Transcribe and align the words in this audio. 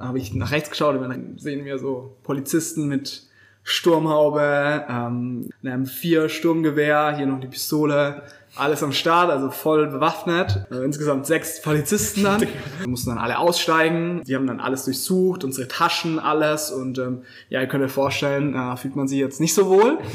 habe 0.00 0.18
ich 0.18 0.34
nach 0.34 0.52
rechts 0.52 0.70
geschaut 0.70 0.96
und 0.96 1.08
dann 1.08 1.38
sehen 1.38 1.64
wir 1.64 1.78
so 1.78 2.16
Polizisten 2.22 2.88
mit 2.88 3.28
Sturmhaube, 3.62 4.86
ähm, 4.88 5.50
einem 5.62 5.86
vier 5.86 6.28
Sturmgewehr, 6.28 7.14
hier 7.16 7.26
noch 7.26 7.38
die 7.38 7.48
Pistole, 7.48 8.22
alles 8.56 8.82
am 8.82 8.92
Start, 8.92 9.30
also 9.30 9.50
voll 9.50 9.88
bewaffnet. 9.88 10.66
Also 10.70 10.82
insgesamt 10.82 11.26
sechs 11.26 11.60
Polizisten 11.60 12.24
dann. 12.24 12.40
Wir 12.78 12.88
mussten 12.88 13.10
dann 13.10 13.18
alle 13.18 13.38
aussteigen. 13.38 14.22
Die 14.26 14.34
haben 14.34 14.46
dann 14.46 14.58
alles 14.58 14.86
durchsucht, 14.86 15.44
unsere 15.44 15.68
Taschen, 15.68 16.18
alles. 16.18 16.70
Und 16.70 16.98
ähm, 16.98 17.22
ja, 17.50 17.60
ihr 17.60 17.66
könnt 17.66 17.84
euch 17.84 17.92
vorstellen, 17.92 18.54
äh, 18.54 18.76
fühlt 18.76 18.96
man 18.96 19.06
sich 19.06 19.18
jetzt 19.18 19.40
nicht 19.40 19.54
so 19.54 19.68
wohl. 19.68 19.98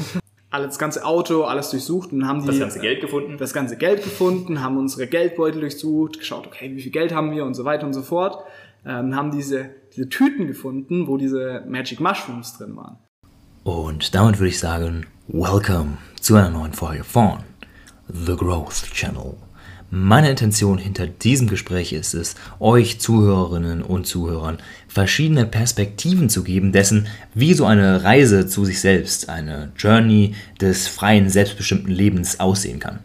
Alles, 0.50 0.68
das 0.68 0.78
ganze 0.78 1.04
Auto, 1.04 1.42
alles 1.42 1.70
durchsucht 1.70 2.12
und 2.12 2.28
haben 2.28 2.42
die 2.42 2.46
Das 2.46 2.60
ganze 2.60 2.78
Geld 2.78 3.00
gefunden. 3.00 3.38
das 3.38 3.52
ganze 3.52 3.76
Geld 3.76 4.04
gefunden, 4.04 4.62
haben 4.62 4.78
unsere 4.78 5.08
Geldbeutel 5.08 5.60
durchsucht, 5.60 6.20
geschaut, 6.20 6.46
okay, 6.46 6.70
wie 6.76 6.80
viel 6.80 6.92
Geld 6.92 7.12
haben 7.12 7.32
wir 7.32 7.44
und 7.44 7.54
so 7.54 7.64
weiter 7.64 7.84
und 7.84 7.92
so 7.92 8.02
fort. 8.02 8.38
Ähm, 8.86 9.14
haben 9.14 9.30
diese, 9.30 9.70
diese 9.94 10.08
Tüten 10.08 10.46
gefunden, 10.46 11.06
wo 11.06 11.16
diese 11.16 11.64
Magic 11.68 12.00
Mushrooms 12.00 12.58
drin 12.58 12.76
waren. 12.76 12.98
Und 13.64 14.14
damit 14.14 14.38
würde 14.38 14.50
ich 14.50 14.58
sagen, 14.58 15.06
welcome 15.28 15.96
zu 16.20 16.36
einer 16.36 16.50
neuen 16.50 16.74
Folge 16.74 17.02
von 17.02 17.38
The 18.08 18.36
Growth 18.36 18.90
Channel. 18.92 19.36
Meine 19.90 20.28
Intention 20.28 20.78
hinter 20.78 21.06
diesem 21.06 21.48
Gespräch 21.48 21.92
ist 21.92 22.14
es, 22.14 22.34
euch 22.58 23.00
Zuhörerinnen 23.00 23.82
und 23.82 24.06
Zuhörern 24.06 24.58
verschiedene 24.88 25.46
Perspektiven 25.46 26.28
zu 26.28 26.42
geben 26.42 26.72
dessen, 26.72 27.06
wie 27.32 27.54
so 27.54 27.64
eine 27.64 28.02
Reise 28.02 28.46
zu 28.46 28.64
sich 28.64 28.80
selbst, 28.80 29.28
eine 29.28 29.72
Journey 29.78 30.34
des 30.60 30.88
freien, 30.88 31.30
selbstbestimmten 31.30 31.92
Lebens 31.92 32.40
aussehen 32.40 32.80
kann. 32.80 32.98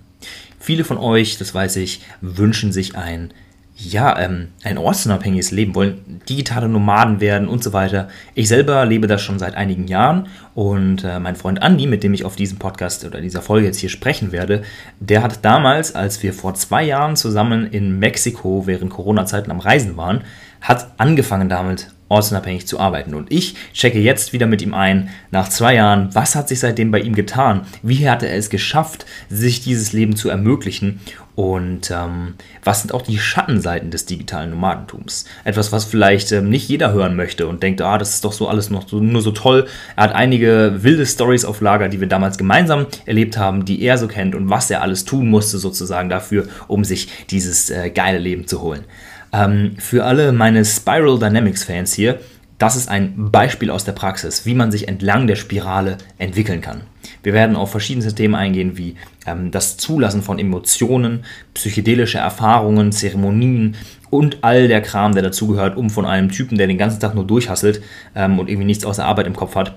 Viele 0.59 0.83
von 0.83 0.97
euch, 0.97 1.37
das 1.37 1.53
weiß 1.53 1.75
ich, 1.75 2.01
wünschen 2.21 2.71
sich 2.71 2.95
ein 2.95 3.33
ja, 3.81 4.19
ähm, 4.19 4.49
ein 4.63 4.77
ortsunabhängiges 4.77 5.51
Leben, 5.51 5.73
wollen 5.73 6.21
digitale 6.27 6.67
Nomaden 6.67 7.21
werden 7.21 7.47
und 7.47 7.63
so 7.63 7.71
weiter. 7.71 8.09
Ich 8.35 8.49
selber 8.49 8.85
lebe 8.85 9.07
das 9.07 9.21
schon 9.21 9.39
seit 9.39 9.55
einigen 9.55 9.87
Jahren 9.87 10.27
und 10.53 11.05
äh, 11.05 11.19
mein 11.19 11.37
Freund 11.37 11.61
Andy, 11.61 11.87
mit 11.87 12.03
dem 12.03 12.13
ich 12.13 12.25
auf 12.25 12.35
diesem 12.35 12.59
Podcast 12.59 13.05
oder 13.05 13.21
dieser 13.21 13.41
Folge 13.41 13.67
jetzt 13.67 13.79
hier 13.79 13.89
sprechen 13.89 14.33
werde, 14.33 14.63
der 14.99 15.23
hat 15.23 15.45
damals, 15.45 15.95
als 15.95 16.21
wir 16.21 16.33
vor 16.33 16.55
zwei 16.55 16.83
Jahren 16.83 17.15
zusammen 17.15 17.67
in 17.67 17.97
Mexiko 17.99 18.67
während 18.67 18.91
Corona-Zeiten 18.91 19.49
am 19.49 19.59
Reisen 19.59 19.95
waren, 19.95 20.23
hat 20.59 20.91
angefangen 20.97 21.47
damit, 21.47 21.87
ortsunabhängig 22.09 22.67
zu 22.67 22.79
arbeiten. 22.79 23.13
Und 23.13 23.31
ich 23.31 23.55
checke 23.73 23.99
jetzt 23.99 24.33
wieder 24.33 24.47
mit 24.47 24.61
ihm 24.61 24.73
ein, 24.73 25.09
nach 25.31 25.49
zwei 25.49 25.75
Jahren, 25.75 26.09
was 26.13 26.35
hat 26.35 26.49
sich 26.49 26.59
seitdem 26.59 26.91
bei 26.91 26.99
ihm 26.99 27.15
getan? 27.15 27.61
Wie 27.81 28.09
hat 28.09 28.23
er 28.23 28.35
es 28.35 28.49
geschafft, 28.49 29.05
sich 29.29 29.61
dieses 29.61 29.93
Leben 29.93 30.15
zu 30.15 30.29
ermöglichen? 30.29 30.99
Und 31.39 31.89
ähm, 31.89 32.33
was 32.65 32.81
sind 32.81 32.93
auch 32.93 33.01
die 33.01 33.17
Schattenseiten 33.17 33.91
des 33.91 34.05
digitalen 34.05 34.49
Nomadentums? 34.49 35.23
Etwas, 35.45 35.71
was 35.71 35.85
vielleicht 35.85 36.33
ähm, 36.33 36.49
nicht 36.49 36.67
jeder 36.67 36.91
hören 36.91 37.15
möchte 37.15 37.47
und 37.47 37.63
denkt, 37.63 37.81
ah, 37.81 37.97
das 37.97 38.15
ist 38.15 38.25
doch 38.25 38.33
so 38.33 38.49
alles 38.49 38.69
noch 38.69 38.89
so, 38.89 38.99
nur 38.99 39.21
so 39.21 39.31
toll. 39.31 39.65
Er 39.95 40.03
hat 40.03 40.13
einige 40.13 40.79
wilde 40.79 41.05
Stories 41.05 41.45
auf 41.45 41.61
Lager, 41.61 41.87
die 41.87 42.01
wir 42.01 42.07
damals 42.09 42.37
gemeinsam 42.37 42.87
erlebt 43.05 43.37
haben, 43.37 43.63
die 43.63 43.81
er 43.83 43.97
so 43.97 44.09
kennt 44.09 44.35
und 44.35 44.49
was 44.49 44.69
er 44.69 44.81
alles 44.81 45.05
tun 45.05 45.29
musste 45.29 45.59
sozusagen 45.59 46.09
dafür, 46.09 46.45
um 46.67 46.83
sich 46.83 47.07
dieses 47.29 47.69
äh, 47.69 47.89
geile 47.89 48.19
Leben 48.19 48.45
zu 48.45 48.59
holen. 48.59 48.83
Ähm, 49.31 49.75
für 49.77 50.05
alle 50.05 50.31
meine 50.31 50.65
Spiral 50.65 51.19
Dynamics 51.19 51.63
Fans 51.63 51.93
hier, 51.93 52.19
das 52.57 52.75
ist 52.75 52.89
ein 52.89 53.31
Beispiel 53.31 53.71
aus 53.71 53.85
der 53.85 53.93
Praxis, 53.93 54.45
wie 54.45 54.53
man 54.53 54.69
sich 54.69 54.89
entlang 54.89 55.27
der 55.27 55.37
Spirale 55.37 55.97
entwickeln 56.17 56.59
kann. 56.59 56.81
Wir 57.23 57.33
werden 57.33 57.55
auf 57.55 57.71
verschiedene 57.71 58.13
Themen 58.13 58.35
eingehen, 58.35 58.77
wie 58.77 58.95
ähm, 59.25 59.51
das 59.51 59.77
Zulassen 59.77 60.21
von 60.21 60.39
Emotionen, 60.39 61.23
psychedelische 61.53 62.17
Erfahrungen, 62.17 62.91
Zeremonien 62.91 63.75
und 64.09 64.39
all 64.41 64.67
der 64.67 64.81
Kram, 64.81 65.13
der 65.13 65.23
dazugehört, 65.23 65.77
um 65.77 65.89
von 65.89 66.05
einem 66.05 66.29
Typen, 66.31 66.57
der 66.57 66.67
den 66.67 66.77
ganzen 66.77 66.99
Tag 66.99 67.15
nur 67.15 67.25
durchhasselt 67.25 67.81
ähm, 68.13 68.39
und 68.39 68.49
irgendwie 68.49 68.65
nichts 68.65 68.83
außer 68.83 69.05
Arbeit 69.05 69.27
im 69.27 69.35
Kopf 69.35 69.55
hat, 69.55 69.75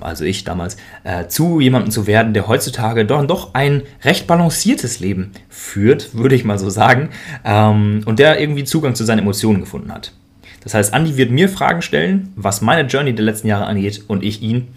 also 0.00 0.24
ich 0.24 0.44
damals, 0.44 0.76
äh, 1.04 1.26
zu 1.26 1.60
jemandem 1.60 1.90
zu 1.90 2.06
werden, 2.06 2.34
der 2.34 2.48
heutzutage 2.48 3.04
doch, 3.04 3.24
doch 3.26 3.54
ein 3.54 3.82
recht 4.02 4.26
balanciertes 4.26 5.00
Leben 5.00 5.32
führt, 5.48 6.14
würde 6.14 6.34
ich 6.34 6.44
mal 6.44 6.58
so 6.58 6.70
sagen, 6.70 7.10
ähm, 7.44 8.02
und 8.04 8.18
der 8.18 8.40
irgendwie 8.40 8.64
Zugang 8.64 8.94
zu 8.94 9.04
seinen 9.04 9.20
Emotionen 9.20 9.60
gefunden 9.60 9.92
hat. 9.92 10.12
Das 10.64 10.74
heißt, 10.74 10.92
Andy 10.92 11.16
wird 11.16 11.30
mir 11.30 11.48
Fragen 11.48 11.82
stellen, 11.82 12.32
was 12.36 12.60
meine 12.60 12.88
Journey 12.88 13.14
der 13.14 13.24
letzten 13.24 13.48
Jahre 13.48 13.66
angeht, 13.66 14.02
und 14.08 14.24
ich 14.24 14.42
ihn. 14.42 14.68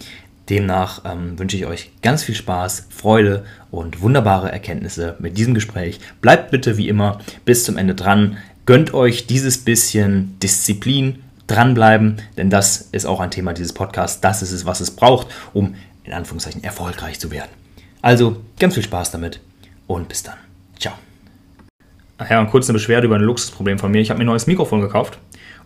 Demnach 0.49 1.03
ähm, 1.05 1.39
wünsche 1.39 1.55
ich 1.55 1.65
euch 1.65 1.91
ganz 2.01 2.23
viel 2.23 2.35
Spaß, 2.35 2.87
Freude 2.89 3.45
und 3.71 4.01
wunderbare 4.01 4.51
Erkenntnisse 4.51 5.15
mit 5.19 5.37
diesem 5.37 5.53
Gespräch. 5.53 5.99
Bleibt 6.19 6.51
bitte 6.51 6.77
wie 6.77 6.89
immer 6.89 7.19
bis 7.45 7.63
zum 7.63 7.77
Ende 7.77 7.95
dran. 7.95 8.37
Gönnt 8.65 8.93
euch 8.93 9.27
dieses 9.27 9.59
bisschen 9.59 10.37
Disziplin, 10.41 11.19
dranbleiben, 11.51 12.17
denn 12.37 12.49
das 12.49 12.89
ist 12.91 13.05
auch 13.05 13.19
ein 13.19 13.31
Thema 13.31 13.53
dieses 13.53 13.73
Podcasts. 13.73 14.21
Das 14.21 14.41
ist 14.41 14.51
es, 14.51 14.65
was 14.65 14.79
es 14.79 14.91
braucht, 14.91 15.27
um 15.53 15.75
in 16.03 16.13
Anführungszeichen 16.13 16.63
erfolgreich 16.63 17.19
zu 17.19 17.31
werden. 17.31 17.49
Also 18.01 18.37
ganz 18.59 18.73
viel 18.73 18.83
Spaß 18.83 19.11
damit 19.11 19.39
und 19.87 20.07
bis 20.07 20.23
dann. 20.23 20.37
Ciao. 20.79 20.93
Ach 22.17 22.29
ja, 22.29 22.39
und 22.39 22.49
kurz 22.49 22.67
eine 22.69 22.73
Beschwerde 22.77 23.07
über 23.07 23.15
ein 23.15 23.21
Luxusproblem 23.21 23.79
von 23.79 23.91
mir. 23.91 24.01
Ich 24.01 24.09
habe 24.09 24.17
mir 24.17 24.23
ein 24.23 24.27
neues 24.27 24.47
Mikrofon 24.47 24.81
gekauft 24.81 25.19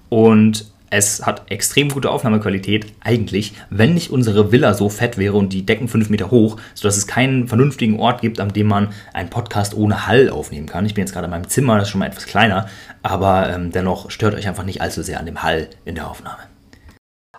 und 0.09 0.71
es 0.95 1.25
hat 1.25 1.51
extrem 1.51 1.89
gute 1.89 2.09
Aufnahmequalität, 2.09 2.93
eigentlich, 3.03 3.53
wenn 3.69 3.93
nicht 3.93 4.11
unsere 4.11 4.51
Villa 4.51 4.73
so 4.73 4.87
fett 4.89 5.17
wäre 5.17 5.35
und 5.35 5.51
die 5.51 5.65
Decken 5.65 5.87
5 5.87 6.09
Meter 6.09 6.31
hoch, 6.31 6.57
sodass 6.73 6.95
es 6.95 7.05
keinen 7.05 7.47
vernünftigen 7.47 7.99
Ort 7.99 8.21
gibt, 8.21 8.39
an 8.39 8.49
dem 8.49 8.67
man 8.67 8.93
einen 9.13 9.29
Podcast 9.29 9.75
ohne 9.75 10.07
Hall 10.07 10.29
aufnehmen 10.29 10.67
kann. 10.67 10.85
Ich 10.85 10.93
bin 10.93 11.03
jetzt 11.03 11.11
gerade 11.11 11.25
in 11.25 11.31
meinem 11.31 11.49
Zimmer, 11.49 11.75
das 11.75 11.87
ist 11.87 11.89
schon 11.91 11.99
mal 11.99 12.07
etwas 12.07 12.25
kleiner, 12.25 12.67
aber 13.03 13.49
ähm, 13.49 13.71
dennoch 13.71 14.09
stört 14.09 14.35
euch 14.35 14.47
einfach 14.47 14.63
nicht 14.63 14.81
allzu 14.81 15.03
sehr 15.03 15.19
an 15.19 15.25
dem 15.25 15.43
Hall 15.43 15.69
in 15.83 15.95
der 15.95 16.09
Aufnahme. 16.09 16.39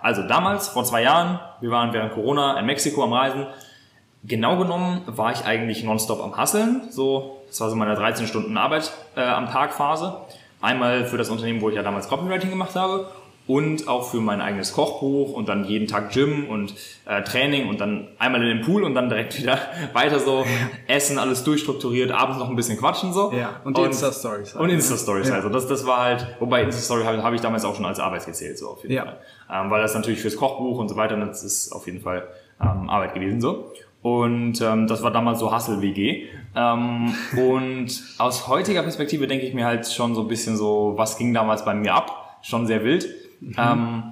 Also 0.00 0.22
damals, 0.22 0.68
vor 0.68 0.84
zwei 0.84 1.02
Jahren, 1.02 1.40
wir 1.60 1.70
waren 1.70 1.92
während 1.92 2.12
Corona 2.12 2.58
in 2.60 2.66
Mexiko 2.66 3.02
am 3.02 3.12
Reisen. 3.12 3.46
Genau 4.22 4.58
genommen 4.58 5.00
war 5.06 5.32
ich 5.32 5.44
eigentlich 5.44 5.82
nonstop 5.82 6.22
am 6.22 6.36
Hasseln. 6.36 6.82
So, 6.90 7.42
das 7.48 7.60
war 7.60 7.70
so 7.70 7.76
meine 7.76 7.94
13 7.94 8.26
Stunden 8.26 8.56
Arbeit 8.56 8.92
äh, 9.16 9.22
am 9.22 9.46
Tag 9.46 9.72
Phase. 9.72 10.20
Einmal 10.60 11.06
für 11.06 11.16
das 11.16 11.30
Unternehmen, 11.30 11.60
wo 11.60 11.70
ich 11.70 11.76
ja 11.76 11.82
damals 11.82 12.08
Copywriting 12.08 12.50
gemacht 12.50 12.74
habe 12.74 13.08
und 13.46 13.86
auch 13.86 14.10
für 14.10 14.18
mein 14.20 14.40
eigenes 14.40 14.72
Kochbuch 14.72 15.32
und 15.32 15.48
dann 15.48 15.64
jeden 15.64 15.86
Tag 15.86 16.10
Gym 16.10 16.48
und 16.48 16.74
äh, 17.04 17.22
Training 17.22 17.68
und 17.68 17.80
dann 17.80 18.08
einmal 18.18 18.42
in 18.42 18.48
den 18.58 18.62
Pool 18.66 18.82
und 18.82 18.94
dann 18.94 19.08
direkt 19.08 19.38
wieder 19.42 19.58
weiter 19.92 20.18
so 20.18 20.44
essen, 20.88 21.18
alles 21.18 21.44
durchstrukturiert, 21.44 22.10
abends 22.10 22.38
noch 22.38 22.48
ein 22.50 22.56
bisschen 22.56 22.76
quatschen 22.78 23.12
so. 23.12 23.32
Ja, 23.32 23.60
und 23.64 23.76
die 23.76 23.82
Insta-Stories 23.82 24.54
halt, 24.54 24.60
Und 24.60 24.68
ne? 24.68 24.74
Insta-Stories 24.74 25.28
Ja. 25.28 25.34
halt. 25.34 25.44
So, 25.44 25.48
das, 25.48 25.68
das 25.68 25.86
war 25.86 25.98
halt, 26.02 26.26
wobei 26.40 26.62
Insta-Story 26.62 27.04
habe 27.04 27.22
hab 27.22 27.32
ich 27.34 27.40
damals 27.40 27.64
auch 27.64 27.76
schon 27.76 27.86
als 27.86 28.00
Arbeit 28.00 28.26
gezählt, 28.26 28.58
so 28.58 28.68
auf 28.68 28.82
jeden 28.82 28.94
Ja. 28.94 29.04
Fall. 29.04 29.64
Ähm, 29.64 29.70
weil 29.70 29.80
das 29.82 29.94
natürlich 29.94 30.20
fürs 30.20 30.36
Kochbuch 30.36 30.78
und 30.78 30.88
so 30.88 30.96
weiter, 30.96 31.16
das 31.16 31.44
ist 31.44 31.72
auf 31.72 31.86
jeden 31.86 32.00
Fall 32.00 32.26
ähm, 32.60 32.90
Arbeit 32.90 33.14
gewesen 33.14 33.40
so. 33.40 33.72
Und 34.02 34.60
ähm, 34.60 34.86
das 34.86 35.02
war 35.02 35.10
damals 35.10 35.38
so 35.40 35.54
Hustle-WG. 35.54 36.26
Ähm, 36.54 37.14
und 37.36 38.02
aus 38.18 38.48
heutiger 38.48 38.82
Perspektive 38.82 39.26
denke 39.26 39.46
ich 39.46 39.54
mir 39.54 39.66
halt 39.66 39.86
schon 39.90 40.14
so 40.14 40.22
ein 40.22 40.28
bisschen 40.28 40.56
so, 40.56 40.94
was 40.96 41.16
ging 41.18 41.32
damals 41.34 41.64
bei 41.64 41.74
mir 41.74 41.94
ab? 41.94 42.38
Schon 42.42 42.66
sehr 42.66 42.84
wild. 42.84 43.08
Ähm, 43.56 44.02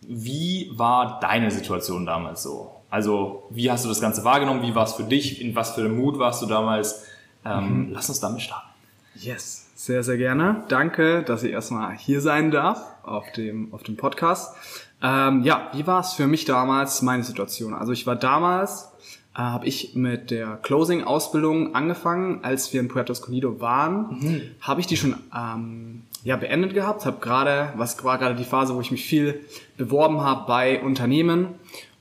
wie 0.00 0.70
war 0.74 1.20
deine 1.20 1.50
Situation 1.50 2.06
damals 2.06 2.42
so? 2.42 2.72
Also, 2.90 3.44
wie 3.50 3.70
hast 3.70 3.84
du 3.84 3.88
das 3.88 4.00
Ganze 4.00 4.24
wahrgenommen? 4.24 4.62
Wie 4.62 4.74
war 4.74 4.84
es 4.84 4.94
für 4.94 5.04
dich? 5.04 5.42
In 5.42 5.54
was 5.54 5.72
für 5.72 5.82
einem 5.82 5.96
Mut 5.96 6.18
warst 6.18 6.40
du 6.42 6.46
damals? 6.46 7.04
Ähm, 7.44 7.90
Lass 7.92 8.08
uns 8.08 8.20
damit 8.20 8.40
starten. 8.42 8.68
Yes, 9.14 9.66
sehr, 9.74 10.02
sehr 10.02 10.16
gerne. 10.16 10.64
Danke, 10.68 11.22
dass 11.22 11.42
ich 11.42 11.52
erstmal 11.52 11.96
hier 11.96 12.20
sein 12.20 12.50
darf 12.50 12.80
auf 13.02 13.30
dem, 13.32 13.72
auf 13.74 13.82
dem 13.82 13.96
Podcast. 13.96 14.54
Ähm, 15.02 15.42
ja, 15.42 15.70
wie 15.74 15.86
war 15.86 16.00
es 16.00 16.12
für 16.12 16.26
mich 16.26 16.44
damals, 16.44 17.02
meine 17.02 17.24
Situation? 17.24 17.74
Also 17.74 17.92
ich 17.92 18.06
war 18.06 18.16
damals, 18.16 18.90
äh, 19.34 19.38
habe 19.38 19.66
ich 19.66 19.94
mit 19.94 20.30
der 20.30 20.56
Closing-Ausbildung 20.56 21.74
angefangen, 21.74 22.40
als 22.42 22.72
wir 22.72 22.80
in 22.80 22.88
Puerto 22.88 23.12
Escondido 23.12 23.60
waren, 23.60 24.54
habe 24.60 24.80
ich 24.80 24.86
die 24.86 24.96
schon 24.96 25.16
ähm, 25.36 26.02
ja, 26.24 26.36
beendet 26.36 26.74
gehabt, 26.74 27.06
habe 27.06 27.18
gerade, 27.20 27.72
was 27.76 28.02
war 28.04 28.18
gerade 28.18 28.34
die 28.34 28.44
Phase, 28.44 28.74
wo 28.74 28.80
ich 28.80 28.90
mich 28.90 29.04
viel 29.04 29.40
beworben 29.76 30.20
habe 30.20 30.46
bei 30.46 30.82
Unternehmen 30.82 31.54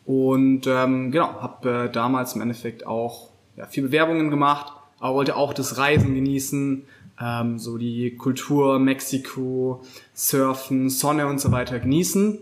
und 0.06 0.68
ähm, 0.68 1.12
genau, 1.12 1.42
habe 1.42 1.86
äh, 1.86 1.92
damals 1.92 2.34
im 2.34 2.42
Endeffekt 2.42 2.88
auch 2.88 3.30
ja, 3.56 3.66
viel 3.66 3.84
Bewerbungen 3.84 4.30
gemacht, 4.30 4.74
aber 5.00 5.16
wollte 5.16 5.36
auch 5.36 5.54
das 5.54 5.78
Reisen 5.78 6.16
genießen, 6.16 6.86
ähm, 7.20 7.60
so 7.60 7.78
die 7.78 8.16
Kultur, 8.16 8.80
Mexiko, 8.80 9.82
Surfen, 10.14 10.90
Sonne 10.90 11.28
und 11.28 11.42
so 11.42 11.52
weiter 11.52 11.80
genießen. 11.80 12.38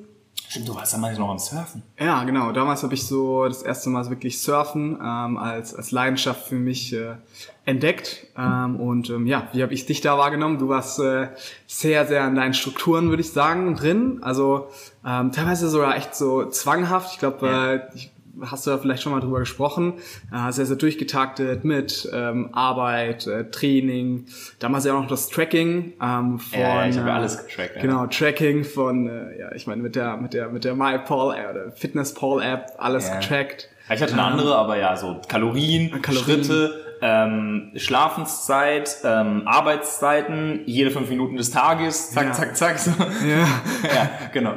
Stimmt, 0.48 0.68
du 0.68 0.76
warst 0.76 0.94
damals 0.94 1.18
noch 1.18 1.30
am 1.30 1.40
Surfen. 1.40 1.82
Ja, 2.00 2.24
genau. 2.24 2.52
Damals 2.52 2.84
habe 2.84 2.94
ich 2.94 3.06
so 3.06 3.46
das 3.46 3.64
erste 3.64 3.90
Mal 3.90 4.08
wirklich 4.10 4.42
Surfen 4.42 4.98
ähm, 5.02 5.38
als, 5.38 5.74
als 5.74 5.92
Leidenschaft 5.92 6.48
für 6.48 6.56
mich 6.56 6.94
äh, 6.94 7.16
entdeckt. 7.66 8.28
Ähm, 8.38 8.76
und 8.80 9.10
ähm, 9.10 9.26
ja, 9.28 9.48
wie 9.54 9.64
habe 9.64 9.74
ich 9.74 9.86
dich 9.86 10.02
da 10.02 10.18
wahrgenommen? 10.18 10.60
Du 10.60 10.70
warst 10.70 11.00
äh, 11.00 11.28
sehr, 11.68 12.06
sehr 12.06 12.24
an 12.24 12.36
deinen 12.36 12.54
Strukturen, 12.54 13.10
würde 13.10 13.22
ich 13.22 13.32
sagen, 13.32 13.76
drin. 13.76 14.20
Also 14.22 14.68
ähm, 15.06 15.32
teilweise 15.32 15.70
sogar 15.70 15.96
echt 15.98 16.16
so 16.16 16.46
zwanghaft. 16.50 17.14
Ich 17.14 17.20
glaube, 17.20 17.46
Ja. 17.48 17.74
äh, 17.74 17.82
ich 17.96 18.12
hast 18.42 18.68
du 18.68 18.72
ja 18.72 18.78
vielleicht 18.78 19.02
schon 19.02 19.14
mal 19.14 19.22
drüber 19.22 19.40
gesprochen, 19.40 19.94
äh, 20.30 20.52
sehr, 20.52 20.66
sehr 20.66 20.76
durchgetaktet 20.76 21.64
mit 21.64 22.10
ähm, 22.12 22.50
Arbeit, 22.52 23.26
äh, 23.28 23.50
Training, 23.50 24.26
damals 24.60 24.84
ja 24.84 24.94
auch 24.94 25.00
noch 25.04 25.08
das 25.08 25.30
Tracking 25.30 25.94
ähm, 26.02 26.40
von 26.40 26.60
Ja, 26.60 26.86
ich 26.86 26.98
habe 26.98 27.08
ja 27.08 27.16
äh, 27.16 27.18
alles 27.20 27.48
getrackt, 27.48 27.78
ja. 27.78 27.82
Genau, 27.82 28.06
Tracking 28.08 28.66
von, 28.66 29.08
äh, 29.08 29.40
ja, 29.40 29.56
ich 29.56 29.68
meine 29.68 29.82
mit 29.82 29.96
der 29.96 30.18
mit 30.18 30.34
der 30.34 30.50
mit 30.50 30.66
der 30.66 30.76
MyPal 30.76 31.34
äh, 31.38 31.50
oder 31.50 31.72
FitnessPal 31.72 32.42
App 32.42 32.74
alles 32.78 33.08
Ja. 33.08 33.20
getrackt. 33.20 33.70
Ich 33.90 34.02
hatte 34.02 34.12
eine 34.12 34.24
andere, 34.24 34.54
aber 34.58 34.78
ja, 34.78 34.98
so 34.98 35.22
Kalorien, 35.30 36.02
Kalorien. 36.02 36.44
Schritte, 36.44 36.85
ähm, 37.02 37.72
Schlafenszeit, 37.76 38.98
ähm, 39.04 39.44
Arbeitszeiten, 39.46 40.62
jede 40.66 40.92
fünf 40.92 41.10
Minuten 41.10 41.38
des 41.38 41.52
Tages, 41.52 42.12
zack, 42.12 42.28
Ja. 42.28 42.34
zack, 42.34 42.58
zack. 42.58 42.80
So. 42.80 42.92
Ja. 43.26 43.48
ja, 43.96 44.10
genau. 44.34 44.54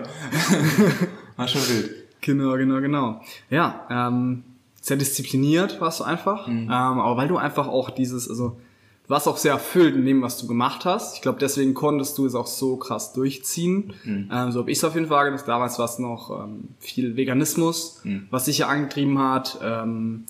War 1.37 1.49
schon 1.49 1.61
wild. 1.62 1.90
Genau, 2.20 2.56
genau, 2.56 2.81
genau. 2.81 3.20
Ja, 3.50 3.87
ähm, 3.90 4.44
sehr 4.81 4.96
diszipliniert 4.96 5.81
warst 5.81 6.00
du 6.00 6.05
einfach, 6.05 6.49
ähm, 6.49 6.70
aber 6.70 7.17
weil 7.17 7.29
du 7.29 7.37
einfach 7.37 7.69
auch 7.69 7.90
dieses, 7.90 8.29
also 8.29 8.56
du 9.05 9.11
warst 9.11 9.29
auch 9.29 9.37
sehr 9.37 9.52
erfüllt 9.52 9.94
in 9.94 10.05
dem, 10.05 10.23
was 10.23 10.38
du 10.38 10.46
gemacht 10.46 10.84
hast. 10.84 11.14
Ich 11.17 11.23
glaube, 11.23 11.38
deswegen 11.38 11.75
konntest 11.75 12.19
du 12.19 12.26
es 12.26 12.34
auch 12.34 12.46
so 12.46 12.76
krass 12.76 13.12
durchziehen. 13.12 13.93
Ähm, 14.06 14.50
so 14.52 14.61
habe 14.61 14.70
ich 14.70 14.79
es 14.79 14.84
auf 14.84 14.94
jeden 14.94 15.08
Fall 15.08 15.31
gedacht. 15.31 15.46
Damals 15.46 15.79
war 15.79 15.84
es 15.84 15.99
noch 15.99 16.31
ähm, 16.44 16.69
viel 16.81 17.17
Veganismus, 17.17 18.02
was 18.31 18.46
sich 18.46 18.58
ja 18.58 18.69
angetrieben 18.69 19.19
hat. 19.19 19.58
Ähm, 19.62 20.25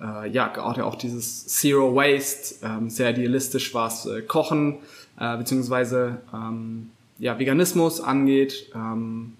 äh, 0.00 0.28
ja, 0.30 0.48
gerade 0.48 0.84
auch 0.84 0.94
dieses 0.94 1.46
Zero 1.46 1.94
Waste, 1.94 2.56
ähm, 2.62 2.90
sehr 2.90 3.10
idealistisch 3.10 3.74
was 3.74 4.06
äh, 4.06 4.22
Kochen, 4.22 4.78
äh, 5.18 5.36
beziehungsweise 5.36 6.18
ähm, 6.32 6.90
ja, 7.18 7.38
Veganismus 7.38 8.00
angeht. 8.00 8.70
Ähm, 8.74 9.34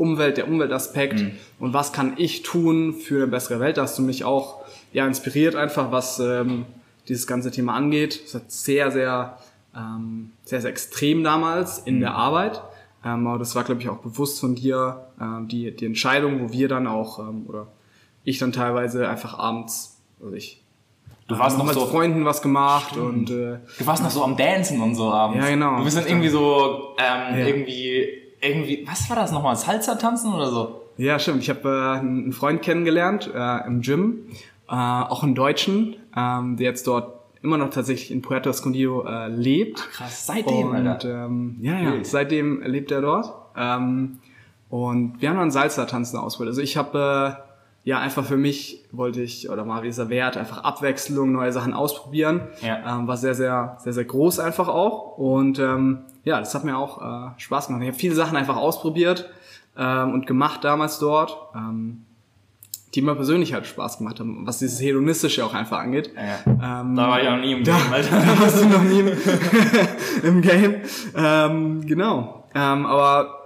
Umwelt, 0.00 0.38
der 0.38 0.48
Umweltaspekt 0.48 1.22
und 1.58 1.74
was 1.74 1.92
kann 1.92 2.14
ich 2.16 2.42
tun 2.42 2.94
für 2.94 3.16
eine 3.16 3.26
bessere 3.26 3.60
Welt. 3.60 3.76
Da 3.76 3.82
hast 3.82 3.98
du 3.98 4.02
mich 4.02 4.24
auch 4.24 4.62
ja 4.94 5.06
inspiriert 5.06 5.54
einfach, 5.54 5.92
was 5.92 6.18
ähm, 6.20 6.64
dieses 7.06 7.26
ganze 7.26 7.50
Thema 7.50 7.74
angeht. 7.74 8.18
Es 8.24 8.34
hat 8.34 8.50
sehr, 8.50 8.90
sehr, 8.90 9.36
ähm, 9.76 10.30
sehr, 10.44 10.62
sehr 10.62 10.70
extrem 10.70 11.22
damals 11.22 11.80
in 11.80 12.00
der 12.00 12.14
Arbeit. 12.14 12.62
Ähm, 13.04 13.26
aber 13.26 13.38
das 13.38 13.54
war, 13.54 13.64
glaube 13.64 13.82
ich, 13.82 13.90
auch 13.90 13.98
bewusst 13.98 14.40
von 14.40 14.54
dir, 14.54 15.06
ähm, 15.20 15.48
die, 15.48 15.74
die 15.74 15.84
Entscheidung, 15.84 16.40
wo 16.40 16.52
wir 16.52 16.68
dann 16.68 16.86
auch, 16.86 17.18
ähm, 17.18 17.44
oder 17.46 17.66
ich 18.24 18.38
dann 18.38 18.52
teilweise 18.52 19.08
einfach 19.08 19.38
abends, 19.38 19.89
also 20.22 20.34
ich 20.34 20.62
Du 21.28 21.38
warst 21.38 21.56
noch 21.58 21.64
mit 21.64 21.74
so, 21.74 21.86
Freunden 21.86 22.24
was 22.24 22.42
gemacht 22.42 22.96
und 22.96 23.30
äh, 23.30 23.58
du 23.78 23.86
warst 23.86 24.02
noch 24.02 24.10
so 24.10 24.24
am 24.24 24.36
Dancen 24.36 24.80
und 24.80 24.96
so 24.96 25.12
abends. 25.12 25.38
Ja, 25.44 25.50
genau. 25.50 25.76
Du 25.78 25.84
bist 25.84 25.96
dann 25.96 26.06
irgendwie 26.06 26.28
so, 26.28 26.96
ähm, 26.98 27.38
Ja. 27.38 27.46
irgendwie, 27.46 28.04
irgendwie, 28.40 28.84
was 28.90 29.08
war 29.08 29.14
das 29.16 29.30
nochmal? 29.30 29.54
Salsa 29.54 29.94
tanzen 29.94 30.32
oder 30.34 30.50
so? 30.50 30.80
Ja, 30.96 31.20
stimmt. 31.20 31.42
Ich 31.42 31.48
habe 31.48 31.68
äh, 31.68 31.98
einen 32.00 32.32
Freund 32.32 32.62
kennengelernt 32.62 33.30
äh, 33.32 33.64
im 33.66 33.80
Gym, 33.80 34.26
äh, 34.68 34.72
auch 34.74 35.22
einen 35.22 35.36
Deutschen, 35.36 35.94
ähm, 36.16 36.56
der 36.56 36.66
jetzt 36.66 36.88
dort 36.88 37.20
immer 37.42 37.58
noch 37.58 37.70
tatsächlich 37.70 38.10
in 38.10 38.22
Puerto 38.22 38.50
Escondido 38.50 39.06
äh, 39.06 39.28
lebt. 39.28 39.88
Krass, 39.92 40.26
seitdem, 40.26 40.70
und, 40.70 40.86
Alter. 40.88 41.26
ähm, 41.26 41.58
ja, 41.60 41.78
ja, 41.78 41.92
Wild. 41.92 42.06
seitdem 42.08 42.60
lebt 42.62 42.90
er 42.90 43.02
dort. 43.02 43.32
Ähm, 43.56 44.18
und 44.68 45.20
wir 45.22 45.30
haben 45.30 45.36
dann 45.38 45.50
Salsa-Tanzen 45.52 46.18
ausprobiert. 46.18 46.50
Also 46.50 46.60
ich 46.60 46.76
habe 46.76 47.36
äh, 47.38 47.49
ja 47.90 47.98
einfach 47.98 48.24
für 48.24 48.36
mich 48.36 48.84
wollte 48.92 49.20
ich 49.20 49.50
oder 49.50 49.64
mal 49.64 49.82
dieser 49.82 50.08
Wert 50.08 50.36
einfach 50.36 50.62
Abwechslung, 50.62 51.32
neue 51.32 51.52
Sachen 51.52 51.74
ausprobieren. 51.74 52.42
Ja. 52.62 52.98
Ähm, 52.98 53.08
war 53.08 53.16
sehr, 53.16 53.34
sehr, 53.34 53.78
sehr, 53.80 53.92
sehr 53.92 54.04
groß 54.04 54.38
einfach 54.38 54.68
auch. 54.68 55.18
Und 55.18 55.58
ähm, 55.58 56.04
ja, 56.22 56.38
das 56.38 56.54
hat 56.54 56.62
mir 56.62 56.78
auch 56.78 57.02
äh, 57.02 57.30
Spaß 57.36 57.66
gemacht. 57.66 57.82
Ich 57.82 57.88
habe 57.88 57.98
viele 57.98 58.14
Sachen 58.14 58.36
einfach 58.36 58.56
ausprobiert 58.56 59.28
ähm, 59.76 60.14
und 60.14 60.28
gemacht 60.28 60.62
damals 60.62 61.00
dort, 61.00 61.36
ähm, 61.52 62.04
die 62.94 63.02
mir 63.02 63.16
persönlich 63.16 63.54
halt 63.54 63.66
Spaß 63.66 63.98
gemacht 63.98 64.20
haben, 64.20 64.46
was 64.46 64.60
dieses 64.60 64.80
Hedonistische 64.80 65.44
auch 65.44 65.54
einfach 65.54 65.80
angeht. 65.80 66.12
Ja. 66.14 66.82
Ähm, 66.82 66.94
Da 66.94 67.08
war 67.08 67.20
ich 67.20 67.26
auch 67.26 67.32
noch 67.32 67.40
nie 67.40 67.52
im 67.54 67.64
da, 67.64 67.76
Game, 67.76 67.92
Alter. 67.92 68.20
da 68.24 68.40
warst 68.40 68.62
du 68.62 68.68
noch 68.68 68.84
nie 68.84 69.00
im, 69.00 69.08
im 70.22 70.42
Game. 70.42 70.76
Ähm, 71.16 71.86
genau. 71.86 72.44
Ähm, 72.54 72.86
aber 72.86 73.39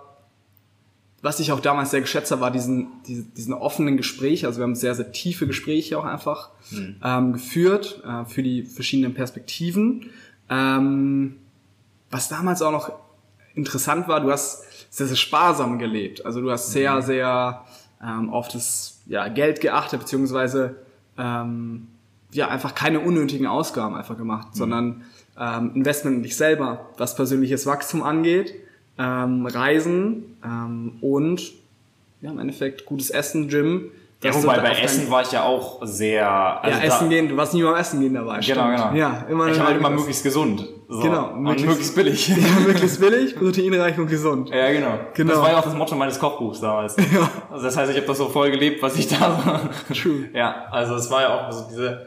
was 1.25 1.41
ich 1.41 1.53
auch 1.53 1.61
damals 1.61 1.91
sehr 1.91 2.03
geschätzt 2.03 2.31
habe, 2.33 2.43
war 2.43 2.51
diesen, 2.51 3.03
diesen, 3.07 3.33
diesen 3.33 3.55
offenen 3.55 3.97
Gespräch. 3.97 4.45
Also 4.45 4.59
wir 4.59 4.65
haben 4.65 4.75
sehr, 4.75 4.95
sehr 4.95 5.11
tiefe 5.11 5.47
Gespräche 5.47 5.99
auch 5.99 6.05
einfach 6.05 6.51
ähm, 7.03 7.33
geführt 7.33 8.03
äh, 8.07 8.27
für 8.27 8.43
die 8.43 8.63
verschiedenen 8.63 9.15
Perspektiven. 9.15 10.11
Ähm, 10.51 11.37
was 12.11 12.29
damals 12.29 12.61
auch 12.61 12.73
noch 12.73 12.93
interessant 13.55 14.07
war, 14.07 14.21
du 14.21 14.31
hast 14.31 14.65
sehr, 14.91 15.07
sehr 15.07 15.17
sparsam 15.17 15.79
gelebt. 15.79 16.27
Also 16.27 16.43
du 16.43 16.51
hast 16.51 16.73
sehr, 16.73 17.01
sehr 17.01 17.65
ähm, 18.03 18.29
auf 18.29 18.49
das 18.49 19.01
ja, 19.07 19.27
Geld 19.29 19.63
geachtet, 19.63 20.01
beziehungsweise 20.01 20.77
ähm, 21.17 21.89
ja, 22.33 22.49
einfach 22.49 22.75
keine 22.75 23.01
unnötigen 23.01 23.47
Ausgaben 23.47 23.95
einfach 23.95 24.19
gemacht, 24.19 24.49
sondern 24.53 25.05
ähm, 25.41 25.71
Investment 25.75 26.19
in 26.19 26.23
dich 26.23 26.37
selber, 26.37 26.91
was 26.99 27.17
persönliches 27.17 27.65
Wachstum 27.65 28.03
angeht, 28.03 28.55
ähm, 28.99 29.47
Reisen 29.47 30.37
ähm, 30.45 30.93
und 31.01 31.43
ja, 32.21 32.31
im 32.31 32.39
Endeffekt 32.39 32.87
gutes 32.87 33.11
Essen, 33.11 33.49
Gym. 33.49 33.91
Ja, 34.23 34.35
wobei 34.35 34.59
bei 34.59 34.71
Essen 34.81 35.11
war 35.11 35.21
ich 35.21 35.33
ja 35.33 35.45
auch 35.45 35.81
sehr. 35.85 36.27
Also 36.63 36.79
ja, 36.79 36.85
essen 36.85 37.11
gehen, 37.11 37.29
du 37.29 37.37
warst 37.37 37.53
nie 37.53 37.63
beim 37.63 37.75
Essen 37.75 38.01
gehen 38.01 38.15
dabei. 38.15 38.41
Genau, 38.41 38.73
stimmt. 38.73 38.77
genau. 38.77 38.95
Ja, 38.95 39.27
immer 39.29 39.49
ich 39.49 39.59
habe 39.59 39.69
halt 39.69 39.79
immer 39.79 39.91
möglichst 39.91 40.23
gesund. 40.23 40.67
So. 40.89 41.01
Genau, 41.01 41.33
Und 41.33 41.43
möglichst- 41.43 41.95
möglichst, 41.95 41.95
billig. 41.95 42.29
Ja, 42.29 42.61
möglichst 42.67 43.01
billig, 43.01 43.37
proteinreich 43.39 43.99
und 43.99 44.07
gesund. 44.07 44.49
Ja, 44.49 44.73
genau. 44.73 44.99
Genau. 45.13 45.33
Das 45.33 45.43
war 45.43 45.51
ja 45.51 45.59
auch 45.59 45.65
das 45.65 45.75
Motto 45.75 45.95
meines 45.97 46.19
Kochbuchs 46.19 46.61
damals. 46.61 46.97
Ja. 47.13 47.29
Also 47.51 47.65
das 47.67 47.77
heißt, 47.77 47.91
ich 47.91 47.97
habe 47.99 48.07
das 48.07 48.17
so 48.17 48.29
voll 48.31 48.51
gelebt, 48.51 48.83
was 48.83 48.97
ich 48.97 49.09
da 49.09 49.69
so. 49.91 49.95
True. 49.95 50.25
Ja, 50.33 50.69
also 50.71 50.95
es 50.95 51.11
war 51.11 51.21
ja 51.21 51.47
auch 51.47 51.53
so 51.53 51.67
diese. 51.69 52.07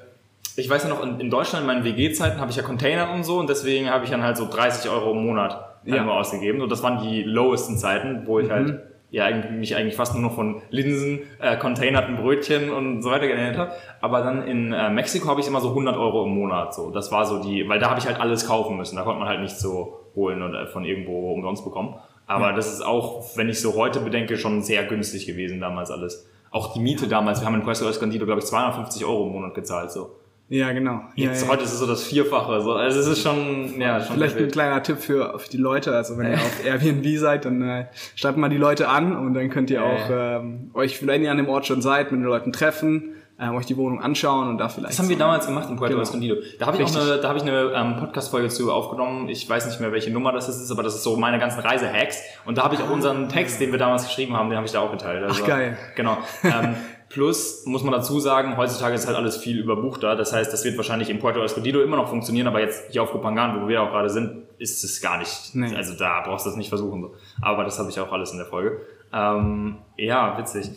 Ich 0.56 0.68
weiß 0.68 0.84
ja 0.84 0.89
noch, 0.89 1.04
in, 1.04 1.19
in 1.19 1.30
Deutschland 1.30 1.62
in 1.63 1.68
meinen 1.68 1.84
WG-Zeiten 1.84 2.39
habe 2.39 2.50
ich 2.50 2.57
ja 2.57 2.63
Container 2.63 3.12
und 3.12 3.24
so 3.25 3.38
und 3.38 3.48
deswegen 3.48 3.92
habe 3.92 4.06
ich 4.06 4.10
dann 4.10 4.24
halt 4.24 4.38
so 4.38 4.48
30 4.50 4.89
Euro 4.89 5.12
im 5.12 5.24
Monat 5.24 5.67
Ja. 5.95 6.04
immer 6.04 6.13
ausgegeben. 6.13 6.62
Und 6.62 6.72
das 6.72 6.84
waren 6.84 7.01
die 7.10 7.24
lowesten 7.24 7.78
Zeiten, 7.78 8.24
wo 8.25 8.39
ich 8.39 8.48
Mhm. 8.48 8.51
halt 8.51 8.80
ja 9.10 9.24
eigentlich, 9.25 9.51
mich 9.51 9.75
eigentlich 9.75 9.95
fast 9.95 10.13
nur 10.13 10.22
noch 10.24 10.36
von 10.36 10.62
Linsen, 10.69 11.19
äh, 11.39 11.56
containerten 11.57 12.18
Brötchen 12.18 12.69
und 12.72 13.01
so 13.01 13.10
weiter 13.10 13.25
ernährt 13.25 13.57
habe. 13.57 13.72
Aber 14.01 14.22
dann 14.22 14.44
in 14.45 14.74
äh, 14.74 14.89
Mexiko 14.89 15.30
habe 15.30 15.39
ich 15.39 15.48
immer 15.48 15.62
so 15.62 15.69
100 15.74 15.95
Euro 15.95 16.25
im 16.25 16.31
Monat. 16.36 16.74
So, 16.74 16.92
das 16.92 17.12
war 17.12 17.25
so 17.25 17.42
die, 17.42 17.68
weil 17.69 17.80
da 17.80 17.89
habe 17.89 18.00
ich 18.00 18.06
halt 18.06 18.19
alles 18.19 18.45
kaufen 18.48 18.75
müssen. 18.75 18.98
Da 18.98 19.04
konnte 19.04 19.19
man 19.19 19.30
halt 19.30 19.39
nicht 19.39 19.57
so 19.57 19.98
holen 20.16 20.42
oder 20.42 20.68
von 20.68 20.84
irgendwo 20.84 21.31
umsonst 21.31 21.63
bekommen. 21.63 21.95
Aber 22.25 22.51
das 22.51 22.72
ist 22.74 22.81
auch, 22.86 23.24
wenn 23.38 23.48
ich 23.48 23.62
so 23.62 23.75
heute 23.75 24.01
bedenke, 24.01 24.36
schon 24.38 24.62
sehr 24.62 24.84
günstig 24.84 25.25
gewesen 25.25 25.62
damals 25.62 25.89
alles. 25.89 26.28
Auch 26.51 26.74
die 26.74 26.80
Miete 26.81 27.07
damals, 27.07 27.39
wir 27.39 27.45
haben 27.48 27.56
in 27.56 27.63
Puerto 27.63 27.88
Escondido, 27.88 28.25
glaube 28.25 28.39
ich, 28.42 28.45
250 28.48 29.06
Euro 29.06 29.28
im 29.28 29.31
Monat 29.31 29.54
gezahlt. 29.54 29.92
So. 29.92 30.10
Ja, 30.50 30.72
genau. 30.72 31.02
Jetzt, 31.16 31.44
ja. 31.44 31.50
Heute 31.50 31.64
ist 31.64 31.74
es 31.74 31.80
so 31.80 31.88
das 31.88 32.04
Vierfache. 32.04 32.62
So. 32.62 32.74
Also 32.74 33.00
es 33.00 33.08
ist 33.08 33.22
schon, 33.22 33.80
ja, 33.82 34.00
schon 34.02 34.16
Vielleicht 34.16 34.38
ein 34.38 34.50
kleiner 34.50 34.82
Tipp 34.82 35.00
für, 35.00 35.38
für 35.40 35.50
die 35.50 35.58
Leute. 35.58 35.94
Also 35.94 36.18
wenn 36.18 36.32
ihr 36.32 36.36
auf 36.38 36.66
Airbnb 36.66 37.06
seid, 37.18 37.44
dann 37.46 37.62
äh, 37.62 37.86
schreibt 38.16 38.38
mal 38.38 38.50
die 38.50 38.58
Leute 38.58 38.88
an 38.88 39.16
und 39.18 39.34
dann 39.34 39.50
könnt 39.50 39.70
ihr 39.70 39.84
auch 39.84 40.10
ähm, 40.10 40.72
euch, 40.74 41.06
wenn 41.06 41.24
ihr 41.24 41.32
an 41.32 41.38
dem 41.38 41.50
Ort 41.50 41.66
schon 41.68 41.82
seid, 41.82 42.12
mit 42.13 42.22
den 42.22 42.25
Leuten 42.25 42.54
treffen, 42.54 43.13
ähm, 43.39 43.56
euch 43.56 43.66
die 43.66 43.75
Wohnung 43.75 44.01
anschauen 44.01 44.48
und 44.48 44.58
da 44.58 44.70
vielleicht. 44.70 44.94
Das 44.94 45.00
haben 45.00 45.10
wir 45.10 45.18
damals 45.18 45.46
gemacht 45.48 45.70
in 45.70 45.75
Puerto 45.75 45.92
Genau. 45.94 46.04
Escondido. 46.04 46.36
Da 46.60 46.66
habe 46.68 46.77
ich 46.77 46.84
auch 46.84 46.88
Richtig. 46.88 47.12
eine, 47.12 47.22
da 47.22 47.27
habe 47.27 47.38
ich 47.38 47.44
eine 47.44 47.72
ähm, 47.75 47.98
Podcast-Folge 47.98 48.48
zu 48.48 48.72
aufgenommen. 48.72 49.27
Ich 49.27 49.48
weiß 49.48 49.68
nicht 49.68 49.82
mehr, 49.82 49.92
welche 49.92 50.12
Nummer 50.12 50.32
das 50.32 50.48
ist, 50.48 50.72
aber 50.72 50.82
das 50.82 50.96
ist 50.96 51.04
so 51.04 51.18
meine 51.18 51.39
ganzen 51.39 51.60
Reise-Hacks. 51.60 52.22
Und 52.46 52.58
da 52.58 52.63
habe 52.63 52.74
ich 52.75 52.82
auch 52.82 52.89
unseren 52.89 53.27
Text, 53.30 53.60
den 53.60 53.72
wir 53.72 53.80
damals 53.80 54.06
geschrieben 54.06 54.36
haben, 54.36 54.50
den 54.50 54.56
habe 54.58 54.66
ich 54.66 54.72
da 54.74 54.80
auch 54.80 54.92
geteilt. 54.92 55.24
Also, 55.24 55.44
Ach, 55.44 55.48
geil. 55.48 55.77
Genau. 55.96 56.18
Ähm, 56.44 56.75
plus 57.10 57.66
muss 57.66 57.84
man 57.84 57.94
dazu 57.94 58.20
sagen, 58.20 58.58
heutzutage 58.58 58.96
ist 58.96 59.08
halt 59.08 59.18
alles 59.18 59.38
viel 59.38 59.60
überbuchter. 59.60 60.16
Das 60.16 60.34
heißt, 60.34 60.52
das 60.52 60.64
wird 60.64 60.78
wahrscheinlich 60.78 61.10
in 61.10 61.20
Puerto 61.20 61.42
Escondido 61.44 61.82
immer 61.82 61.98
noch 61.98 62.10
funktionieren, 62.10 62.48
aber 62.48 62.60
jetzt 62.60 62.92
hier 62.92 63.04
auf 63.04 63.12
Kopangan, 63.12 63.62
wo 63.62 63.68
wir 63.68 63.82
auch 63.82 63.92
gerade 63.92 64.10
sind, 64.10 64.44
ist 64.58 64.84
es 64.84 65.02
gar 65.02 65.18
nicht. 65.18 65.54
Nee. 65.54 65.76
Also 65.76 65.94
da 65.94 66.22
brauchst 66.22 66.46
du 66.46 66.50
das 66.50 66.58
nicht 66.58 66.70
versuchen. 66.70 67.02
So. 67.02 67.16
Aber 67.42 67.64
das 67.64 67.80
habe 67.80 67.90
ich 67.90 68.00
auch 68.00 68.12
alles 68.12 68.32
in 68.32 68.38
der 68.38 68.48
Folge. 68.48 68.82
Ähm, 69.14 69.78
ja, 69.98 70.38
witzig. 70.38 70.70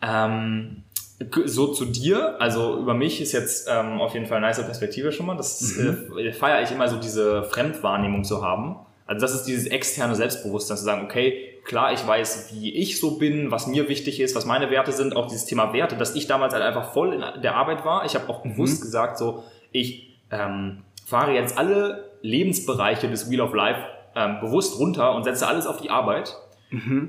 Ähm, 0.00 0.84
so 1.46 1.72
zu 1.72 1.84
dir, 1.84 2.40
also 2.40 2.78
über 2.78 2.94
mich 2.94 3.20
ist 3.20 3.32
jetzt 3.32 3.68
ähm, 3.68 4.00
auf 4.00 4.14
jeden 4.14 4.26
Fall 4.26 4.38
eine 4.38 4.46
nice 4.46 4.64
Perspektive 4.64 5.10
schon 5.10 5.26
mal. 5.26 5.36
Das 5.36 5.76
äh, 5.76 6.32
feiere 6.32 6.62
ich 6.62 6.70
immer 6.70 6.88
so 6.88 6.96
diese 6.96 7.42
Fremdwahrnehmung 7.42 8.24
zu 8.24 8.44
haben. 8.44 8.76
Also 9.06 9.22
das 9.22 9.34
ist 9.34 9.44
dieses 9.44 9.66
externe 9.66 10.14
Selbstbewusstsein 10.14 10.76
zu 10.76 10.84
sagen, 10.84 11.04
okay, 11.04 11.57
klar, 11.68 11.92
ich 11.92 12.04
weiß, 12.04 12.52
wie 12.52 12.74
ich 12.74 12.98
so 12.98 13.18
bin, 13.18 13.52
was 13.52 13.68
mir 13.68 13.88
wichtig 13.88 14.18
ist, 14.20 14.34
was 14.34 14.46
meine 14.46 14.70
Werte 14.70 14.90
sind, 14.90 15.14
auch 15.14 15.28
dieses 15.28 15.44
Thema 15.44 15.72
Werte, 15.72 15.96
dass 15.96 16.16
ich 16.16 16.26
damals 16.26 16.54
halt 16.54 16.64
einfach 16.64 16.92
voll 16.92 17.12
in 17.12 17.42
der 17.42 17.54
Arbeit 17.54 17.84
war. 17.84 18.04
Ich 18.04 18.14
habe 18.16 18.28
auch 18.28 18.42
bewusst 18.42 18.82
gesagt, 18.82 19.18
so 19.18 19.44
ich 19.70 20.18
ähm, 20.32 20.82
fahre 21.06 21.34
jetzt 21.34 21.56
alle 21.56 22.10
Lebensbereiche 22.22 23.08
des 23.08 23.30
Wheel 23.30 23.42
of 23.42 23.54
Life 23.54 23.80
ähm, 24.16 24.40
bewusst 24.40 24.80
runter 24.80 25.14
und 25.14 25.24
setze 25.24 25.46
alles 25.46 25.66
auf 25.66 25.80
die 25.80 25.90
Arbeit. 25.90 26.34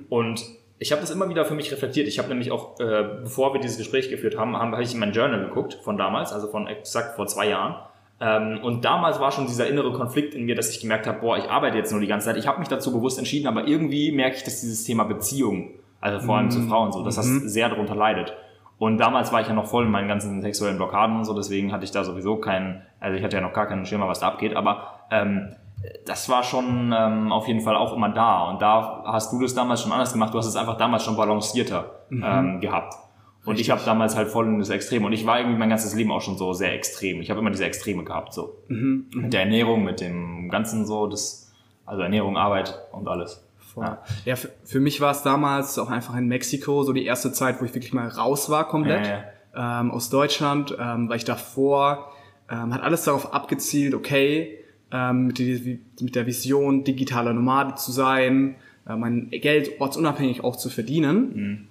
Und 0.10 0.44
ich 0.78 0.92
habe 0.92 1.02
das 1.02 1.10
immer 1.10 1.28
wieder 1.30 1.46
für 1.46 1.56
mich 1.56 1.72
reflektiert. 1.72 2.08
Ich 2.08 2.20
habe 2.20 2.30
nämlich 2.30 2.52
auch, 2.52 2.80
äh, 2.80 3.04
bevor 3.24 3.54
wir 3.54 3.62
dieses 3.62 3.78
Gespräch 3.78 4.10
geführt 4.10 4.38
haben, 4.38 4.56
habe 4.56 4.84
ich 4.84 4.94
in 4.94 5.00
mein 5.00 5.14
Journal 5.14 5.40
geguckt 5.40 5.80
von 5.84 5.98
damals, 5.98 6.32
also 6.32 6.48
von 6.48 6.68
exakt 6.68 7.16
vor 7.16 7.28
zwei 7.28 7.50
Jahren. 7.50 7.76
Ähm, 8.22 8.60
und 8.64 8.84
damals 8.84 9.20
war 9.20 9.32
schon 9.32 9.48
dieser 9.48 9.68
innere 9.68 9.94
Konflikt 9.94 10.34
in 10.34 10.46
mir, 10.46 10.56
dass 10.56 10.70
ich 10.70 10.82
gemerkt 10.82 11.08
habe, 11.08 11.20
boah, 11.20 11.38
ich 11.38 11.50
arbeite 11.50 11.78
jetzt 11.78 11.92
nur 11.92 12.02
die 12.02 12.08
ganze 12.08 12.28
Zeit. 12.28 12.38
Ich 12.38 12.48
habe 12.48 12.60
mich 12.60 12.68
dazu 12.68 12.92
bewusst 12.92 13.18
entschieden, 13.18 13.48
aber 13.48 13.68
irgendwie 13.68 14.12
merke 14.12 14.36
ich, 14.36 14.44
dass 14.44 14.62
dieses 14.62 14.84
Thema 14.84 15.06
Beziehung, 15.06 15.72
also 16.02 16.20
vor 16.20 16.38
allem 16.38 16.52
zu 16.52 16.62
Frauen 16.64 16.92
so, 16.92 17.04
dass 17.04 17.16
das 17.16 17.26
sehr 17.26 17.70
darunter 17.70 17.96
leidet. 17.96 18.34
Und 18.78 18.98
damals 18.98 19.32
war 19.34 19.42
ich 19.42 19.48
ja 19.48 19.54
noch 19.54 19.68
voll 19.68 19.86
in 19.86 19.92
meinen 19.92 20.08
ganzen 20.08 20.42
sexuellen 20.42 20.78
Blockaden 20.78 21.18
und 21.18 21.26
so, 21.26 21.34
deswegen 21.34 21.74
hatte 21.74 21.84
ich 21.84 21.92
da 21.92 22.06
sowieso 22.06 22.38
keinen, 22.38 22.82
also 23.02 23.18
ich 23.18 23.24
hatte 23.24 23.36
ja 23.36 23.42
noch 23.42 23.52
gar 23.52 23.68
keinen 23.68 23.86
Schimmer, 23.86 24.08
was 24.08 24.22
da 24.22 24.30
abgeht, 24.30 24.56
aber 24.56 25.02
ähm, 25.12 25.50
das 26.06 26.30
war 26.30 26.44
schon 26.44 26.94
ähm, 26.98 27.32
auf 27.32 27.48
jeden 27.48 27.62
Fall 27.62 27.76
auch 27.76 27.94
immer 27.94 28.10
da. 28.10 28.50
Und 28.50 28.62
da 28.62 29.04
hast 29.06 29.32
du 29.32 29.42
das 29.42 29.54
damals 29.54 29.82
schon 29.82 29.92
anders 29.92 30.14
gemacht, 30.14 30.34
du 30.34 30.38
hast 30.38 30.48
es 30.48 30.56
einfach 30.56 30.78
damals 30.78 31.04
schon 31.04 31.16
balancierter 31.16 31.92
ähm, 32.12 32.60
gehabt. 32.60 32.96
Und 33.50 33.60
ich 33.60 33.70
habe 33.70 33.82
damals 33.86 34.16
halt 34.16 34.30
voll 34.30 34.48
in 34.48 34.60
das 34.60 34.70
Extrem. 34.70 35.06
Und 35.06 35.14
ich 35.14 35.26
war 35.26 35.40
irgendwie 35.40 35.58
mein 35.58 35.70
ganzes 35.70 35.96
Leben 35.96 36.12
auch 36.12 36.22
schon 36.22 36.38
so 36.38 36.54
sehr 36.54 36.74
extrem. 36.74 37.22
Ich 37.22 37.30
habe 37.30 37.40
immer 37.40 37.52
diese 37.52 37.66
Extreme 37.66 38.04
gehabt, 38.04 38.34
so. 38.34 38.58
Mit 39.22 39.34
der 39.34 39.42
Ernährung, 39.42 39.84
mit 39.84 40.02
dem 40.02 40.50
Ganzen 40.50 40.86
so, 40.86 41.08
das, 41.08 41.52
also 41.86 42.02
Ernährung, 42.02 42.38
Arbeit 42.38 42.80
und 42.92 43.08
alles. 43.08 43.44
Ja, 43.76 44.04
ja 44.26 44.36
für, 44.36 44.50
für 44.64 44.80
mich 44.80 45.00
war 45.00 45.12
es 45.12 45.24
damals 45.24 45.78
auch 45.80 45.90
einfach 45.90 46.16
in 46.18 46.28
Mexiko 46.28 46.84
so 46.84 46.92
die 46.94 47.06
erste 47.06 47.32
Zeit, 47.32 47.62
wo 47.62 47.66
ich 47.66 47.74
wirklich 47.74 47.94
mal 47.94 48.08
raus 48.08 48.50
war 48.50 48.68
komplett 48.68 49.08
Ja, 49.08 49.24
Ähm, 49.82 49.92
aus 49.92 50.10
Deutschland, 50.10 50.76
ähm, 50.80 51.10
weil 51.10 51.18
ich 51.18 51.26
davor 51.26 52.12
ähm, 52.52 52.74
hat 52.74 52.84
alles 52.84 53.04
darauf 53.06 53.34
abgezielt, 53.34 53.94
okay, 53.96 54.60
ähm, 54.92 55.28
mit, 55.28 55.38
die, 55.40 55.80
mit 56.02 56.16
der 56.16 56.26
Vision 56.26 56.84
digitaler 56.84 57.34
Nomade 57.34 57.76
zu 57.76 57.92
sein, 57.92 58.56
äh, 58.88 58.96
mein 58.96 59.30
Geld 59.32 59.80
ortsunabhängig 59.80 60.44
auch 60.44 60.56
zu 60.56 60.70
verdienen. 60.70 61.69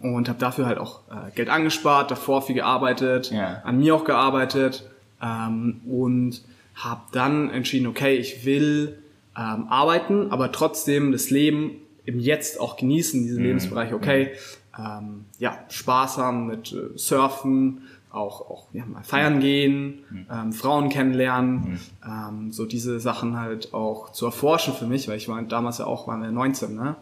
Und 0.00 0.28
habe 0.28 0.38
dafür 0.38 0.66
halt 0.66 0.78
auch 0.78 1.00
äh, 1.10 1.30
Geld 1.34 1.48
angespart, 1.48 2.10
davor 2.10 2.42
viel 2.42 2.54
gearbeitet, 2.54 3.30
Ja. 3.30 3.62
an 3.64 3.78
mir 3.78 3.94
auch 3.94 4.04
gearbeitet 4.04 4.88
ähm, 5.22 5.80
und 5.86 6.42
habe 6.74 7.00
dann 7.12 7.50
entschieden, 7.50 7.86
okay, 7.88 8.14
ich 8.16 8.44
will 8.44 8.98
ähm, 9.36 9.66
arbeiten, 9.68 10.30
aber 10.30 10.52
trotzdem 10.52 11.10
das 11.12 11.30
Leben 11.30 11.72
im 12.04 12.20
Jetzt 12.20 12.60
auch 12.60 12.76
genießen, 12.76 13.22
diese 13.24 13.40
Lebensbereiche, 13.40 13.94
okay, 13.96 14.30
ähm, 14.78 15.24
ja, 15.38 15.58
Spaß 15.68 16.18
haben 16.18 16.46
mit 16.46 16.72
äh, 16.72 16.96
Surfen, 16.96 17.82
auch, 18.10 18.40
auch 18.48 18.66
ja, 18.72 18.86
mal 18.86 19.02
feiern 19.02 19.38
gehen, 19.40 19.98
ähm, 20.32 20.52
Frauen 20.52 20.88
kennenlernen, 20.88 21.78
ähm, 22.06 22.52
so 22.52 22.64
diese 22.64 23.00
Sachen 23.00 23.38
halt 23.38 23.74
auch 23.74 24.12
zu 24.12 24.24
erforschen 24.26 24.72
für 24.74 24.86
mich, 24.86 25.08
weil 25.08 25.16
ich 25.18 25.28
war 25.28 25.42
damals 25.42 25.78
ja 25.78 25.84
auch, 25.86 26.06
waren 26.08 26.22
wir 26.22 26.30
19, 26.30 26.74
ne? 26.74 26.94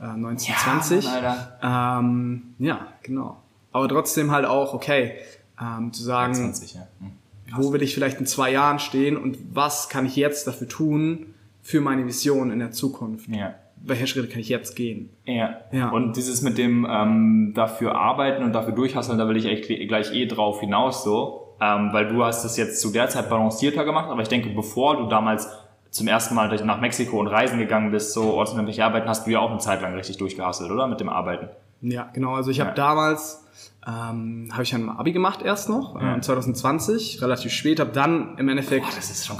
Äh, 0.00 0.16
19, 0.16 0.54
20. 0.56 1.04
Mann, 1.04 1.14
Alter. 1.14 1.98
Ähm, 2.00 2.42
ja, 2.58 2.86
genau. 3.02 3.38
Aber 3.72 3.88
trotzdem 3.88 4.30
halt 4.30 4.46
auch, 4.46 4.74
okay, 4.74 5.14
ähm, 5.60 5.92
zu 5.92 6.02
sagen, 6.02 6.34
20, 6.34 6.74
ja. 6.74 6.86
Hm. 7.00 7.12
wo 7.56 7.72
will 7.72 7.82
ich 7.82 7.94
vielleicht 7.94 8.20
in 8.20 8.26
zwei 8.26 8.50
Jahren 8.50 8.78
stehen 8.78 9.16
und 9.16 9.38
was 9.52 9.88
kann 9.88 10.06
ich 10.06 10.16
jetzt 10.16 10.46
dafür 10.46 10.68
tun 10.68 11.34
für 11.62 11.80
meine 11.80 12.06
Vision 12.06 12.50
in 12.50 12.58
der 12.58 12.72
Zukunft? 12.72 13.28
Ja. 13.28 13.54
Welche 13.76 14.06
Schritte 14.06 14.28
kann 14.28 14.40
ich 14.40 14.48
jetzt 14.48 14.76
gehen? 14.76 15.10
Ja. 15.24 15.58
Ja. 15.72 15.90
Und 15.90 16.16
dieses 16.16 16.40
mit 16.42 16.56
dem 16.56 16.86
ähm, 16.88 17.52
dafür 17.54 17.94
arbeiten 17.94 18.42
und 18.44 18.52
dafür 18.52 18.72
durchhasseln, 18.72 19.18
da 19.18 19.28
will 19.28 19.36
ich 19.36 19.46
echt 19.46 19.68
gleich 19.88 20.12
eh 20.12 20.26
drauf 20.26 20.60
hinaus 20.60 21.04
so, 21.04 21.56
ähm, 21.60 21.90
weil 21.92 22.08
du 22.08 22.24
hast 22.24 22.44
das 22.44 22.56
jetzt 22.56 22.80
zu 22.80 22.90
der 22.92 23.08
Zeit 23.08 23.28
balancierter 23.28 23.84
gemacht, 23.84 24.08
aber 24.08 24.22
ich 24.22 24.28
denke, 24.28 24.48
bevor 24.50 24.96
du 24.96 25.08
damals 25.08 25.48
zum 25.94 26.08
ersten 26.08 26.34
Mal 26.34 26.48
durch- 26.48 26.64
nach 26.64 26.80
Mexiko 26.80 27.20
und 27.20 27.28
reisen 27.28 27.58
gegangen 27.58 27.92
bist, 27.92 28.12
so 28.12 28.34
ortsunabhängig 28.34 28.82
arbeiten, 28.82 29.08
hast 29.08 29.26
du 29.26 29.30
ja 29.30 29.38
auch 29.38 29.50
eine 29.50 29.60
Zeit 29.60 29.80
lang 29.80 29.94
richtig 29.94 30.16
durchgehasselt, 30.18 30.70
oder? 30.70 30.88
Mit 30.88 30.98
dem 31.00 31.08
Arbeiten. 31.08 31.48
Ja, 31.82 32.08
genau. 32.12 32.34
Also 32.34 32.50
ich 32.50 32.58
habe 32.60 32.70
Ja. 32.70 32.74
damals, 32.74 33.44
ähm, 33.86 34.48
habe 34.52 34.62
ich 34.64 34.74
ein 34.74 34.88
Abi 34.88 35.12
gemacht 35.12 35.40
erst 35.42 35.68
noch, 35.68 36.00
ähm, 36.02 36.20
2020, 36.20 37.22
relativ 37.22 37.52
spät, 37.52 37.78
habe 37.78 37.90
dann 37.92 38.36
im 38.38 38.48
Endeffekt 38.48 38.86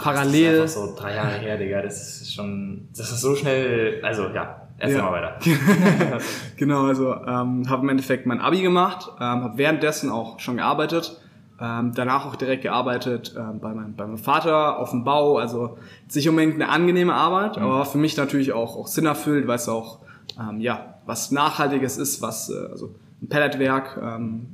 parallel... 0.01 0.59
Das 0.59 0.71
ist 0.71 0.77
einfach 0.79 0.89
so 0.95 1.01
drei 1.01 1.15
Jahre 1.17 1.39
her, 1.39 1.57
Digga. 1.59 1.83
Das 1.83 2.21
ist 2.21 2.33
schon, 2.35 2.89
das 2.97 3.11
ist 3.11 3.21
so 3.21 3.35
schnell, 3.35 4.01
also 4.05 4.29
ja, 4.29 4.61
erzähl 4.79 4.99
Ja. 4.99 5.03
mal 5.11 5.13
weiter. 5.13 5.39
Genau, 6.57 6.85
also 6.87 7.15
ähm, 7.15 7.69
habe 7.69 7.83
im 7.83 7.89
Endeffekt 7.89 8.27
mein 8.27 8.41
Abi 8.41 8.63
gemacht, 8.63 9.11
ähm, 9.17 9.43
habe 9.43 9.59
währenddessen 9.59 10.11
auch 10.11 10.39
schon 10.39 10.57
gearbeitet, 10.57 11.21
ähm, 11.64 11.92
danach 11.94 12.26
auch 12.26 12.37
direkt 12.37 12.62
gearbeitet 12.62 13.35
ähm, 13.38 13.61
bei, 13.61 13.73
meinem, 13.73 13.94
bei 13.94 14.06
meinem 14.06 14.18
Vater 14.18 14.78
auf 14.78 14.90
dem 14.90 15.04
Bau, 15.04 15.38
also 15.38 15.78
jetzt 16.02 16.16
nicht 16.16 16.28
unbedingt 16.28 16.54
eine 16.54 16.68
angenehme 16.68 17.14
Arbeit, 17.14 17.59
aber 17.59 17.85
für 17.87 17.99
mich 17.99 18.16
natürlich 18.16 18.52
auch, 18.52 18.76
auch 18.76 18.87
Sinn 18.87 19.06
erfüllt, 19.06 19.47
weil 19.47 19.56
es 19.56 19.68
auch 19.68 20.00
ähm, 20.38 20.61
ja 20.61 20.97
was 21.06 21.30
Nachhaltiges 21.30 21.97
ist, 21.97 22.23
was 22.23 22.50
äh, 22.50 22.54
also 22.71 22.94
ein 23.23 23.28
Pelletwerk, 23.28 23.99
ähm, 24.02 24.47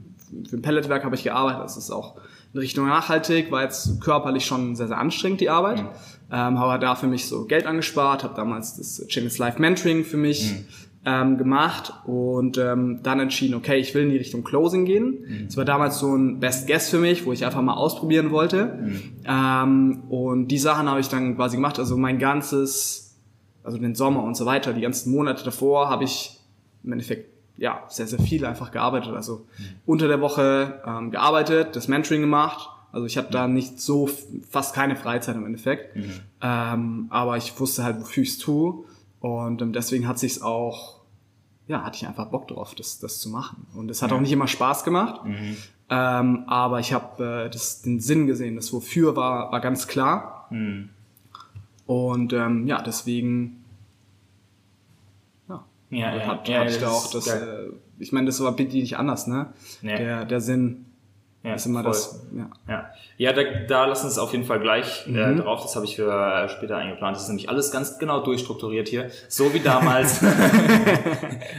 für 0.48 0.56
ein 0.56 0.62
Pelletwerk 0.62 1.04
habe 1.04 1.16
ich 1.16 1.24
gearbeitet, 1.24 1.62
das 1.64 1.76
ist 1.76 1.90
auch 1.90 2.16
in 2.52 2.60
Richtung 2.60 2.86
nachhaltig, 2.86 3.50
war 3.50 3.62
jetzt 3.62 4.00
körperlich 4.00 4.44
schon 4.44 4.76
sehr, 4.76 4.88
sehr 4.88 4.98
anstrengend, 4.98 5.40
die 5.40 5.50
Arbeit. 5.50 5.80
Ähm, 6.32 6.58
habe 6.58 6.78
da 6.78 6.94
für 6.94 7.06
mich 7.08 7.26
so 7.26 7.44
Geld 7.46 7.66
angespart, 7.66 8.22
habe 8.22 8.34
damals 8.34 8.76
das 8.76 9.04
Channels 9.08 9.38
Life 9.38 9.60
Mentoring 9.60 10.04
für 10.04 10.16
mich 10.16 10.64
ähm, 11.04 11.38
gemacht 11.38 11.94
und 12.04 12.58
ähm, 12.58 13.00
dann 13.02 13.20
entschieden, 13.20 13.54
okay, 13.54 13.78
ich 13.78 13.94
will 13.94 14.02
in 14.02 14.10
die 14.10 14.18
Richtung 14.18 14.44
Closing 14.44 14.84
gehen. 14.84 15.24
Das 15.46 15.56
war 15.56 15.64
damals 15.64 15.98
so 15.98 16.14
ein 16.14 16.40
Best 16.40 16.66
Guess 16.66 16.90
für 16.90 16.98
mich, 16.98 17.24
wo 17.24 17.32
ich 17.32 17.44
einfach 17.46 17.62
mal 17.62 17.74
ausprobieren 17.74 18.30
wollte. 18.30 18.78
Ähm, 19.24 20.02
und 20.10 20.48
die 20.48 20.58
Sachen 20.58 20.88
habe 20.90 21.00
ich 21.00 21.08
dann 21.08 21.36
quasi 21.36 21.56
gemacht. 21.56 21.78
Also 21.78 21.96
mein 21.96 22.18
ganzes, 22.18 23.16
also 23.64 23.78
den 23.78 23.94
Sommer 23.94 24.22
und 24.24 24.36
so 24.36 24.44
weiter, 24.44 24.74
die 24.74 24.82
ganzen 24.82 25.10
Monate 25.12 25.42
davor 25.42 25.88
habe 25.88 26.04
ich 26.04 26.38
im 26.84 26.92
Endeffekt 26.92 27.30
ja 27.56 27.82
sehr, 27.88 28.06
sehr 28.06 28.18
viel 28.18 28.44
einfach 28.44 28.70
gearbeitet. 28.70 29.14
Also 29.14 29.46
unter 29.86 30.06
der 30.06 30.20
Woche 30.20 30.82
ähm, 30.86 31.10
gearbeitet, 31.10 31.76
das 31.76 31.88
Mentoring 31.88 32.20
gemacht. 32.20 32.68
Also 32.92 33.06
ich 33.06 33.16
hatte 33.16 33.30
da 33.30 33.48
nicht 33.48 33.80
so 33.80 34.10
fast 34.50 34.74
keine 34.74 34.96
Freizeit 34.96 35.36
im 35.36 35.46
Endeffekt. 35.46 35.96
Ähm, 36.42 37.06
aber 37.08 37.36
ich 37.38 37.58
wusste 37.58 37.84
halt, 37.84 38.00
wofür 38.00 38.22
ich 38.22 38.30
es 38.30 38.38
tue. 38.38 38.84
Und 39.20 39.60
ähm, 39.62 39.72
deswegen 39.72 40.08
hat 40.08 40.18
sich's 40.18 40.40
auch, 40.42 41.00
ja, 41.68 41.82
hatte 41.84 41.96
ich 41.96 42.06
einfach 42.06 42.26
Bock 42.26 42.48
drauf, 42.48 42.74
das, 42.74 42.98
das 42.98 43.20
zu 43.20 43.28
machen. 43.28 43.66
Und 43.74 43.90
es 43.90 44.02
hat 44.02 44.12
auch 44.12 44.20
nicht 44.20 44.32
immer 44.32 44.48
Spaß 44.48 44.82
gemacht. 44.84 45.20
Ähm, 45.92 46.44
aber 46.46 46.80
ich 46.80 46.92
habe 46.92 47.44
äh, 47.46 47.50
das- 47.50 47.82
den 47.82 48.00
Sinn 48.00 48.26
gesehen, 48.26 48.56
das 48.56 48.72
Wofür 48.72 49.16
war, 49.16 49.50
war 49.52 49.60
ganz 49.60 49.86
klar. 49.88 50.48
Und 51.86 52.32
ähm, 52.32 52.66
ja, 52.66 52.80
deswegen 52.82 53.64
ja, 55.48 55.64
Ja, 55.90 56.14
ja, 56.16 56.26
hat, 56.26 56.48
ja, 56.48 56.60
hatte 56.60 56.70
ich 56.70 56.78
da 56.78 56.90
auch 56.90 57.10
das, 57.10 57.26
äh, 57.26 57.66
ich 57.98 58.12
meine, 58.12 58.26
das 58.26 58.40
war 58.42 58.52
bitte 58.52 58.76
nicht 58.76 58.96
anders, 58.96 59.26
ne? 59.26 59.52
Ja. 59.82 59.96
Der, 59.96 60.24
der 60.24 60.40
Sinn 60.40 60.86
Ja, 61.42 61.54
ist 61.54 61.64
immer 61.64 61.82
voll. 61.82 61.92
das, 61.92 62.26
ja. 62.36 62.50
Ja, 62.68 62.90
ja 63.16 63.32
da, 63.32 63.42
da 63.66 63.86
lass 63.86 64.04
uns 64.04 64.18
auf 64.18 64.32
jeden 64.32 64.44
Fall 64.44 64.60
gleich 64.60 65.06
Mhm. 65.06 65.16
äh, 65.16 65.34
drauf. 65.36 65.62
Das 65.62 65.74
habe 65.74 65.86
ich 65.86 65.96
für 65.96 66.10
äh, 66.12 66.48
später 66.50 66.76
eingeplant. 66.76 67.16
Das 67.16 67.22
ist 67.22 67.28
nämlich 67.28 67.48
alles 67.48 67.70
ganz 67.72 67.98
genau 67.98 68.20
durchstrukturiert 68.20 68.88
hier. 68.88 69.10
So 69.28 69.54
wie 69.54 69.60
damals. 69.60 70.20
nein, 70.22 70.34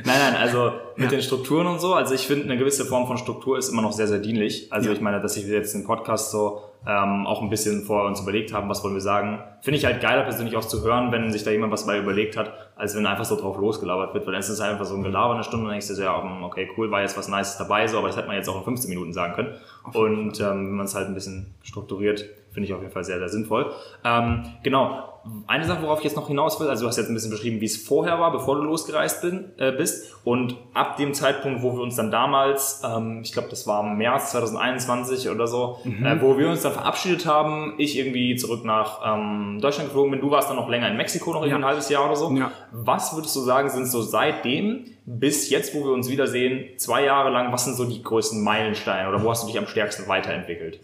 nein, 0.05 0.35
also 0.39 0.71
mit 0.95 1.11
Ja. 1.11 1.17
den 1.17 1.21
Strukturen 1.23 1.65
und 1.67 1.79
so. 1.79 1.93
Also 1.95 2.13
ich 2.13 2.27
finde, 2.27 2.45
eine 2.45 2.57
gewisse 2.57 2.85
Form 2.85 3.07
von 3.07 3.17
Struktur 3.17 3.57
ist 3.57 3.69
immer 3.69 3.81
noch 3.81 3.91
sehr, 3.91 4.07
sehr 4.07 4.19
dienlich. 4.19 4.71
Also 4.71 4.89
Ja. 4.89 4.95
ich 4.95 5.01
meine, 5.01 5.19
dass 5.21 5.35
ich 5.37 5.45
jetzt 5.47 5.73
den 5.73 5.83
Podcast 5.85 6.31
so 6.31 6.61
ähm, 6.87 7.27
auch 7.27 7.43
ein 7.43 7.49
bisschen 7.51 7.83
vor 7.83 8.05
uns 8.05 8.21
überlegt 8.21 8.53
haben, 8.53 8.67
was 8.67 8.83
wollen 8.83 8.95
wir 8.95 9.01
sagen. 9.01 9.43
Finde 9.61 9.77
ich 9.77 9.85
halt 9.85 10.01
geiler 10.01 10.23
persönlich 10.23 10.57
auch 10.57 10.65
zu 10.65 10.83
hören, 10.83 11.11
wenn 11.11 11.31
sich 11.31 11.43
da 11.43 11.51
jemand 11.51 11.71
was 11.71 11.85
bei 11.85 11.99
überlegt 11.99 12.35
hat, 12.37 12.51
als 12.75 12.95
wenn 12.95 13.05
einfach 13.05 13.23
so 13.25 13.35
drauf 13.35 13.55
losgelabert 13.59 14.15
wird. 14.15 14.25
Weil 14.25 14.31
dann 14.33 14.39
ist 14.39 14.49
es 14.49 14.59
einfach 14.61 14.85
so 14.85 14.95
ein 14.95 15.03
Gelaber 15.03 15.35
eine 15.35 15.43
Stunde 15.43 15.59
und 15.65 15.65
dann 15.65 15.73
denkst 15.73 15.89
du 15.89 15.93
so, 15.93 16.01
ja, 16.01 16.15
okay, 16.43 16.67
cool, 16.77 16.89
war 16.89 17.01
jetzt 17.01 17.15
was 17.15 17.27
Nices 17.27 17.57
dabei, 17.57 17.85
so, 17.87 17.99
aber 17.99 18.07
das 18.07 18.17
hätte 18.17 18.25
man 18.27 18.35
jetzt 18.35 18.49
auch 18.49 18.57
in 18.57 18.63
15 18.63 18.89
Minuten 18.89 19.13
sagen 19.13 19.33
können. 19.35 19.53
Und 19.83 20.39
ähm, 20.39 20.67
wenn 20.67 20.75
man 20.75 20.85
es 20.85 20.95
halt 20.95 21.07
ein 21.07 21.13
bisschen 21.13 21.47
strukturiert, 21.63 22.25
finde 22.51 22.67
ich 22.67 22.73
auf 22.73 22.81
jeden 22.81 22.91
Fall 22.93 23.03
sehr, 23.03 23.17
sehr 23.19 23.29
sinnvoll. 23.29 23.71
Ähm, 24.03 24.43
genau. 24.63 25.07
Eine 25.45 25.65
Sache, 25.65 25.83
worauf 25.83 25.99
ich 25.99 26.05
jetzt 26.05 26.15
noch 26.15 26.27
hinaus 26.29 26.59
will, 26.59 26.67
also 26.67 26.81
du 26.81 26.87
hast 26.87 26.97
jetzt 26.97 27.07
ein 27.07 27.13
bisschen 27.13 27.29
beschrieben, 27.29 27.61
wie 27.61 27.65
es 27.65 27.77
vorher 27.77 28.19
war, 28.19 28.31
bevor 28.31 28.55
du 28.55 28.63
losgereist 28.63 29.21
bin, 29.21 29.51
äh, 29.59 29.71
bist. 29.71 30.15
Und 30.23 30.55
ab 30.73 30.97
dem 30.97 31.13
Zeitpunkt, 31.13 31.61
wo 31.61 31.73
wir 31.75 31.81
uns 31.83 31.95
dann 31.95 32.09
damals, 32.09 32.81
ähm, 32.83 33.21
ich 33.23 33.31
glaube, 33.31 33.47
das 33.49 33.67
war 33.67 33.83
im 33.85 33.97
März 33.99 34.31
2021 34.31 35.29
oder 35.29 35.45
so, 35.45 35.77
äh, 35.85 36.19
wo 36.21 36.39
wir 36.39 36.49
uns 36.49 36.63
dann 36.63 36.71
verabschiedet 36.71 37.27
haben, 37.27 37.75
ich 37.77 37.99
irgendwie 37.99 38.35
zurück 38.35 38.65
nach 38.65 39.01
ähm, 39.15 39.59
Deutschland 39.61 39.89
geflogen 39.89 40.09
bin. 40.09 40.21
Du 40.21 40.31
warst 40.31 40.49
dann 40.49 40.55
noch 40.55 40.67
länger 40.69 40.87
in 40.89 40.97
Mexiko, 40.97 41.33
noch 41.33 41.41
irgendwie 41.43 41.51
Ja. 41.51 41.57
ein 41.57 41.65
halbes 41.65 41.87
Jahr 41.89 42.05
oder 42.05 42.15
so. 42.15 42.31
Ja. 42.31 42.51
Was 42.71 43.15
würdest 43.15 43.35
du 43.35 43.41
sagen, 43.41 43.69
sind 43.69 43.85
so 43.85 44.01
seitdem 44.01 44.85
bis 45.05 45.51
jetzt, 45.51 45.75
wo 45.75 45.83
wir 45.85 45.91
uns 45.91 46.09
wiedersehen, 46.09 46.65
zwei 46.79 47.05
Jahre 47.05 47.29
lang, 47.29 47.51
was 47.53 47.65
sind 47.65 47.75
so 47.75 47.85
die 47.85 48.01
größten 48.01 48.43
Meilensteine 48.43 49.07
oder 49.07 49.23
wo 49.23 49.29
hast 49.29 49.43
du 49.43 49.47
dich 49.47 49.59
am 49.59 49.67
stärksten 49.67 50.07
weiterentwickelt? 50.09 50.79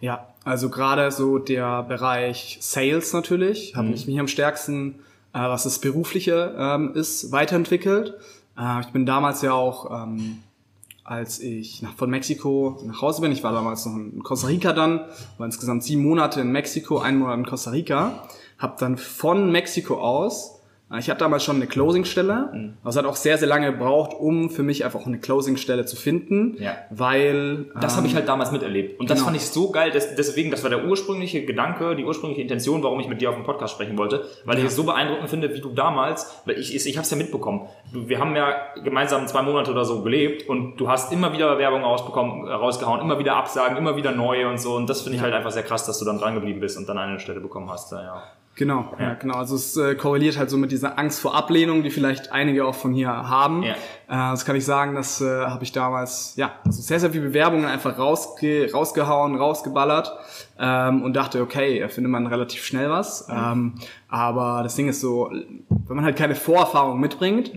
Ja, 0.00 0.28
also 0.44 0.70
gerade 0.70 1.10
so 1.10 1.38
der 1.38 1.82
Bereich 1.82 2.58
Sales 2.60 3.12
natürlich, 3.12 3.76
habe 3.76 3.88
ich 3.88 4.06
mich 4.06 4.18
am 4.18 4.28
stärksten, 4.28 5.00
äh, 5.32 5.40
was 5.40 5.64
das 5.64 5.78
Berufliche 5.80 6.54
ähm, 6.58 6.94
ist, 6.94 7.30
weiterentwickelt. 7.30 8.14
Äh, 8.58 8.80
ich 8.80 8.88
bin 8.88 9.04
damals 9.04 9.42
ja 9.42 9.52
auch, 9.52 10.04
ähm, 10.04 10.38
als 11.04 11.40
ich 11.40 11.82
nach, 11.82 11.94
von 11.94 12.08
Mexiko 12.08 12.80
nach 12.86 13.02
Hause 13.02 13.20
bin, 13.20 13.32
ich 13.32 13.42
war 13.42 13.52
damals 13.52 13.84
noch 13.84 13.96
in 13.96 14.22
Costa 14.22 14.46
Rica 14.46 14.72
dann, 14.72 15.00
war 15.38 15.46
insgesamt 15.46 15.82
sieben 15.82 16.02
Monate 16.02 16.40
in 16.40 16.52
Mexiko, 16.52 16.98
einen 16.98 17.18
Monat 17.18 17.38
in 17.38 17.46
Costa 17.46 17.70
Rica, 17.70 18.28
habe 18.58 18.76
dann 18.78 18.96
von 18.96 19.50
Mexiko 19.50 20.00
aus 20.00 20.59
Ich 20.98 21.08
hatte 21.08 21.20
damals 21.20 21.44
schon 21.44 21.56
eine 21.56 21.68
Closing-Stelle, 21.68 22.50
mhm. 22.52 22.74
aber 22.80 22.90
es 22.90 22.96
hat 22.96 23.04
auch 23.04 23.14
sehr, 23.14 23.38
sehr 23.38 23.46
lange 23.46 23.70
gebraucht, 23.70 24.12
um 24.18 24.50
für 24.50 24.64
mich 24.64 24.84
einfach 24.84 25.06
eine 25.06 25.20
Closing-Stelle 25.20 25.84
zu 25.84 25.94
finden, 25.94 26.56
Ja. 26.58 26.76
weil... 26.90 27.66
Das 27.80 27.92
ähm, 27.92 27.98
habe 27.98 28.06
ich 28.08 28.14
halt 28.16 28.28
damals 28.28 28.50
miterlebt. 28.50 28.98
Und 28.98 29.08
das 29.08 29.18
genau. 29.18 29.26
fand 29.26 29.36
ich 29.36 29.48
so 29.48 29.70
geil. 29.70 29.92
Des, 29.92 30.16
deswegen, 30.16 30.50
das 30.50 30.64
war 30.64 30.70
der 30.70 30.84
ursprüngliche 30.84 31.44
Gedanke, 31.44 31.94
die 31.94 32.04
ursprüngliche 32.04 32.42
Intention, 32.42 32.82
warum 32.82 32.98
ich 32.98 33.08
mit 33.08 33.20
dir 33.20 33.30
auf 33.30 33.36
dem 33.36 33.44
Podcast 33.44 33.74
sprechen 33.74 33.96
wollte. 33.98 34.24
Weil 34.44 34.58
ich 34.58 34.64
es 34.64 34.74
so 34.74 34.82
beeindruckend 34.82 35.30
finde, 35.30 35.54
wie 35.54 35.60
du 35.60 35.70
damals, 35.70 36.42
weil 36.44 36.58
ich, 36.58 36.74
ich, 36.74 36.84
ich 36.86 36.96
habe 36.96 37.04
es 37.04 37.10
ja 37.10 37.16
mitbekommen. 37.16 37.68
Wir 37.92 38.18
haben 38.18 38.34
ja 38.34 38.74
gemeinsam 38.82 39.28
zwei 39.28 39.42
Monate 39.42 39.70
oder 39.70 39.84
so 39.84 40.02
gelebt 40.02 40.48
und 40.48 40.76
du 40.76 40.88
hast 40.88 41.12
immer 41.12 41.32
wieder 41.32 41.52
Bewerbungen 41.54 41.84
rausbekommen, 41.84 42.48
äh, 42.48 42.52
rausgehauen, 42.52 43.00
immer 43.00 43.18
wieder 43.18 43.36
Absagen, 43.36 43.76
immer 43.76 43.96
wieder 43.96 44.10
neue 44.10 44.48
und 44.48 44.58
so. 44.58 44.74
Und 44.74 44.90
das 44.90 45.02
finde 45.02 45.18
ich 45.18 45.22
halt 45.22 45.34
einfach 45.34 45.52
sehr 45.52 45.62
krass, 45.62 45.86
dass 45.86 46.00
du 46.00 46.04
dann 46.04 46.18
dran 46.18 46.34
geblieben 46.34 46.58
bist 46.58 46.76
und 46.76 46.88
dann 46.88 46.98
eine 46.98 47.20
Stelle 47.20 47.40
bekommen 47.40 47.70
hast. 47.70 47.92
Ja. 47.92 48.24
Genau, 48.56 48.94
ja. 48.98 49.14
genau. 49.14 49.36
Also 49.36 49.56
es 49.56 49.76
äh, 49.76 49.94
korreliert 49.94 50.36
halt 50.36 50.50
so 50.50 50.58
mit 50.58 50.70
dieser 50.70 50.98
Angst 50.98 51.20
vor 51.20 51.34
Ablehnung, 51.34 51.82
die 51.82 51.90
vielleicht 51.90 52.30
einige 52.30 52.66
auch 52.66 52.74
von 52.74 52.92
hier 52.92 53.08
haben. 53.08 53.62
Ja. 53.62 53.72
Äh, 53.72 53.76
das 54.32 54.44
kann 54.44 54.54
ich 54.54 54.66
sagen, 54.66 54.94
das 54.94 55.20
äh, 55.22 55.46
habe 55.46 55.64
ich 55.64 55.72
damals, 55.72 56.34
ja, 56.36 56.52
also 56.66 56.82
sehr, 56.82 57.00
sehr 57.00 57.10
viele 57.10 57.28
Bewerbungen 57.28 57.64
einfach 57.64 57.96
rausge 57.96 58.70
rausgehauen, 58.70 59.36
rausgeballert 59.36 60.12
ähm, 60.58 61.02
und 61.02 61.14
dachte, 61.14 61.40
okay, 61.40 61.80
da 61.80 61.88
findet 61.88 62.10
man 62.10 62.26
relativ 62.26 62.62
schnell 62.64 62.90
was. 62.90 63.28
Ähm, 63.30 63.76
aber 64.08 64.60
das 64.62 64.76
Ding 64.76 64.88
ist 64.88 65.00
so, 65.00 65.30
wenn 65.30 65.96
man 65.96 66.04
halt 66.04 66.16
keine 66.16 66.34
Vorerfahrung 66.34 67.00
mitbringt 67.00 67.52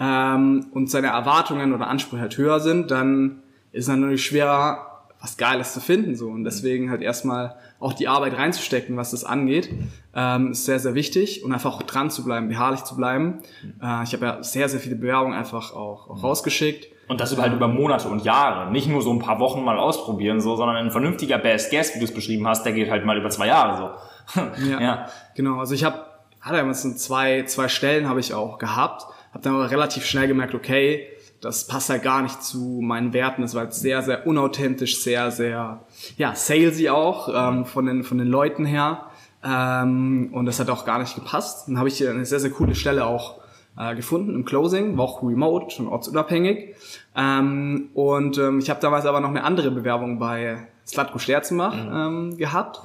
ähm, 0.00 0.66
und 0.72 0.90
seine 0.90 1.08
Erwartungen 1.08 1.74
oder 1.74 1.88
Ansprüche 1.88 2.22
halt 2.22 2.38
höher 2.38 2.60
sind, 2.60 2.90
dann 2.90 3.42
ist 3.72 3.88
es 3.88 3.94
natürlich 3.94 4.24
schwerer, 4.24 5.02
was 5.20 5.36
Geiles 5.36 5.74
zu 5.74 5.80
finden 5.80 6.14
so 6.14 6.28
und 6.28 6.44
deswegen 6.44 6.90
halt 6.90 7.02
erstmal 7.02 7.56
auch 7.78 7.92
die 7.92 8.08
Arbeit 8.08 8.36
reinzustecken, 8.36 8.96
was 8.96 9.10
das 9.10 9.24
angeht, 9.24 9.70
ähm, 10.14 10.52
ist 10.52 10.64
sehr 10.64 10.78
sehr 10.78 10.94
wichtig 10.94 11.44
und 11.44 11.52
einfach 11.52 11.74
auch 11.74 11.82
dran 11.82 12.10
zu 12.10 12.24
bleiben, 12.24 12.48
beharrlich 12.48 12.84
zu 12.84 12.96
bleiben. 12.96 13.40
Äh, 13.82 14.02
ich 14.04 14.12
habe 14.12 14.26
ja 14.26 14.42
sehr 14.42 14.68
sehr 14.68 14.80
viele 14.80 14.96
Bewerbungen 14.96 15.36
einfach 15.36 15.72
auch, 15.72 16.08
auch 16.08 16.22
rausgeschickt. 16.22 16.88
Und 17.08 17.20
das 17.20 17.32
über 17.32 17.42
halt 17.42 17.52
über 17.52 17.68
Monate 17.68 18.08
und 18.08 18.24
Jahre. 18.24 18.72
Nicht 18.72 18.88
nur 18.88 19.00
so 19.00 19.12
ein 19.12 19.20
paar 19.20 19.38
Wochen 19.38 19.62
mal 19.62 19.78
ausprobieren, 19.78 20.40
so, 20.40 20.56
sondern 20.56 20.76
ein 20.76 20.90
vernünftiger 20.90 21.38
Best 21.38 21.70
Guess, 21.70 21.94
wie 21.94 22.00
du 22.00 22.04
es 22.04 22.12
beschrieben 22.12 22.48
hast, 22.48 22.64
der 22.64 22.72
geht 22.72 22.90
halt 22.90 23.04
mal 23.04 23.16
über 23.16 23.30
zwei 23.30 23.46
Jahre 23.46 23.76
so. 23.76 24.40
Ja, 24.68 24.80
ja. 24.80 25.06
genau. 25.36 25.60
Also 25.60 25.74
ich 25.74 25.84
habe 25.84 26.04
hatte 26.40 26.56
damals 26.56 26.82
so 26.82 26.92
zwei 26.94 27.44
zwei 27.44 27.68
Stellen 27.68 28.08
habe 28.08 28.20
ich 28.20 28.34
auch 28.34 28.58
gehabt, 28.58 29.06
habe 29.32 29.42
dann 29.42 29.54
aber 29.54 29.70
relativ 29.70 30.04
schnell 30.04 30.26
gemerkt, 30.26 30.54
okay, 30.54 31.06
das 31.40 31.66
passt 31.66 31.90
halt 31.90 32.02
gar 32.02 32.22
nicht 32.22 32.42
zu 32.42 32.80
meinen 32.82 33.12
Werten. 33.12 33.42
Das 33.42 33.54
war 33.54 33.62
halt 33.62 33.74
sehr, 33.74 34.02
sehr 34.02 34.26
unauthentisch, 34.26 35.00
sehr, 35.00 35.30
sehr, 35.30 35.80
ja, 36.16 36.34
salesy 36.34 36.88
auch 36.88 37.28
ähm, 37.34 37.64
von, 37.64 37.86
den, 37.86 38.04
von 38.04 38.18
den 38.18 38.28
Leuten 38.28 38.64
her. 38.64 39.06
Ähm, 39.44 40.30
und 40.32 40.46
das 40.46 40.60
hat 40.60 40.70
auch 40.70 40.84
gar 40.84 40.98
nicht 40.98 41.14
gepasst. 41.14 41.68
Dann 41.68 41.78
habe 41.78 41.88
ich 41.88 41.98
hier 41.98 42.10
eine 42.10 42.24
sehr, 42.24 42.40
sehr 42.40 42.50
coole 42.50 42.74
Stelle 42.74 43.06
auch 43.06 43.40
äh, 43.78 43.94
gefunden 43.94 44.34
im 44.34 44.44
Closing, 44.44 44.96
war 44.96 45.04
auch 45.04 45.22
remote, 45.22 45.70
schon 45.70 45.88
ortsunabhängig. 45.88 46.74
Ähm, 47.14 47.90
und 47.94 48.38
ähm, 48.38 48.58
ich 48.58 48.70
habe 48.70 48.80
damals 48.80 49.06
aber 49.06 49.20
noch 49.20 49.30
eine 49.30 49.44
andere 49.44 49.70
Bewerbung 49.70 50.18
bei 50.18 50.66
Slatko 50.86 51.18
Sterzimach 51.18 51.74
ähm, 51.74 52.36
gehabt, 52.36 52.80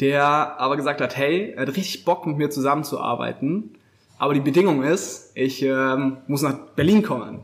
der 0.00 0.58
aber 0.58 0.76
gesagt 0.76 1.00
hat, 1.00 1.16
hey, 1.16 1.52
er 1.56 1.62
hat 1.62 1.76
richtig 1.76 2.04
Bock 2.04 2.26
mit 2.26 2.36
mir 2.36 2.50
zusammenzuarbeiten. 2.50 3.76
Aber 4.18 4.34
die 4.34 4.40
Bedingung 4.40 4.82
ist, 4.82 5.32
ich 5.34 5.62
ähm, 5.62 6.18
muss 6.26 6.42
nach 6.42 6.54
Berlin 6.76 7.02
kommen 7.02 7.40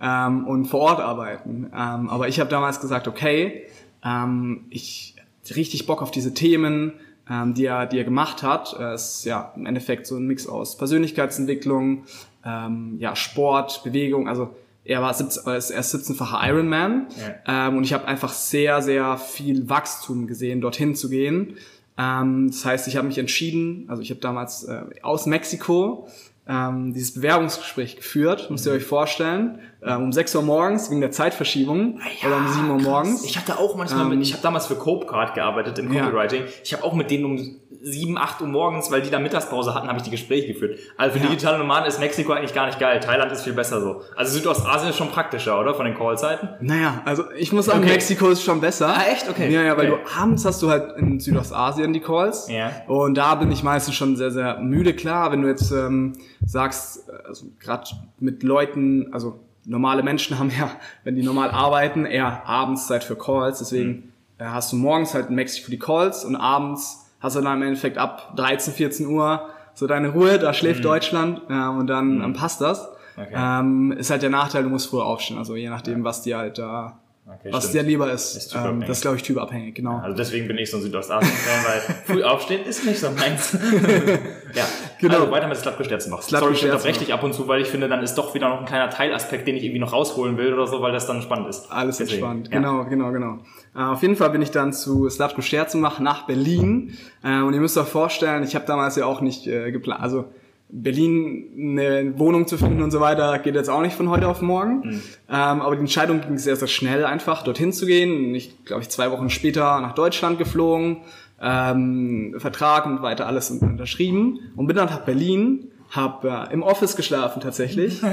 ähm, 0.00 0.46
und 0.46 0.66
vor 0.66 0.80
Ort 0.80 1.00
arbeiten. 1.00 1.70
Ähm, 1.74 2.08
aber 2.08 2.28
ich 2.28 2.40
habe 2.40 2.50
damals 2.50 2.80
gesagt, 2.80 3.08
okay, 3.08 3.66
ähm, 4.04 4.66
ich 4.70 5.14
richtig 5.54 5.86
Bock 5.86 6.02
auf 6.02 6.10
diese 6.10 6.34
Themen, 6.34 6.92
ähm, 7.30 7.54
die 7.54 7.66
er, 7.66 7.86
die 7.86 7.98
er 7.98 8.04
gemacht 8.04 8.42
hat. 8.42 8.72
Es 8.74 9.18
ist 9.18 9.24
ja 9.24 9.52
im 9.56 9.66
Endeffekt 9.66 10.06
so 10.06 10.16
ein 10.16 10.26
Mix 10.26 10.46
aus 10.46 10.76
Persönlichkeitsentwicklung, 10.76 12.04
ähm, 12.44 12.96
ja 12.98 13.16
Sport, 13.16 13.82
Bewegung. 13.84 14.28
Also 14.28 14.54
er 14.84 15.02
war 15.02 15.12
17, 15.12 15.42
er 15.46 15.56
ist 15.56 15.72
17-facher 15.72 16.48
Ironman 16.48 17.08
ähm, 17.46 17.76
und 17.76 17.84
ich 17.84 17.92
habe 17.92 18.06
einfach 18.06 18.32
sehr, 18.32 18.80
sehr 18.80 19.18
viel 19.18 19.68
Wachstum 19.68 20.26
gesehen, 20.26 20.60
dorthin 20.60 20.94
zu 20.94 21.10
gehen. 21.10 21.56
Ähm, 21.98 22.48
das 22.50 22.64
heißt, 22.64 22.88
ich 22.88 22.96
habe 22.96 23.06
mich 23.06 23.18
entschieden, 23.18 23.84
also 23.88 24.00
ich 24.00 24.10
habe 24.10 24.20
damals 24.20 24.64
äh, 24.64 24.82
aus 25.02 25.26
Mexiko 25.26 26.08
ähm, 26.48 26.94
dieses 26.94 27.14
Bewerbungsgespräch 27.14 27.96
geführt, 27.96 28.50
müsst 28.50 28.64
ihr 28.66 28.72
euch 28.72 28.84
vorstellen, 28.84 29.58
ähm, 29.82 30.04
um 30.04 30.12
6 30.12 30.34
Uhr 30.34 30.42
morgens 30.42 30.90
wegen 30.90 31.00
der 31.02 31.10
Zeitverschiebung 31.10 32.00
oder 32.26 32.36
um 32.38 32.48
7 32.48 32.70
Uhr 32.70 32.78
morgens. 32.80 33.24
Ich 33.24 33.36
hatte 33.36 33.58
auch 33.58 33.76
manchmal 33.76 34.06
mit, 34.06 34.22
ich 34.22 34.32
habe 34.32 34.42
damals 34.42 34.66
für 34.66 34.76
Copecard 34.76 35.34
gearbeitet 35.34 35.78
im 35.78 35.92
Ja. 35.92 36.06
Copywriting. 36.06 36.44
Ich 36.64 36.72
habe 36.72 36.84
auch 36.84 36.94
mit 36.94 37.10
denen 37.10 37.24
um 37.26 37.56
7, 37.80 38.18
8 38.18 38.40
Uhr 38.42 38.48
morgens, 38.48 38.90
weil 38.90 39.02
die 39.02 39.10
da 39.10 39.18
Mittagspause 39.18 39.74
hatten, 39.74 39.86
habe 39.88 39.98
ich 39.98 40.02
die 40.02 40.10
Gespräche 40.10 40.52
geführt. 40.52 40.78
Also 40.96 41.16
für 41.16 41.22
Ja. 41.24 41.30
digitale 41.30 41.58
Nomaden 41.58 41.86
ist 41.86 42.00
Mexiko 42.00 42.32
eigentlich 42.32 42.54
gar 42.54 42.66
nicht 42.66 42.78
geil. 42.80 42.98
Thailand 43.00 43.30
ist 43.30 43.42
viel 43.44 43.52
besser 43.52 43.80
so. 43.80 44.02
Also 44.16 44.32
Südostasien 44.38 44.90
ist 44.90 44.96
schon 44.96 45.10
praktischer, 45.10 45.60
oder? 45.60 45.74
Von 45.74 45.86
den 45.86 45.96
Callzeiten. 45.96 46.48
Naja, 46.60 47.02
also 47.04 47.24
ich 47.36 47.52
muss 47.52 47.66
sagen, 47.66 47.80
Okay. 47.80 47.90
Mexiko 47.92 48.28
ist 48.30 48.42
schon 48.42 48.60
besser. 48.60 48.88
Ah, 48.88 49.02
echt? 49.12 49.28
Okay. 49.28 49.48
Ja, 49.52 49.62
ja, 49.62 49.76
weil 49.76 49.92
Okay. 49.92 50.02
du 50.04 50.20
abends 50.20 50.44
hast 50.44 50.60
du 50.62 50.70
halt 50.70 50.96
in 50.98 51.20
Südostasien 51.20 51.92
die 51.92 52.00
Calls. 52.00 52.48
Ja. 52.48 52.72
Und 52.88 53.14
da 53.16 53.34
bin 53.36 53.50
ich 53.52 53.62
meistens 53.62 53.94
schon 53.94 54.16
sehr, 54.16 54.30
sehr 54.30 54.58
müde. 54.58 54.94
Klar, 54.94 55.30
wenn 55.32 55.42
du 55.42 55.48
jetzt 55.48 55.70
ähm, 55.70 56.14
sagst, 56.44 57.08
also 57.26 57.46
gerade 57.60 57.84
mit 58.18 58.42
Leuten, 58.42 59.12
also 59.12 59.38
normale 59.64 60.02
Menschen 60.02 60.38
haben 60.38 60.50
ja, 60.58 60.70
wenn 61.04 61.14
die 61.14 61.22
normal 61.22 61.50
arbeiten, 61.50 62.06
eher 62.06 62.42
abends 62.48 62.86
Zeit 62.86 63.04
für 63.04 63.16
Calls. 63.16 63.58
Deswegen 63.58 64.12
äh, 64.38 64.44
hast 64.46 64.72
du 64.72 64.76
morgens 64.76 65.14
halt 65.14 65.28
in 65.28 65.34
Mexiko 65.34 65.70
die 65.70 65.78
Calls 65.78 66.24
und 66.24 66.36
abends 66.36 67.04
hast 67.20 67.36
du 67.36 67.40
dann 67.40 67.56
im 67.58 67.62
Endeffekt 67.62 67.98
ab 67.98 68.34
13, 68.36 68.74
14 68.74 69.06
Uhr 69.06 69.48
so 69.74 69.86
deine 69.86 70.08
Ruhe, 70.08 70.38
da 70.38 70.52
schläft 70.52 70.84
Deutschland 70.84 71.42
äh, 71.48 71.68
und 71.68 71.86
dann, 71.86 72.20
dann 72.20 72.32
passt 72.32 72.60
das. 72.60 72.88
Okay. 73.16 73.34
Ähm, 73.34 73.92
ist 73.92 74.10
halt 74.10 74.22
der 74.22 74.30
Nachteil, 74.30 74.62
du 74.62 74.68
musst 74.68 74.90
früher 74.90 75.04
aufstehen, 75.04 75.38
also 75.38 75.56
je 75.56 75.68
nachdem, 75.68 76.04
was 76.04 76.22
dir 76.22 76.38
halt 76.38 76.58
da, 76.58 76.98
Okay, 77.28 77.52
was 77.52 77.64
stimmt. 77.64 77.74
dir 77.74 77.88
lieber 77.88 78.10
ist. 78.10 78.36
Ist 78.36 78.54
ähm, 78.54 78.80
das 78.80 78.90
ist, 78.90 79.02
glaube 79.02 79.16
ich, 79.18 79.22
typabhängig, 79.22 79.74
genau. 79.74 79.98
Also 79.98 80.16
deswegen 80.16 80.48
bin 80.48 80.56
ich 80.56 80.70
so 80.70 80.78
ein 80.78 80.82
Südostasien-Fan, 80.82 81.64
weil 81.66 81.94
früh 82.06 82.22
aufstehen 82.22 82.64
ist 82.64 82.84
nicht 82.86 82.98
so 82.98 83.10
meins. 83.10 83.52
ja, 84.54 84.64
Genau. 85.00 85.14
Also 85.14 85.30
weiter 85.30 85.46
mit 85.46 85.56
Slatko 85.56 85.84
Sterzenbach. 85.84 86.22
Slatko 86.22 86.46
Sorry, 86.46 86.56
ich 86.56 86.64
unterbreche 86.64 86.98
dich 87.00 87.12
ab 87.14 87.22
und 87.22 87.32
zu, 87.32 87.46
weil 87.46 87.60
ich 87.60 87.68
finde, 87.68 87.88
dann 87.88 88.02
ist 88.02 88.16
doch 88.16 88.34
wieder 88.34 88.48
noch 88.48 88.60
ein 88.60 88.64
kleiner 88.66 88.90
Teilaspekt, 88.90 89.46
den 89.46 89.56
ich 89.56 89.64
irgendwie 89.64 89.80
noch 89.80 89.92
rausholen 89.92 90.36
will 90.36 90.52
oder 90.52 90.66
so, 90.66 90.80
weil 90.80 90.92
das 90.92 91.06
dann 91.06 91.22
spannend 91.22 91.48
ist. 91.48 91.70
Alles 91.70 91.98
Deswegen, 91.98 92.24
entspannt, 92.24 92.48
ja. 92.48 92.58
genau, 92.58 92.84
genau, 92.84 93.12
genau. 93.12 93.38
Äh, 93.76 93.92
auf 93.92 94.02
jeden 94.02 94.16
Fall 94.16 94.30
bin 94.30 94.42
ich 94.42 94.50
dann 94.50 94.72
zu 94.72 95.08
Scherzenbach 95.08 96.00
nach 96.00 96.26
Berlin. 96.26 96.96
Äh, 97.22 97.42
und 97.42 97.54
ihr 97.54 97.60
müsst 97.60 97.78
euch 97.78 97.86
vorstellen, 97.86 98.42
ich 98.42 98.54
habe 98.54 98.66
damals 98.66 98.96
ja 98.96 99.06
auch 99.06 99.20
nicht 99.20 99.46
äh, 99.46 99.70
geplant, 99.70 100.02
also 100.02 100.24
Berlin 100.70 101.78
eine 101.78 102.18
Wohnung 102.18 102.46
zu 102.46 102.58
finden 102.58 102.82
und 102.82 102.90
so 102.90 103.00
weiter, 103.00 103.38
geht 103.38 103.54
jetzt 103.54 103.70
auch 103.70 103.80
nicht 103.80 103.96
von 103.96 104.10
heute 104.10 104.28
auf 104.28 104.42
morgen. 104.42 104.80
Mhm. 104.80 105.02
Ähm, 105.28 105.62
aber 105.62 105.74
die 105.74 105.80
Entscheidung 105.80 106.20
ging 106.20 106.36
sehr, 106.36 106.56
sehr 106.56 106.68
schnell 106.68 107.04
einfach, 107.04 107.42
dorthin 107.42 107.72
zu 107.72 107.86
gehen. 107.86 108.34
Ich 108.34 108.64
glaube, 108.64 108.82
ich 108.82 108.90
zwei 108.90 109.10
Wochen 109.10 109.30
später 109.30 109.80
nach 109.80 109.94
Deutschland 109.94 110.38
geflogen, 110.38 110.98
ähm, 111.40 112.34
Vertrag 112.38 112.84
und 112.84 113.00
weiter 113.00 113.26
alles 113.26 113.50
unterschrieben 113.50 114.40
und 114.56 114.66
bin 114.66 114.76
dann 114.76 114.88
nach 114.88 115.00
Berlin, 115.00 115.70
habe 115.90 116.28
äh, 116.28 116.52
im 116.52 116.62
Office 116.62 116.96
geschlafen 116.96 117.40
tatsächlich. 117.40 118.02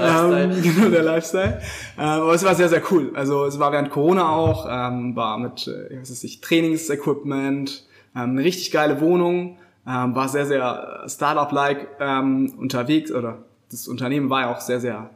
ähm, 0.00 0.62
genau, 0.62 0.88
der 0.88 1.02
Lifestyle. 1.02 1.60
Ähm, 1.98 2.04
aber 2.04 2.34
es 2.34 2.44
war 2.44 2.54
sehr, 2.54 2.68
sehr 2.68 2.82
cool. 2.92 3.10
Also 3.14 3.44
es 3.44 3.58
war 3.58 3.72
während 3.72 3.90
Corona 3.90 4.28
auch, 4.28 4.68
ähm, 4.70 5.16
war 5.16 5.36
mit, 5.38 5.66
äh, 5.66 6.00
was 6.00 6.12
weiß 6.12 6.22
ich, 6.22 6.40
Trainingsequipment, 6.40 7.84
ähm, 8.14 8.30
eine 8.30 8.44
richtig 8.44 8.70
geile 8.70 9.00
Wohnung, 9.00 9.58
ähm, 9.88 10.14
war 10.14 10.28
sehr, 10.28 10.46
sehr 10.46 11.04
Startup-like 11.06 11.88
ähm, 11.98 12.52
unterwegs 12.58 13.10
oder 13.10 13.38
das 13.70 13.88
Unternehmen 13.88 14.28
war 14.28 14.42
ja 14.42 14.54
auch 14.54 14.60
sehr, 14.60 14.80
sehr, 14.80 15.10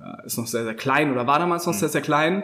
äh, 0.00 0.26
ist 0.26 0.38
noch 0.38 0.46
sehr, 0.46 0.64
sehr 0.64 0.74
klein 0.74 1.12
oder 1.12 1.26
war 1.26 1.38
damals 1.38 1.66
noch 1.66 1.74
sehr, 1.74 1.90
sehr 1.90 2.00
klein. 2.00 2.42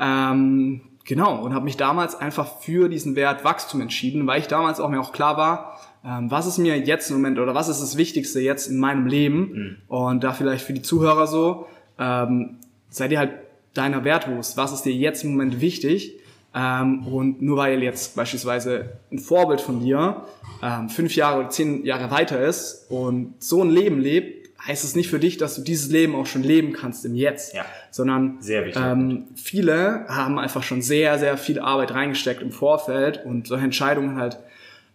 Ähm, 0.00 0.80
genau, 1.04 1.40
und 1.40 1.54
habe 1.54 1.64
mich 1.64 1.76
damals 1.76 2.16
einfach 2.16 2.58
für 2.60 2.88
diesen 2.88 3.14
Wert 3.14 3.44
Wachstum 3.44 3.80
entschieden, 3.80 4.26
weil 4.26 4.40
ich 4.40 4.48
damals 4.48 4.80
auch 4.80 4.88
mir 4.88 5.00
auch 5.00 5.12
klar 5.12 5.36
war, 5.36 5.78
ähm, 6.04 6.30
was 6.32 6.46
ist 6.46 6.58
mir 6.58 6.78
jetzt 6.78 7.10
im 7.10 7.16
Moment 7.16 7.38
oder 7.38 7.54
was 7.54 7.68
ist 7.68 7.80
das 7.80 7.96
Wichtigste 7.96 8.40
jetzt 8.40 8.66
in 8.66 8.78
meinem 8.78 9.06
Leben? 9.06 9.78
Und 9.86 10.24
da 10.24 10.32
vielleicht 10.32 10.64
für 10.64 10.72
die 10.72 10.82
Zuhörer 10.82 11.28
so, 11.28 11.66
ähm, 11.98 12.56
sei 12.90 13.06
dir 13.06 13.20
halt 13.20 13.32
deiner 13.72 14.04
Wert 14.04 14.26
bewusst, 14.26 14.56
was 14.56 14.72
ist 14.72 14.82
dir 14.82 14.92
jetzt 14.92 15.22
im 15.22 15.30
Moment 15.30 15.60
wichtig 15.60 16.18
ähm, 16.54 17.06
und 17.06 17.42
nur 17.42 17.56
weil 17.56 17.82
jetzt 17.82 18.16
beispielsweise 18.16 18.98
ein 19.12 19.18
Vorbild 19.18 19.60
von 19.60 19.80
dir 19.80 20.24
ähm, 20.62 20.88
fünf 20.88 21.14
Jahre 21.16 21.40
oder 21.40 21.50
zehn 21.50 21.84
Jahre 21.84 22.10
weiter 22.10 22.40
ist 22.44 22.86
und 22.90 23.34
so 23.42 23.62
ein 23.62 23.70
Leben 23.70 24.00
lebt, 24.00 24.44
heißt 24.66 24.82
es 24.84 24.96
nicht 24.96 25.10
für 25.10 25.18
dich, 25.18 25.36
dass 25.36 25.56
du 25.56 25.62
dieses 25.62 25.90
Leben 25.90 26.14
auch 26.14 26.26
schon 26.26 26.42
leben 26.42 26.72
kannst 26.72 27.04
im 27.04 27.14
Jetzt, 27.14 27.54
Ja. 27.54 27.66
sondern 27.90 28.36
Sehr 28.40 28.64
wichtig. 28.64 28.82
ähm, 28.82 29.24
viele 29.34 30.06
haben 30.08 30.38
einfach 30.38 30.62
schon 30.62 30.80
sehr, 30.80 31.18
sehr 31.18 31.36
viel 31.36 31.58
Arbeit 31.60 31.92
reingesteckt 31.92 32.40
im 32.40 32.50
Vorfeld 32.50 33.24
und 33.26 33.46
solche 33.46 33.64
Entscheidungen 33.64 34.16
halt 34.16 34.38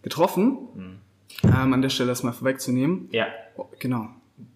getroffen. 0.01 0.57
Ähm, 1.43 1.73
an 1.73 1.81
der 1.81 1.89
Stelle 1.89 2.09
das 2.09 2.23
mal 2.23 2.31
vorwegzunehmen. 2.33 3.09
Ja. 3.11 3.27
Oh, 3.57 3.65
genau. 3.79 4.07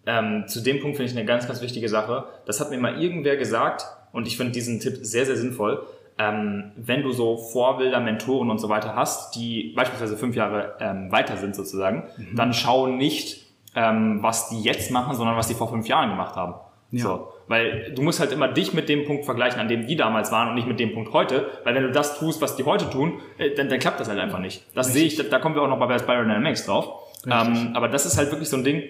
Ähm, 0.06 0.46
zu 0.48 0.62
dem 0.62 0.80
Punkt 0.82 0.98
finde 0.98 1.12
ich 1.12 1.18
eine 1.18 1.26
ganz, 1.26 1.48
ganz 1.48 1.62
wichtige 1.62 1.88
Sache. 1.90 2.26
Das 2.46 2.60
hat 2.60 2.72
mir 2.72 2.78
mal 2.80 3.02
irgendwer 3.02 3.38
gesagt 3.38 3.86
und 4.12 4.28
ich 4.28 4.36
finde 4.38 4.52
diesen 4.52 4.80
Tipp 4.80 4.98
sehr, 5.02 5.26
sehr 5.26 5.38
sinnvoll. 5.38 5.86
Ähm, 6.18 6.72
wenn 6.76 7.02
du 7.02 7.12
so 7.12 7.38
Vorbilder, 7.38 8.00
Mentoren 8.00 8.50
und 8.50 8.60
so 8.60 8.70
weiter 8.70 8.96
hast, 8.96 9.36
die 9.36 9.74
beispielsweise 9.76 10.16
fünf 10.16 10.36
Jahre 10.36 10.76
ähm, 10.80 11.12
weiter 11.12 11.38
sind 11.38 11.56
sozusagen, 11.56 12.04
dann 12.36 12.54
schau 12.54 12.88
nicht 12.88 13.44
ähm, 13.76 14.20
was 14.22 14.50
die 14.50 14.62
jetzt 14.62 14.92
machen, 14.92 15.16
sondern 15.16 15.36
was 15.36 15.48
die 15.48 15.54
vor 15.54 15.70
fünf 15.70 15.88
Jahren 15.88 16.10
gemacht 16.10 16.36
haben. 16.36 16.56
Ja. 16.92 17.04
So. 17.04 17.28
Weil 17.48 17.92
du 17.94 18.02
musst 18.02 18.20
halt 18.20 18.32
immer 18.32 18.48
dich 18.48 18.74
mit 18.74 18.88
dem 18.88 19.06
Punkt 19.06 19.26
vergleichen, 19.26 19.60
an 19.60 19.68
dem 19.68 19.88
die 19.88 19.96
damals 19.96 20.32
waren 20.32 20.50
und 20.50 20.56
nicht 20.56 20.68
mit 20.68 20.80
dem 20.80 20.94
Punkt 20.94 21.12
heute. 21.12 21.48
Weil 21.64 21.76
wenn 21.76 21.84
du 21.84 21.92
das 21.92 22.20
tust, 22.20 22.42
was 22.42 22.56
die 22.56 22.64
heute 22.64 22.90
tun, 22.90 23.20
äh, 23.38 23.54
dann, 23.56 23.70
dann 23.70 23.80
klappt 23.80 24.00
das 24.00 24.08
halt 24.08 24.20
einfach 24.20 24.40
nicht. 24.40 24.64
Das 24.76 24.94
sehe 24.94 25.06
ich, 25.06 25.16
da, 25.16 25.24
da 25.24 25.40
kommen 25.40 25.56
wir 25.56 25.64
auch 25.64 25.68
noch 25.68 25.80
bei 25.80 25.98
Spiral 25.98 26.24
Dynamics 26.24 26.66
drauf. 26.66 26.88
Ähm, 27.26 27.72
aber 27.74 27.88
das 27.88 28.06
ist 28.06 28.18
halt 28.18 28.32
wirklich 28.32 28.50
so 28.50 28.58
ein 28.58 28.64
Ding, 28.64 28.84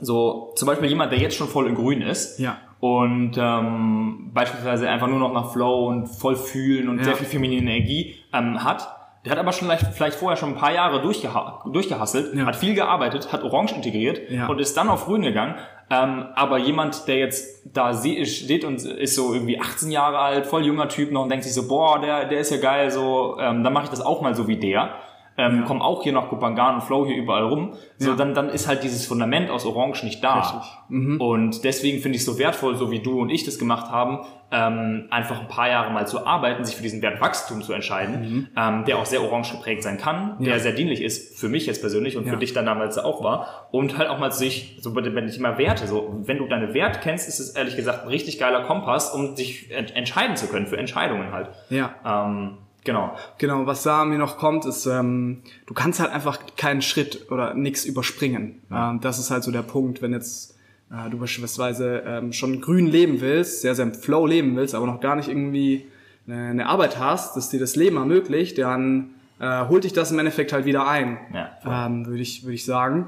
so 0.00 0.52
zum 0.56 0.66
Beispiel 0.66 0.88
jemand, 0.88 1.12
der 1.12 1.18
jetzt 1.18 1.36
schon 1.36 1.48
voll 1.48 1.68
in 1.68 1.74
Grün 1.74 2.02
ist 2.02 2.38
Ja. 2.38 2.58
Und 2.80 3.32
ähm, 3.38 4.30
beispielsweise 4.32 4.88
einfach 4.88 5.06
nur 5.06 5.18
noch 5.18 5.32
nach 5.32 5.52
Flow 5.52 5.86
und 5.88 6.06
voll 6.06 6.36
fühlen 6.36 6.88
und 6.88 6.98
Ja. 6.98 7.04
sehr 7.04 7.16
viel 7.16 7.26
feminine 7.26 7.70
Energie 7.70 8.16
ähm, 8.32 8.64
hat. 8.64 8.96
Der 9.26 9.32
hat 9.32 9.38
aber 9.38 9.52
schon 9.52 9.68
vielleicht, 9.68 9.86
vielleicht 9.94 10.16
vorher 10.18 10.38
schon 10.38 10.50
ein 10.50 10.56
paar 10.56 10.72
Jahre 10.72 11.02
durchgeha 11.02 11.62
durchgehasselt, 11.70 12.34
Ja. 12.34 12.46
hat 12.46 12.56
viel 12.56 12.74
gearbeitet, 12.74 13.32
hat 13.34 13.44
Orange 13.44 13.74
integriert 13.76 14.30
Ja. 14.30 14.46
und 14.46 14.58
ist 14.60 14.74
dann 14.78 14.88
auf 14.88 15.04
Grün 15.04 15.20
gegangen. 15.22 15.56
Ähm, 15.90 16.24
aber 16.36 16.56
jemand, 16.56 17.06
der 17.06 17.16
jetzt 17.18 17.68
da 17.76 17.92
steht 17.92 18.64
und 18.64 18.82
ist 18.82 19.14
so 19.16 19.34
irgendwie 19.34 19.60
18 19.60 19.90
Jahre 19.90 20.18
alt, 20.18 20.46
voll 20.46 20.64
junger 20.64 20.88
Typ 20.88 21.10
noch 21.12 21.24
und 21.24 21.28
denkt 21.28 21.44
sich 21.44 21.52
so, 21.52 21.68
boah, 21.68 22.00
der, 22.00 22.26
der 22.26 22.38
ist 22.40 22.50
ja 22.50 22.58
geil, 22.58 22.90
so, 22.90 23.36
ähm, 23.40 23.62
dann 23.62 23.72
mache 23.74 23.84
ich 23.84 23.90
das 23.90 24.00
auch 24.00 24.22
mal 24.22 24.34
so 24.34 24.46
wie 24.48 24.56
der. 24.56 24.94
Ähm, 25.38 25.64
Komm 25.66 25.80
auch 25.80 26.02
hier 26.02 26.12
nach 26.12 26.28
Kupangan 26.28 26.74
und 26.76 26.80
Flow 26.82 27.06
hier 27.06 27.16
überall 27.16 27.44
rum. 27.44 27.72
So, 27.96 28.10
Ja. 28.10 28.16
dann, 28.16 28.34
dann 28.34 28.50
ist 28.50 28.68
halt 28.68 28.82
dieses 28.82 29.06
Fundament 29.06 29.48
aus 29.50 29.64
Orange 29.64 30.04
nicht 30.04 30.22
da. 30.22 30.40
Richtig. 30.40 30.70
Mhm. 30.88 31.20
Und 31.20 31.64
deswegen 31.64 32.00
finde 32.02 32.16
ich 32.16 32.22
es 32.22 32.26
so 32.26 32.38
wertvoll, 32.38 32.76
so 32.76 32.90
wie 32.90 32.98
du 33.00 33.20
und 33.20 33.30
ich 33.30 33.44
das 33.44 33.58
gemacht 33.58 33.90
haben, 33.90 34.18
ähm, 34.52 35.06
einfach 35.10 35.40
ein 35.40 35.48
paar 35.48 35.68
Jahre 35.70 35.92
mal 35.92 36.06
zu 36.06 36.26
arbeiten, 36.26 36.64
sich 36.64 36.74
für 36.76 36.82
diesen 36.82 37.00
Wert 37.00 37.20
Wachstum 37.20 37.62
zu 37.62 37.72
entscheiden, 37.72 38.48
ähm, 38.56 38.84
der 38.84 38.98
auch 38.98 39.06
sehr 39.06 39.22
orange 39.22 39.52
geprägt 39.52 39.82
sein 39.84 39.96
kann, 39.96 40.36
der 40.40 40.46
Mhm. 40.46 40.46
Ja. 40.46 40.58
sehr 40.58 40.72
dienlich 40.72 41.00
ist 41.02 41.38
für 41.38 41.48
mich 41.48 41.64
jetzt 41.66 41.80
persönlich 41.80 42.16
und 42.18 42.26
Ja. 42.26 42.32
für 42.32 42.38
dich 42.38 42.52
dann 42.52 42.66
damals 42.66 42.98
auch 42.98 43.22
war. 43.22 43.68
Und 43.70 43.96
halt 43.96 44.10
auch 44.10 44.18
mal 44.18 44.32
sich, 44.32 44.76
so 44.80 44.94
wenn 44.94 45.26
ich 45.28 45.38
immer 45.38 45.56
Werte, 45.56 45.86
so 45.86 46.16
wenn 46.24 46.38
du 46.38 46.48
deine 46.48 46.74
Werte 46.74 46.98
kennst, 47.02 47.28
ist 47.28 47.38
es 47.38 47.50
ehrlich 47.50 47.76
gesagt 47.76 48.02
ein 48.02 48.08
richtig 48.08 48.38
geiler 48.38 48.62
Kompass, 48.64 49.14
um 49.14 49.36
dich 49.36 49.70
ent 49.70 49.94
entscheiden 49.96 50.36
zu 50.36 50.48
können 50.48 50.66
für 50.66 50.76
Entscheidungen 50.76 51.32
halt. 51.32 51.48
Ja. 51.70 51.94
Ähm, 52.04 52.58
genau. 52.84 53.16
Genau, 53.38 53.66
was 53.66 53.82
da 53.82 54.04
mir 54.04 54.18
noch 54.18 54.38
kommt, 54.38 54.64
ist, 54.64 54.86
ähm, 54.86 55.42
du 55.66 55.74
kannst 55.74 56.00
halt 56.00 56.10
einfach 56.10 56.38
keinen 56.56 56.82
Schritt 56.82 57.30
oder 57.30 57.54
nichts 57.54 57.84
überspringen. 57.84 58.60
Ähm, 58.70 59.00
das 59.00 59.18
ist 59.18 59.30
halt 59.30 59.44
so 59.44 59.50
der 59.50 59.62
Punkt, 59.62 60.02
wenn 60.02 60.12
jetzt 60.12 60.56
äh, 60.90 61.08
du 61.10 61.18
beispielsweise 61.18 62.02
ähm, 62.06 62.32
schon 62.32 62.60
grün 62.60 62.86
leben 62.86 63.20
willst, 63.20 63.60
sehr, 63.62 63.74
sehr 63.74 63.86
im 63.86 63.94
Flow 63.94 64.26
leben 64.26 64.56
willst, 64.56 64.74
aber 64.74 64.86
noch 64.86 65.00
gar 65.00 65.16
nicht 65.16 65.28
irgendwie 65.28 65.86
eine, 66.26 66.48
eine 66.48 66.66
Arbeit 66.66 66.98
hast, 66.98 67.36
dass 67.36 67.48
dir 67.48 67.60
das 67.60 67.76
Leben 67.76 67.96
ermöglicht, 67.96 68.58
dann 68.58 69.10
äh, 69.38 69.66
holt 69.68 69.84
dich 69.84 69.92
das 69.92 70.10
im 70.10 70.18
Endeffekt 70.18 70.52
halt 70.52 70.64
wieder 70.64 70.86
ein, 70.86 71.18
Ja, 71.32 71.86
ähm, 71.86 72.06
würde 72.06 72.22
ich, 72.22 72.44
würde 72.44 72.54
ich 72.54 72.64
sagen. 72.64 73.06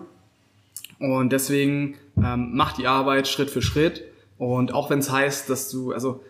Und 0.98 1.32
deswegen 1.32 1.96
ähm, 2.16 2.50
mach 2.52 2.72
die 2.72 2.86
Arbeit 2.86 3.26
Schritt 3.26 3.50
für 3.50 3.62
Schritt. 3.62 4.04
Und 4.38 4.72
auch 4.72 4.88
wenn 4.88 5.00
es 5.00 5.10
heißt, 5.10 5.50
dass 5.50 5.70
du, 5.70 5.92
also 5.92 6.22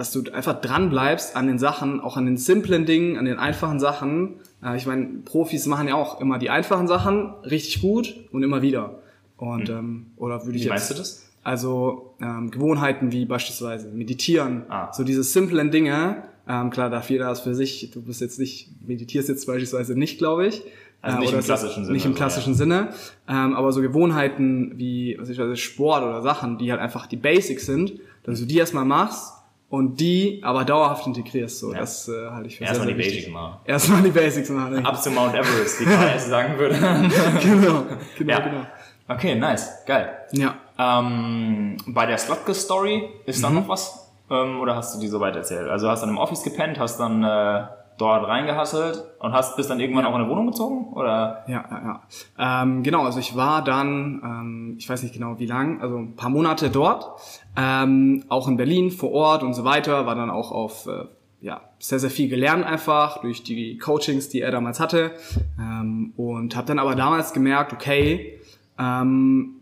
dass 0.00 0.12
du 0.12 0.22
einfach 0.32 0.58
dran 0.62 0.88
bleibst 0.88 1.36
an 1.36 1.46
den 1.46 1.58
Sachen, 1.58 2.00
auch 2.00 2.16
an 2.16 2.24
den 2.24 2.38
simplen 2.38 2.86
Dingen, 2.86 3.18
an 3.18 3.26
den 3.26 3.36
einfachen 3.38 3.78
Sachen. 3.78 4.36
Äh, 4.64 4.78
ich 4.78 4.86
meine, 4.86 5.04
Profis 5.26 5.66
machen 5.66 5.88
ja 5.88 5.94
auch 5.94 6.22
immer 6.22 6.38
die 6.38 6.48
einfachen 6.48 6.88
Sachen 6.88 7.34
richtig 7.44 7.82
gut 7.82 8.16
und 8.32 8.42
immer 8.42 8.62
wieder. 8.62 9.00
Und 9.36 9.68
ähm, 9.68 10.06
oder 10.16 10.46
würde 10.46 10.56
ich 10.56 10.64
Wie 10.64 10.68
jetzt 10.68 10.70
meinst 10.70 10.90
du 10.90 10.94
das? 10.94 11.26
also 11.44 12.14
ähm, 12.22 12.50
Gewohnheiten 12.50 13.12
wie 13.12 13.26
beispielsweise 13.26 13.88
meditieren, 13.90 14.62
Ah. 14.70 14.90
so 14.90 15.04
diese 15.04 15.22
simplen 15.22 15.70
Dinge. 15.70 16.22
Ähm, 16.48 16.70
klar, 16.70 16.88
darf 16.88 17.10
jeder 17.10 17.26
das 17.26 17.42
für 17.42 17.54
sich. 17.54 17.90
Du 17.92 18.00
bist 18.00 18.22
jetzt 18.22 18.38
nicht 18.38 18.70
meditierst 18.86 19.28
jetzt 19.28 19.46
beispielsweise 19.46 19.98
nicht, 19.98 20.16
glaube 20.16 20.46
ich. 20.46 20.62
Also 21.02 21.18
Äh, 21.18 21.20
nicht 21.20 21.28
oder 21.28 21.38
im 21.40 21.44
klassischen 21.44 21.84
Sinne, 21.84 21.92
Nicht 21.94 22.06
im 22.06 22.12
so, 22.12 22.16
klassischen 22.16 22.54
Sinne. 22.54 22.88
Ähm, 23.28 23.54
aber 23.54 23.70
so 23.72 23.82
Gewohnheiten 23.82 24.72
wie 24.78 25.18
was 25.20 25.28
ich 25.28 25.38
weiß, 25.38 25.58
Sport 25.58 26.04
oder 26.04 26.22
Sachen, 26.22 26.56
die 26.56 26.70
halt 26.70 26.80
einfach 26.80 27.06
die 27.06 27.16
Basics 27.16 27.66
sind, 27.66 28.00
dass 28.24 28.40
du 28.40 28.46
die 28.46 28.56
erstmal 28.56 28.86
machst 28.86 29.34
und 29.70 29.98
die 30.00 30.40
aber 30.44 30.64
dauerhaft 30.64 31.06
integrierst. 31.06 31.60
So, 31.60 31.72
Ja. 31.72 31.78
das 31.80 32.08
äh, 32.08 32.28
halte 32.30 32.48
ich 32.48 32.58
für 32.58 32.64
Erstmal 32.64 32.88
sehr, 32.88 32.96
die 32.96 33.02
sehr 33.02 33.10
Basics 33.10 33.16
wichtig. 33.26 33.32
machen. 33.32 33.56
Erstmal 33.64 34.02
die 34.02 34.10
Basics 34.10 34.50
machen. 34.50 34.68
richtig. 34.74 34.86
Ab 34.86 35.02
zu 35.02 35.10
Mount 35.12 35.34
Everest, 35.34 35.80
wie 35.80 35.84
KS 35.84 36.26
sagen 36.28 36.58
würde. 36.58 36.74
genau, 37.42 37.84
genau, 38.18 38.32
ja. 38.32 38.40
genau. 38.40 38.66
Okay, 39.08 39.34
nice, 39.36 39.84
geil. 39.86 40.10
Ja. 40.32 40.54
Ähm, 40.78 41.76
bei 41.86 42.06
der 42.06 42.18
Slotke-Story 42.18 43.08
ist 43.26 43.38
Mhm. 43.38 43.42
da 43.42 43.50
noch 43.50 43.68
was? 43.68 44.10
Ähm, 44.30 44.60
oder 44.60 44.76
hast 44.76 44.94
du 44.94 45.00
die 45.00 45.08
soweit 45.08 45.34
erzählt? 45.36 45.68
Also 45.68 45.88
hast 45.88 46.02
dann 46.02 46.10
im 46.10 46.18
Office 46.18 46.42
gepennt, 46.44 46.78
hast 46.78 46.98
dann 47.00 47.22
äh, 47.24 47.64
dort 48.00 48.26
reingehasselt 48.26 49.04
und 49.18 49.32
hast 49.32 49.56
bist 49.56 49.68
dann 49.70 49.80
irgendwann 49.80 50.04
auch 50.06 50.14
in 50.14 50.22
eine 50.22 50.28
Wohnung 50.28 50.46
gezogen? 50.46 50.92
Oder? 50.92 51.44
Ja, 51.46 51.64
ja, 51.70 52.00
ja. 52.38 52.62
Ähm, 52.62 52.82
genau, 52.82 53.04
also 53.04 53.18
ich 53.18 53.36
war 53.36 53.62
dann, 53.62 54.20
ähm, 54.24 54.74
ich 54.78 54.88
weiß 54.88 55.02
nicht 55.02 55.14
genau 55.14 55.38
wie 55.38 55.46
lang, 55.46 55.80
also 55.80 55.98
ein 55.98 56.16
paar 56.16 56.30
Monate 56.30 56.70
dort, 56.70 57.20
ähm, 57.56 58.24
auch 58.28 58.48
in 58.48 58.56
Berlin 58.56 58.90
vor 58.90 59.12
Ort 59.12 59.42
und 59.42 59.54
so 59.54 59.64
weiter, 59.64 60.06
war 60.06 60.14
dann 60.14 60.30
auch 60.30 60.50
auf, 60.52 60.86
äh, 60.86 61.04
ja, 61.40 61.60
sehr, 61.78 61.98
sehr 61.98 62.10
viel 62.10 62.28
gelernt 62.28 62.64
einfach 62.64 63.20
durch 63.20 63.42
die 63.42 63.78
Coachings, 63.78 64.28
die 64.28 64.40
er 64.40 64.50
damals 64.50 64.80
hatte 64.80 65.12
ähm, 65.58 66.12
und 66.16 66.56
habe 66.56 66.66
dann 66.66 66.78
aber 66.78 66.94
damals 66.94 67.32
gemerkt, 67.32 67.72
okay, 67.72 68.38
ähm, 68.78 69.56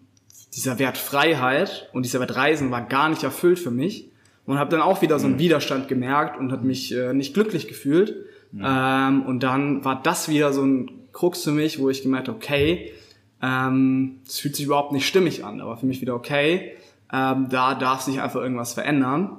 dieser 0.55 0.79
Wert 0.79 0.98
Freiheit 0.98 1.88
und 1.92 2.05
dieser 2.05 2.20
Wert 2.20 2.35
Reisen 2.35 2.70
war 2.70 2.83
gar 2.83 3.09
nicht 3.09 3.22
erfüllt 3.22 3.59
für 3.59 3.70
mich 3.70 4.11
und 4.48 4.59
habe 4.59 4.70
dann 4.70 4.81
auch 4.81 5.03
wieder 5.03 5.18
so 5.18 5.27
einen 5.27 5.38
Widerstand 5.38 5.88
gemerkt 5.88 6.38
und 6.38 6.51
hat 6.53 6.64
mich 6.64 6.94
äh, 6.94 7.12
nicht 7.12 7.35
glücklich 7.35 7.68
gefühlt. 7.68 8.16
Ähm, 8.57 9.23
und 9.23 9.43
dann 9.43 9.85
war 9.85 10.03
das 10.03 10.29
wieder 10.29 10.53
so 10.53 10.63
ein 10.63 10.91
Krux 11.13 11.43
für 11.43 11.53
mich, 11.53 11.81
wo 11.81 11.91
ich 11.91 12.03
gemerkt 12.03 12.29
habe, 12.29 12.37
okay, 12.37 12.93
ähm, 13.43 14.17
es 14.27 14.39
fühlt 14.39 14.57
sich 14.57 14.67
überhaupt 14.67 14.93
nicht 14.93 15.07
stimmig 15.07 15.45
an, 15.45 15.61
aber 15.61 15.77
für 15.77 15.87
mich 15.87 16.01
wieder 16.01 16.15
okay, 16.15 16.73
ähm, 17.13 17.49
da 17.51 17.75
darf 17.75 18.01
sich 18.01 18.21
einfach 18.21 18.41
irgendwas 18.41 18.73
verändern. 18.73 19.39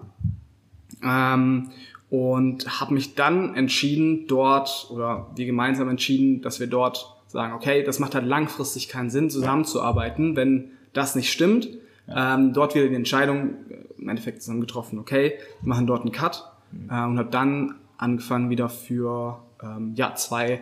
Ähm, 1.03 1.69
und 2.09 2.79
habe 2.79 2.95
mich 2.95 3.13
dann 3.13 3.53
entschieden, 3.55 4.25
dort, 4.27 4.87
oder 4.89 5.27
wir 5.35 5.45
gemeinsam 5.45 5.89
entschieden, 5.89 6.41
dass 6.41 6.59
wir 6.59 6.67
dort 6.67 7.15
sagen, 7.27 7.53
okay, 7.53 7.83
das 7.83 7.99
macht 7.99 8.15
halt 8.15 8.25
langfristig 8.25 8.89
keinen 8.89 9.11
Sinn, 9.11 9.29
zusammenzuarbeiten, 9.29 10.35
wenn 10.35 10.71
das 10.93 11.15
nicht 11.15 11.31
stimmt. 11.31 11.69
Ähm, 12.07 12.53
dort 12.53 12.73
wieder 12.73 12.87
die 12.87 12.95
Entscheidung 12.95 13.53
äh, 13.69 14.01
im 14.01 14.09
Endeffekt 14.09 14.41
zusammen 14.41 14.61
getroffen, 14.61 14.97
okay, 14.97 15.33
wir 15.61 15.69
machen 15.69 15.85
dort 15.85 16.01
einen 16.01 16.11
Cut. 16.11 16.51
Äh, 16.89 17.03
und 17.03 17.19
habe 17.19 17.29
dann 17.29 17.75
angefangen 17.99 18.49
wieder 18.49 18.69
für 18.69 19.39
ähm, 19.61 19.93
ja, 19.95 20.15
zwei 20.15 20.61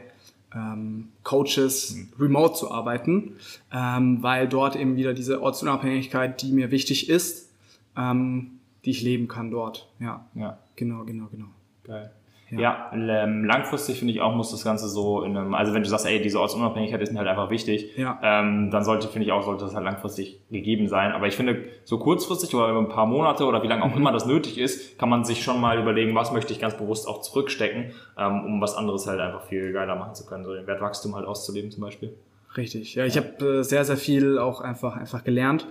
ähm, 0.53 1.09
Coaches 1.23 1.95
remote 2.19 2.55
zu 2.55 2.71
arbeiten, 2.71 3.35
ähm, 3.71 4.21
weil 4.23 4.47
dort 4.47 4.75
eben 4.75 4.95
wieder 4.97 5.13
diese 5.13 5.41
Ortsunabhängigkeit, 5.41 6.41
die 6.41 6.51
mir 6.51 6.71
wichtig 6.71 7.09
ist, 7.09 7.49
ähm, 7.95 8.59
die 8.85 8.91
ich 8.91 9.01
leben 9.01 9.27
kann 9.27 9.51
dort. 9.51 9.87
Ja, 9.99 10.25
Ja. 10.33 10.57
genau, 10.75 11.03
genau, 11.05 11.27
genau. 11.27 11.47
Geil. 11.83 12.11
Ja. 12.49 12.59
Ja, 12.59 12.91
ähm, 12.93 13.43
langfristig 13.43 13.99
finde 13.99 14.13
ich 14.13 14.21
auch, 14.21 14.33
muss 14.33 14.51
das 14.51 14.63
Ganze 14.63 14.87
so 14.87 15.21
in 15.23 15.35
einem, 15.35 15.53
also 15.53 15.73
wenn 15.73 15.83
du 15.83 15.89
sagst, 15.89 16.05
ey, 16.05 16.21
diese 16.21 16.39
Ortsunabhängigkeit 16.39 17.01
ist 17.01 17.11
mir 17.11 17.19
halt 17.19 17.27
einfach 17.27 17.49
wichtig, 17.49 17.97
Ja. 17.97 18.17
ähm, 18.23 18.71
dann 18.71 18.85
sollte, 18.85 19.09
finde 19.09 19.25
ich 19.25 19.33
auch, 19.33 19.43
sollte 19.43 19.65
das 19.65 19.75
halt 19.75 19.83
langfristig 19.83 20.39
gegeben 20.49 20.87
sein. 20.87 21.11
Aber 21.11 21.27
ich 21.27 21.35
finde, 21.35 21.65
so 21.83 21.97
kurzfristig 21.99 22.55
oder 22.55 22.69
über 22.69 22.79
ein 22.79 22.87
paar 22.87 23.05
Monate 23.05 23.43
oder 23.45 23.63
wie 23.63 23.67
lange 23.67 23.85
Mhm. 23.85 23.91
auch 23.91 23.95
immer 23.97 24.11
das 24.13 24.25
nötig 24.25 24.57
ist, 24.57 24.97
kann 24.97 25.09
man 25.09 25.25
sich 25.25 25.43
schon 25.43 25.59
mal 25.59 25.77
überlegen, 25.77 26.15
was 26.15 26.31
möchte 26.31 26.53
ich 26.53 26.59
ganz 26.61 26.77
bewusst 26.77 27.05
auch 27.07 27.19
zurückstecken, 27.21 27.91
ähm, 28.17 28.45
um 28.45 28.61
was 28.61 28.75
anderes 28.75 29.07
halt 29.07 29.19
einfach 29.19 29.41
viel 29.43 29.73
geiler 29.73 29.95
machen 29.97 30.15
zu 30.15 30.25
können, 30.25 30.45
so 30.45 30.53
den 30.53 30.67
Wertwachstum 30.67 31.15
halt 31.15 31.25
auszuleben 31.27 31.69
zum 31.69 31.81
Beispiel. 31.83 32.13
Richtig. 32.55 32.95
Ja, 32.95 33.05
ich 33.05 33.17
habe 33.17 33.59
äh, 33.59 33.63
sehr, 33.63 33.83
sehr 33.83 33.97
viel 33.97 34.39
auch 34.39 34.61
einfach, 34.61 34.95
einfach 34.95 35.23
gelernt. 35.25 35.67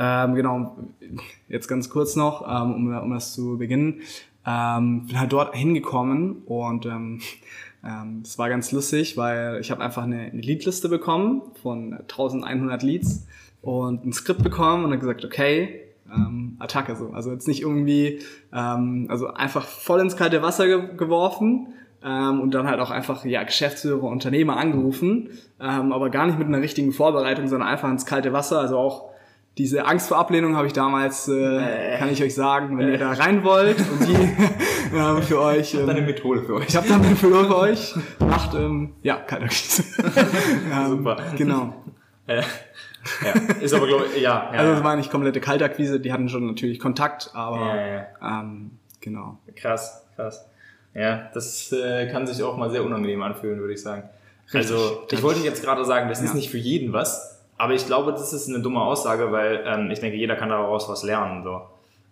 Ähm, 0.00 0.36
genau, 0.36 0.76
jetzt 1.48 1.66
ganz 1.66 1.90
kurz 1.90 2.14
noch, 2.14 2.42
ähm, 2.46 2.72
um, 2.74 2.96
um 2.98 3.10
das 3.14 3.32
zu 3.34 3.58
beginnen. 3.58 4.02
Ähm, 4.48 5.06
bin 5.06 5.20
halt 5.20 5.32
dort 5.32 5.54
hingekommen 5.54 6.42
und 6.46 6.86
ähm, 6.86 7.20
ähm, 7.84 8.22
es 8.24 8.38
war 8.38 8.48
ganz 8.48 8.72
lustig, 8.72 9.16
weil 9.18 9.60
ich 9.60 9.70
habe 9.70 9.82
einfach 9.82 10.04
eine, 10.04 10.20
eine 10.20 10.40
Leadliste 10.40 10.88
bekommen 10.88 11.42
von 11.60 11.92
1100 11.92 12.82
Leads 12.82 13.26
und 13.60 14.06
ein 14.06 14.12
Skript 14.12 14.42
bekommen 14.42 14.84
und 14.84 14.90
dann 14.90 15.00
gesagt, 15.00 15.24
okay, 15.24 15.82
ähm, 16.10 16.56
Attacke 16.60 16.96
so. 16.96 17.10
Also 17.10 17.30
jetzt 17.30 17.46
nicht 17.46 17.60
irgendwie, 17.60 18.20
ähm, 18.52 19.06
also 19.10 19.28
einfach 19.34 19.66
voll 19.66 20.00
ins 20.00 20.16
kalte 20.16 20.40
Wasser 20.40 20.66
ge 20.66 20.96
geworfen 20.96 21.74
ähm, 22.02 22.40
und 22.40 22.54
dann 22.54 22.66
halt 22.66 22.80
auch 22.80 22.90
einfach 22.90 23.26
ja 23.26 23.42
Geschäftsführer, 23.42 24.04
Unternehmer 24.04 24.56
angerufen, 24.56 25.28
ähm, 25.60 25.92
aber 25.92 26.08
gar 26.08 26.26
nicht 26.26 26.38
mit 26.38 26.48
einer 26.48 26.62
richtigen 26.62 26.92
Vorbereitung, 26.92 27.48
sondern 27.48 27.68
einfach 27.68 27.90
ins 27.90 28.06
kalte 28.06 28.32
Wasser. 28.32 28.60
Also 28.60 28.78
auch 28.78 29.10
diese 29.58 29.84
Angst 29.86 30.08
vor 30.08 30.18
Ablehnung 30.18 30.56
habe 30.56 30.68
ich 30.68 30.72
damals, 30.72 31.28
äh, 31.28 31.98
kann 31.98 32.10
ich 32.10 32.22
euch 32.22 32.34
sagen, 32.34 32.78
wenn 32.78 32.88
ihr 32.92 32.98
da 32.98 33.10
rein 33.10 33.42
wollt 33.42 33.78
und 33.78 34.06
die 34.08 34.14
äh, 34.96 35.22
für 35.22 35.40
euch. 35.40 35.74
Ähm, 35.74 35.86
Methode 35.86 36.42
für 36.42 36.54
euch. 36.54 36.68
ich 36.68 36.76
habe 36.76 36.88
da 36.88 36.94
eine 36.94 37.08
Methode 37.08 37.44
für 37.44 37.56
euch. 37.58 37.94
Macht, 38.20 38.54
ähm, 38.54 38.94
ja, 39.02 39.16
Kaltakquise. 39.16 39.82
ähm, 40.72 40.88
Super. 40.88 41.16
Genau. 41.36 41.74
Äh, 42.28 42.42
ja, 43.24 43.32
ist 43.60 43.74
aber, 43.74 43.86
glaube 43.88 44.06
ich, 44.14 44.22
ja. 44.22 44.50
ja, 44.52 44.58
Also 44.58 44.72
ja. 44.72 44.78
es 44.78 44.84
war 44.84 44.94
nicht 44.96 45.10
komplette 45.10 45.40
Kaltakquise, 45.40 45.98
die 45.98 46.12
hatten 46.12 46.28
schon 46.28 46.46
natürlich 46.46 46.78
Kontakt, 46.78 47.30
aber 47.34 47.74
Ja, 47.74 47.86
ja, 47.86 48.06
Ähm, 48.40 48.70
genau. 49.00 49.38
Krass, 49.56 50.06
krass. 50.14 50.46
Ja, 50.94 51.30
das 51.34 51.72
äh, 51.72 52.08
kann 52.10 52.26
sich 52.26 52.42
auch 52.44 52.56
mal 52.56 52.70
sehr 52.70 52.84
unangenehm 52.84 53.22
anfühlen, 53.22 53.58
würde 53.60 53.74
ich 53.74 53.82
sagen. 53.82 54.08
Also, 54.52 55.06
ich 55.10 55.22
wollte 55.22 55.40
jetzt 55.40 55.62
gerade 55.62 55.84
sagen, 55.84 56.08
das 56.08 56.20
ist 56.20 56.30
Ja. 56.30 56.36
nicht 56.36 56.50
für 56.50 56.58
jeden 56.58 56.92
was, 56.92 57.37
Aber 57.58 57.74
ich 57.74 57.84
glaube, 57.86 58.12
das 58.12 58.32
ist 58.32 58.48
eine 58.48 58.60
dumme 58.60 58.80
Aussage, 58.80 59.32
weil 59.32 59.62
ähm, 59.66 59.90
ich 59.90 60.00
denke, 60.00 60.16
jeder 60.16 60.36
kann 60.36 60.48
daraus 60.48 60.88
was 60.88 61.02
lernen. 61.02 61.42
So. 61.42 61.60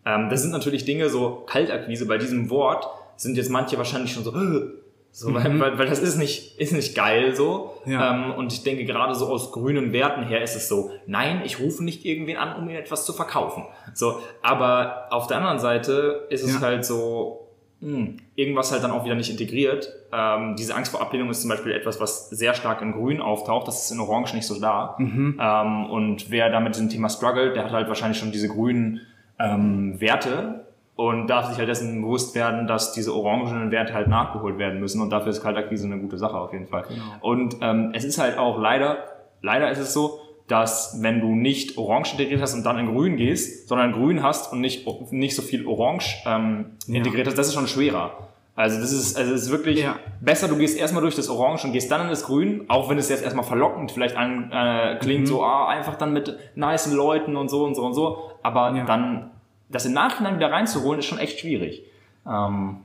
Ähm, 0.04 0.28
das 0.28 0.42
sind 0.42 0.50
natürlich 0.50 0.84
Dinge, 0.84 1.08
so 1.08 1.44
Kaltakquise 1.46 2.06
bei 2.06 2.18
diesem 2.18 2.50
Wort 2.50 2.86
sind 3.16 3.36
jetzt 3.36 3.48
manche 3.50 3.78
wahrscheinlich 3.78 4.12
schon 4.12 4.24
so, 4.24 4.32
so 5.12 5.32
weil, 5.34 5.58
weil, 5.58 5.78
weil 5.78 5.86
das 5.88 6.00
ist 6.00 6.16
nicht, 6.16 6.58
ist 6.58 6.72
nicht 6.72 6.94
geil 6.94 7.34
so. 7.34 7.74
Ja. 7.86 8.12
Ähm, 8.14 8.34
und 8.34 8.52
ich 8.52 8.62
denke, 8.64 8.84
gerade 8.84 9.14
so 9.14 9.28
aus 9.28 9.52
grünen 9.52 9.92
Werten 9.92 10.24
her 10.24 10.42
ist 10.42 10.56
es 10.56 10.68
so, 10.68 10.90
nein, 11.06 11.42
ich 11.44 11.60
rufe 11.60 11.82
nicht 11.84 12.04
irgendwen 12.04 12.36
an, 12.36 12.56
um 12.56 12.66
mir 12.66 12.78
etwas 12.78 13.06
zu 13.06 13.12
verkaufen. 13.12 13.64
So, 13.94 14.20
aber 14.42 15.06
auf 15.10 15.28
der 15.28 15.38
anderen 15.38 15.58
Seite 15.60 16.26
ist 16.28 16.42
es 16.44 16.54
Ja. 16.56 16.60
halt 16.60 16.84
so, 16.84 17.45
hm, 17.80 18.16
irgendwas 18.36 18.72
halt 18.72 18.82
dann 18.82 18.90
auch 18.90 19.04
wieder 19.04 19.14
nicht 19.14 19.30
integriert. 19.30 19.92
Ähm, 20.12 20.56
diese 20.56 20.74
Angst 20.74 20.92
vor 20.92 21.02
Ablehnung 21.02 21.28
ist 21.28 21.42
zum 21.42 21.50
Beispiel 21.50 21.72
etwas, 21.72 22.00
was 22.00 22.30
sehr 22.30 22.54
stark 22.54 22.80
in 22.80 22.92
Grün 22.92 23.20
auftaucht. 23.20 23.68
Das 23.68 23.84
ist 23.84 23.90
in 23.90 24.00
Orange 24.00 24.34
nicht 24.34 24.46
so 24.46 24.58
da. 24.58 24.96
Ähm, 25.38 25.90
und 25.90 26.30
wer 26.30 26.48
da 26.50 26.60
mit 26.60 26.74
diesem 26.74 26.88
Thema 26.88 27.08
struggelt, 27.10 27.54
der 27.54 27.64
hat 27.64 27.72
halt 27.72 27.88
wahrscheinlich 27.88 28.18
schon 28.18 28.32
diese 28.32 28.48
grünen 28.48 29.00
ähm, 29.38 30.00
Werte 30.00 30.66
und 30.94 31.26
darf 31.28 31.48
sich 31.48 31.58
halt 31.58 31.68
dessen 31.68 32.00
bewusst 32.00 32.34
werden, 32.34 32.66
dass 32.66 32.92
diese 32.94 33.14
orangenen 33.14 33.70
Werte 33.70 33.92
halt 33.92 34.08
nachgeholt 34.08 34.58
werden 34.58 34.80
müssen. 34.80 35.02
Und 35.02 35.10
dafür 35.10 35.28
ist 35.30 35.42
Kaltakquise 35.42 35.86
eine 35.86 35.98
gute 35.98 36.16
Sache 36.16 36.38
auf 36.38 36.54
jeden 36.54 36.66
Fall. 36.66 36.84
Und 37.20 37.56
ähm, 37.60 37.90
es 37.92 38.04
ist 38.04 38.18
halt 38.18 38.38
auch 38.38 38.58
leider, 38.58 38.98
leider 39.42 39.70
ist 39.70 39.78
es 39.78 39.92
so, 39.92 40.18
dass 40.48 40.98
wenn 41.02 41.20
du 41.20 41.34
nicht 41.34 41.76
Orange 41.76 42.12
integriert 42.12 42.40
hast 42.40 42.54
und 42.54 42.64
dann 42.64 42.78
in 42.78 42.86
Grün 42.86 43.16
gehst, 43.16 43.68
sondern 43.68 43.92
Grün 43.92 44.22
hast 44.22 44.52
und 44.52 44.60
nicht, 44.60 44.86
nicht 45.12 45.34
so 45.34 45.42
viel 45.42 45.66
Orange 45.66 46.22
ähm, 46.26 46.66
Ja. 46.86 46.96
integriert 46.96 47.26
hast, 47.26 47.36
das 47.36 47.48
ist 47.48 47.54
schon 47.54 47.66
schwerer. 47.66 48.28
Also 48.54 48.80
das 48.80 48.90
ist, 48.92 49.18
also 49.18 49.34
es 49.34 49.42
ist 49.42 49.50
wirklich 49.50 49.80
Ja. 49.80 49.96
besser, 50.20 50.48
du 50.48 50.56
gehst 50.56 50.78
erstmal 50.78 51.02
durch 51.02 51.14
das 51.14 51.28
Orange 51.28 51.64
und 51.66 51.72
gehst 51.72 51.90
dann 51.90 52.00
in 52.02 52.08
das 52.08 52.24
Grün, 52.24 52.64
auch 52.68 52.88
wenn 52.88 52.96
es 52.96 53.08
jetzt 53.10 53.22
erstmal 53.22 53.44
verlockend 53.44 53.92
vielleicht 53.92 54.16
an, 54.16 54.50
äh, 54.50 54.96
klingt, 55.00 55.22
Mhm. 55.22 55.26
so 55.26 55.42
ah, 55.44 55.68
einfach 55.68 55.96
dann 55.96 56.12
mit 56.14 56.38
nice 56.54 56.90
Leuten 56.92 57.36
und 57.36 57.48
so 57.50 57.64
und 57.64 57.74
so 57.74 57.82
und 57.84 57.92
so, 57.94 58.30
aber 58.42 58.74
Ja. 58.74 58.84
dann 58.84 59.30
das 59.68 59.84
im 59.84 59.92
Nachhinein 59.92 60.36
wieder 60.36 60.50
reinzuholen, 60.52 61.00
ist 61.00 61.06
schon 61.06 61.18
echt 61.18 61.40
schwierig. 61.40 61.82
Ähm, 62.26 62.78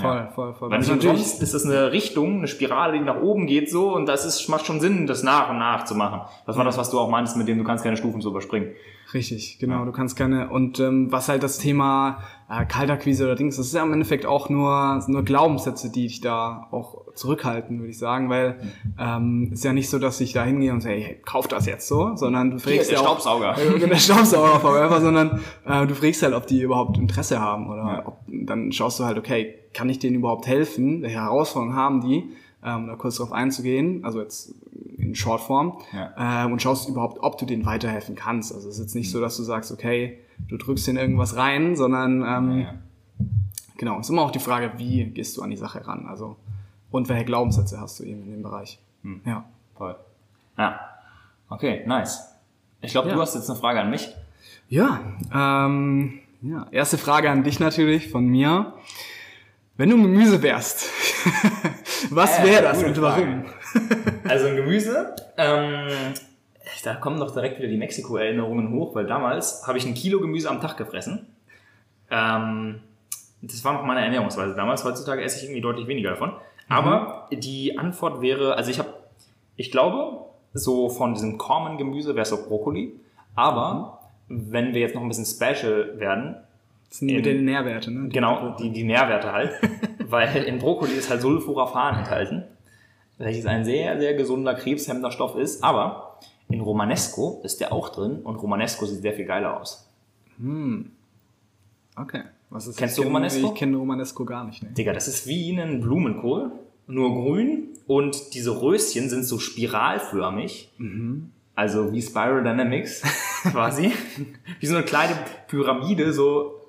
Voll, 0.00 0.28
voll, 0.34 0.54
voll. 0.54 0.70
weil 0.70 0.78
umsonst 0.78 1.42
ist 1.42 1.54
das 1.54 1.64
eine 1.64 1.90
Richtung, 1.90 2.38
eine 2.38 2.48
Spirale, 2.48 2.98
die 2.98 3.04
nach 3.04 3.20
oben 3.20 3.46
geht 3.46 3.70
so 3.70 3.94
und 3.94 4.06
das 4.06 4.26
ist, 4.26 4.48
macht 4.48 4.66
schon 4.66 4.80
Sinn, 4.80 5.06
das 5.06 5.22
nach 5.22 5.48
und 5.50 5.58
nach 5.58 5.84
zu 5.84 5.94
machen. 5.94 6.20
Das 6.46 6.56
war 6.56 6.64
das, 6.64 6.76
was 6.76 6.90
du 6.90 6.98
auch 6.98 7.08
meinst, 7.08 7.36
mit 7.36 7.48
dem 7.48 7.58
du 7.58 7.64
kannst 7.64 7.82
keine 7.82 7.96
Stufen 7.96 8.20
so 8.20 8.30
überspringen. 8.30 8.72
Richtig, 9.14 9.58
genau. 9.58 9.84
Du 9.84 9.92
kannst 9.92 10.16
keine 10.16 10.50
und 10.50 10.80
ähm, 10.80 11.10
was 11.10 11.28
halt 11.28 11.42
das 11.42 11.58
Thema 11.58 12.18
äh, 12.48 12.64
Kaltakquise 12.64 13.24
oder 13.24 13.34
Dings, 13.34 13.56
das 13.56 13.66
ist 13.66 13.74
ja 13.74 13.82
im 13.82 13.92
Endeffekt 13.92 14.24
auch 14.26 14.48
nur 14.48 15.02
nur 15.08 15.24
Glaubenssätze, 15.24 15.90
die 15.90 16.06
dich 16.06 16.20
da 16.20 16.68
auch 16.70 17.02
zurückhalten, 17.14 17.78
würde 17.78 17.90
ich 17.90 17.98
sagen, 17.98 18.28
weil 18.28 18.56
ähm, 18.98 19.50
ist 19.52 19.64
ja 19.64 19.72
nicht 19.72 19.88
so, 19.90 19.98
dass 19.98 20.20
ich 20.20 20.32
da 20.32 20.44
hingehe 20.44 20.72
und 20.72 20.80
sage, 20.82 20.96
hey, 20.96 21.20
kauf 21.24 21.48
das 21.48 21.66
jetzt 21.66 21.88
so, 21.88 22.14
sondern 22.14 22.50
du 22.52 22.58
fragst 22.58 22.90
der 22.90 22.98
ja 22.98 23.00
auch, 23.00 23.20
Staubsauger. 23.20 23.56
Äh, 23.76 23.88
der 23.88 23.96
Staubsauger 23.96 24.60
forever, 24.60 25.00
sondern 25.00 25.40
äh, 25.64 25.86
du 25.86 25.94
fragst 25.94 26.22
halt, 26.22 26.34
ob 26.34 26.46
die 26.46 26.60
überhaupt 26.60 26.98
Interesse 26.98 27.40
haben 27.40 27.68
oder 27.68 27.82
Ja. 27.82 28.02
ob, 28.06 28.18
dann 28.26 28.70
schaust 28.72 29.00
du 29.00 29.04
halt, 29.04 29.18
okay, 29.18 29.54
kann 29.72 29.88
ich 29.88 29.98
denen 29.98 30.16
überhaupt 30.16 30.46
helfen? 30.46 31.02
Welche 31.02 31.16
Herausforderungen 31.20 31.76
haben 31.76 32.00
die? 32.00 32.30
Ähm, 32.66 32.88
da 32.88 32.96
kurz 32.96 33.16
drauf 33.16 33.32
einzugehen, 33.32 34.04
also 34.04 34.20
jetzt 34.20 34.52
in 34.98 35.14
Shortform 35.14 35.78
Ja. 35.92 36.44
ähm, 36.46 36.52
und 36.52 36.60
schaust 36.60 36.88
überhaupt, 36.88 37.18
ob 37.22 37.38
du 37.38 37.46
denen 37.46 37.64
weiterhelfen 37.64 38.16
kannst. 38.16 38.52
Also 38.52 38.68
es 38.68 38.74
ist 38.76 38.80
jetzt 38.82 38.94
nicht 38.96 39.10
so, 39.10 39.20
dass 39.20 39.36
du 39.36 39.44
sagst, 39.44 39.70
okay, 39.70 40.18
du 40.48 40.56
drückst 40.56 40.86
denen 40.88 40.98
irgendwas 40.98 41.36
rein, 41.36 41.76
sondern 41.76 42.22
ähm, 42.26 42.58
Ja. 42.60 42.74
genau, 43.78 44.00
ist 44.00 44.10
immer 44.10 44.22
auch 44.22 44.32
die 44.32 44.40
Frage, 44.40 44.72
wie 44.78 45.04
gehst 45.04 45.36
du 45.36 45.42
an 45.42 45.50
die 45.50 45.56
Sache 45.56 45.86
ran? 45.86 46.06
Also 46.08 46.36
und 46.90 47.08
welche 47.08 47.24
Glaubenssätze 47.24 47.80
hast 47.80 48.00
du 48.00 48.04
eben 48.04 48.22
in 48.24 48.30
dem 48.32 48.42
Bereich? 48.42 48.78
Hm. 49.02 49.20
Ja. 49.24 49.44
Voll. 49.76 49.94
Ja. 50.58 50.80
Okay, 51.48 51.84
nice. 51.86 52.20
Ich 52.80 52.90
glaube, 52.90 53.08
Ja. 53.08 53.14
du 53.14 53.20
hast 53.20 53.34
jetzt 53.36 53.48
eine 53.48 53.58
Frage 53.58 53.80
an 53.80 53.90
mich. 53.90 54.08
Ja, 54.68 55.00
ähm, 55.32 56.18
ja, 56.42 56.66
erste 56.72 56.98
Frage 56.98 57.30
an 57.30 57.44
dich 57.44 57.60
natürlich 57.60 58.10
von 58.10 58.26
mir. 58.26 58.72
Wenn 59.76 59.90
du 59.90 59.96
Gemüse 60.00 60.42
wärst, 60.42 60.88
was 62.10 62.38
Äh, 62.38 62.44
wäre 62.44 62.62
das 62.62 62.82
und 62.82 63.00
warum? 63.00 63.44
Also 64.28 64.46
ein 64.48 64.56
Gemüse. 64.56 65.14
Ähm, 65.36 65.88
da 66.84 66.94
kommen 66.94 67.18
doch 67.20 67.32
direkt 67.32 67.58
wieder 67.58 67.68
die 67.68 67.76
Mexiko-Erinnerungen 67.78 68.72
hoch, 68.72 68.94
weil 68.94 69.06
damals 69.06 69.66
habe 69.66 69.78
ich 69.78 69.86
ein 69.86 69.94
Kilo 69.94 70.20
Gemüse 70.20 70.48
am 70.50 70.60
Tag 70.60 70.76
gefressen. 70.76 71.26
Ähm, 72.10 72.80
das 73.42 73.64
war 73.64 73.72
noch 73.74 73.84
meine 73.84 74.02
Ernährungsweise 74.04 74.54
damals. 74.54 74.84
Heutzutage 74.84 75.22
esse 75.22 75.38
ich 75.38 75.44
irgendwie 75.44 75.60
deutlich 75.60 75.86
weniger 75.86 76.10
davon. 76.10 76.32
Aber 76.68 77.28
die 77.32 77.78
Antwort 77.78 78.20
wäre, 78.20 78.56
also 78.56 78.70
ich 78.70 78.78
habe, 78.78 78.88
ich 79.56 79.70
glaube, 79.70 80.24
so 80.52 80.88
von 80.88 81.14
diesem 81.14 81.38
common 81.38 81.78
Gemüse 81.78 82.14
wäre 82.14 82.22
es 82.22 82.30
so 82.30 82.46
Brokkoli. 82.48 82.92
Aber 83.34 84.00
wenn 84.28 84.74
wir 84.74 84.80
jetzt 84.80 84.94
noch 84.94 85.02
ein 85.02 85.08
bisschen 85.08 85.26
special 85.26 85.98
werden, 86.00 86.36
Das 86.88 86.98
sind 86.98 87.06
mit 87.06 87.18
in- 87.18 87.22
den 87.38 87.44
Nährwerte, 87.44 87.90
ne? 87.92 88.08
Die- 88.08 88.14
Genau, 88.14 88.56
die, 88.58 88.70
die 88.72 88.84
Nährwerte 88.84 89.30
halt. 89.32 89.52
Weil 90.08 90.44
in 90.44 90.58
Brokkoli 90.58 90.92
ist 90.92 91.10
halt 91.10 91.20
Sulforaphan 91.20 91.98
enthalten, 91.98 92.44
welches 93.18 93.46
ein 93.46 93.64
sehr, 93.64 93.98
sehr 93.98 94.14
gesunder, 94.14 94.54
krebshemmender 94.54 95.10
Stoff 95.10 95.36
ist. 95.36 95.62
Aber 95.64 96.18
in 96.48 96.60
Romanesco 96.60 97.40
ist 97.44 97.60
der 97.60 97.72
auch 97.72 97.88
drin 97.88 98.20
und 98.22 98.36
Romanesco 98.36 98.86
sieht 98.86 99.02
sehr 99.02 99.14
viel 99.14 99.24
geiler 99.24 99.60
aus. 99.60 99.90
Okay. 101.96 102.22
Was 102.50 102.66
ist 102.66 102.76
Kennst 102.76 102.98
du 102.98 103.02
Romanesco? 103.02 103.48
Ich 103.48 103.54
kenne 103.54 103.76
Romanesco 103.76 104.24
gar 104.24 104.44
nicht. 104.44 104.62
Ne? 104.62 104.70
Digga, 104.70 104.92
das 104.92 105.08
ist 105.08 105.26
wie 105.26 105.50
ein 105.58 105.80
Blumenkohl, 105.80 106.52
nur 106.86 107.12
grün 107.14 107.70
und 107.86 108.34
diese 108.34 108.60
Röschen 108.62 109.08
sind 109.08 109.24
so 109.24 109.38
spiralförmig. 109.38 110.70
Also 111.56 111.92
wie 111.92 112.02
Spiral 112.02 112.44
Dynamics 112.44 113.02
quasi. 113.42 113.92
wie 114.60 114.66
so 114.66 114.76
eine 114.76 114.84
kleine 114.84 115.14
Pyramide, 115.48 116.12
so, 116.12 116.60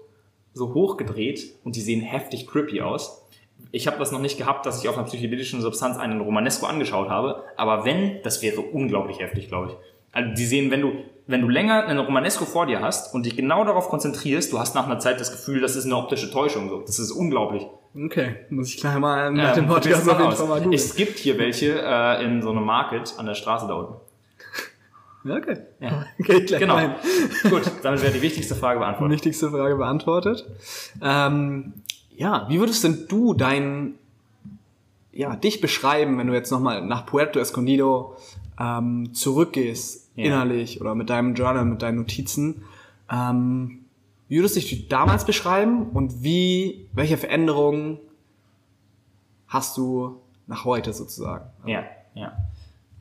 so 0.54 0.74
hochgedreht 0.74 1.54
und 1.64 1.76
die 1.76 1.82
sehen 1.82 2.02
heftig 2.02 2.48
creepy 2.48 2.82
aus. 2.82 3.27
Ich 3.72 3.88
habe 3.88 3.98
das 3.98 4.12
noch 4.12 4.20
nicht 4.22 4.38
gehabt, 4.38 4.66
dass 4.66 4.82
ich 4.82 4.90
auf 4.90 4.98
einer 4.98 5.06
psychedelischen 5.08 5.62
Substanz 5.62 5.98
einen 5.98 6.22
Romanesco 6.22 6.66
angeschaut 6.66 7.10
habe, 7.10 7.44
aber 7.58 7.86
wenn, 7.86 8.22
das 8.24 8.42
wäre 8.42 8.62
unglaublich 8.62 9.20
heftig, 9.20 9.48
glaube 9.50 9.68
ich. 9.72 9.78
Also 10.14 10.34
die 10.34 10.46
sehen, 10.46 10.72
wenn 10.72 10.82
du, 10.82 10.92
wenn 11.28 11.42
du 11.42 11.50
länger 11.50 11.86
einen 11.86 12.00
Romanesco 12.00 12.46
vor 12.46 12.66
dir 12.66 12.82
hast 12.82 13.14
und 13.14 13.26
dich 13.26 13.36
genau 13.36 13.64
darauf 13.66 13.90
konzentrierst, 13.90 14.52
du 14.54 14.60
hast 14.60 14.74
nach 14.74 14.86
einer 14.86 15.00
Zeit 15.00 15.20
das 15.20 15.32
Gefühl, 15.32 15.60
das 15.62 15.76
ist 15.76 15.86
eine 15.86 15.96
optische 15.98 16.32
Täuschung. 16.32 16.70
So. 16.70 16.82
Das 16.82 16.98
ist 16.98 17.12
unglaublich. 17.12 17.68
Okay, 17.96 18.38
muss 18.50 18.70
ich 18.74 18.78
gleich 18.80 18.98
mal 18.98 19.32
nach 19.32 19.50
Ähm, 19.50 19.56
dem 19.56 19.68
Podcast 19.68 20.06
probier's 20.08 20.40
auf 20.40 20.40
jeden. 20.40 20.50
Fall 20.50 20.68
mal. 20.68 20.74
Es 20.74 20.96
gibt 20.96 21.18
hier 21.20 21.38
welche 21.38 21.82
äh, 21.84 22.24
in 22.24 22.42
so 22.42 22.52
einem 22.52 22.64
Market 22.64 23.14
an 23.18 23.26
der 23.26 23.34
Straße 23.36 23.68
da 23.68 23.74
unten. 23.74 23.94
Ja, 25.26 25.36
okay. 25.36 25.58
Ja. 25.82 26.06
Okay, 26.22 26.42
gleich 26.46 26.60
Genau. 26.62 26.78
hin. 26.80 26.92
Gut, 27.50 27.64
damit 27.84 28.02
wäre 28.02 28.14
die 28.14 28.22
wichtigste 28.22 28.56
Frage 28.56 28.80
beantwortet. 28.80 29.12
Wichtigste 29.14 29.50
Frage 29.50 29.76
beantwortet. 29.76 30.46
Ähm, 31.04 31.74
ja, 32.18 32.46
wie 32.50 32.60
würdest 32.60 32.84
denn 32.84 33.06
du 33.08 33.34
dein, 33.34 33.94
ja, 35.14 35.36
dich 35.36 35.62
beschreiben, 35.62 36.18
wenn 36.18 36.28
du 36.28 36.34
jetzt 36.34 36.52
nochmal 36.52 36.86
nach 36.86 37.06
Puerto 37.06 37.40
Escondido 37.40 38.16
ähm, 38.60 39.14
zurückgehst, 39.14 40.10
Ja. 40.16 40.26
innerlich 40.26 40.82
oder 40.82 40.96
mit 40.96 41.10
deinem 41.10 41.36
Journal, 41.36 41.64
mit 41.66 41.82
deinen 41.82 41.98
Notizen? 41.98 42.64
Ähm, 43.12 43.86
wie 44.28 44.38
würdest 44.38 44.56
du 44.58 44.60
dich 44.60 44.88
damals 44.90 45.26
beschreiben 45.26 45.84
und 45.94 46.22
wie, 46.24 46.88
welche 46.94 47.18
Veränderungen 47.18 48.00
hast 49.48 49.78
du 49.78 50.20
nach 50.48 50.66
heute 50.66 50.92
sozusagen? 50.94 51.46
Ja, 51.66 51.84
ja. 52.14 52.34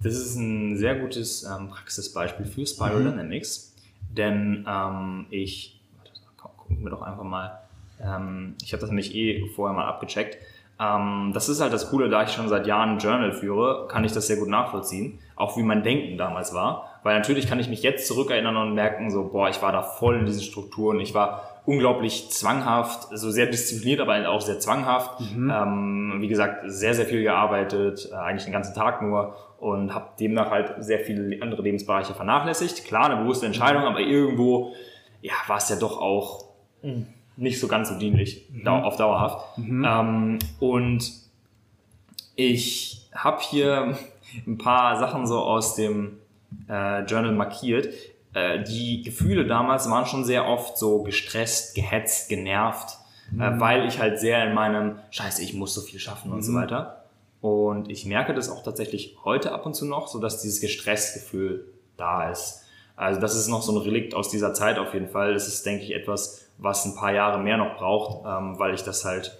Das 0.02 0.14
ist 0.14 0.36
ein 0.36 0.76
sehr 0.76 0.94
gutes 0.96 1.42
ähm, 1.42 1.68
Praxisbeispiel 1.70 2.44
für 2.46 2.66
Spiral 2.66 3.02
Dynamics, 3.02 3.74
denn 4.16 4.64
ähm, 4.68 5.26
ich, 5.30 5.80
warte, 5.96 6.12
gucken 6.56 6.84
wir 6.84 6.90
doch 6.90 7.02
einfach 7.02 7.24
mal, 7.24 7.58
ähm, 8.02 8.54
ich 8.62 8.72
habe 8.72 8.80
das 8.80 8.90
nämlich 8.90 9.14
eh 9.14 9.48
vorher 9.54 9.76
mal 9.76 9.86
abgecheckt. 9.86 10.38
Ähm, 10.78 11.30
das 11.32 11.48
ist 11.48 11.60
halt 11.60 11.72
das 11.72 11.90
Coole, 11.90 12.08
da 12.08 12.22
ich 12.22 12.32
schon 12.32 12.48
seit 12.48 12.66
Jahren 12.66 12.90
ein 12.90 12.98
Journal 12.98 13.32
führe, 13.32 13.86
kann 13.88 14.04
ich 14.04 14.12
das 14.12 14.26
sehr 14.26 14.36
gut 14.36 14.48
nachvollziehen, 14.48 15.18
auch 15.34 15.56
wie 15.56 15.62
mein 15.62 15.82
Denken 15.82 16.18
damals 16.18 16.52
war, 16.52 17.00
weil 17.02 17.16
natürlich 17.16 17.48
kann 17.48 17.58
ich 17.58 17.68
mich 17.68 17.82
jetzt 17.82 18.06
zurückerinnern 18.06 18.56
und 18.56 18.74
merken, 18.74 19.10
so, 19.10 19.28
boah, 19.28 19.48
ich 19.48 19.62
war 19.62 19.72
da 19.72 19.82
voll 19.82 20.16
in 20.16 20.26
diesen 20.26 20.42
Strukturen, 20.42 21.00
ich 21.00 21.14
war 21.14 21.62
unglaublich 21.64 22.30
zwanghaft, 22.30 23.08
so 23.16 23.30
sehr 23.30 23.46
diszipliniert, 23.46 24.00
aber 24.00 24.28
auch 24.28 24.40
sehr 24.40 24.60
zwanghaft. 24.60 25.20
Ähm, 25.50 26.16
wie 26.20 26.28
gesagt, 26.28 26.62
sehr, 26.66 26.94
sehr 26.94 27.06
viel 27.06 27.22
gearbeitet, 27.22 28.08
äh, 28.12 28.14
eigentlich 28.14 28.44
den 28.44 28.52
ganzen 28.52 28.74
Tag 28.74 29.02
nur 29.02 29.34
und 29.58 29.92
habe 29.94 30.10
demnach 30.20 30.50
halt 30.50 30.74
sehr 30.78 31.00
viele 31.00 31.42
andere 31.42 31.62
Lebensbereiche 31.62 32.14
vernachlässigt. 32.14 32.84
Klar, 32.84 33.06
eine 33.06 33.16
bewusste 33.22 33.46
Entscheidung, 33.46 33.82
aber 33.82 34.00
irgendwo 34.00 34.74
ja, 35.22 35.32
war 35.48 35.56
es 35.56 35.68
ja 35.68 35.76
doch 35.76 35.98
auch 36.00 36.44
mh, 36.82 37.06
nicht 37.36 37.60
so 37.60 37.68
ganz 37.68 37.88
so 37.88 37.98
dienlich 37.98 38.46
dau 38.64 38.82
auf 38.82 38.96
dauerhaft. 38.96 39.58
Ähm, 39.58 40.38
und 40.58 41.12
ich 42.34 43.08
habe 43.14 43.40
hier 43.40 43.96
ein 44.46 44.58
paar 44.58 44.98
Sachen 44.98 45.26
so 45.26 45.40
aus 45.40 45.74
dem 45.74 46.18
äh, 46.68 47.02
Journal 47.04 47.32
markiert. 47.32 47.88
Äh, 48.34 48.62
die 48.64 49.02
Gefühle 49.02 49.46
damals 49.46 49.90
waren 49.90 50.06
schon 50.06 50.24
sehr 50.24 50.46
oft 50.46 50.78
so 50.78 51.02
gestresst, 51.02 51.74
gehetzt, 51.74 52.28
genervt, 52.28 52.98
äh, 53.38 53.58
weil 53.58 53.86
ich 53.86 53.98
halt 53.98 54.18
sehr 54.18 54.46
in 54.46 54.54
meinem 54.54 54.98
Scheiße, 55.10 55.42
ich 55.42 55.54
muss 55.54 55.74
so 55.74 55.80
viel 55.80 55.98
schaffen 56.00 56.32
und 56.32 56.42
so 56.42 56.54
weiter. 56.54 57.04
Und 57.40 57.90
ich 57.90 58.06
merke 58.06 58.34
das 58.34 58.50
auch 58.50 58.62
tatsächlich 58.62 59.16
heute 59.24 59.52
ab 59.52 59.66
und 59.66 59.74
zu 59.74 59.86
noch, 59.86 60.08
so 60.08 60.18
dass 60.18 60.42
dieses 60.42 60.60
Gestresstgefühl 60.60 61.66
da 61.96 62.30
ist. 62.30 62.62
Also 62.96 63.20
das 63.20 63.36
ist 63.36 63.48
noch 63.48 63.62
so 63.62 63.72
ein 63.72 63.78
Relikt 63.78 64.14
aus 64.14 64.30
dieser 64.30 64.54
Zeit 64.54 64.78
auf 64.78 64.94
jeden 64.94 65.08
Fall. 65.08 65.34
Das 65.34 65.46
ist, 65.46 65.64
denke 65.66 65.84
ich, 65.84 65.94
etwas, 65.94 66.45
was 66.58 66.84
ein 66.84 66.94
paar 66.94 67.12
Jahre 67.12 67.38
mehr 67.38 67.56
noch 67.56 67.76
braucht, 67.76 68.24
ähm, 68.26 68.58
weil 68.58 68.74
ich 68.74 68.82
das 68.82 69.04
halt 69.04 69.36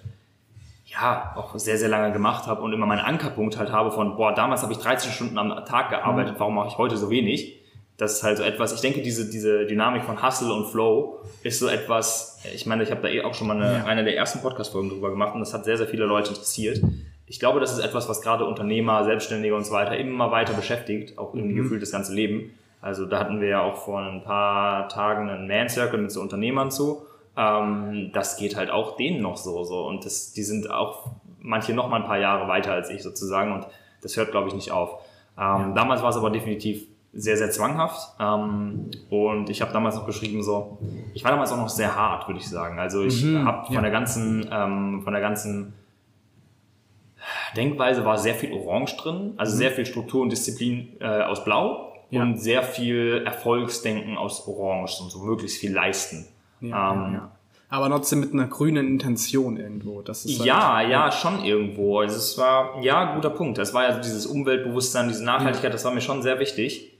ja 0.86 1.32
auch 1.36 1.58
sehr, 1.58 1.78
sehr 1.78 1.88
lange 1.88 2.12
gemacht 2.12 2.46
habe 2.46 2.62
und 2.62 2.72
immer 2.72 2.86
meinen 2.86 3.00
Ankerpunkt 3.00 3.58
halt 3.58 3.72
habe 3.72 3.90
von, 3.90 4.16
boah, 4.16 4.34
damals 4.34 4.62
habe 4.62 4.72
ich 4.72 4.78
13 4.78 5.10
Stunden 5.10 5.38
am 5.38 5.64
Tag 5.64 5.90
gearbeitet, 5.90 6.34
mhm. 6.34 6.40
warum 6.40 6.54
mache 6.54 6.68
ich 6.68 6.78
heute 6.78 6.96
so 6.96 7.10
wenig? 7.10 7.60
Das 7.96 8.12
ist 8.12 8.22
halt 8.22 8.36
so 8.36 8.42
etwas, 8.42 8.74
ich 8.74 8.80
denke, 8.80 9.00
diese, 9.00 9.30
diese 9.30 9.64
Dynamik 9.66 10.04
von 10.04 10.22
Hustle 10.22 10.52
und 10.52 10.66
Flow 10.66 11.18
ist 11.42 11.58
so 11.58 11.66
etwas, 11.66 12.38
ich 12.54 12.66
meine, 12.66 12.82
ich 12.82 12.90
habe 12.90 13.00
da 13.00 13.08
eh 13.08 13.22
auch 13.22 13.34
schon 13.34 13.48
mal 13.48 13.56
eine, 13.56 13.78
ja. 13.78 13.84
eine 13.84 14.04
der 14.04 14.16
ersten 14.16 14.42
Podcast-Folgen 14.42 14.90
drüber 14.90 15.10
gemacht 15.10 15.34
und 15.34 15.40
das 15.40 15.54
hat 15.54 15.64
sehr, 15.64 15.78
sehr 15.78 15.86
viele 15.86 16.04
Leute 16.04 16.28
interessiert. 16.30 16.80
Ich 17.26 17.40
glaube, 17.40 17.58
das 17.58 17.72
ist 17.72 17.78
etwas, 17.78 18.08
was 18.08 18.20
gerade 18.20 18.44
Unternehmer, 18.44 19.02
Selbstständige 19.04 19.56
und 19.56 19.64
so 19.64 19.72
weiter 19.72 19.96
immer 19.96 20.30
weiter 20.30 20.52
beschäftigt, 20.52 21.18
auch 21.18 21.34
irgendwie 21.34 21.54
mhm. 21.54 21.62
gefühlt 21.62 21.82
das 21.82 21.90
ganze 21.90 22.14
Leben. 22.14 22.52
Also 22.86 23.04
da 23.04 23.18
hatten 23.18 23.40
wir 23.40 23.48
ja 23.48 23.62
auch 23.62 23.74
vor 23.74 23.98
ein 23.98 24.22
paar 24.22 24.88
Tagen 24.88 25.28
einen 25.28 25.48
Man 25.48 25.68
Circle 25.68 26.00
mit 26.00 26.12
so 26.12 26.20
Unternehmern 26.20 26.70
zu. 26.70 27.02
Ähm, 27.36 28.12
das 28.12 28.36
geht 28.36 28.54
halt 28.54 28.70
auch 28.70 28.96
denen 28.96 29.20
noch 29.20 29.36
so, 29.36 29.64
so. 29.64 29.84
Und 29.84 30.04
das, 30.04 30.32
die 30.32 30.44
sind 30.44 30.70
auch 30.70 31.10
manche 31.40 31.74
noch 31.74 31.88
mal 31.88 31.96
ein 31.96 32.06
paar 32.06 32.18
Jahre 32.18 32.46
weiter 32.46 32.72
als 32.72 32.88
ich 32.88 33.02
sozusagen 33.02 33.52
und 33.52 33.66
das 34.02 34.16
hört, 34.16 34.30
glaube 34.30 34.46
ich, 34.46 34.54
nicht 34.54 34.70
auf. 34.70 35.00
Ähm, 35.36 35.42
ja. 35.42 35.72
Damals 35.74 36.02
war 36.02 36.10
es 36.10 36.16
aber 36.16 36.30
definitiv 36.30 36.86
sehr, 37.12 37.36
sehr 37.36 37.50
zwanghaft. 37.50 38.14
Ähm, 38.20 38.88
und 39.10 39.50
ich 39.50 39.62
habe 39.62 39.72
damals 39.72 39.96
noch 39.96 40.06
geschrieben, 40.06 40.44
so, 40.44 40.78
ich 41.12 41.24
war 41.24 41.32
damals 41.32 41.50
auch 41.50 41.56
noch 41.56 41.68
sehr 41.68 41.96
hart, 41.96 42.28
würde 42.28 42.38
ich 42.38 42.48
sagen. 42.48 42.78
Also 42.78 43.02
ich 43.02 43.24
mhm, 43.24 43.44
habe 43.44 43.66
von 43.66 43.74
ja. 43.74 43.80
der 43.80 43.90
ganzen, 43.90 44.48
ähm, 44.48 45.02
von 45.02 45.12
der 45.12 45.22
ganzen 45.22 45.72
Denkweise 47.56 48.04
war 48.04 48.16
sehr 48.16 48.36
viel 48.36 48.52
Orange 48.52 48.96
drin, 48.96 49.34
also 49.38 49.54
mhm. 49.54 49.58
sehr 49.58 49.70
viel 49.72 49.86
Struktur 49.86 50.22
und 50.22 50.30
Disziplin 50.30 50.90
äh, 51.00 51.22
aus 51.22 51.42
Blau 51.42 51.86
ja. 52.10 52.22
und 52.22 52.38
sehr 52.40 52.62
viel 52.62 53.22
Erfolgsdenken 53.24 54.16
aus 54.16 54.46
Orange 54.46 55.02
und 55.02 55.10
so 55.10 55.20
möglichst 55.20 55.58
viel 55.58 55.72
leisten. 55.72 56.26
Ja, 56.60 56.92
ähm, 56.92 57.14
ja, 57.14 57.32
Aber 57.68 57.88
trotzdem 57.88 58.20
mit 58.20 58.32
einer 58.32 58.46
grünen 58.46 58.86
Intention 58.86 59.56
irgendwo. 59.56 60.02
Das 60.02 60.24
ist 60.24 60.38
halt, 60.38 60.46
ja, 60.46 60.80
ja, 60.80 61.12
schon 61.12 61.44
irgendwo. 61.44 62.00
Also 62.00 62.16
es 62.16 62.38
war, 62.38 62.82
ja, 62.82 63.14
guter 63.14 63.30
Punkt. 63.30 63.58
Das 63.58 63.74
war 63.74 63.84
ja 63.84 63.94
so 63.94 64.00
dieses 64.00 64.26
Umweltbewusstsein, 64.26 65.08
diese 65.08 65.24
Nachhaltigkeit, 65.24 65.74
das 65.74 65.84
war 65.84 65.92
mir 65.92 66.00
schon 66.00 66.22
sehr 66.22 66.38
wichtig. 66.38 66.92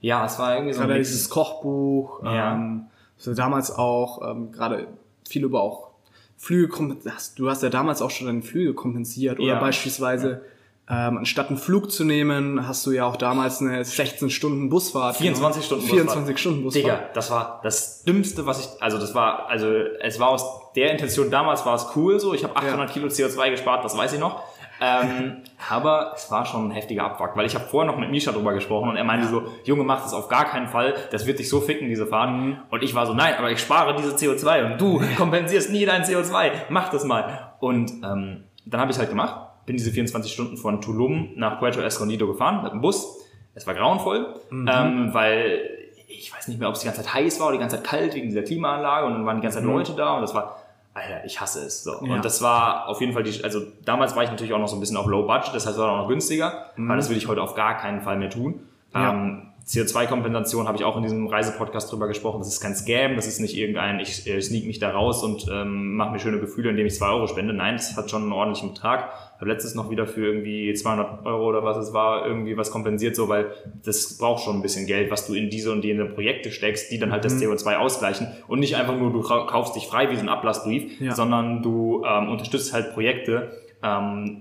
Ja, 0.00 0.24
es 0.26 0.38
war 0.38 0.54
irgendwie 0.54 0.72
so. 0.72 0.80
Gerade 0.80 0.98
dieses 0.98 1.30
Kochbuch, 1.30 2.22
ähm, 2.24 2.86
so 3.16 3.34
damals 3.34 3.70
auch, 3.70 4.30
ähm, 4.30 4.52
gerade 4.52 4.88
viel 5.28 5.44
über 5.44 5.62
auch 5.62 5.90
Flüge, 6.36 6.96
du 7.36 7.50
hast 7.50 7.62
ja 7.62 7.70
damals 7.70 8.02
auch 8.02 8.10
schon 8.10 8.26
deine 8.26 8.42
Flüge 8.42 8.74
kompensiert 8.74 9.40
oder 9.40 9.58
beispielsweise 9.58 10.42
ähm, 10.88 11.18
anstatt 11.18 11.48
einen 11.48 11.56
Flug 11.56 11.90
zu 11.90 12.04
nehmen, 12.04 12.68
hast 12.68 12.86
du 12.86 12.92
ja 12.92 13.06
auch 13.06 13.16
damals 13.16 13.60
eine 13.60 13.84
16 13.84 14.30
Stunden 14.30 14.68
Busfahrt. 14.68 15.16
24 15.16 15.64
Stunden 15.64 15.82
Busfahrt. 15.82 16.00
24 16.00 16.38
Stunden 16.38 16.62
Busfahrt. 16.62 16.84
Digga, 16.84 17.00
das 17.12 17.30
war 17.30 17.60
das 17.64 18.04
Dümmste, 18.04 18.46
was 18.46 18.60
ich, 18.60 18.82
also 18.82 18.96
das 18.98 19.12
war, 19.12 19.48
also 19.48 19.68
es 19.68 20.20
war 20.20 20.28
aus 20.28 20.44
der 20.76 20.92
Intention 20.92 21.30
damals 21.30 21.66
war 21.66 21.74
es 21.74 21.88
cool 21.96 22.20
so, 22.20 22.34
ich 22.34 22.44
habe 22.44 22.54
800 22.54 22.88
ja. 22.88 22.92
Kilo 22.92 23.08
CO2 23.08 23.50
gespart, 23.50 23.84
das 23.84 23.96
weiß 23.96 24.12
ich 24.12 24.20
noch. 24.20 24.44
Ähm, 24.80 25.38
aber 25.70 26.12
es 26.14 26.30
war 26.30 26.46
schon 26.46 26.68
ein 26.68 26.70
heftiger 26.70 27.02
Abfuck, 27.02 27.30
weil 27.34 27.46
ich 27.46 27.56
habe 27.56 27.64
vorher 27.64 27.90
noch 27.90 27.98
mit 27.98 28.10
Misha 28.10 28.30
drüber 28.30 28.52
gesprochen 28.52 28.90
und 28.90 28.96
er 28.96 29.04
meinte 29.04 29.26
so, 29.26 29.42
Junge, 29.64 29.82
mach 29.82 30.02
das 30.02 30.14
auf 30.14 30.28
gar 30.28 30.44
keinen 30.44 30.68
Fall, 30.68 30.94
das 31.10 31.26
wird 31.26 31.40
dich 31.40 31.48
so 31.48 31.60
ficken, 31.60 31.88
diese 31.88 32.06
Fahrt. 32.06 32.30
Mhm. 32.30 32.58
Und 32.70 32.84
ich 32.84 32.94
war 32.94 33.06
so, 33.06 33.14
nein, 33.14 33.34
aber 33.38 33.50
ich 33.50 33.58
spare 33.58 33.96
diese 33.96 34.14
CO2 34.14 34.72
und 34.72 34.80
du 34.80 35.02
kompensierst 35.16 35.72
nie 35.72 35.84
dein 35.84 36.04
CO2, 36.04 36.52
mach 36.68 36.90
das 36.90 37.04
mal. 37.04 37.54
Und 37.58 37.90
ähm, 38.04 38.44
dann 38.66 38.80
habe 38.80 38.92
ich 38.92 38.98
halt 38.98 39.08
gemacht 39.08 39.45
bin 39.66 39.76
diese 39.76 39.90
24 39.90 40.32
Stunden 40.32 40.56
von 40.56 40.80
Tulum 40.80 41.30
nach 41.36 41.58
Puerto 41.58 41.80
Escondido 41.80 42.26
gefahren 42.26 42.62
mit 42.62 42.72
dem 42.72 42.80
Bus. 42.80 43.18
Es 43.54 43.66
war 43.66 43.74
grauenvoll, 43.74 44.34
mhm. 44.50 44.70
ähm, 44.72 45.08
weil 45.14 45.70
ich 46.08 46.32
weiß 46.34 46.48
nicht 46.48 46.58
mehr, 46.58 46.68
ob 46.68 46.74
es 46.74 46.80
die 46.80 46.86
ganze 46.86 47.02
Zeit 47.02 47.14
heiß 47.14 47.40
war 47.40 47.48
oder 47.48 47.56
die 47.56 47.60
ganze 47.60 47.76
Zeit 47.76 47.86
kalt 47.86 48.14
wegen 48.14 48.28
dieser 48.28 48.42
Klimaanlage 48.42 49.06
und 49.06 49.14
dann 49.14 49.26
waren 49.26 49.36
die 49.36 49.42
ganze 49.42 49.58
Zeit 49.58 49.66
mhm. 49.66 49.72
Leute 49.72 49.92
da 49.94 50.14
und 50.14 50.22
das 50.22 50.34
war, 50.34 50.62
Alter, 50.94 51.24
ich 51.24 51.40
hasse 51.40 51.64
es. 51.66 51.82
So. 51.82 51.92
Ja. 52.04 52.14
Und 52.14 52.24
das 52.24 52.40
war 52.42 52.88
auf 52.88 53.00
jeden 53.00 53.12
Fall 53.12 53.22
die, 53.22 53.42
also 53.42 53.60
damals 53.84 54.14
war 54.14 54.22
ich 54.22 54.30
natürlich 54.30 54.52
auch 54.52 54.58
noch 54.58 54.68
so 54.68 54.76
ein 54.76 54.80
bisschen 54.80 54.96
auf 54.96 55.06
Low 55.06 55.26
Budget, 55.26 55.54
das 55.54 55.66
heißt, 55.66 55.78
war 55.78 55.90
auch 55.90 56.02
noch 56.02 56.08
günstiger, 56.08 56.66
mhm. 56.76 56.90
aber 56.90 56.96
das 56.96 57.10
will 57.10 57.16
ich 57.16 57.28
heute 57.28 57.42
auf 57.42 57.54
gar 57.54 57.76
keinen 57.76 58.02
Fall 58.02 58.16
mehr 58.16 58.30
tun. 58.30 58.60
Ja. 58.94 59.12
Ähm, 59.12 59.48
CO2-Kompensation 59.66 60.68
habe 60.68 60.78
ich 60.78 60.84
auch 60.84 60.96
in 60.96 61.02
diesem 61.02 61.26
Reisepodcast 61.26 61.90
drüber 61.90 62.06
gesprochen. 62.06 62.38
Das 62.38 62.48
ist 62.48 62.60
kein 62.60 62.76
Scam, 62.76 63.16
das 63.16 63.26
ist 63.26 63.40
nicht 63.40 63.56
irgendein, 63.56 63.98
ich 63.98 64.26
äh, 64.26 64.40
sneak 64.40 64.66
mich 64.66 64.78
da 64.78 64.90
raus 64.90 65.24
und 65.24 65.46
ähm, 65.50 65.96
mache 65.96 66.12
mir 66.12 66.18
schöne 66.20 66.38
Gefühle, 66.38 66.70
indem 66.70 66.86
ich 66.86 66.94
zwei 66.94 67.08
Euro 67.08 67.26
spende. 67.26 67.52
Nein, 67.52 67.76
das 67.76 67.96
hat 67.96 68.10
schon 68.10 68.22
einen 68.22 68.32
ordentlichen 68.32 68.74
Betrag 68.74 69.10
habe 69.36 69.50
letztes 69.50 69.74
noch 69.74 69.90
wieder 69.90 70.06
für 70.06 70.26
irgendwie 70.26 70.72
200 70.72 71.26
Euro 71.26 71.48
oder 71.48 71.62
was 71.62 71.76
es 71.76 71.92
war, 71.92 72.26
irgendwie 72.26 72.56
was 72.56 72.70
kompensiert, 72.70 73.16
so, 73.16 73.28
weil 73.28 73.52
das 73.84 74.16
braucht 74.18 74.44
schon 74.44 74.56
ein 74.56 74.62
bisschen 74.62 74.86
Geld, 74.86 75.10
was 75.10 75.26
du 75.26 75.34
in 75.34 75.50
diese 75.50 75.72
und 75.72 75.84
jene 75.84 76.06
Projekte 76.06 76.50
steckst, 76.50 76.90
die 76.90 76.98
dann 76.98 77.12
halt 77.12 77.24
das 77.24 77.34
mhm. 77.34 77.52
CO2 77.52 77.76
ausgleichen 77.76 78.28
und 78.48 78.60
nicht 78.60 78.76
einfach 78.76 78.96
nur, 78.96 79.12
du 79.12 79.20
kaufst 79.20 79.76
dich 79.76 79.86
frei 79.86 80.10
wie 80.10 80.16
so 80.16 80.22
ein 80.22 80.28
Ablassbrief, 80.28 81.00
ja. 81.00 81.14
sondern 81.14 81.62
du 81.62 82.02
ähm, 82.06 82.30
unterstützt 82.30 82.72
halt 82.72 82.94
Projekte, 82.94 83.50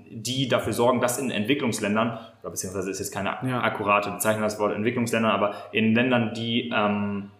die 0.09 0.47
dafür 0.47 0.73
sorgen, 0.73 1.01
dass 1.01 1.17
in 1.17 1.31
Entwicklungsländern, 1.31 2.19
oder 2.41 2.51
beziehungsweise 2.51 2.89
ist 2.89 2.99
jetzt 2.99 3.13
keine 3.13 3.37
ja. 3.47 3.61
akkurate 3.61 4.11
Bezeichnung 4.11 4.43
das 4.43 4.59
Wort 4.59 4.75
Entwicklungsländern, 4.75 5.31
aber 5.31 5.53
in 5.71 5.93
Ländern, 5.93 6.33
die 6.33 6.71
ähm, 6.75 7.31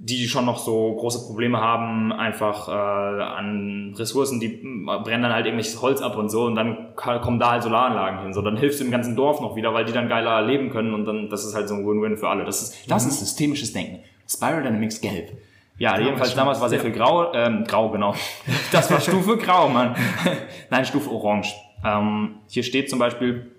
die 0.00 0.28
schon 0.28 0.44
noch 0.44 0.58
so 0.58 0.94
große 0.94 1.26
Probleme 1.26 1.60
haben, 1.60 2.12
einfach 2.12 2.68
äh, 2.68 2.72
an 2.72 3.94
Ressourcen, 3.96 4.38
die 4.38 4.46
äh, 4.46 5.02
brennen 5.02 5.24
dann 5.24 5.32
halt 5.32 5.46
irgendwelches 5.46 5.82
Holz 5.82 6.00
ab 6.00 6.16
und 6.16 6.28
so 6.28 6.44
und 6.44 6.54
dann 6.54 6.94
kommen 6.94 7.40
da 7.40 7.50
halt 7.50 7.64
Solaranlagen 7.64 8.22
hin. 8.22 8.32
So, 8.32 8.40
dann 8.40 8.56
hilfst 8.56 8.78
du 8.78 8.84
dem 8.84 8.92
ganzen 8.92 9.16
Dorf 9.16 9.40
noch 9.40 9.56
wieder, 9.56 9.74
weil 9.74 9.84
die 9.84 9.92
dann 9.92 10.08
geiler 10.08 10.40
leben 10.42 10.70
können 10.70 10.94
und 10.94 11.04
dann, 11.04 11.28
das 11.28 11.44
ist 11.44 11.54
halt 11.54 11.68
so 11.68 11.74
ein 11.74 11.84
Win-Win 11.84 12.16
für 12.16 12.28
alle. 12.28 12.44
Das 12.44 12.62
ist, 12.62 12.88
das 12.88 13.04
mhm. 13.04 13.10
ist 13.10 13.18
systemisches 13.20 13.72
Denken. 13.72 13.98
Spiral 14.28 14.62
Dynamics 14.62 15.00
gelb. 15.00 15.32
Ja, 15.78 15.96
ja 15.96 16.04
jedenfalls 16.04 16.34
damals 16.34 16.60
war 16.60 16.68
sehr 16.68 16.80
viel 16.80 16.92
grau, 16.92 17.32
ähm, 17.32 17.64
grau, 17.64 17.90
genau. 17.90 18.14
Das 18.72 18.90
war 18.90 19.00
Stufe 19.00 19.36
grau, 19.36 19.68
Mann. 19.68 19.96
Nein, 20.70 20.84
Stufe 20.84 21.10
orange. 21.10 21.54
Ähm, 21.84 22.36
hier 22.48 22.62
steht 22.62 22.90
zum 22.90 22.98
Beispiel, 22.98 23.52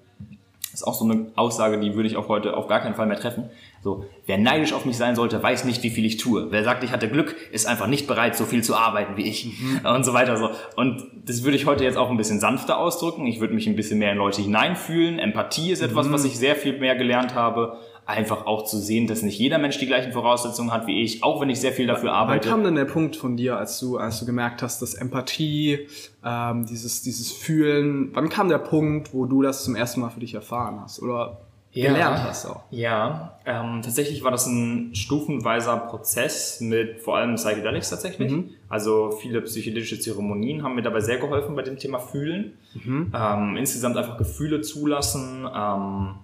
ist 0.73 0.83
auch 0.83 0.93
so 0.93 1.05
eine 1.05 1.31
Aussage, 1.35 1.79
die 1.79 1.95
würde 1.95 2.07
ich 2.07 2.15
auch 2.15 2.27
heute 2.27 2.55
auf 2.55 2.67
gar 2.67 2.81
keinen 2.81 2.95
Fall 2.95 3.07
mehr 3.07 3.19
treffen. 3.19 3.49
So, 3.81 4.05
wer 4.25 4.37
neidisch 4.37 4.73
auf 4.73 4.85
mich 4.85 4.97
sein 4.97 5.15
sollte, 5.15 5.41
weiß 5.41 5.63
nicht, 5.63 5.81
wie 5.83 5.89
viel 5.89 6.05
ich 6.05 6.17
tue. 6.17 6.51
Wer 6.51 6.63
sagt, 6.63 6.83
ich 6.83 6.91
hatte 6.91 7.09
Glück, 7.09 7.35
ist 7.51 7.65
einfach 7.65 7.87
nicht 7.87 8.07
bereit, 8.07 8.35
so 8.35 8.45
viel 8.45 8.61
zu 8.63 8.75
arbeiten 8.75 9.15
wie 9.15 9.23
ich 9.23 9.45
mhm. 9.45 9.85
und 9.85 10.03
so 10.03 10.13
weiter 10.13 10.35
so. 10.37 10.49
Und 10.75 11.07
das 11.25 11.43
würde 11.43 11.55
ich 11.55 11.65
heute 11.65 11.85
jetzt 11.85 11.97
auch 11.97 12.09
ein 12.09 12.17
bisschen 12.17 12.39
sanfter 12.39 12.77
ausdrücken. 12.77 13.25
Ich 13.25 13.39
würde 13.39 13.53
mich 13.53 13.67
ein 13.67 13.75
bisschen 13.75 13.99
mehr 13.99 14.11
in 14.11 14.17
Leute 14.17 14.41
hineinfühlen. 14.41 15.17
Empathie 15.17 15.71
ist 15.71 15.81
etwas, 15.81 16.07
mhm. 16.07 16.13
was 16.13 16.25
ich 16.25 16.37
sehr 16.37 16.55
viel 16.55 16.77
mehr 16.77 16.95
gelernt 16.95 17.35
habe 17.35 17.77
einfach 18.09 18.47
auch 18.47 18.65
zu 18.65 18.77
sehen, 18.77 19.07
dass 19.07 19.21
nicht 19.21 19.37
jeder 19.37 19.59
Mensch 19.59 19.77
die 19.77 19.85
gleichen 19.85 20.11
Voraussetzungen 20.11 20.71
hat 20.71 20.87
wie 20.87 21.03
ich, 21.03 21.23
auch 21.23 21.39
wenn 21.41 21.49
ich 21.49 21.59
sehr 21.59 21.71
viel 21.71 21.87
dafür 21.87 22.11
arbeite. 22.13 22.49
Wann 22.49 22.55
kam 22.55 22.63
denn 22.63 22.75
der 22.75 22.85
Punkt 22.85 23.15
von 23.15 23.37
dir, 23.37 23.57
als 23.57 23.79
du, 23.79 23.97
als 23.97 24.19
du 24.19 24.25
gemerkt 24.25 24.63
hast, 24.63 24.81
dass 24.81 24.95
Empathie, 24.95 25.87
ähm, 26.25 26.65
dieses, 26.65 27.03
dieses 27.03 27.31
Fühlen, 27.31 28.09
wann 28.13 28.29
kam 28.29 28.49
der 28.49 28.57
Punkt, 28.57 29.13
wo 29.13 29.25
du 29.25 29.41
das 29.41 29.63
zum 29.63 29.75
ersten 29.75 30.01
Mal 30.01 30.09
für 30.09 30.19
dich 30.19 30.33
erfahren 30.33 30.79
hast 30.81 31.01
oder 31.01 31.41
ja, 31.71 31.91
gelernt 31.91 32.23
hast 32.23 32.47
auch? 32.47 32.63
Ja, 32.71 33.37
ähm, 33.45 33.81
tatsächlich 33.83 34.23
war 34.23 34.31
das 34.31 34.47
ein 34.47 34.95
stufenweiser 34.95 35.77
Prozess 35.77 36.61
mit 36.61 37.01
vor 37.01 37.17
allem 37.17 37.35
Psychedelics 37.35 37.91
tatsächlich. 37.91 38.31
Mhm. 38.31 38.49
Also 38.69 39.11
viele 39.11 39.41
psychedelische 39.41 39.99
Zeremonien 39.99 40.63
haben 40.63 40.73
mir 40.73 40.81
dabei 40.81 41.01
sehr 41.01 41.17
geholfen 41.17 41.55
bei 41.55 41.61
dem 41.61 41.77
Thema 41.77 41.99
Fühlen. 41.99 42.53
Mhm. 42.73 43.13
Ähm, 43.15 43.55
insgesamt 43.55 43.97
einfach 43.97 44.17
Gefühle 44.17 44.61
zulassen, 44.61 45.47
ähm, 45.55 46.15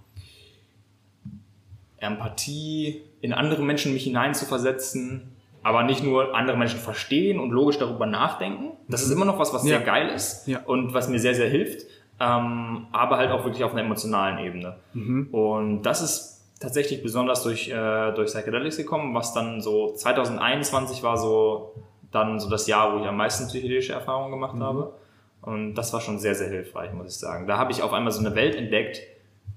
Empathie, 2.05 3.01
in 3.21 3.33
andere 3.33 3.63
Menschen 3.63 3.93
mich 3.93 4.03
hineinzuversetzen, 4.03 5.35
aber 5.63 5.83
nicht 5.83 6.03
nur 6.03 6.35
andere 6.35 6.57
Menschen 6.57 6.79
verstehen 6.79 7.39
und 7.39 7.51
logisch 7.51 7.77
darüber 7.77 8.05
nachdenken. 8.05 8.71
Das 8.87 9.01
ist 9.01 9.09
mhm. 9.09 9.15
immer 9.15 9.25
noch 9.25 9.39
was, 9.39 9.53
was 9.53 9.63
ja. 9.63 9.77
sehr 9.77 9.79
geil 9.81 10.09
ist 10.09 10.47
ja. 10.47 10.59
und 10.65 10.93
was 10.93 11.09
mir 11.09 11.19
sehr, 11.19 11.35
sehr 11.35 11.49
hilft, 11.49 11.87
ähm, 12.19 12.87
aber 12.91 13.17
halt 13.17 13.31
auch 13.31 13.43
wirklich 13.43 13.63
auf 13.63 13.71
einer 13.71 13.81
emotionalen 13.81 14.37
Ebene. 14.39 14.75
Mhm. 14.93 15.29
Und 15.31 15.81
das 15.83 16.01
ist 16.01 16.35
tatsächlich 16.59 17.01
besonders 17.03 17.43
durch, 17.43 17.69
äh, 17.69 18.11
durch 18.13 18.27
Psychedelics 18.27 18.77
gekommen, 18.77 19.13
was 19.13 19.33
dann 19.33 19.59
so 19.59 19.93
2021 19.93 21.03
war 21.03 21.17
so 21.17 21.73
dann 22.11 22.39
so 22.39 22.49
das 22.49 22.65
Jahr, 22.67 22.93
wo 22.93 23.01
ich 23.01 23.07
am 23.07 23.17
meisten 23.17 23.47
psychedelische 23.47 23.93
Erfahrungen 23.93 24.31
gemacht 24.31 24.55
mhm. 24.55 24.63
habe. 24.63 24.93
Und 25.41 25.75
das 25.75 25.93
war 25.93 26.01
schon 26.01 26.17
sehr, 26.17 26.33
sehr 26.33 26.47
hilfreich, 26.47 26.93
muss 26.93 27.07
ich 27.07 27.19
sagen. 27.19 27.45
Da 27.45 27.57
habe 27.57 27.71
ich 27.71 27.83
auf 27.83 27.93
einmal 27.93 28.11
so 28.11 28.19
eine 28.19 28.35
Welt 28.35 28.55
entdeckt, 28.55 29.01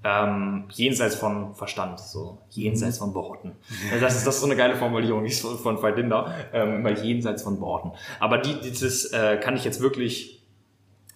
ähm, 0.05 0.65
jenseits 0.71 1.17
von 1.17 1.55
Verstand, 1.55 1.99
so 1.99 2.39
jenseits 2.51 2.99
von 2.99 3.15
Worten. 3.15 3.49
Mhm. 3.49 4.01
Das 4.01 4.17
ist 4.17 4.27
das 4.27 4.37
ist 4.37 4.41
so 4.41 4.47
eine 4.47 4.57
geile 4.57 4.77
Formulierung 4.77 5.25
die 5.25 5.31
ist 5.31 5.41
von 5.41 5.83
Veit 5.83 5.97
Linder, 5.97 6.35
ähm, 6.53 6.83
mal 6.83 6.99
jenseits 6.99 7.43
von 7.43 7.61
Worten. 7.61 7.93
Aber 8.21 8.39
die, 8.39 8.61
dieses 8.61 9.13
äh, 9.13 9.39
kann 9.39 9.57
ich 9.57 9.65
jetzt 9.65 9.81
wirklich, 9.81 10.43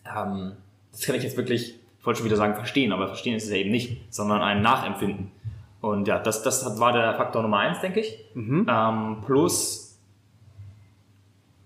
ähm, 0.05 0.53
das 0.91 1.03
kann 1.03 1.15
ich 1.15 1.23
jetzt 1.23 1.37
wirklich, 1.37 1.77
ich 1.99 2.07
wollte 2.07 2.19
schon 2.19 2.27
wieder 2.27 2.37
sagen 2.37 2.55
verstehen, 2.55 2.93
aber 2.93 3.07
verstehen 3.07 3.37
ist 3.37 3.45
es 3.45 3.51
ja 3.51 3.57
eben 3.57 3.71
nicht, 3.71 4.13
sondern 4.13 4.43
ein 4.43 4.63
Nachempfinden. 4.63 5.31
Und 5.81 6.07
ja, 6.09 6.19
das, 6.19 6.43
das 6.43 6.79
war 6.79 6.93
der 6.93 7.15
Faktor 7.15 7.43
Nummer 7.43 7.59
eins, 7.59 7.81
denke 7.81 8.01
ich. 8.01 8.19
Mhm. 8.35 8.67
Ähm, 8.69 9.17
plus 9.25 9.99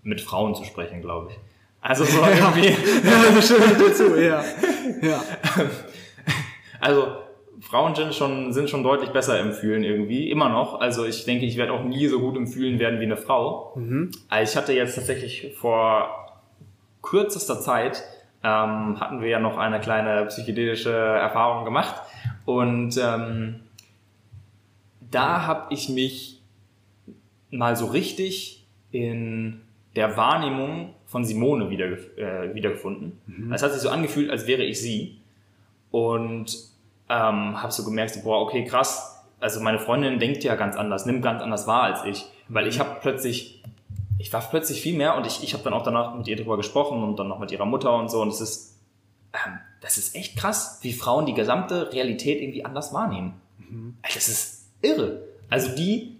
mit 0.03 0.21
Frauen 0.21 0.55
zu 0.55 0.63
sprechen, 0.63 1.01
glaube 1.01 1.31
ich. 1.31 1.37
Also 1.81 2.03
so 2.03 2.17
irgendwie. 2.21 2.67
ja, 2.67 3.31
das 3.35 3.45
stimmt 3.45 3.79
dazu, 3.79 4.15
ja. 4.15 4.43
ja. 5.01 5.23
Also 6.79 7.17
Frauen 7.61 7.95
sind 7.95 8.13
schon, 8.13 8.53
sind 8.53 8.69
schon 8.69 8.83
deutlich 8.83 9.09
besser 9.09 9.39
im 9.39 9.51
Fühlen 9.51 9.83
irgendwie, 9.83 10.29
immer 10.29 10.49
noch. 10.49 10.79
Also 10.79 11.05
ich 11.05 11.25
denke, 11.25 11.45
ich 11.45 11.57
werde 11.57 11.73
auch 11.73 11.83
nie 11.83 12.07
so 12.07 12.19
gut 12.19 12.35
im 12.35 12.47
Fühlen 12.47 12.79
werden 12.79 12.99
wie 12.99 13.05
eine 13.05 13.17
Frau. 13.17 13.73
Mhm. 13.75 14.11
Also 14.29 14.51
ich 14.51 14.57
hatte 14.57 14.73
jetzt 14.73 14.95
tatsächlich 14.95 15.53
vor 15.55 16.41
kürzester 17.01 17.59
Zeit, 17.59 18.03
ähm, 18.43 18.99
hatten 18.99 19.21
wir 19.21 19.29
ja 19.29 19.39
noch 19.39 19.57
eine 19.57 19.79
kleine 19.79 20.25
psychedelische 20.25 20.91
Erfahrung 20.91 21.65
gemacht. 21.65 21.95
Und 22.45 22.97
ähm, 22.97 23.61
da 25.11 25.47
habe 25.47 25.73
ich 25.73 25.89
mich 25.89 26.41
mal 27.49 27.75
so 27.75 27.87
richtig 27.87 28.65
in 28.91 29.61
der 29.95 30.15
Wahrnehmung 30.15 30.93
von 31.05 31.25
Simone 31.25 31.69
wieder, 31.69 31.85
äh, 32.17 32.53
wiedergefunden. 32.53 33.19
Mhm. 33.25 33.51
Es 33.51 33.63
hat 33.63 33.71
sich 33.71 33.81
so 33.81 33.89
angefühlt, 33.89 34.29
als 34.29 34.45
wäre 34.47 34.63
ich 34.63 34.79
sie. 34.79 35.17
Und 35.91 36.55
ähm, 37.09 37.61
habe 37.61 37.71
so 37.71 37.83
gemerkt, 37.83 38.13
so, 38.13 38.21
boah, 38.21 38.41
okay, 38.41 38.65
krass. 38.65 39.23
Also 39.39 39.59
meine 39.61 39.79
Freundin 39.79 40.19
denkt 40.19 40.43
ja 40.43 40.55
ganz 40.55 40.75
anders, 40.75 41.05
nimmt 41.05 41.21
ganz 41.21 41.41
anders 41.41 41.67
wahr 41.67 41.83
als 41.83 42.03
ich. 42.05 42.25
Weil 42.49 42.67
ich 42.67 42.79
habe 42.79 42.97
plötzlich, 43.01 43.63
ich 44.17 44.31
war 44.33 44.41
plötzlich 44.41 44.81
viel 44.81 44.97
mehr 44.97 45.15
und 45.15 45.27
ich, 45.27 45.43
ich 45.43 45.53
habe 45.53 45.63
dann 45.63 45.73
auch 45.73 45.83
danach 45.83 46.15
mit 46.15 46.27
ihr 46.27 46.35
drüber 46.35 46.57
gesprochen 46.57 47.03
und 47.03 47.17
dann 47.17 47.27
noch 47.27 47.39
mit 47.39 47.51
ihrer 47.51 47.65
Mutter 47.65 47.95
und 47.95 48.09
so. 48.09 48.21
Und 48.21 48.29
es 48.29 48.41
ist, 48.41 48.77
ähm, 49.33 49.59
das 49.81 49.97
ist 49.97 50.15
echt 50.15 50.37
krass, 50.37 50.79
wie 50.81 50.93
Frauen 50.93 51.25
die 51.25 51.33
gesamte 51.33 51.93
Realität 51.93 52.41
irgendwie 52.41 52.65
anders 52.65 52.93
wahrnehmen. 52.93 53.39
Ey, 54.01 54.11
Das 54.13 54.27
ist 54.27 54.65
irre. 54.81 55.21
Also 55.49 55.75
die, 55.75 56.17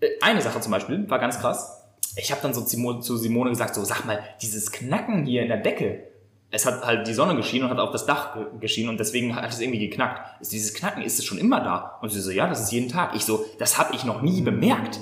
äh, 0.00 0.08
eine 0.20 0.42
Sache 0.42 0.60
zum 0.60 0.72
Beispiel 0.72 1.08
war 1.08 1.18
ganz 1.18 1.40
krass. 1.40 1.76
Ich 2.16 2.30
habe 2.32 2.42
dann 2.42 2.52
so 2.52 2.62
zu 2.62 3.16
Simone 3.16 3.50
gesagt, 3.50 3.74
so 3.74 3.84
sag 3.84 4.04
mal, 4.04 4.22
dieses 4.42 4.72
Knacken 4.72 5.24
hier 5.24 5.42
in 5.42 5.48
der 5.48 5.58
Decke, 5.58 6.09
es 6.52 6.66
hat 6.66 6.84
halt 6.84 7.06
die 7.06 7.14
Sonne 7.14 7.36
geschienen 7.36 7.64
und 7.66 7.70
hat 7.70 7.78
auf 7.78 7.92
das 7.92 8.06
Dach 8.06 8.34
ge- 8.34 8.44
geschienen 8.60 8.88
und 8.90 8.98
deswegen 8.98 9.36
hat 9.36 9.48
es 9.50 9.60
irgendwie 9.60 9.78
geknackt. 9.88 10.40
Ist 10.40 10.52
dieses 10.52 10.74
Knacken, 10.74 11.02
ist 11.02 11.18
es 11.18 11.24
schon 11.24 11.38
immer 11.38 11.60
da? 11.60 11.98
Und 12.02 12.08
sie 12.10 12.20
so, 12.20 12.30
ja, 12.32 12.48
das 12.48 12.60
ist 12.60 12.72
jeden 12.72 12.88
Tag. 12.88 13.14
Ich 13.14 13.24
so, 13.24 13.44
das 13.58 13.78
habe 13.78 13.94
ich 13.94 14.04
noch 14.04 14.20
nie 14.22 14.40
bemerkt. 14.40 14.98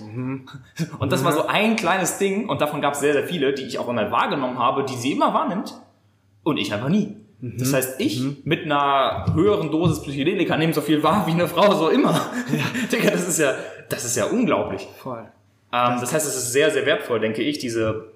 Und 0.99 1.11
das 1.13 1.25
war 1.25 1.33
so 1.33 1.47
ein 1.47 1.77
kleines 1.77 2.19
Ding 2.19 2.49
und 2.49 2.61
davon 2.61 2.81
gab 2.83 2.95
es 2.95 3.01
sehr, 3.01 3.15
sehr 3.15 3.25
viele, 3.25 3.55
die 3.55 3.63
ich 3.63 3.79
auch 3.79 3.89
immer 3.89 4.11
wahrgenommen 4.11 4.59
habe, 4.59 4.85
die 4.85 4.95
sie 4.97 5.13
immer 5.13 5.33
wahrnimmt 5.33 5.75
und 6.43 6.59
ich 6.59 6.73
einfach 6.75 6.89
nie. 6.91 7.17
Das 7.41 7.73
heißt, 7.73 8.01
ich 8.01 8.21
mit 8.45 8.65
einer 8.65 9.27
höheren 9.33 9.71
Dosis 9.71 10.03
Psychedelika 10.03 10.57
nehme 10.57 10.75
so 10.75 10.81
viel 10.81 11.03
wahr 11.05 11.25
wie 11.27 11.31
eine 11.31 11.47
Frau 11.47 11.73
so 11.77 11.89
immer. 11.89 12.21
Digga, 12.93 13.11
das 13.13 13.29
ist 13.29 13.39
ja, 13.39 13.55
das 13.89 14.05
ist 14.05 14.17
ja 14.17 14.25
unglaublich. 14.27 14.89
Voll. 14.99 15.21
Ähm, 15.73 15.99
das 16.01 16.13
heißt, 16.13 16.27
es 16.27 16.35
ist 16.37 16.53
sehr, 16.53 16.73
sehr 16.73 16.85
wertvoll, 16.85 17.21
denke 17.21 17.43
ich, 17.43 17.59
diese 17.59 18.07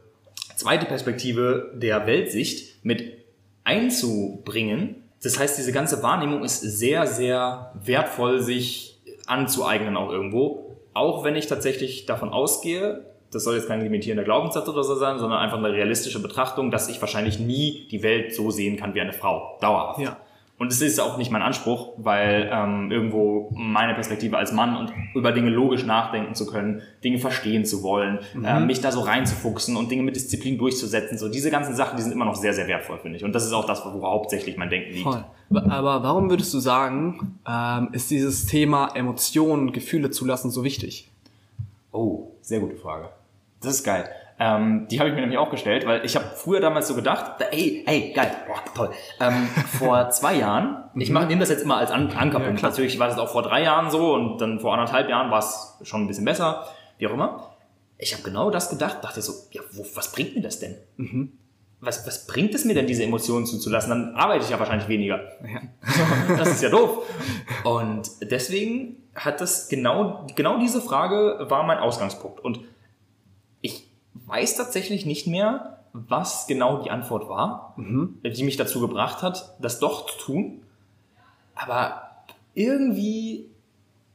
zweite 0.56 0.86
Perspektive 0.86 1.70
der 1.76 2.04
Weltsicht 2.06 2.84
mit 2.84 3.21
einzubringen. 3.64 4.96
Das 5.22 5.38
heißt, 5.38 5.56
diese 5.58 5.72
ganze 5.72 6.02
Wahrnehmung 6.02 6.44
ist 6.44 6.60
sehr, 6.60 7.06
sehr 7.06 7.72
wertvoll, 7.74 8.40
sich 8.40 9.00
anzueignen 9.26 9.96
auch 9.96 10.10
irgendwo. 10.10 10.76
Auch 10.94 11.24
wenn 11.24 11.36
ich 11.36 11.46
tatsächlich 11.46 12.06
davon 12.06 12.30
ausgehe, 12.30 13.06
das 13.30 13.44
soll 13.44 13.56
jetzt 13.56 13.68
kein 13.68 13.80
limitierender 13.80 14.24
Glaubenssatz 14.24 14.68
oder 14.68 14.84
so 14.84 14.94
sein, 14.94 15.18
sondern 15.18 15.38
einfach 15.38 15.56
eine 15.56 15.72
realistische 15.72 16.20
Betrachtung, 16.20 16.70
dass 16.70 16.88
ich 16.88 17.00
wahrscheinlich 17.00 17.38
nie 17.38 17.88
die 17.90 18.02
Welt 18.02 18.34
so 18.34 18.50
sehen 18.50 18.76
kann 18.76 18.94
wie 18.94 19.00
eine 19.00 19.12
Frau. 19.12 19.56
Dauerhaft. 19.60 20.00
Ja. 20.00 20.18
Und 20.62 20.70
es 20.70 20.80
ist 20.80 21.00
auch 21.00 21.16
nicht 21.18 21.32
mein 21.32 21.42
Anspruch, 21.42 21.94
weil 21.96 22.48
ähm, 22.52 22.92
irgendwo 22.92 23.50
meine 23.52 23.94
Perspektive 23.94 24.36
als 24.36 24.52
Mann 24.52 24.76
und 24.76 24.92
über 25.12 25.32
Dinge 25.32 25.50
logisch 25.50 25.84
nachdenken 25.84 26.36
zu 26.36 26.46
können, 26.46 26.82
Dinge 27.02 27.18
verstehen 27.18 27.64
zu 27.64 27.82
wollen, 27.82 28.20
äh, 28.44 28.60
mich 28.60 28.80
da 28.80 28.92
so 28.92 29.00
reinzufuchsen 29.00 29.76
und 29.76 29.90
Dinge 29.90 30.04
mit 30.04 30.14
Disziplin 30.14 30.58
durchzusetzen. 30.58 31.18
So 31.18 31.28
diese 31.28 31.50
ganzen 31.50 31.74
Sachen, 31.74 31.96
die 31.96 32.04
sind 32.04 32.12
immer 32.12 32.26
noch 32.26 32.36
sehr, 32.36 32.54
sehr 32.54 32.68
wertvoll, 32.68 32.98
finde 32.98 33.16
ich. 33.16 33.24
Und 33.24 33.32
das 33.32 33.44
ist 33.44 33.52
auch 33.52 33.66
das, 33.66 33.84
wo 33.84 34.06
hauptsächlich 34.06 34.56
mein 34.56 34.70
Denken 34.70 34.92
liegt. 34.92 35.02
Voll. 35.02 35.24
Aber 35.68 36.04
warum 36.04 36.30
würdest 36.30 36.54
du 36.54 36.60
sagen, 36.60 37.40
ähm, 37.44 37.88
ist 37.90 38.12
dieses 38.12 38.46
Thema 38.46 38.94
Emotionen, 38.94 39.72
Gefühle 39.72 40.12
zulassen 40.12 40.52
so 40.52 40.62
wichtig? 40.62 41.10
Oh, 41.90 42.28
sehr 42.40 42.60
gute 42.60 42.76
Frage. 42.76 43.08
Das 43.60 43.74
ist 43.74 43.82
geil. 43.82 44.08
Ähm, 44.44 44.88
die 44.90 44.98
habe 44.98 45.08
ich 45.08 45.14
mir 45.14 45.20
nämlich 45.20 45.38
auch 45.38 45.50
gestellt, 45.50 45.86
weil 45.86 46.04
ich 46.04 46.16
habe 46.16 46.24
früher 46.34 46.58
damals 46.58 46.88
so 46.88 46.96
gedacht, 46.96 47.40
ey, 47.52 47.84
ey, 47.86 48.12
geil, 48.12 48.34
boah, 48.48 48.60
toll. 48.74 48.90
Ähm, 49.20 49.46
vor 49.78 50.10
zwei 50.10 50.34
Jahren, 50.34 50.82
ich 50.96 51.10
mach, 51.10 51.28
nehme 51.28 51.38
das 51.38 51.48
jetzt 51.48 51.62
immer 51.62 51.76
als 51.76 51.92
An 51.92 52.10
Ankerpunkt. 52.10 52.58
klar. 52.58 52.72
Natürlich 52.72 52.98
war 52.98 53.06
das 53.06 53.18
auch 53.18 53.28
vor 53.28 53.44
drei 53.44 53.62
Jahren 53.62 53.92
so 53.92 54.12
und 54.14 54.40
dann 54.40 54.58
vor 54.58 54.72
anderthalb 54.72 55.08
Jahren 55.08 55.30
war 55.30 55.38
es 55.38 55.78
schon 55.82 56.02
ein 56.02 56.06
bisschen 56.08 56.24
besser, 56.24 56.66
wie 56.98 57.06
auch 57.06 57.12
immer. 57.12 57.54
Ich 57.98 58.14
habe 58.14 58.24
genau 58.24 58.50
das 58.50 58.68
gedacht, 58.68 58.98
dachte 59.02 59.22
so, 59.22 59.32
ja, 59.52 59.62
wo, 59.74 59.86
was 59.94 60.10
bringt 60.10 60.34
mir 60.34 60.42
das 60.42 60.58
denn? 60.58 60.74
Was, 61.80 62.04
was 62.04 62.26
bringt 62.26 62.52
es 62.52 62.64
mir 62.64 62.74
denn, 62.74 62.88
diese 62.88 63.04
Emotionen 63.04 63.46
zuzulassen? 63.46 63.90
Dann 63.90 64.16
arbeite 64.16 64.44
ich 64.44 64.50
ja 64.50 64.58
wahrscheinlich 64.58 64.88
weniger. 64.88 65.20
Das 66.36 66.48
ist 66.48 66.62
ja 66.64 66.68
doof. 66.68 67.06
Und 67.64 68.10
deswegen 68.22 68.96
hat 69.14 69.40
das 69.40 69.68
genau, 69.68 70.26
genau 70.34 70.58
diese 70.58 70.80
Frage 70.80 71.46
war 71.48 71.62
mein 71.62 71.78
Ausgangspunkt. 71.78 72.40
Und 72.40 72.58
weiß 74.32 74.56
tatsächlich 74.56 75.04
nicht 75.06 75.26
mehr, 75.26 75.78
was 75.92 76.46
genau 76.46 76.82
die 76.82 76.90
Antwort 76.90 77.28
war, 77.28 77.74
die 77.76 78.42
mich 78.44 78.56
dazu 78.56 78.80
gebracht 78.80 79.22
hat, 79.22 79.54
das 79.60 79.78
doch 79.78 80.06
zu 80.10 80.18
tun. 80.18 80.62
Aber 81.54 82.02
irgendwie 82.54 83.46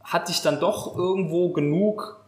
hatte 0.03 0.31
ich 0.31 0.41
dann 0.41 0.59
doch 0.59 0.97
irgendwo 0.97 1.49
genug 1.53 2.19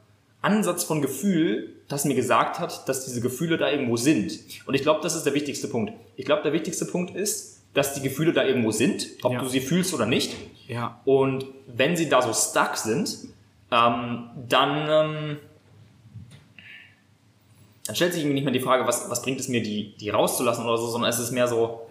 Ansatz 0.42 0.84
von 0.84 1.02
Gefühl, 1.02 1.76
das 1.88 2.06
mir 2.06 2.14
gesagt 2.16 2.60
hat, 2.60 2.88
dass 2.88 3.06
diese 3.06 3.22
Gefühle 3.22 3.58
da 3.58 3.70
irgendwo 3.70 3.98
sind. 3.98 4.40
Und 4.68 4.76
ich 4.76 4.84
glaube, 4.84 5.00
das 5.02 5.16
ist 5.16 5.26
der 5.26 5.34
wichtigste 5.34 5.68
Punkt. 5.68 5.92
Ich 6.16 6.26
glaube, 6.26 6.44
der 6.44 6.54
wichtigste 6.54 6.86
Punkt 6.86 7.16
ist, 7.16 7.64
dass 7.74 7.94
die 7.96 8.02
Gefühle 8.02 8.34
da 8.34 8.44
irgendwo 8.44 8.72
sind, 8.72 9.08
ob 9.24 9.34
Ja. 9.34 9.40
du 9.40 9.48
sie 9.48 9.62
fühlst 9.62 9.94
oder 9.94 10.06
nicht. 10.06 10.36
Ja. 10.68 11.00
Und 11.06 11.46
wenn 11.68 11.98
sie 11.98 12.08
da 12.10 12.22
so 12.22 12.34
stuck 12.34 12.78
sind, 12.78 13.18
ähm, 13.72 14.30
dann, 14.48 14.88
ähm, 14.90 15.38
dann 17.90 17.96
stellt 17.96 18.14
sich 18.14 18.22
irgendwie 18.22 18.36
nicht 18.36 18.44
mehr 18.44 18.54
die 18.54 18.60
Frage, 18.60 18.86
was, 18.86 19.10
was 19.10 19.24
bringt 19.24 19.40
es 19.40 19.48
mir, 19.48 19.64
die, 19.64 19.96
die 20.00 20.12
rauszulassen 20.12 20.64
oder 20.64 20.78
so, 20.78 20.86
sondern 20.86 21.10
es 21.10 21.18
ist 21.18 21.32
mehr 21.32 21.48
so, 21.48 21.88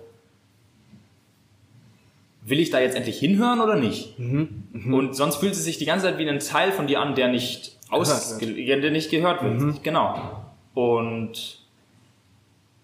will 2.43 2.61
ich 2.61 2.71
da 2.71 2.79
jetzt 2.79 2.95
endlich 2.95 3.19
hinhören 3.19 3.61
oder 3.61 3.75
nicht? 3.75 4.17
Und 4.17 5.17
sonst 5.17 5.39
fühlt 5.39 5.55
es 5.55 5.65
sich 5.65 5.77
die 5.77 5.87
ganze 5.87 6.07
Zeit 6.07 6.17
wie 6.19 6.29
ein 6.29 6.39
Teil 6.39 6.71
von 6.71 6.87
dir 6.87 7.01
an, 7.01 7.17
der 7.17 7.27
nicht 7.27 7.77
aus, 7.91 8.39
der 8.39 8.91
nicht 8.93 9.11
gehört 9.11 9.43
wird. 9.43 9.83
Genau. 9.83 10.45
Und 10.73 11.59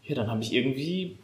ja, 0.03 0.17
dann 0.17 0.29
habe 0.29 0.43
ich 0.43 0.53
irgendwie 0.53 1.17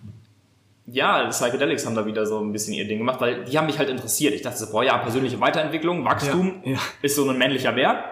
ja, 0.86 1.26
Psychedelics 1.26 1.84
haben 1.86 1.96
da 1.96 2.06
wieder 2.06 2.24
so 2.24 2.38
ein 2.38 2.52
bisschen 2.52 2.74
ihr 2.74 2.86
Ding 2.86 2.98
gemacht, 2.98 3.20
weil 3.20 3.44
die 3.46 3.58
haben 3.58 3.66
mich 3.66 3.78
halt 3.80 3.88
interessiert. 3.88 4.32
Ich 4.32 4.42
dachte 4.42 4.58
so, 4.58 4.70
boah, 4.70 4.84
ja, 4.84 4.98
persönliche 4.98 5.40
Weiterentwicklung, 5.40 6.04
Wachstum 6.04 6.62
Ja, 6.64 6.72
ja. 6.72 6.78
ist 7.02 7.16
so 7.16 7.28
ein 7.28 7.36
männlicher 7.36 7.74
Wert. 7.74 8.04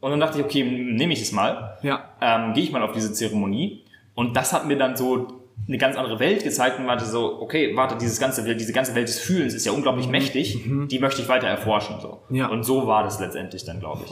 Und 0.00 0.12
dann 0.12 0.20
dachte 0.20 0.38
ich, 0.38 0.44
okay, 0.44 0.62
nehme 0.62 1.12
ich 1.12 1.20
es 1.20 1.32
mal. 1.32 1.69
Ja. 1.82 2.04
Ähm, 2.20 2.52
Gehe 2.54 2.64
ich 2.64 2.72
mal 2.72 2.82
auf 2.82 2.92
diese 2.92 3.12
Zeremonie. 3.12 3.82
Und 4.14 4.36
das 4.36 4.52
hat 4.52 4.66
mir 4.66 4.76
dann 4.76 4.96
so 4.96 5.28
eine 5.68 5.78
ganz 5.78 5.96
andere 5.96 6.18
Welt 6.18 6.42
gezeigt 6.42 6.78
und 6.78 6.86
warte 6.86 7.04
so, 7.04 7.40
okay, 7.40 7.76
warte, 7.76 7.96
dieses 7.96 8.18
ganze, 8.18 8.42
diese 8.56 8.72
ganze 8.72 8.94
Welt 8.94 9.08
des 9.08 9.18
Fühlens 9.18 9.54
ist 9.54 9.64
ja 9.66 9.72
unglaublich 9.72 10.08
mächtig, 10.08 10.58
die 10.64 10.98
möchte 10.98 11.22
ich 11.22 11.28
weiter 11.28 11.46
erforschen. 11.46 11.96
So. 12.00 12.18
Mhm. 12.28 12.36
Ja. 12.36 12.46
Und 12.48 12.64
so 12.64 12.86
war 12.86 13.02
das 13.04 13.20
letztendlich 13.20 13.64
dann, 13.64 13.78
glaube 13.78 14.02
ich. 14.04 14.10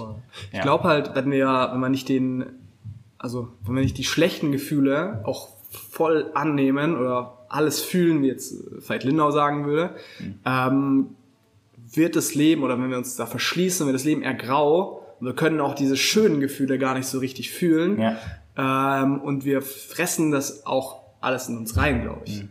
Ich 0.52 0.56
Ja. 0.58 0.62
glaube 0.62 0.84
halt, 0.84 1.14
wenn 1.14 1.30
wir, 1.30 1.68
wenn 1.72 1.80
man 1.80 1.90
nicht 1.90 2.08
den, 2.08 2.44
also 3.18 3.48
wenn 3.64 3.74
wir 3.74 3.82
nicht 3.82 3.98
die 3.98 4.04
schlechten 4.04 4.52
Gefühle 4.52 5.22
auch 5.24 5.48
voll 5.90 6.30
annehmen 6.34 6.96
oder 6.96 7.38
alles 7.48 7.80
fühlen, 7.82 8.22
wie 8.22 8.28
jetzt 8.28 8.52
äh, 8.52 8.88
Veit 8.88 9.04
Lindau 9.04 9.30
sagen 9.30 9.66
würde, 9.66 9.90
ähm, 10.44 11.06
wird 11.92 12.14
das 12.16 12.34
Leben, 12.34 12.62
oder 12.62 12.78
wenn 12.78 12.90
wir 12.90 12.98
uns 12.98 13.16
da 13.16 13.24
verschließen, 13.26 13.86
wird 13.86 13.94
das 13.94 14.04
Leben 14.04 14.22
eher 14.22 14.34
grau. 14.34 15.02
Und 15.20 15.26
wir 15.26 15.34
können 15.34 15.60
auch 15.60 15.74
diese 15.74 15.96
schönen 15.96 16.40
Gefühle 16.40 16.78
gar 16.78 16.94
nicht 16.94 17.06
so 17.06 17.18
richtig 17.18 17.50
fühlen. 17.50 18.00
Ja. 18.00 18.16
Ähm, 18.56 19.20
und 19.20 19.44
wir 19.44 19.62
fressen 19.62 20.30
das 20.30 20.66
auch 20.66 21.00
alles 21.20 21.48
in 21.48 21.56
uns 21.56 21.76
rein, 21.76 22.02
glaube 22.02 22.22
ich. 22.24 22.44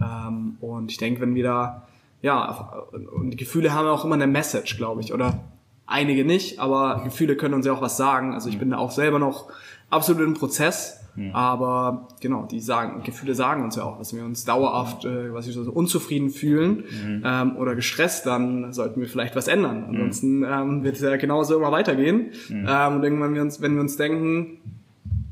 Ähm, 0.00 0.56
und 0.60 0.90
ich 0.90 0.98
denke, 0.98 1.20
wenn 1.20 1.34
wir 1.34 1.44
da, 1.44 1.88
ja, 2.20 2.84
und 2.92 3.30
die 3.30 3.36
Gefühle 3.36 3.72
haben 3.72 3.88
auch 3.88 4.04
immer 4.04 4.14
eine 4.14 4.26
Message, 4.26 4.76
glaube 4.76 5.00
ich, 5.00 5.12
oder 5.12 5.40
einige 5.86 6.24
nicht, 6.24 6.58
aber 6.58 7.02
Gefühle 7.04 7.36
können 7.36 7.54
uns 7.54 7.66
ja 7.66 7.72
auch 7.72 7.82
was 7.82 7.96
sagen. 7.96 8.34
Also 8.34 8.48
ich 8.48 8.58
bin 8.58 8.70
da 8.70 8.78
auch 8.78 8.90
selber 8.90 9.18
noch 9.18 9.50
absolut 9.90 10.22
im 10.22 10.34
Prozess, 10.34 11.01
aber 11.32 12.08
genau, 12.20 12.46
die 12.50 12.60
sagen, 12.60 13.02
Gefühle 13.02 13.34
sagen 13.34 13.64
uns 13.64 13.76
ja 13.76 13.84
auch, 13.84 13.98
dass 13.98 14.14
wir 14.14 14.24
uns 14.24 14.44
dauerhaft, 14.44 15.04
äh, 15.04 15.32
was 15.34 15.46
ich 15.46 15.54
so 15.54 15.70
unzufrieden 15.70 16.30
fühlen 16.30 16.84
ähm, 17.24 17.56
oder 17.56 17.74
gestresst, 17.74 18.24
dann 18.26 18.72
sollten 18.72 19.00
wir 19.00 19.08
vielleicht 19.08 19.36
was 19.36 19.46
ändern. 19.48 19.84
Ansonsten 19.88 20.42
ähm, 20.42 20.84
wird 20.84 20.96
es 20.96 21.02
ja 21.02 21.16
genauso 21.16 21.56
immer 21.56 21.70
weitergehen. 21.70 22.30
Ähm, 22.50 22.96
und 22.96 23.04
irgendwann, 23.04 23.34
wir 23.34 23.42
uns, 23.42 23.60
wenn 23.60 23.74
wir 23.74 23.82
uns 23.82 23.96
denken, 23.96 24.58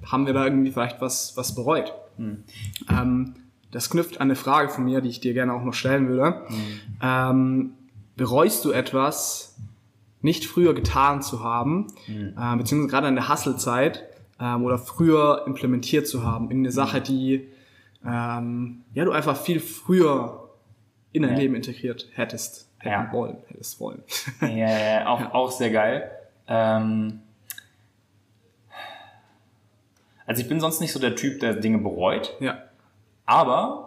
haben 0.04 0.26
wir 0.26 0.34
da 0.34 0.44
irgendwie 0.44 0.70
vielleicht 0.70 1.00
was, 1.00 1.36
was 1.36 1.54
bereut. 1.54 1.94
Ähm, 2.90 3.34
das 3.70 3.88
knüpft 3.88 4.20
an 4.20 4.26
eine 4.28 4.36
Frage 4.36 4.68
von 4.68 4.84
mir, 4.84 5.00
die 5.00 5.08
ich 5.08 5.20
dir 5.20 5.32
gerne 5.32 5.54
auch 5.54 5.62
noch 5.64 5.74
stellen 5.74 6.08
würde. 6.08 6.42
Ähm, 7.02 7.72
bereust 8.16 8.64
du 8.64 8.72
etwas 8.72 9.56
nicht 10.20 10.44
früher 10.44 10.74
getan 10.74 11.22
zu 11.22 11.42
haben, 11.42 11.86
äh, 12.36 12.56
beziehungsweise 12.56 12.90
gerade 12.90 13.08
in 13.08 13.14
der 13.14 13.30
Hustle-Zeit 13.30 14.09
ähm, 14.40 14.64
oder 14.64 14.78
früher 14.78 15.44
implementiert 15.46 16.06
zu 16.08 16.24
haben 16.24 16.50
in 16.50 16.58
eine 16.58 16.72
Sache, 16.72 17.00
die 17.00 17.48
ähm, 18.04 18.82
ja 18.94 19.04
du 19.04 19.12
einfach 19.12 19.36
viel 19.36 19.60
früher 19.60 20.48
in 21.12 21.22
dein 21.22 21.32
Ja. 21.32 21.38
Leben 21.38 21.54
integriert 21.54 22.08
hättest? 22.14 22.68
hätten 22.78 23.06
Ja. 23.06 23.12
wollen, 23.12 23.36
hättest 23.48 23.78
wollen. 23.80 24.02
Ja, 24.40 24.48
ja, 24.48 25.00
ja, 25.00 25.06
auch, 25.06 25.20
auch 25.34 25.50
sehr 25.50 25.70
geil. 25.70 26.10
Ähm, 26.48 27.20
also 30.26 30.42
ich 30.42 30.48
bin 30.48 30.60
sonst 30.60 30.80
nicht 30.80 30.92
so 30.92 31.00
der 31.00 31.16
Typ, 31.16 31.40
der 31.40 31.54
Dinge 31.54 31.78
bereut, 31.78 32.36
ja. 32.40 32.58
aber 33.26 33.86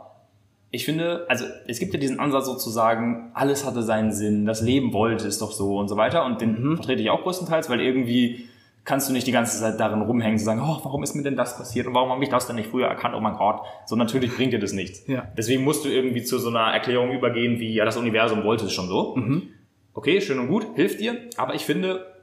ich 0.71 0.85
finde, 0.85 1.25
also 1.29 1.45
es 1.67 1.79
gibt 1.79 1.93
ja 1.93 1.99
diesen 1.99 2.19
Ansatz 2.19 2.45
sozusagen, 2.45 3.31
alles 3.33 3.65
hatte 3.65 3.83
seinen 3.83 4.11
Sinn, 4.11 4.45
das 4.45 4.61
Leben 4.61 4.91
wollte 4.91 5.27
es 5.27 5.37
doch 5.37 5.51
so 5.51 5.77
und 5.77 5.87
so 5.87 5.97
weiter 5.97 6.25
und 6.25 6.41
den 6.41 6.75
vertrete 6.75 7.01
ich 7.01 7.09
auch 7.11 7.21
größtenteils, 7.23 7.69
weil 7.69 7.79
irgendwie 7.79 8.49
kannst 8.85 9.07
du 9.07 9.13
nicht 9.13 9.25
die 9.27 9.31
ganze 9.31 9.59
Zeit 9.59 9.79
darin 9.79 10.01
rumhängen, 10.01 10.37
zu 10.37 10.45
sagen, 10.45 10.61
oh, 10.61 10.79
warum 10.83 11.03
ist 11.03 11.15
mir 11.15 11.23
denn 11.23 11.35
das 11.35 11.57
passiert 11.57 11.87
und 11.87 11.93
warum 11.93 12.09
habe 12.09 12.23
ich 12.23 12.29
das 12.29 12.47
denn 12.47 12.57
nicht 12.57 12.69
früher 12.69 12.87
erkannt, 12.87 13.15
oh 13.15 13.21
mein 13.21 13.35
Gott. 13.35 13.61
So 13.85 13.95
natürlich 13.95 14.35
bringt 14.35 14.53
dir 14.53 14.59
das 14.59 14.73
nichts. 14.73 15.07
Ja. 15.07 15.27
Deswegen 15.37 15.63
musst 15.63 15.85
du 15.85 15.89
irgendwie 15.89 16.23
zu 16.23 16.37
so 16.37 16.49
einer 16.49 16.73
Erklärung 16.73 17.11
übergehen, 17.11 17.59
wie, 17.59 17.73
ja, 17.73 17.85
das 17.85 17.97
Universum 17.97 18.43
wollte 18.43 18.65
es 18.65 18.73
schon 18.73 18.87
so. 18.87 19.15
Okay, 19.93 20.21
schön 20.21 20.39
und 20.39 20.47
gut, 20.47 20.65
hilft 20.75 20.99
dir, 20.99 21.17
aber 21.37 21.55
ich 21.55 21.65
finde, 21.65 22.13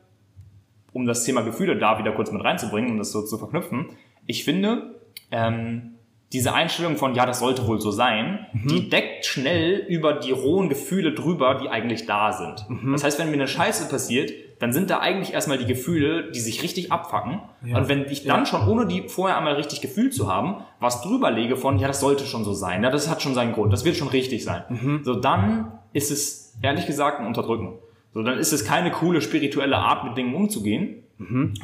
um 0.93 1.07
das 1.07 1.25
Thema 1.25 1.43
Gefühle 1.43 1.77
da 1.79 1.99
wieder 1.99 2.13
kurz 2.13 2.33
mit 2.33 2.45
reinzubringen, 2.45 2.91
um 2.91 2.99
das 2.99 3.13
so 3.13 3.23
zu 3.23 3.39
verknüpfen, 3.39 3.87
ich 4.27 4.45
finde, 4.45 4.97
ähm, 5.31 5.95
diese 6.33 6.55
Einstellung 6.55 6.97
von, 6.97 7.15
ja, 7.15 7.27
das 7.27 7.41
sollte 7.41 7.67
wohl 7.67 7.81
so 7.81 7.91
sein, 7.91 8.47
die 8.53 8.89
deckt 8.89 9.27
schnell 9.27 9.85
über 9.89 10.13
die 10.13 10.31
rohen 10.31 10.69
Gefühle 10.69 11.13
drüber, 11.13 11.57
die 11.57 11.69
eigentlich 11.69 12.07
da 12.07 12.33
sind. 12.33 12.67
Das 12.93 13.03
heißt, 13.03 13.19
wenn 13.19 13.29
mir 13.29 13.35
eine 13.35 13.49
Scheiße 13.49 13.89
passiert, 13.89 14.31
dann 14.61 14.73
sind 14.73 14.91
da 14.91 15.01
eigentlich 15.01 15.33
erstmal 15.33 15.59
die 15.59 15.65
Gefühle, 15.65 16.31
die 16.31 16.39
sich 16.39 16.63
richtig 16.63 16.93
abfacken. 16.93 17.41
Ja. 17.65 17.79
Und 17.79 17.89
wenn 17.89 18.05
ich 18.05 18.25
dann 18.25 18.45
schon, 18.45 18.69
ohne 18.69 18.87
die 18.87 19.09
vorher 19.09 19.39
einmal 19.39 19.55
richtig 19.55 19.81
gefühlt 19.81 20.15
zu 20.15 20.31
haben, 20.31 20.63
was 20.79 21.01
drüber 21.01 21.31
lege 21.31 21.57
von, 21.57 21.79
ja, 21.79 21.89
das 21.89 22.01
sollte 22.01 22.27
schon 22.27 22.45
so 22.45 22.53
sein, 22.53 22.85
ja, 22.85 22.91
das 22.91 23.09
hat 23.09 23.23
schon 23.23 23.35
seinen 23.35 23.55
Grund, 23.55 23.73
das 23.73 23.87
wird 23.87 23.97
schon 23.97 24.09
richtig 24.09 24.45
sein. 24.45 25.01
So, 25.03 25.15
dann 25.15 25.73
ist 25.95 26.11
es, 26.11 26.55
ehrlich 26.61 26.87
gesagt, 26.87 27.21
ein 27.21 27.27
Unterdrücken. 27.27 27.79
So, 28.13 28.23
dann 28.23 28.39
ist 28.39 28.53
es 28.53 28.65
keine 28.65 28.91
coole 28.91 29.23
spirituelle 29.23 29.79
Art, 29.79 30.05
mit 30.05 30.19
Dingen 30.19 30.35
umzugehen, 30.35 31.05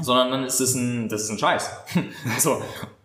sondern 0.00 0.30
dann 0.30 0.44
ist 0.44 0.60
es 0.60 0.74
ein, 0.74 1.10
das 1.10 1.24
ist 1.24 1.30
ein 1.30 1.38
Scheiß. 1.38 1.70
so. 2.38 2.62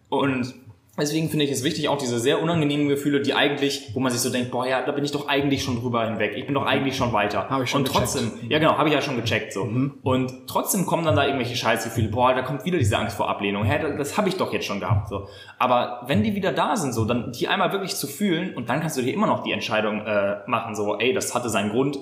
Und 0.07 0.53
deswegen 1.01 1.29
finde 1.29 1.45
ich 1.45 1.51
es 1.51 1.63
wichtig, 1.63 1.89
auch 1.89 1.97
diese 1.97 2.19
sehr 2.19 2.41
unangenehmen 2.41 2.87
Gefühle, 2.87 3.21
die 3.21 3.33
eigentlich, 3.33 3.89
wo 3.93 3.99
man 3.99 4.11
sich 4.11 4.21
so 4.21 4.29
denkt, 4.29 4.51
boah, 4.51 4.65
ja, 4.65 4.81
da 4.85 4.91
bin 4.91 5.03
ich 5.03 5.11
doch 5.11 5.27
eigentlich 5.27 5.63
schon 5.63 5.81
drüber 5.81 6.05
hinweg. 6.05 6.33
Ich 6.37 6.45
bin 6.45 6.55
doch 6.55 6.65
eigentlich 6.65 6.95
schon 6.95 7.11
weiter. 7.11 7.49
Habe 7.49 7.63
ich 7.65 7.69
schon 7.69 7.81
Und 7.81 7.87
trotzdem, 7.87 8.31
ja 8.47 8.59
genau, 8.59 8.77
habe 8.77 8.87
ich 8.89 8.95
ja 8.95 9.01
schon 9.01 9.17
gecheckt, 9.17 9.51
so. 9.53 9.67
Und 10.03 10.47
trotzdem 10.47 10.85
kommen 10.85 11.03
dann 11.03 11.15
da 11.15 11.25
irgendwelche 11.25 11.55
Scheißgefühle, 11.55 12.07
boah, 12.09 12.33
da 12.33 12.41
kommt 12.41 12.63
wieder 12.65 12.77
diese 12.77 12.97
Angst 12.97 13.17
vor 13.17 13.29
Ablehnung. 13.29 13.63
Hä, 13.63 13.79
das, 13.81 13.97
das 13.97 14.17
habe 14.17 14.29
ich 14.29 14.37
doch 14.37 14.53
jetzt 14.53 14.65
schon 14.65 14.79
gehabt, 14.79 15.09
so. 15.09 15.27
Aber 15.59 16.03
wenn 16.07 16.23
die 16.23 16.35
wieder 16.35 16.53
da 16.53 16.77
sind, 16.77 16.93
so, 16.93 17.05
dann 17.05 17.31
die 17.33 17.47
einmal 17.47 17.71
wirklich 17.73 17.95
zu 17.95 18.07
fühlen 18.07 18.53
und 18.55 18.69
dann 18.69 18.79
kannst 18.79 18.97
du 18.97 19.01
dir 19.01 19.13
immer 19.13 19.27
noch 19.27 19.43
die 19.43 19.51
Entscheidung 19.51 20.05
äh, 20.05 20.37
machen, 20.47 20.75
so, 20.75 20.97
ey, 20.97 21.13
das 21.13 21.35
hatte 21.35 21.49
seinen 21.49 21.71
Grund, 21.71 21.97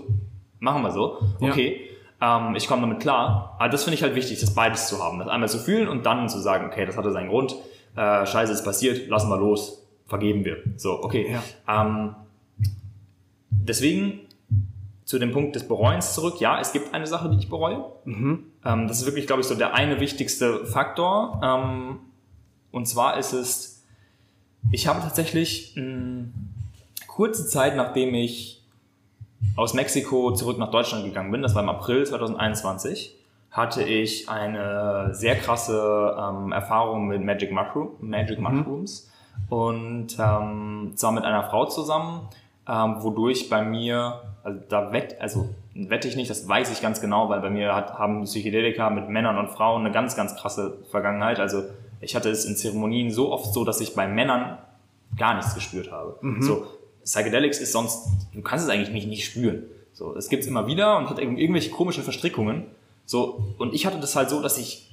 machen 0.60 0.82
wir 0.84 0.92
so, 0.92 1.18
Ja. 1.40 1.50
okay. 1.50 1.86
Ähm, 2.22 2.56
ich 2.56 2.68
komme 2.68 2.82
damit 2.82 3.00
klar. 3.00 3.56
Aber 3.60 3.70
das 3.70 3.84
finde 3.86 3.96
ich 3.96 4.04
halt 4.04 4.14
wichtig, 4.16 4.40
das 4.42 4.54
beides 4.54 4.88
zu 4.88 5.02
haben. 5.02 5.20
Das 5.20 5.30
einmal 5.30 5.48
zu 5.48 5.58
fühlen 5.58 5.88
und 5.88 6.06
dann 6.06 6.28
zu 6.28 6.40
sagen, 6.40 6.66
okay, 6.68 6.86
das 6.86 6.98
hatte 6.98 7.12
seinen 7.12 7.30
Grund. 7.30 7.56
Äh, 8.00 8.26
Scheiße 8.26 8.54
ist 8.54 8.64
passiert, 8.64 9.10
lassen 9.10 9.30
wir 9.30 9.38
los, 9.38 9.86
vergeben 10.08 10.46
wir. 10.46 10.64
So, 10.78 11.04
okay. 11.04 11.38
Ähm, 11.68 12.16
deswegen 13.50 14.22
zu 15.04 15.20
dem 15.20 15.34
Punkt 15.34 15.54
des 15.58 15.68
Bereuens 15.68 16.14
zurück. 16.14 16.40
Ja, 16.40 16.62
es 16.62 16.72
gibt 16.72 16.94
eine 16.94 17.08
Sache, 17.08 17.30
die 17.30 17.36
ich 17.36 17.50
bereue. 17.50 17.84
Ähm, 18.64 18.88
das 18.88 19.02
ist 19.02 19.06
wirklich, 19.06 19.28
glaube 19.28 19.42
ich, 19.42 19.48
so 19.48 19.56
der 19.56 19.74
eine 19.74 20.00
wichtigste 20.00 20.66
Faktor. 20.66 21.42
Ähm, 21.44 22.00
und 22.72 22.88
zwar 22.88 23.18
ist 23.18 23.34
es, 23.34 23.84
ich 24.72 24.88
habe 24.88 25.02
tatsächlich 25.02 25.74
mh, 25.76 26.28
kurze 27.06 27.48
Zeit, 27.48 27.76
nachdem 27.76 28.14
ich 28.14 28.64
aus 29.58 29.74
Mexiko 29.74 30.34
zurück 30.34 30.58
nach 30.58 30.72
Deutschland 30.72 31.04
gegangen 31.04 31.32
bin, 31.32 31.42
das 31.42 31.54
war 31.54 31.64
im 31.64 31.70
April 31.70 32.06
2021, 32.06 33.19
hatte 33.52 33.84
ich 33.84 34.30
eine 34.30 35.10
sehr 35.14 35.36
krasse 35.36 36.16
ähm, 36.20 36.52
Erfahrung 36.52 37.08
mit 37.08 37.24
Magic, 37.24 37.52
Mushroom, 37.52 37.90
Magic 38.00 38.40
Mushrooms 38.40 39.12
und 39.50 40.18
ähm, 40.20 40.92
zwar 40.96 41.12
mit 41.12 41.24
einer 41.24 41.44
Frau 41.44 41.66
zusammen, 41.66 42.28
ähm, 42.68 42.98
wodurch 43.00 43.50
bei 43.50 43.64
mir, 43.64 44.22
also 44.44 44.60
da 44.70 44.92
wett, 44.92 45.16
also 45.20 45.50
wette 45.74 46.08
ich 46.08 46.16
nicht, 46.16 46.30
das 46.30 46.48
weiß 46.48 46.72
ich 46.72 46.82
ganz 46.82 47.02
genau, 47.02 47.30
weil 47.30 47.40
bei 47.40 47.50
mir 47.50 47.74
hat, 47.74 47.94
haben 47.98 48.24
Psychedelika 48.26 48.90
mit 48.92 49.10
Männern 49.10 49.38
und 49.38 49.50
Frauen 49.50 49.82
eine 49.82 49.92
ganz, 49.92 50.16
ganz 50.16 50.36
krasse 50.36 50.78
Vergangenheit. 50.92 51.40
Also 51.40 51.64
ich 52.02 52.16
hatte 52.16 52.30
es 52.30 52.46
in 52.46 52.56
Zeremonien 52.56 53.10
so 53.12 53.32
oft 53.32 53.54
so, 53.54 53.64
dass 53.66 53.82
ich 53.82 53.96
bei 53.96 54.08
Männern 54.08 54.58
gar 55.18 55.36
nichts 55.36 55.56
gespürt 55.56 55.92
habe. 55.92 56.18
So, 56.42 56.68
Psychedelics 57.04 57.60
ist 57.60 57.72
sonst, 57.72 58.08
du 58.34 58.42
kannst 58.42 58.66
es 58.66 58.72
eigentlich 58.72 58.92
nicht, 58.92 59.08
nicht 59.08 59.26
spüren. 59.26 59.64
So, 59.94 60.16
es 60.16 60.30
gibt's 60.30 60.46
immer 60.46 60.68
wieder 60.68 60.98
und 60.98 61.10
hat 61.10 61.18
irgend- 61.18 61.40
irgendwelche 61.40 61.72
komischen 61.72 62.04
Verstrickungen. 62.04 62.66
So, 63.10 63.56
und 63.58 63.74
ich 63.74 63.88
hatte 63.88 64.00
das 64.00 64.16
halt 64.16 64.30
so, 64.30 64.40
dass 64.40 64.60
ich, 64.60 64.88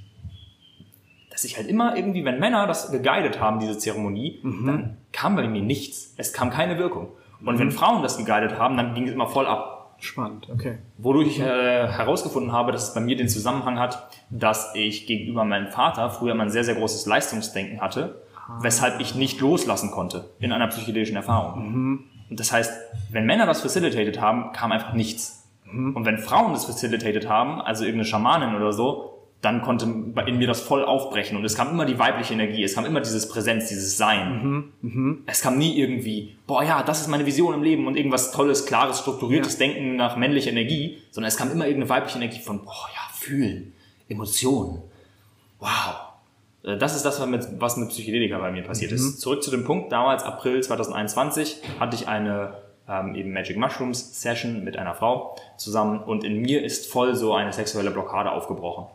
dass 1.30 1.44
ich 1.44 1.58
halt 1.58 1.68
immer 1.68 1.98
irgendwie, 1.98 2.24
wenn 2.24 2.38
Männer 2.38 2.66
das 2.66 2.90
geguidet 2.90 3.40
haben, 3.40 3.60
diese 3.60 3.76
Zeremonie, 3.76 4.40
dann 4.64 4.96
kam 5.12 5.36
bei 5.36 5.46
mir 5.46 5.60
nichts. 5.60 6.14
Es 6.16 6.32
kam 6.32 6.48
keine 6.48 6.78
Wirkung. 6.78 7.08
Und 7.44 7.58
wenn 7.58 7.70
Frauen 7.70 8.02
das 8.02 8.16
geguidet 8.16 8.58
haben, 8.58 8.78
dann 8.78 8.94
ging 8.94 9.06
es 9.06 9.12
immer 9.12 9.26
voll 9.26 9.46
ab. 9.46 9.98
Spannend, 9.98 10.48
okay. 10.48 10.78
Wodurch 10.96 11.28
ich 11.28 11.40
äh, 11.40 11.88
herausgefunden 11.88 12.52
habe, 12.52 12.72
dass 12.72 12.88
es 12.88 12.94
bei 12.94 13.00
mir 13.00 13.16
den 13.16 13.28
Zusammenhang 13.28 13.78
hat, 13.78 14.08
dass 14.30 14.74
ich 14.74 15.06
gegenüber 15.06 15.44
meinem 15.44 15.68
Vater 15.68 16.08
früher 16.08 16.34
mal 16.34 16.44
ein 16.44 16.50
sehr, 16.50 16.64
sehr 16.64 16.76
großes 16.76 17.04
Leistungsdenken 17.04 17.82
hatte, 17.82 18.22
weshalb 18.62 18.98
ich 18.98 19.14
nicht 19.14 19.40
loslassen 19.42 19.90
konnte 19.90 20.30
in 20.38 20.52
einer 20.52 20.68
psychedelischen 20.68 21.16
Erfahrung. 21.16 22.06
Und 22.30 22.40
das 22.40 22.50
heißt, 22.50 22.72
wenn 23.10 23.26
Männer 23.26 23.44
das 23.44 23.60
facilitated 23.60 24.22
haben, 24.22 24.52
kam 24.52 24.72
einfach 24.72 24.94
nichts. 24.94 25.45
Und 25.72 26.04
wenn 26.04 26.18
Frauen 26.18 26.52
das 26.52 26.64
facilitated 26.64 27.28
haben, 27.28 27.60
also 27.60 27.84
irgendeine 27.84 28.04
Schamanin 28.08 28.54
oder 28.54 28.72
so, 28.72 29.12
dann 29.42 29.62
konnte 29.62 29.84
in 30.26 30.38
mir 30.38 30.46
das 30.46 30.60
voll 30.60 30.84
aufbrechen. 30.84 31.36
Und 31.36 31.44
es 31.44 31.54
kam 31.56 31.70
immer 31.70 31.84
die 31.84 31.98
weibliche 31.98 32.32
Energie, 32.32 32.64
es 32.64 32.74
kam 32.74 32.84
immer 32.86 33.00
dieses 33.00 33.28
Präsenz, 33.28 33.68
dieses 33.68 33.96
Sein. 33.96 34.72
Es 35.26 35.42
kam 35.42 35.58
nie 35.58 35.78
irgendwie, 35.78 36.36
boah 36.46 36.62
ja, 36.64 36.82
das 36.82 37.00
ist 37.00 37.08
meine 37.08 37.26
Vision 37.26 37.54
im 37.54 37.62
Leben 37.62 37.86
und 37.86 37.96
irgendwas 37.96 38.32
tolles, 38.32 38.64
klares, 38.66 39.00
strukturiertes 39.00 39.58
Denken 39.58 39.96
nach 39.96 40.16
männlicher 40.16 40.50
Energie, 40.50 40.98
sondern 41.10 41.28
es 41.28 41.36
kam 41.36 41.50
immer 41.50 41.66
irgendeine 41.66 41.90
weibliche 41.90 42.16
Energie 42.18 42.40
von, 42.40 42.64
boah 42.64 42.88
ja, 42.94 43.00
fühlen, 43.12 43.72
Emotionen, 44.08 44.82
wow. 45.60 45.96
Äh, 46.64 46.78
Das 46.78 46.96
ist 46.96 47.04
das, 47.04 47.20
was 47.20 47.28
mit, 47.28 47.46
was 47.58 47.76
mit 47.76 47.90
Psychedelika 47.90 48.38
bei 48.38 48.50
mir 48.50 48.62
passiert 48.62 48.92
ist. 48.92 49.20
Zurück 49.20 49.42
zu 49.42 49.50
dem 49.50 49.64
Punkt, 49.64 49.92
damals 49.92 50.22
April 50.22 50.62
2021 50.62 51.58
hatte 51.78 51.94
ich 51.94 52.08
eine 52.08 52.54
ähm, 52.88 53.14
eben 53.14 53.32
Magic 53.32 53.56
Mushrooms 53.56 54.20
Session 54.20 54.64
mit 54.64 54.76
einer 54.76 54.94
Frau 54.94 55.36
zusammen 55.56 56.00
und 56.00 56.24
in 56.24 56.40
mir 56.40 56.62
ist 56.62 56.90
voll 56.90 57.14
so 57.14 57.34
eine 57.34 57.52
sexuelle 57.52 57.90
Blockade 57.90 58.30
aufgebrochen. 58.30 58.86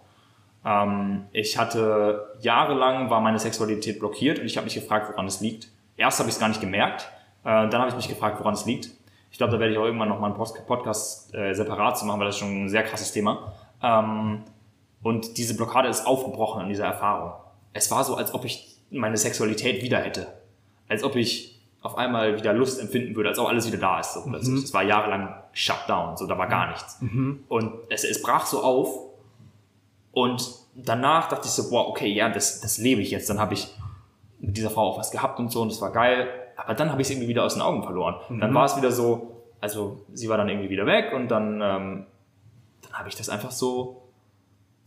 Ähm, 0.66 1.26
ich 1.32 1.58
hatte 1.58 2.36
jahrelang 2.42 3.10
war 3.10 3.22
meine 3.22 3.40
Sexualität 3.40 4.00
blockiert 4.00 4.40
und 4.40 4.46
ich 4.46 4.58
habe 4.58 4.66
mich 4.66 4.76
gefragt, 4.76 5.10
woran 5.12 5.26
es 5.26 5.42
liegt. 5.42 5.68
Erst 5.98 6.20
habe 6.20 6.30
ich 6.30 6.36
es 6.36 6.40
gar 6.40 6.48
nicht 6.50 6.62
gemerkt, 6.62 7.04
äh, 7.44 7.68
dann 7.68 7.76
habe 7.76 7.90
ich 7.90 7.96
mich 7.96 8.08
gefragt, 8.08 8.40
woran 8.40 8.54
es 8.54 8.66
liegt. 8.66 8.90
Ich 9.32 9.38
glaube, 9.38 9.54
da 9.54 9.60
werde 9.60 9.72
ich 9.74 9.80
auch 9.80 9.86
irgendwann 9.86 10.10
noch 10.10 10.20
mal 10.20 10.34
einen 10.34 10.66
Podcast 10.68 11.34
äh, 11.34 11.54
separat 11.54 11.98
zu 11.98 12.06
machen, 12.06 12.20
weil 12.20 12.28
das 12.28 12.36
ist 12.36 12.40
schon 12.40 12.66
ein 12.66 12.70
sehr 12.70 12.84
krasses 12.84 13.12
Thema. 13.14 13.54
Ähm, 13.82 14.44
und 15.02 15.38
diese 15.38 15.56
Blockade 15.56 15.88
ist 15.88 16.06
aufgebrochen 16.06 16.64
in 16.64 16.70
dieser 16.70 16.86
Erfahrung. 16.86 17.34
Es 17.74 17.90
war 17.90 18.04
so, 18.04 18.16
als 18.16 18.34
ob 18.34 18.46
ich 18.46 18.78
meine 18.92 19.18
Sexualität 19.18 19.84
wieder 19.84 20.00
hätte. 20.00 20.28
Als 20.90 21.04
ob 21.04 21.16
ich 21.16 21.61
auf 21.82 21.98
einmal 21.98 22.38
wieder 22.38 22.54
Lust 22.54 22.80
empfinden 22.80 23.16
würde, 23.16 23.30
als 23.30 23.40
ob 23.40 23.48
alles 23.48 23.66
wieder 23.68 23.80
da 23.80 24.00
ist. 24.00 24.14
So 24.14 24.24
plötzlich. 24.24 24.64
Es 24.64 24.74
war 24.74 24.84
jahrelang 24.84 25.36
shut 25.52 25.84
down, 25.88 26.16
so 26.16 26.28
da 26.28 26.38
war 26.38 26.48
gar 26.48 26.70
nichts. 26.70 27.00
Und 27.50 27.74
es, 27.90 28.04
es 28.04 28.22
brach 28.22 28.46
so 28.46 28.64
auf 28.64 28.90
und 30.12 30.44
danach 30.76 31.30
dachte 31.30 31.48
ich 31.48 31.52
so, 31.52 31.70
boah, 31.70 31.88
okay, 31.90 32.08
ja, 32.08 32.30
das, 32.30 32.62
das 32.62 32.78
lebe 32.78 33.02
ich 33.02 33.12
jetzt. 33.12 33.30
Dann 33.30 33.40
habe 33.40 33.54
ich 33.54 33.68
mit 34.40 34.58
dieser 34.58 34.70
Frau 34.70 34.90
auch 34.92 35.00
was 35.00 35.12
gehabt 35.12 35.40
und 35.40 35.52
so 35.52 35.62
und 35.62 35.72
das 35.72 35.82
war 35.82 35.92
geil. 35.92 36.28
Aber 36.56 36.74
dann 36.76 36.92
habe 36.92 37.02
ich 37.02 37.08
es 37.08 37.12
irgendwie 37.12 37.28
wieder 37.28 37.44
aus 37.44 37.54
den 37.54 37.62
Augen 37.62 37.84
verloren. 37.84 38.16
Dann 38.40 38.54
war 38.54 38.66
es 38.66 38.78
wieder 38.78 38.92
so, 38.92 39.44
also 39.60 40.02
sie 40.14 40.30
war 40.30 40.38
dann 40.38 40.50
irgendwie 40.50 40.70
wieder 40.70 40.86
weg 40.86 41.14
und 41.14 41.30
dann, 41.30 41.62
ähm, 41.62 42.06
dann 42.82 42.94
habe 42.94 43.10
ich 43.10 43.16
das 43.16 43.30
einfach 43.30 43.52
so, 43.52 44.04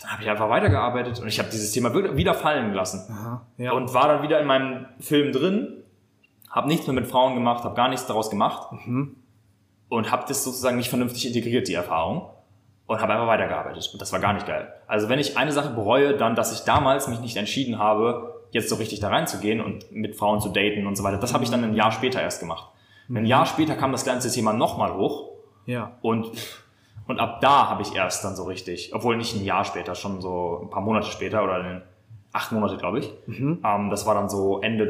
dann 0.00 0.12
habe 0.12 0.22
ich 0.22 0.30
einfach 0.30 0.48
weitergearbeitet 0.48 1.20
und 1.20 1.28
ich 1.28 1.38
habe 1.38 1.48
dieses 1.50 1.72
Thema 1.72 1.94
wieder 1.94 2.16
wieder 2.16 2.34
fallen 2.34 2.70
gelassen. 2.70 3.04
Aha, 3.10 3.46
ja. 3.58 3.72
Und 3.72 3.94
war 3.94 4.08
dann 4.08 4.22
wieder 4.22 4.40
in 4.40 4.46
meinem 4.46 4.86
Film 5.00 5.32
drin, 5.32 5.83
habe 6.54 6.68
nichts 6.68 6.86
mehr 6.86 6.94
mit 6.94 7.08
Frauen 7.08 7.34
gemacht, 7.34 7.64
habe 7.64 7.74
gar 7.74 7.88
nichts 7.88 8.06
daraus 8.06 8.30
gemacht 8.30 8.68
und 9.88 10.10
habe 10.10 10.24
das 10.28 10.44
sozusagen 10.44 10.76
nicht 10.76 10.88
vernünftig 10.88 11.26
integriert, 11.26 11.66
die 11.68 11.74
Erfahrung. 11.74 12.30
Und 12.86 13.00
habe 13.00 13.14
einfach 13.14 13.26
weitergearbeitet. 13.26 13.88
Und 13.94 14.02
das 14.02 14.12
war 14.12 14.20
gar 14.20 14.34
nicht 14.34 14.46
geil. 14.46 14.70
Also 14.86 15.08
wenn 15.08 15.18
ich 15.18 15.38
eine 15.38 15.52
Sache 15.52 15.70
bereue, 15.70 16.18
dann, 16.18 16.34
dass 16.34 16.52
ich 16.52 16.66
damals 16.66 17.08
mich 17.08 17.18
nicht 17.20 17.34
entschieden 17.34 17.78
habe, 17.78 18.44
jetzt 18.50 18.68
so 18.68 18.74
richtig 18.74 19.00
da 19.00 19.08
reinzugehen 19.08 19.62
und 19.62 19.90
mit 19.90 20.16
Frauen 20.16 20.42
zu 20.42 20.50
daten 20.50 20.86
und 20.86 20.94
so 20.94 21.02
weiter. 21.02 21.16
Das 21.16 21.32
habe 21.32 21.42
ich 21.44 21.50
dann 21.50 21.64
ein 21.64 21.74
Jahr 21.74 21.92
später 21.92 22.20
erst 22.20 22.40
gemacht. 22.40 22.68
Ein 23.08 23.24
Jahr 23.24 23.46
später 23.46 23.74
kam 23.74 23.90
das 23.90 24.04
ganze 24.04 24.30
Thema 24.30 24.52
nochmal 24.52 24.94
hoch. 24.94 25.30
ja. 25.64 25.92
Und, 26.02 26.30
und 27.08 27.18
ab 27.20 27.40
da 27.40 27.70
habe 27.70 27.80
ich 27.80 27.94
erst 27.94 28.22
dann 28.22 28.36
so 28.36 28.44
richtig, 28.44 28.94
obwohl 28.94 29.16
nicht 29.16 29.34
ein 29.34 29.44
Jahr 29.44 29.64
später, 29.64 29.94
schon 29.94 30.20
so 30.20 30.60
ein 30.62 30.68
paar 30.68 30.82
Monate 30.82 31.06
später 31.06 31.42
oder 31.42 31.82
acht 32.32 32.52
Monate, 32.52 32.76
glaube 32.76 32.98
ich. 32.98 33.10
Ähm, 33.64 33.88
das 33.88 34.04
war 34.04 34.14
dann 34.14 34.28
so 34.28 34.60
Ende 34.60 34.88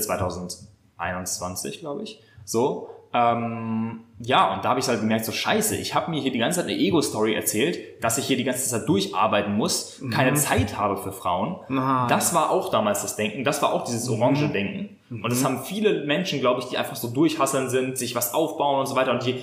2021, 0.97 1.81
glaube 1.81 2.03
ich. 2.03 2.21
So. 2.45 2.91
Ähm, 3.13 4.01
ja, 4.19 4.53
und 4.53 4.65
da 4.65 4.71
habe 4.71 4.81
ich 4.81 4.89
halt 4.89 5.01
gemerkt, 5.01 5.25
so 5.25 5.31
scheiße, 5.31 5.77
ich 5.77 5.95
habe 5.95 6.11
mir 6.11 6.21
hier 6.21 6.33
die 6.33 6.39
ganze 6.39 6.61
Zeit 6.61 6.69
eine 6.69 6.77
Ego-Story 6.77 7.35
erzählt, 7.35 8.03
dass 8.03 8.19
ich 8.19 8.27
hier 8.27 8.37
die 8.37 8.43
ganze 8.43 8.69
Zeit 8.69 8.89
durcharbeiten 8.89 9.57
muss, 9.57 10.03
keine 10.11 10.35
Zeit 10.35 10.77
habe 10.77 10.97
für 10.97 11.13
Frauen. 11.13 11.61
Ah, 11.79 12.09
das 12.09 12.35
war 12.35 12.51
auch 12.51 12.71
damals 12.71 13.03
das 13.03 13.15
Denken, 13.15 13.45
das 13.45 13.63
war 13.63 13.73
auch 13.73 13.85
dieses 13.85 14.09
orange 14.09 14.49
Denken. 14.49 14.97
Und 15.11 15.31
das 15.31 15.45
haben 15.45 15.63
viele 15.63 16.05
Menschen, 16.07 16.41
glaube 16.41 16.61
ich, 16.61 16.67
die 16.67 16.77
einfach 16.77 16.97
so 16.97 17.09
durchhasseln 17.09 17.69
sind, 17.71 17.97
sich 17.99 18.17
was 18.17 18.35
aufbauen 18.35 18.81
und 18.81 18.87
so 18.87 18.97
weiter. 18.97 19.13
Und 19.13 19.25
die, 19.25 19.41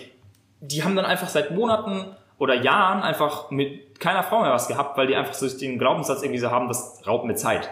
die 0.60 0.84
haben 0.84 0.98
dann 0.98 1.06
einfach 1.06 1.30
seit 1.30 1.52
Monaten 1.52 2.08
oder 2.40 2.56
Jahren 2.56 3.04
einfach 3.04 3.52
mit 3.52 4.00
keiner 4.02 4.24
Frau 4.24 4.42
mehr 4.42 4.52
was 4.52 4.68
gehabt, 4.68 4.98
weil 4.98 5.08
die 5.08 5.16
einfach 5.16 5.34
so 5.34 5.48
den 5.48 5.80
Glaubenssatz 5.80 6.24
irgendwie 6.24 6.40
so 6.40 6.52
haben, 6.52 6.68
das 6.68 7.02
raubt 7.08 7.24
mir 7.26 7.36
Zeit. 7.36 7.70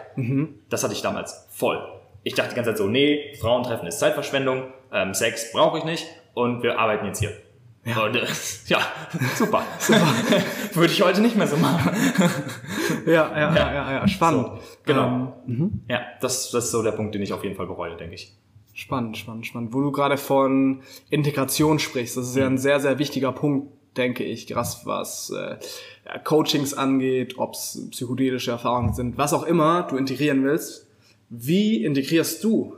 Das 0.69 0.83
hatte 0.83 0.93
ich 0.93 1.01
damals 1.01 1.47
voll. 1.49 1.81
Ich 2.23 2.33
dachte 2.33 2.49
die 2.49 2.55
ganze 2.55 2.71
Zeit 2.71 2.77
so, 2.77 2.87
nee, 2.87 3.33
Frauentreffen 3.39 3.87
ist 3.87 3.99
Zeitverschwendung, 3.99 4.63
ähm, 4.91 5.13
Sex 5.13 5.51
brauche 5.51 5.77
ich 5.77 5.83
nicht 5.83 6.05
und 6.33 6.63
wir 6.63 6.79
arbeiten 6.79 7.05
jetzt 7.05 7.19
hier. 7.19 7.31
Ja, 7.85 8.05
und, 8.05 8.15
äh, 8.15 8.25
ja 8.67 8.79
super. 9.35 9.63
Würde 10.73 10.93
ich 10.93 11.01
heute 11.01 11.21
nicht 11.21 11.35
mehr 11.35 11.47
so 11.47 11.57
machen. 11.57 11.95
ja, 13.05 13.13
ja, 13.13 13.55
ja, 13.55 13.73
ja, 13.73 13.91
ja, 13.93 14.07
spannend. 14.07 14.47
So, 14.47 14.59
genau. 14.85 15.43
Ja, 15.87 16.01
das, 16.21 16.51
das 16.51 16.65
ist 16.65 16.71
so 16.71 16.83
der 16.83 16.91
Punkt, 16.91 17.15
den 17.15 17.21
ich 17.21 17.33
auf 17.33 17.43
jeden 17.43 17.55
Fall 17.55 17.67
bereue, 17.67 17.95
denke 17.95 18.15
ich. 18.15 18.33
Spannend, 18.73 19.17
spannend, 19.17 19.45
spannend. 19.45 19.73
Wo 19.73 19.81
du 19.81 19.91
gerade 19.91 20.17
von 20.17 20.81
Integration 21.09 21.79
sprichst, 21.79 22.15
das 22.15 22.29
ist 22.29 22.35
ja 22.35 22.45
ein 22.45 22.57
sehr, 22.57 22.79
sehr 22.79 22.97
wichtiger 22.97 23.31
Punkt, 23.31 23.73
denke 23.97 24.23
ich, 24.23 24.47
gerade 24.47 24.69
was 24.85 25.31
äh, 25.31 25.57
Coachings 26.23 26.73
angeht, 26.73 27.37
ob 27.37 27.53
es 27.53 27.89
psychedelische 27.91 28.51
Erfahrungen 28.51 28.93
sind, 28.93 29.17
was 29.17 29.33
auch 29.33 29.43
immer 29.43 29.83
du 29.83 29.97
integrieren 29.97 30.43
willst. 30.43 30.88
Wie 31.29 31.83
integrierst 31.83 32.43
du 32.43 32.75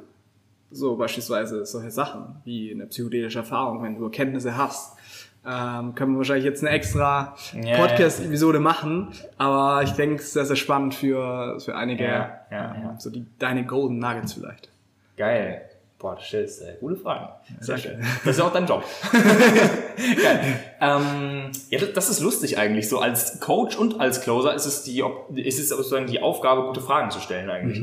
so 0.71 0.95
beispielsweise 0.95 1.65
solche 1.65 1.91
Sachen 1.91 2.41
wie 2.43 2.71
eine 2.71 2.85
psychedelische 2.85 3.39
Erfahrung, 3.39 3.83
wenn 3.83 3.97
du 3.97 4.05
Erkenntnisse 4.05 4.57
hast? 4.57 4.97
Ähm, 5.43 5.95
können 5.95 6.13
wir 6.13 6.17
wahrscheinlich 6.19 6.45
jetzt 6.45 6.63
eine 6.63 6.69
extra 6.69 7.35
Ja, 7.59 7.77
Podcast-Episode 7.77 8.59
machen, 8.59 9.07
aber 9.37 9.81
ich 9.81 9.91
denke, 9.91 10.17
es 10.17 10.25
ist 10.25 10.33
sehr, 10.33 10.45
sehr 10.45 10.55
spannend 10.55 10.93
für, 10.93 11.59
für 11.59 11.75
einige, 11.75 12.03
ja, 12.03 12.45
ja. 12.51 12.95
so 12.99 13.09
die, 13.09 13.25
deine 13.39 13.65
Golden 13.65 13.97
Nuggets 13.97 14.33
vielleicht. 14.33 14.69
Geil. 15.17 15.63
Boah, 15.97 16.15
du 16.15 16.21
stellst 16.21 16.61
äh, 16.61 16.77
gute 16.79 16.95
Fragen. 16.95 17.29
Sehr 17.59 17.77
schön. 17.77 18.03
Das 18.25 18.35
ist 18.35 18.41
auch 18.41 18.51
dein 18.51 18.65
Job. 18.65 18.83
Geil. 19.11 20.59
Ähm, 20.79 21.51
ja, 21.69 21.79
das, 21.93 22.09
ist 22.09 22.21
lustig 22.21 22.57
eigentlich. 22.57 22.89
So 22.89 22.99
als 22.99 23.39
Coach 23.39 23.77
und 23.77 23.99
als 23.99 24.21
Closer 24.21 24.55
ist 24.55 24.65
es 24.65 24.83
die, 24.83 25.03
ist 25.35 25.59
es 25.59 25.69
sozusagen 25.69 26.07
die 26.07 26.19
Aufgabe, 26.19 26.63
gute 26.63 26.81
Fragen 26.81 27.11
zu 27.11 27.19
stellen 27.19 27.51
eigentlich. 27.51 27.79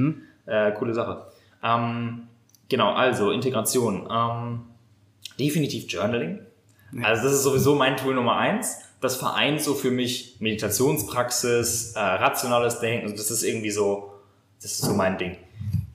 Äh, 0.48 0.72
coole 0.72 0.94
Sache. 0.94 1.26
Ähm, 1.62 2.28
genau, 2.68 2.92
also 2.92 3.30
Integration. 3.30 4.08
Ähm, 4.10 4.60
definitiv 5.38 5.90
Journaling. 5.90 6.40
Also 7.02 7.24
das 7.24 7.32
ist 7.34 7.42
sowieso 7.42 7.74
mein 7.74 7.96
Tool 7.96 8.14
Nummer 8.14 8.36
eins. 8.36 8.78
Das 9.00 9.16
vereint 9.16 9.60
so 9.60 9.74
für 9.74 9.90
mich 9.90 10.36
Meditationspraxis, 10.40 11.92
äh, 11.94 12.00
rationales 12.00 12.80
Denken. 12.80 13.04
Also 13.04 13.16
das 13.16 13.30
ist 13.30 13.42
irgendwie 13.42 13.70
so, 13.70 14.12
das 14.62 14.72
ist 14.72 14.82
so 14.82 14.94
mein 14.94 15.18
Ding. 15.18 15.36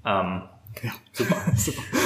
Ähm, 0.05 0.43
Ja. 0.81 0.91
Super. 1.13 1.35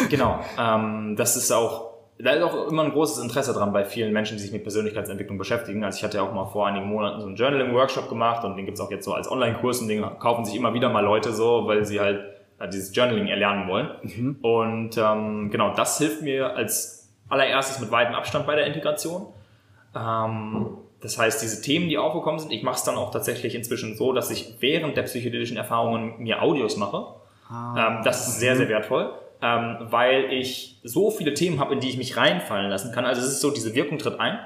Genau. 0.10 0.40
Ähm, 0.58 1.16
das 1.18 1.36
ist 1.38 1.52
auch, 1.52 1.88
da 2.20 2.32
ist 2.32 2.44
auch 2.44 2.68
immer 2.68 2.84
ein 2.84 2.92
großes 2.92 3.22
Interesse 3.24 3.54
dran 3.54 3.72
bei 3.74 3.86
vielen 3.86 4.12
Menschen, 4.12 4.38
die 4.38 4.44
sich 4.44 4.52
mit 4.52 4.64
Persönlichkeitsentwicklung 4.64 5.38
beschäftigen. 5.38 5.84
Also 5.84 5.98
ich 5.98 6.04
hatte 6.04 6.18
ja 6.18 6.24
auch 6.24 6.34
mal 6.34 6.46
vor 6.48 6.66
einigen 6.68 6.88
Monaten 6.88 7.20
so 7.22 7.28
einen 7.28 7.36
Journaling-Workshop 7.36 8.10
gemacht 8.10 8.44
und 8.44 8.56
den 8.58 8.66
gibt's 8.66 8.80
auch 8.82 8.90
jetzt 8.92 9.06
so 9.06 9.14
als 9.14 9.30
Online-Kurs 9.30 9.82
und 9.82 9.88
den 9.90 10.02
kaufen 10.20 10.46
sich 10.46 10.56
immer 10.56 10.74
wieder 10.74 10.90
mal 10.90 11.04
Leute 11.04 11.32
so, 11.34 11.68
weil 11.68 11.86
sie 11.86 12.00
halt 12.00 12.22
dieses 12.66 12.96
Journaling 12.96 13.28
erlernen 13.28 13.68
wollen. 13.68 14.38
Und 14.42 14.98
ähm, 14.98 15.50
genau, 15.52 15.76
das 15.76 16.00
hilft 16.00 16.22
mir 16.24 16.56
als 16.56 17.10
allererstes 17.30 17.80
mit 17.80 17.92
weitem 17.92 18.16
Abstand 18.16 18.48
bei 18.48 18.56
der 18.56 18.66
Integration. 18.66 19.28
Ähm, 19.96 20.78
das 21.02 21.20
heißt, 21.20 21.42
diese 21.42 21.62
Themen, 21.62 21.90
die 21.90 21.98
aufgekommen 21.98 22.40
sind, 22.40 22.52
ich 22.52 22.64
mache 22.64 22.78
es 22.78 22.84
dann 22.84 22.96
auch 22.96 23.12
tatsächlich 23.12 23.54
inzwischen 23.54 23.96
so, 23.96 24.14
dass 24.14 24.32
ich 24.32 24.56
während 24.60 24.98
der 24.98 25.04
psychedelischen 25.04 25.58
Erfahrungen 25.58 26.16
mir 26.18 26.42
Audios 26.42 26.78
mache. 26.78 27.06
Ähm, 27.52 28.02
das 28.04 28.28
ist 28.28 28.40
sehr, 28.40 28.56
sehr 28.56 28.68
wertvoll, 28.68 29.14
ähm, 29.42 29.78
weil 29.82 30.34
ich 30.34 30.80
so 30.84 31.12
viele 31.12 31.34
Themen 31.34 31.60
habe, 31.60 31.74
in 31.76 31.80
die 31.80 31.90
ich 31.90 31.98
mich 31.98 32.18
reinfallen 32.18 32.70
lassen 32.70 32.92
kann. 32.92 33.06
Also 33.06 33.22
es 33.22 33.28
ist 33.28 33.42
so, 33.42 33.52
diese 33.52 33.76
Wirkung 33.76 34.00
tritt 34.00 34.20
ein 34.20 34.40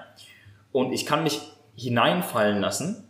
und 0.72 0.92
ich 0.92 1.06
kann 1.06 1.24
mich 1.24 1.40
hineinfallen 1.82 2.60
lassen 2.62 3.08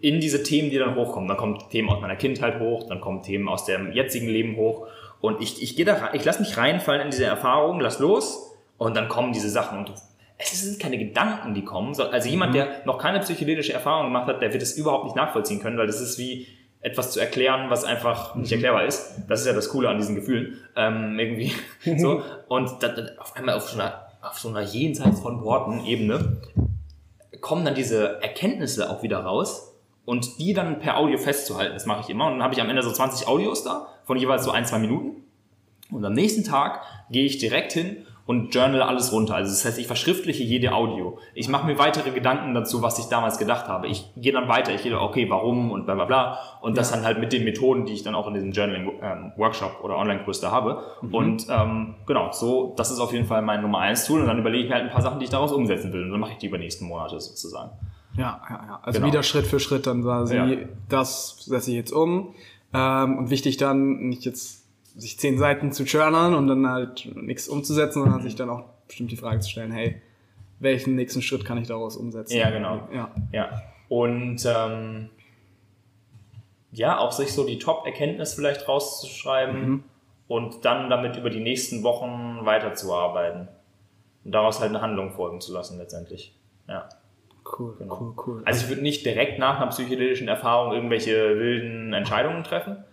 in 0.00 0.20
diese 0.20 0.42
Themen, 0.42 0.70
die 0.70 0.78
dann 0.78 0.94
hochkommen. 0.96 1.28
Dann 1.28 1.36
kommen 1.36 1.58
Themen 1.70 1.88
aus 1.90 2.00
meiner 2.00 2.16
Kindheit 2.16 2.60
hoch, 2.60 2.86
dann 2.88 3.00
kommen 3.00 3.22
Themen 3.22 3.48
aus 3.48 3.64
dem 3.64 3.92
jetzigen 3.92 4.28
Leben 4.28 4.56
hoch 4.56 4.86
und 5.20 5.40
ich, 5.42 5.62
ich 5.62 5.76
gehe 5.76 5.84
da 5.84 5.94
rein, 5.94 6.10
ich 6.14 6.24
lasse 6.24 6.40
mich 6.40 6.56
reinfallen 6.56 7.02
in 7.02 7.10
diese 7.10 7.24
Erfahrung, 7.24 7.80
lass 7.80 7.98
los 7.98 8.52
und 8.78 8.96
dann 8.96 9.08
kommen 9.08 9.32
diese 9.32 9.48
Sachen 9.50 9.78
und 9.78 9.92
es 10.38 10.60
sind 10.62 10.78
keine 10.78 10.98
Gedanken, 10.98 11.54
die 11.54 11.64
kommen. 11.64 11.94
so- 11.94 12.04
Also 12.10 12.28
jemand, 12.28 12.54
der 12.54 12.82
noch 12.84 12.98
keine 12.98 13.20
psychedelische 13.20 13.72
Erfahrung 13.72 14.06
gemacht 14.08 14.26
hat, 14.28 14.42
der 14.42 14.52
wird 14.52 14.62
es 14.62 14.76
überhaupt 14.76 15.04
nicht 15.04 15.16
nachvollziehen 15.16 15.60
können, 15.60 15.78
weil 15.78 15.86
das 15.86 16.00
ist 16.02 16.18
wie 16.18 16.46
etwas 16.82 17.10
zu 17.12 17.20
erklären, 17.20 17.70
was 17.70 17.84
einfach 17.84 18.34
nicht 18.36 18.52
erklärbar 18.52 18.84
ist. 18.84 19.22
Das 19.28 19.40
ist 19.40 19.46
ja 19.46 19.54
das 19.54 19.70
Coole 19.70 19.88
an 19.88 19.96
diesen 19.96 20.14
Gefühlen. 20.14 20.58
Ähm, 20.76 21.18
irgendwie 21.18 21.52
so. 21.98 22.22
Und 22.48 22.70
da, 22.82 22.88
da, 22.88 23.02
auf 23.18 23.34
einmal 23.34 23.54
auf 23.56 23.68
so 23.70 23.80
einer, 23.80 24.06
auf 24.20 24.38
so 24.38 24.50
einer 24.50 24.60
jenseits 24.60 25.20
von 25.20 25.42
Worten 25.42 25.84
Ebene 25.86 26.36
kommen 27.40 27.64
dann 27.64 27.74
diese 27.74 28.22
Erkenntnisse 28.22 28.90
auch 28.90 29.02
wieder 29.02 29.18
raus 29.20 29.74
und 30.04 30.38
die 30.38 30.54
dann 30.54 30.78
per 30.78 30.98
Audio 30.98 31.18
festzuhalten. 31.18 31.74
Das 31.74 31.86
mache 31.86 32.02
ich 32.02 32.10
immer. 32.10 32.26
Und 32.26 32.34
dann 32.34 32.42
habe 32.42 32.54
ich 32.54 32.60
am 32.60 32.68
Ende 32.68 32.82
so 32.82 32.92
20 32.92 33.28
Audios 33.28 33.64
da, 33.64 33.88
von 34.04 34.16
jeweils 34.16 34.44
so 34.44 34.50
ein, 34.50 34.64
zwei 34.64 34.78
Minuten. 34.78 35.24
Und 35.90 36.04
am 36.04 36.12
nächsten 36.12 36.44
Tag 36.44 36.82
gehe 37.10 37.24
ich 37.24 37.38
direkt 37.38 37.72
hin 37.72 38.06
und 38.26 38.52
journal 38.52 38.82
alles 38.82 39.12
runter. 39.12 39.36
Also 39.36 39.52
das 39.52 39.64
heißt, 39.64 39.78
ich 39.78 39.86
verschriftliche 39.86 40.42
jede 40.42 40.72
Audio. 40.72 41.18
Ich 41.34 41.48
mache 41.48 41.64
mir 41.66 41.78
weitere 41.78 42.10
Gedanken 42.10 42.54
dazu, 42.54 42.82
was 42.82 42.98
ich 42.98 43.06
damals 43.06 43.38
gedacht 43.38 43.68
habe. 43.68 43.86
Ich 43.86 44.10
gehe 44.16 44.32
dann 44.32 44.48
weiter. 44.48 44.74
Ich 44.74 44.82
gehe, 44.82 45.00
okay, 45.00 45.30
warum 45.30 45.70
und 45.70 45.84
bla 45.86 45.94
bla 45.94 46.04
bla. 46.06 46.38
Und 46.60 46.76
das 46.76 46.90
dann 46.90 47.04
halt 47.04 47.20
mit 47.20 47.32
den 47.32 47.44
Methoden, 47.44 47.86
die 47.86 47.92
ich 47.92 48.02
dann 48.02 48.16
auch 48.16 48.26
in 48.26 48.34
diesem 48.34 48.50
Journaling-Workshop 48.52 49.80
oder 49.82 49.96
Online-Kurs 49.96 50.40
da 50.40 50.50
habe. 50.50 50.82
Und 51.12 51.46
ähm, 51.48 51.94
genau, 52.06 52.32
so, 52.32 52.74
das 52.76 52.90
ist 52.90 52.98
auf 52.98 53.12
jeden 53.12 53.26
Fall 53.26 53.42
mein 53.42 53.62
Nummer 53.62 53.78
eins 53.78 54.04
Tool. 54.06 54.20
Und 54.20 54.26
dann 54.26 54.38
überlege 54.38 54.64
ich 54.64 54.68
mir 54.68 54.74
halt 54.76 54.86
ein 54.86 54.92
paar 54.92 55.02
Sachen, 55.02 55.18
die 55.20 55.24
ich 55.24 55.30
daraus 55.30 55.52
umsetzen 55.52 55.92
will. 55.92 56.02
Und 56.02 56.10
dann 56.10 56.20
mache 56.20 56.32
ich 56.32 56.38
die 56.38 56.46
über 56.46 56.58
nächsten 56.58 56.86
Monate 56.86 57.20
sozusagen. 57.20 57.70
Ja, 58.16 58.40
ja, 58.48 58.60
ja. 58.66 58.80
Also 58.82 58.98
Genau. 58.98 59.12
wieder 59.12 59.22
Schritt 59.22 59.46
für 59.46 59.60
Schritt 59.60 59.86
dann 59.86 60.02
quasi, 60.02 60.36
Ja. 60.36 60.48
das 60.88 61.44
setze 61.44 61.70
ich 61.70 61.76
jetzt 61.76 61.92
um. 61.92 62.34
Ähm, 62.74 63.18
und 63.18 63.30
wichtig 63.30 63.56
dann 63.58 64.08
nicht 64.08 64.24
jetzt 64.24 64.65
sich 64.96 65.18
zehn 65.18 65.38
Seiten 65.38 65.72
zu 65.72 65.84
journalen 65.84 66.34
und 66.34 66.46
dann 66.48 66.66
halt 66.68 67.08
nichts 67.14 67.48
umzusetzen, 67.48 68.02
sondern 68.02 68.22
sich 68.22 68.34
dann 68.34 68.50
auch 68.50 68.64
bestimmt 68.86 69.10
die 69.10 69.16
Frage 69.16 69.40
zu 69.40 69.50
stellen, 69.50 69.72
hey, 69.72 70.00
welchen 70.58 70.94
nächsten 70.94 71.22
Schritt 71.22 71.44
kann 71.44 71.58
ich 71.58 71.68
daraus 71.68 71.96
umsetzen? 71.96 72.36
Ja, 72.36 72.50
genau. 72.50 72.88
Ja. 72.92 73.10
Ja. 73.32 73.62
Und 73.88 74.44
ähm, 74.46 75.10
ja, 76.72 76.98
auch 76.98 77.12
sich 77.12 77.32
so 77.32 77.46
die 77.46 77.58
Top-Erkenntnis 77.58 78.34
vielleicht 78.34 78.68
rauszuschreiben 78.68 79.84
und 80.28 80.64
dann 80.64 80.90
damit 80.90 81.16
über 81.16 81.30
die 81.30 81.40
nächsten 81.40 81.82
Wochen 81.82 82.40
weiterzuarbeiten. 82.44 83.48
Und 84.24 84.32
daraus 84.32 84.60
halt 84.60 84.70
eine 84.70 84.80
Handlung 84.80 85.12
folgen 85.12 85.40
zu 85.40 85.52
lassen 85.52 85.78
letztendlich. 85.78 86.34
Ja. 86.68 86.88
Cool, 87.58 87.74
Genau. 87.78 87.96
cool, 88.00 88.14
cool. 88.26 88.42
Also 88.44 88.64
ich 88.64 88.68
würde 88.70 88.82
nicht 88.82 89.06
direkt 89.06 89.38
nach 89.38 89.58
einer 89.58 89.68
psychedelischen 89.68 90.26
Erfahrung 90.26 90.72
irgendwelche 90.72 91.38
wilden 91.38 91.92
Entscheidungen 91.92 92.42
treffen. 92.42 92.84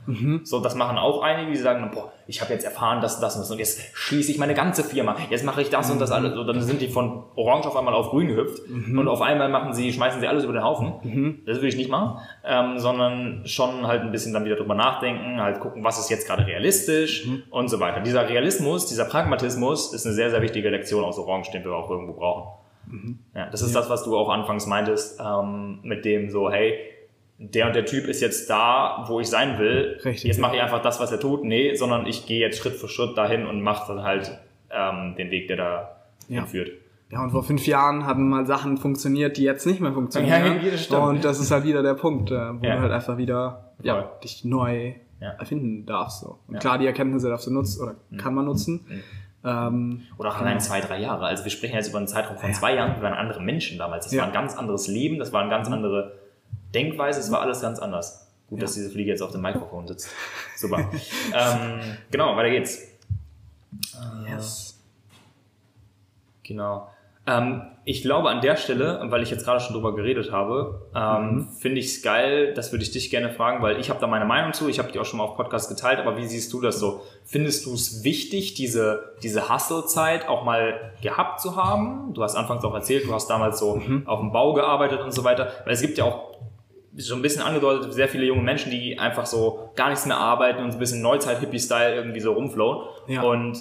So, 0.44 0.60
das 0.60 0.76
machen 0.76 0.98
auch 0.98 1.22
einige, 1.24 1.52
die 1.52 1.58
sagen, 1.58 1.90
boah, 1.94 2.12
ich 2.28 2.40
habe 2.42 2.54
jetzt 2.54 2.64
erfahren, 2.64 3.02
das, 3.02 3.20
das 3.20 3.36
und 3.36 3.42
das 3.42 3.52
und 3.52 3.58
jetzt 3.60 3.82
schließe 3.94 4.32
ich 4.32 4.38
meine 4.38 4.54
ganze 4.54 4.84
Firma, 4.84 5.16
jetzt 5.30 5.44
mache 5.44 5.62
ich 5.62 5.70
das 5.70 5.90
und 5.90 6.00
das 6.00 6.12
alles. 6.12 6.34
So, 6.34 6.44
dann 6.44 6.62
sind 6.62 6.82
die 6.82 6.88
von 6.90 7.24
orange 7.36 7.68
auf 7.68 7.76
einmal 7.76 7.94
auf 7.94 8.10
grün 8.10 8.28
gehüpft 8.28 8.62
und 8.70 9.08
auf 9.08 9.22
einmal 9.22 9.50
machen 9.50 9.74
sie, 9.74 9.92
schmeißen 9.92 10.20
sie 10.22 10.28
alles 10.28 10.44
über 10.44 10.54
den 10.54 10.64
Haufen. 10.64 11.42
Das 11.46 11.58
würde 11.58 11.70
ich 11.70 11.78
nicht 11.78 11.90
machen, 11.90 12.20
ähm, 12.46 12.78
sondern 12.80 13.48
schon 13.48 13.88
halt 13.88 14.02
ein 14.02 14.12
bisschen 14.12 14.34
dann 14.34 14.46
wieder 14.46 14.56
drüber 14.58 14.76
nachdenken, 14.76 15.42
halt 15.42 15.60
gucken, 15.62 15.84
was 15.84 15.98
ist 16.00 16.10
jetzt 16.10 16.28
gerade 16.28 16.46
realistisch 16.46 17.28
und 17.50 17.70
so 17.70 17.80
weiter. 17.80 18.02
Dieser 18.02 18.30
Realismus, 18.30 18.86
dieser 18.88 19.06
Pragmatismus 19.06 19.94
ist 19.94 20.06
eine 20.06 20.14
sehr, 20.14 20.30
sehr 20.30 20.42
wichtige 20.42 20.70
Lektion 20.70 21.04
aus 21.04 21.18
Orange, 21.18 21.52
den 21.52 21.64
wir 21.64 21.74
auch 21.74 21.90
irgendwo 21.90 22.14
brauchen. 22.14 22.63
Ja, 23.36 23.50
das 23.50 23.62
ist 23.62 23.76
das, 23.76 23.90
was 23.90 24.04
du 24.04 24.16
auch 24.18 24.30
anfangs 24.30 24.68
meintest, 24.68 25.20
ähm, 25.20 25.80
mit 25.84 26.06
dem 26.06 26.30
so, 26.30 26.52
hey, 26.52 26.76
der 27.40 27.68
und 27.68 27.76
der 27.76 27.86
Typ 27.86 28.08
ist 28.08 28.22
jetzt 28.22 28.50
da, 28.50 29.06
wo 29.08 29.20
ich 29.20 29.28
sein 29.28 29.58
will. 29.60 30.00
Richtig. 30.06 30.24
Jetzt 30.26 30.40
mache 30.40 30.56
ich 30.56 30.62
einfach 30.62 30.82
das, 30.82 31.00
was 31.00 31.12
er 31.12 31.20
tut. 31.20 31.44
Nee, 31.44 31.74
sondern 31.76 32.06
ich 32.06 32.26
gehe 32.26 32.40
jetzt 32.40 32.60
Schritt 32.60 32.74
für 32.76 32.88
Schritt 32.88 33.18
dahin 33.18 33.46
und 33.48 33.62
mache 33.62 33.94
dann 33.94 34.04
halt 34.04 34.38
ähm, 34.70 35.16
den 35.18 35.32
Weg, 35.32 35.48
der 35.48 35.58
da 35.58 35.96
Ja. 36.28 36.42
hinführt. 36.42 36.72
Ja, 37.12 37.22
und 37.24 37.32
vor 37.32 37.44
fünf 37.44 37.68
Jahren 37.68 38.06
hatten 38.08 38.28
mal 38.28 38.46
Sachen 38.48 38.78
funktioniert, 38.78 39.38
die 39.38 39.44
jetzt 39.44 39.66
nicht 39.68 39.80
mehr 39.82 39.94
funktionieren. 39.94 40.62
Ja, 40.64 40.72
das 40.72 40.88
und 40.90 41.24
das 41.26 41.40
ist 41.40 41.52
halt 41.52 41.64
wieder 41.64 41.84
der 41.84 41.94
Punkt, 41.96 42.32
äh, 42.32 42.36
wo 42.60 42.66
Ja. 42.66 42.76
du 42.76 42.82
halt 42.82 42.92
einfach 42.92 43.18
wieder 43.18 43.72
ja, 43.84 44.10
dich 44.24 44.46
neu 44.46 44.94
Ja. 45.20 45.30
erfinden 45.40 45.86
darfst. 45.86 46.22
So. 46.22 46.38
Und 46.48 46.60
klar, 46.60 46.78
die 46.80 46.86
Erkenntnisse 46.88 47.30
darfst 47.30 47.46
du 47.48 47.52
nutzen 47.52 47.84
oder 47.84 47.96
kann 48.18 48.34
man 48.34 48.46
nutzen. 48.46 48.86
Ähm, 49.46 50.04
Oder 50.18 50.30
auch 50.30 50.38
allein 50.38 50.60
zwei, 50.62 50.80
drei 50.80 51.00
Jahre. 51.00 51.26
Also 51.26 51.44
wir 51.44 51.52
sprechen 51.52 51.76
jetzt 51.76 51.90
über 51.90 51.98
einen 51.98 52.08
Zeitraum 52.08 52.38
von 52.38 52.50
Ja. 52.52 52.56
zwei 52.56 52.76
Jahren. 52.76 52.96
Wir 52.96 53.04
waren 53.04 53.14
andere 53.14 53.42
Menschen 53.42 53.78
damals. 53.78 54.06
Das 54.06 54.14
Ja. 54.14 54.22
war 54.22 54.28
ein 54.28 54.34
ganz 54.34 54.56
anderes 54.56 54.88
Leben, 54.88 55.20
das 55.20 55.34
war 55.34 55.42
eine 55.42 55.50
ganz 55.50 55.68
andere 55.70 56.14
Denkweise, 56.74 57.20
es 57.20 57.30
war 57.32 57.42
alles 57.42 57.62
ganz 57.62 57.80
anders. 57.80 58.32
Gut, 58.50 58.62
dass 58.62 58.74
diese 58.74 58.90
Fliege 58.90 59.10
jetzt 59.12 59.22
auf 59.22 59.32
dem 59.32 59.42
Mikrofon 59.42 59.88
sitzt. 59.88 60.10
Super. 60.56 60.80
ähm, 61.34 61.80
genau, 62.12 62.36
weiter 62.38 62.50
geht's. 62.52 62.82
yes. 64.30 64.80
Genau. 66.44 66.90
Ähm, 67.26 67.62
ich 67.86 68.02
glaube 68.02 68.30
an 68.30 68.42
der 68.42 68.56
Stelle, 68.56 69.02
weil 69.06 69.24
ich 69.24 69.30
jetzt 69.30 69.46
gerade 69.46 69.60
schon 69.60 69.74
drüber 69.74 69.94
geredet 69.96 70.32
habe, 70.32 70.82
ähm, 70.96 71.36
mhm. 71.36 71.48
finde 71.60 71.80
ich 71.80 71.88
es 71.88 72.02
geil, 72.02 72.54
das 72.54 72.72
würde 72.72 72.84
ich 72.84 72.92
dich 72.92 73.10
gerne 73.10 73.30
fragen, 73.30 73.62
weil 73.62 73.80
ich 73.80 73.90
habe 73.90 74.00
da 74.00 74.08
meine 74.08 74.26
Meinung 74.26 74.54
zu, 74.54 74.70
ich 74.70 74.80
habe 74.80 74.92
die 74.92 75.00
auch 75.00 75.06
schon 75.06 75.18
mal 75.18 75.26
auf 75.26 75.36
Podcast 75.36 75.70
geteilt, 75.70 76.00
aber 76.00 76.18
wie 76.18 76.26
siehst 76.26 76.52
du 76.54 76.62
das 76.62 76.80
so? 76.80 77.02
Findest 77.26 77.66
du 77.66 77.74
es 77.74 78.04
wichtig, 78.04 78.54
diese, 78.54 79.16
diese 79.22 79.54
Hustle-Zeit 79.54 80.28
auch 80.28 80.46
mal 80.46 80.94
gehabt 81.02 81.42
zu 81.42 81.58
haben? 81.58 82.14
Du 82.14 82.24
hast 82.24 82.36
anfangs 82.36 82.64
auch 82.64 82.74
erzählt, 82.74 83.06
du 83.06 83.14
hast 83.14 83.30
damals 83.30 83.60
so 83.60 83.76
mhm. 83.76 84.04
auf 84.06 84.20
dem 84.20 84.32
Bau 84.32 84.54
gearbeitet 84.54 85.02
und 85.02 85.14
so 85.14 85.24
weiter, 85.24 85.52
weil 85.66 85.74
es 85.74 85.82
gibt 85.82 85.98
ja 85.98 86.06
auch 86.06 86.34
schon 86.98 87.20
ein 87.20 87.22
bisschen 87.22 87.42
angedeutet, 87.42 87.92
sehr 87.94 88.08
viele 88.08 88.26
junge 88.26 88.44
Menschen, 88.44 88.72
die 88.72 89.00
einfach 89.00 89.26
so 89.26 89.72
gar 89.76 89.90
nichts 89.90 90.06
mehr 90.06 90.18
arbeiten 90.18 90.64
und 90.64 90.72
so 90.72 90.78
ein 90.78 90.80
bisschen 90.80 91.02
Neuzeit-Hippie-Style 91.02 91.96
irgendwie 91.96 92.20
so 92.20 92.34
rumflowen. 92.34 92.88
Ja. 93.08 93.24
Und 93.24 93.58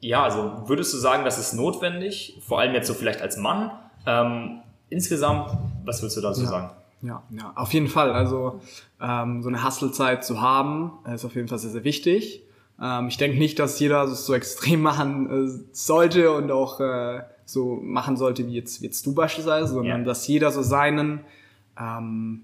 ja, 0.00 0.24
also 0.24 0.62
würdest 0.66 0.92
du 0.94 0.98
sagen, 0.98 1.24
das 1.24 1.38
ist 1.38 1.52
notwendig, 1.52 2.40
vor 2.46 2.60
allem 2.60 2.74
jetzt 2.74 2.86
so 2.86 2.94
vielleicht 2.94 3.20
als 3.20 3.36
Mann? 3.36 3.70
Ähm, 4.06 4.60
insgesamt, 4.88 5.50
was 5.84 6.02
würdest 6.02 6.16
du 6.16 6.20
dazu 6.22 6.42
ja. 6.42 6.48
sagen? 6.48 6.70
Ja, 7.02 7.22
ja, 7.30 7.52
auf 7.54 7.72
jeden 7.72 7.88
Fall. 7.88 8.12
Also 8.12 8.60
ähm, 9.00 9.42
so 9.42 9.48
eine 9.48 9.64
Hustle-Zeit 9.64 10.24
zu 10.24 10.40
haben, 10.40 10.92
ist 11.12 11.24
auf 11.24 11.34
jeden 11.34 11.48
Fall 11.48 11.58
sehr, 11.58 11.70
sehr 11.70 11.84
wichtig. 11.84 12.42
Ähm, 12.80 13.08
ich 13.08 13.16
denke 13.16 13.38
nicht, 13.38 13.58
dass 13.58 13.78
jeder 13.78 14.06
das 14.06 14.26
so 14.26 14.34
extrem 14.34 14.80
machen 14.82 15.30
äh, 15.30 15.64
sollte 15.72 16.32
und 16.32 16.50
auch 16.50 16.80
äh, 16.80 17.22
so 17.44 17.76
machen 17.82 18.16
sollte, 18.16 18.46
wie 18.46 18.54
jetzt, 18.54 18.80
wie 18.80 18.86
jetzt 18.86 19.04
du 19.06 19.14
beispielsweise, 19.14 19.68
sondern 19.74 20.00
ja. 20.00 20.04
dass 20.04 20.26
jeder 20.26 20.50
so 20.50 20.62
seinen, 20.62 21.20
ähm, 21.78 22.42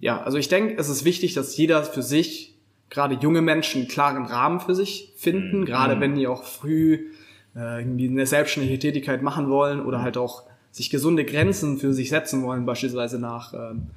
ja, 0.00 0.22
also 0.22 0.38
ich 0.38 0.48
denke, 0.48 0.76
es 0.76 0.88
ist 0.88 1.04
wichtig, 1.04 1.34
dass 1.34 1.56
jeder 1.56 1.82
für 1.82 2.02
sich 2.02 2.53
gerade 2.94 3.16
junge 3.16 3.42
Menschen 3.42 3.82
einen 3.82 3.88
klaren 3.88 4.24
Rahmen 4.24 4.60
für 4.60 4.74
sich 4.74 5.12
finden, 5.16 5.60
mhm. 5.60 5.64
gerade 5.66 6.00
wenn 6.00 6.14
die 6.14 6.26
auch 6.26 6.44
früh 6.44 7.10
äh, 7.56 7.80
irgendwie 7.80 8.08
eine 8.08 8.26
selbstständige 8.26 8.78
Tätigkeit 8.78 9.20
machen 9.22 9.50
wollen 9.50 9.84
oder 9.84 10.00
halt 10.00 10.16
auch 10.16 10.44
sich 10.70 10.90
gesunde 10.90 11.24
Grenzen 11.24 11.78
für 11.78 11.92
sich 11.92 12.08
setzen 12.08 12.42
wollen, 12.42 12.66
beispielsweise 12.66 13.18
nach 13.18 13.52
ähm, 13.52 13.90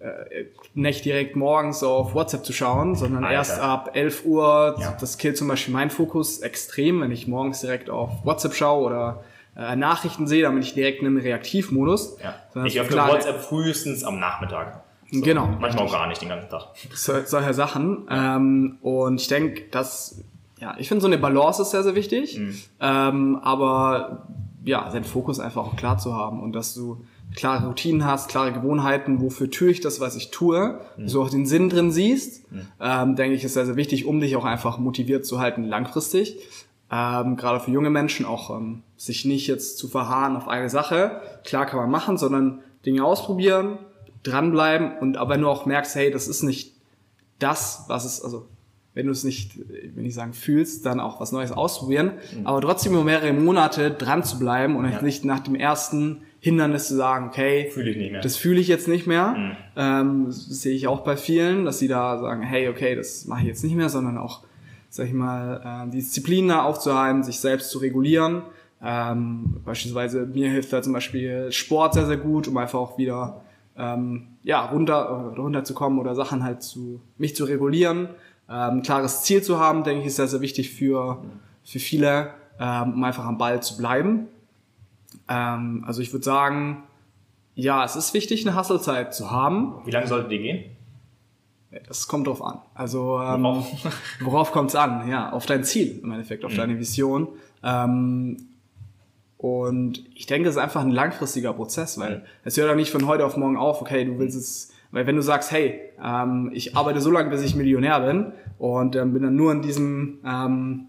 äh, 0.00 0.44
nicht 0.74 1.04
direkt 1.04 1.34
morgens 1.34 1.82
auf 1.82 2.14
WhatsApp 2.14 2.44
zu 2.44 2.52
schauen, 2.52 2.94
sondern 2.94 3.24
Alter. 3.24 3.34
erst 3.34 3.58
ab 3.58 3.90
11 3.94 4.24
Uhr. 4.24 4.76
Ja. 4.78 4.96
Das 5.00 5.18
killt 5.18 5.36
zum 5.36 5.48
Beispiel 5.48 5.72
meinen 5.72 5.90
Fokus 5.90 6.40
extrem, 6.40 7.00
wenn 7.00 7.10
ich 7.10 7.26
morgens 7.26 7.60
direkt 7.62 7.90
auf 7.90 8.24
WhatsApp 8.24 8.54
schaue 8.54 8.84
oder 8.84 9.24
äh, 9.56 9.76
Nachrichten 9.76 10.26
sehe, 10.26 10.42
dann 10.42 10.52
bin 10.52 10.62
ich 10.62 10.74
direkt 10.74 11.00
in 11.00 11.06
einem 11.06 11.16
Reaktivmodus. 11.16 12.18
Ja. 12.22 12.64
Ich 12.64 12.80
öffne 12.80 12.96
WhatsApp 12.96 13.40
frühestens 13.40 14.04
am 14.04 14.20
Nachmittag. 14.20 14.83
So, 15.14 15.24
genau. 15.24 15.48
Manchmal 15.60 15.86
auch 15.86 15.92
gar 15.92 16.06
nicht 16.06 16.20
den 16.20 16.28
ganzen 16.28 16.50
Tag. 16.50 16.68
So, 16.92 17.12
solche 17.24 17.54
Sachen. 17.54 18.06
Ähm, 18.10 18.78
und 18.82 19.20
ich 19.20 19.28
denke, 19.28 19.62
dass, 19.70 20.22
ja, 20.58 20.74
ich 20.78 20.88
finde 20.88 21.02
so 21.02 21.06
eine 21.06 21.18
Balance 21.18 21.62
ist 21.62 21.70
sehr, 21.70 21.82
sehr 21.82 21.94
wichtig. 21.94 22.38
Mhm. 22.38 22.58
Ähm, 22.80 23.36
aber 23.42 24.26
ja, 24.64 24.90
seinen 24.90 25.04
Fokus 25.04 25.40
einfach 25.40 25.66
auch 25.66 25.76
klar 25.76 25.98
zu 25.98 26.14
haben 26.14 26.42
und 26.42 26.52
dass 26.52 26.74
du 26.74 27.04
klare 27.36 27.66
Routinen 27.66 28.04
hast, 28.04 28.28
klare 28.28 28.52
Gewohnheiten, 28.52 29.20
wofür 29.20 29.50
tue 29.50 29.70
ich 29.70 29.80
das, 29.80 30.00
was 30.00 30.16
ich 30.16 30.30
tue, 30.30 30.80
mhm. 30.96 31.08
so 31.08 31.22
auch 31.22 31.30
den 31.30 31.46
Sinn 31.46 31.68
drin 31.68 31.90
siehst, 31.90 32.50
mhm. 32.50 32.66
ähm, 32.80 33.16
denke 33.16 33.36
ich, 33.36 33.44
ist 33.44 33.54
sehr, 33.54 33.66
sehr 33.66 33.76
wichtig, 33.76 34.06
um 34.06 34.20
dich 34.20 34.36
auch 34.36 34.44
einfach 34.44 34.78
motiviert 34.78 35.26
zu 35.26 35.40
halten 35.40 35.64
langfristig. 35.64 36.38
Ähm, 36.90 37.36
gerade 37.36 37.60
für 37.60 37.70
junge 37.70 37.90
Menschen 37.90 38.24
auch 38.24 38.50
ähm, 38.50 38.82
sich 38.96 39.24
nicht 39.24 39.46
jetzt 39.46 39.78
zu 39.78 39.88
verharren 39.88 40.36
auf 40.36 40.48
eine 40.48 40.70
Sache. 40.70 41.20
Klar 41.44 41.66
kann 41.66 41.80
man 41.80 41.90
machen, 41.90 42.18
sondern 42.18 42.60
Dinge 42.86 43.04
ausprobieren, 43.04 43.78
dranbleiben 44.24 44.98
und 44.98 45.16
aber 45.16 45.38
du 45.38 45.48
auch 45.48 45.66
merkst, 45.66 45.94
hey, 45.94 46.10
das 46.10 46.26
ist 46.26 46.42
nicht 46.42 46.74
das, 47.38 47.84
was 47.88 48.04
es, 48.04 48.22
also 48.22 48.48
wenn 48.94 49.06
du 49.06 49.12
es 49.12 49.24
nicht, 49.24 49.58
wenn 49.94 50.04
ich 50.04 50.14
sagen, 50.14 50.32
fühlst, 50.32 50.86
dann 50.86 51.00
auch 51.00 51.20
was 51.20 51.32
Neues 51.32 51.50
ausprobieren, 51.50 52.12
mhm. 52.38 52.46
aber 52.46 52.60
trotzdem 52.60 52.92
über 52.92 53.04
mehrere 53.04 53.32
Monate 53.32 53.90
dran 53.90 54.22
zu 54.22 54.38
bleiben 54.38 54.76
und 54.76 54.88
ja. 54.88 55.02
nicht 55.02 55.24
nach 55.24 55.40
dem 55.40 55.56
ersten 55.56 56.22
Hindernis 56.38 56.88
zu 56.88 56.94
sagen, 56.94 57.28
okay, 57.28 57.72
mehr. 57.74 58.20
das 58.20 58.36
fühle 58.36 58.60
ich 58.60 58.68
jetzt 58.68 58.86
nicht 58.86 59.06
mehr. 59.06 59.28
Mhm. 59.30 59.56
Ähm, 59.76 60.24
das 60.26 60.46
sehe 60.46 60.74
ich 60.74 60.86
auch 60.86 61.00
bei 61.00 61.16
vielen, 61.16 61.64
dass 61.64 61.78
sie 61.78 61.88
da 61.88 62.18
sagen, 62.18 62.42
hey, 62.42 62.68
okay, 62.68 62.94
das 62.94 63.26
mache 63.26 63.40
ich 63.40 63.46
jetzt 63.46 63.64
nicht 63.64 63.74
mehr, 63.74 63.88
sondern 63.88 64.16
auch, 64.16 64.42
sag 64.90 65.06
ich 65.06 65.12
mal, 65.12 65.86
äh, 65.86 65.90
die 65.90 65.98
Disziplin 65.98 66.48
da 66.48 66.62
aufzuhalten, 66.62 67.24
sich 67.24 67.40
selbst 67.40 67.70
zu 67.70 67.78
regulieren. 67.78 68.42
Ähm, 68.82 69.56
beispielsweise 69.64 70.26
mir 70.26 70.50
hilft 70.50 70.72
da 70.72 70.82
zum 70.82 70.92
Beispiel 70.92 71.50
Sport 71.50 71.94
sehr, 71.94 72.06
sehr 72.06 72.18
gut, 72.18 72.46
um 72.46 72.56
einfach 72.58 72.78
auch 72.78 72.98
wieder 72.98 73.40
ähm, 73.76 74.28
ja, 74.42 74.64
runter, 74.66 75.32
äh, 75.34 75.38
runterzukommen 75.38 75.98
oder 75.98 76.14
Sachen 76.14 76.42
halt 76.44 76.62
zu, 76.62 77.00
mich 77.18 77.34
zu 77.34 77.44
regulieren. 77.44 78.08
Ähm, 78.48 78.82
klares 78.82 79.22
Ziel 79.22 79.42
zu 79.42 79.58
haben, 79.58 79.84
denke 79.84 80.02
ich, 80.02 80.08
ist 80.08 80.16
sehr, 80.16 80.28
sehr 80.28 80.40
wichtig 80.40 80.70
für, 80.70 81.22
für 81.64 81.78
viele, 81.78 82.30
ähm, 82.60 82.94
um 82.94 83.04
einfach 83.04 83.24
am 83.24 83.38
Ball 83.38 83.62
zu 83.62 83.76
bleiben. 83.76 84.28
Ähm, 85.28 85.84
also 85.86 86.02
ich 86.02 86.12
würde 86.12 86.24
sagen, 86.24 86.82
ja, 87.54 87.84
es 87.84 87.96
ist 87.96 88.14
wichtig, 88.14 88.46
eine 88.46 88.58
Hustlezeit 88.58 89.14
zu 89.14 89.30
haben. 89.30 89.74
Wie 89.84 89.90
lange 89.90 90.06
sollte 90.06 90.28
die 90.28 90.38
gehen? 90.38 90.64
Das 91.88 92.06
kommt 92.06 92.26
drauf 92.26 92.42
an. 92.42 92.58
Also 92.74 93.20
ähm, 93.20 93.42
worauf, 93.42 93.66
worauf 94.20 94.52
kommt 94.52 94.70
es 94.70 94.76
an? 94.76 95.08
Ja, 95.08 95.32
auf 95.32 95.46
dein 95.46 95.64
Ziel 95.64 96.00
im 96.02 96.12
Endeffekt, 96.12 96.44
auf 96.44 96.52
mhm. 96.52 96.56
deine 96.56 96.78
Vision. 96.78 97.28
Ähm, 97.62 98.36
und 99.44 100.02
ich 100.14 100.24
denke, 100.24 100.48
es 100.48 100.54
ist 100.54 100.60
einfach 100.62 100.80
ein 100.80 100.90
langfristiger 100.90 101.52
Prozess, 101.52 101.98
weil 101.98 102.24
es 102.44 102.56
hört 102.56 102.66
ja 102.66 102.74
nicht 102.74 102.90
von 102.90 103.06
heute 103.06 103.26
auf 103.26 103.36
morgen 103.36 103.58
auf, 103.58 103.82
okay, 103.82 104.06
du 104.06 104.18
willst 104.18 104.38
es, 104.38 104.72
weil 104.90 105.06
wenn 105.06 105.16
du 105.16 105.22
sagst, 105.22 105.52
hey, 105.52 105.82
ähm, 106.02 106.50
ich 106.54 106.74
arbeite 106.78 107.02
so 107.02 107.10
lange, 107.10 107.28
bis 107.28 107.42
ich 107.42 107.54
Millionär 107.54 108.00
bin 108.00 108.32
und 108.58 108.96
ähm, 108.96 109.12
bin 109.12 109.22
dann 109.22 109.36
nur 109.36 109.52
in 109.52 109.60
diesem, 109.60 110.20
ähm, 110.26 110.86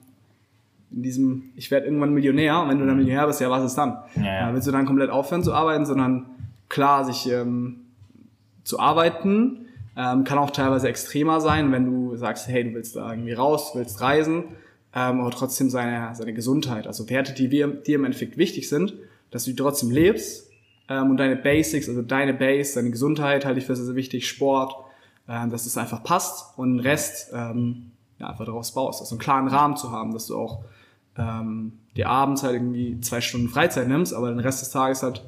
in 0.89 1.03
diesem, 1.03 1.43
ich 1.57 1.69
werde 1.69 1.87
irgendwann 1.87 2.13
Millionär 2.13 2.61
und 2.61 2.69
wenn 2.69 2.79
du 2.79 2.85
dann 2.85 2.95
Millionär 2.95 3.27
bist, 3.27 3.41
ja, 3.41 3.49
was 3.49 3.65
ist 3.65 3.75
dann? 3.75 3.97
Ja, 4.15 4.23
ja. 4.23 4.49
Äh, 4.49 4.53
willst 4.53 4.69
du 4.69 4.71
dann 4.71 4.85
komplett 4.85 5.09
aufhören 5.09 5.43
zu 5.43 5.53
arbeiten, 5.53 5.85
sondern 5.85 6.27
klar, 6.69 7.03
sich 7.03 7.29
ähm, 7.29 7.81
zu 8.63 8.79
arbeiten, 8.79 9.65
ähm, 9.97 10.23
kann 10.23 10.37
auch 10.37 10.51
teilweise 10.51 10.87
extremer 10.87 11.41
sein, 11.41 11.73
wenn 11.73 11.87
du 11.87 12.15
sagst, 12.15 12.47
hey, 12.47 12.63
du 12.63 12.73
willst 12.73 12.95
da 12.95 13.11
irgendwie 13.11 13.33
raus, 13.33 13.73
willst 13.75 13.99
reisen, 13.99 14.45
ähm, 14.95 15.19
aber 15.19 15.31
trotzdem 15.31 15.69
seine, 15.69 16.15
seine 16.15 16.33
Gesundheit. 16.33 16.87
Also 16.87 17.09
Werte, 17.09 17.33
die 17.33 17.49
dir, 17.49 17.67
dir 17.67 17.95
im 17.95 18.05
Endeffekt 18.05 18.37
wichtig 18.37 18.69
sind, 18.69 18.93
dass 19.29 19.43
du 19.43 19.53
trotzdem 19.53 19.91
lebst 19.91 20.49
ähm, 20.87 21.11
und 21.11 21.17
deine 21.17 21.35
Basics, 21.35 21.89
also 21.89 22.01
deine 22.01 22.33
Base, 22.33 22.75
deine 22.75 22.91
Gesundheit 22.91 23.45
halte 23.45 23.59
ich 23.59 23.65
für 23.65 23.75
sehr, 23.75 23.85
sehr 23.85 23.95
wichtig, 23.95 24.27
Sport, 24.27 24.73
ähm, 25.27 25.49
dass 25.49 25.65
es 25.65 25.77
einfach 25.77 26.01
passt 26.03 26.57
und 26.57 26.77
den 26.77 26.79
Rest 26.79 27.31
ähm, 27.33 27.91
ja, 28.19 28.29
einfach 28.29 28.45
daraus 28.45 28.73
baust. 28.73 29.01
Also 29.01 29.15
einen 29.15 29.19
klaren 29.19 29.47
Rahmen 29.49 29.75
zu 29.75 29.91
haben, 29.91 30.13
dass 30.13 30.27
du 30.27 30.37
auch 30.37 30.63
ähm, 31.17 31.73
dir 31.97 32.09
abends 32.09 32.43
halt 32.43 32.53
irgendwie 32.53 32.99
zwei 33.01 33.19
Stunden 33.19 33.49
Freizeit 33.49 33.87
nimmst, 33.87 34.13
aber 34.13 34.29
den 34.29 34.39
Rest 34.39 34.61
des 34.61 34.71
Tages 34.71 35.03
halt 35.03 35.23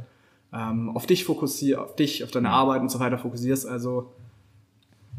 ähm, 0.53 0.95
auf 0.95 1.05
dich 1.05 1.25
fokussierst, 1.25 1.81
auf 1.81 1.95
dich, 1.95 2.23
auf 2.23 2.31
deine 2.31 2.49
Arbeit 2.51 2.81
und 2.81 2.89
so 2.89 2.99
weiter 2.99 3.17
fokussierst. 3.17 3.67
Also 3.67 4.13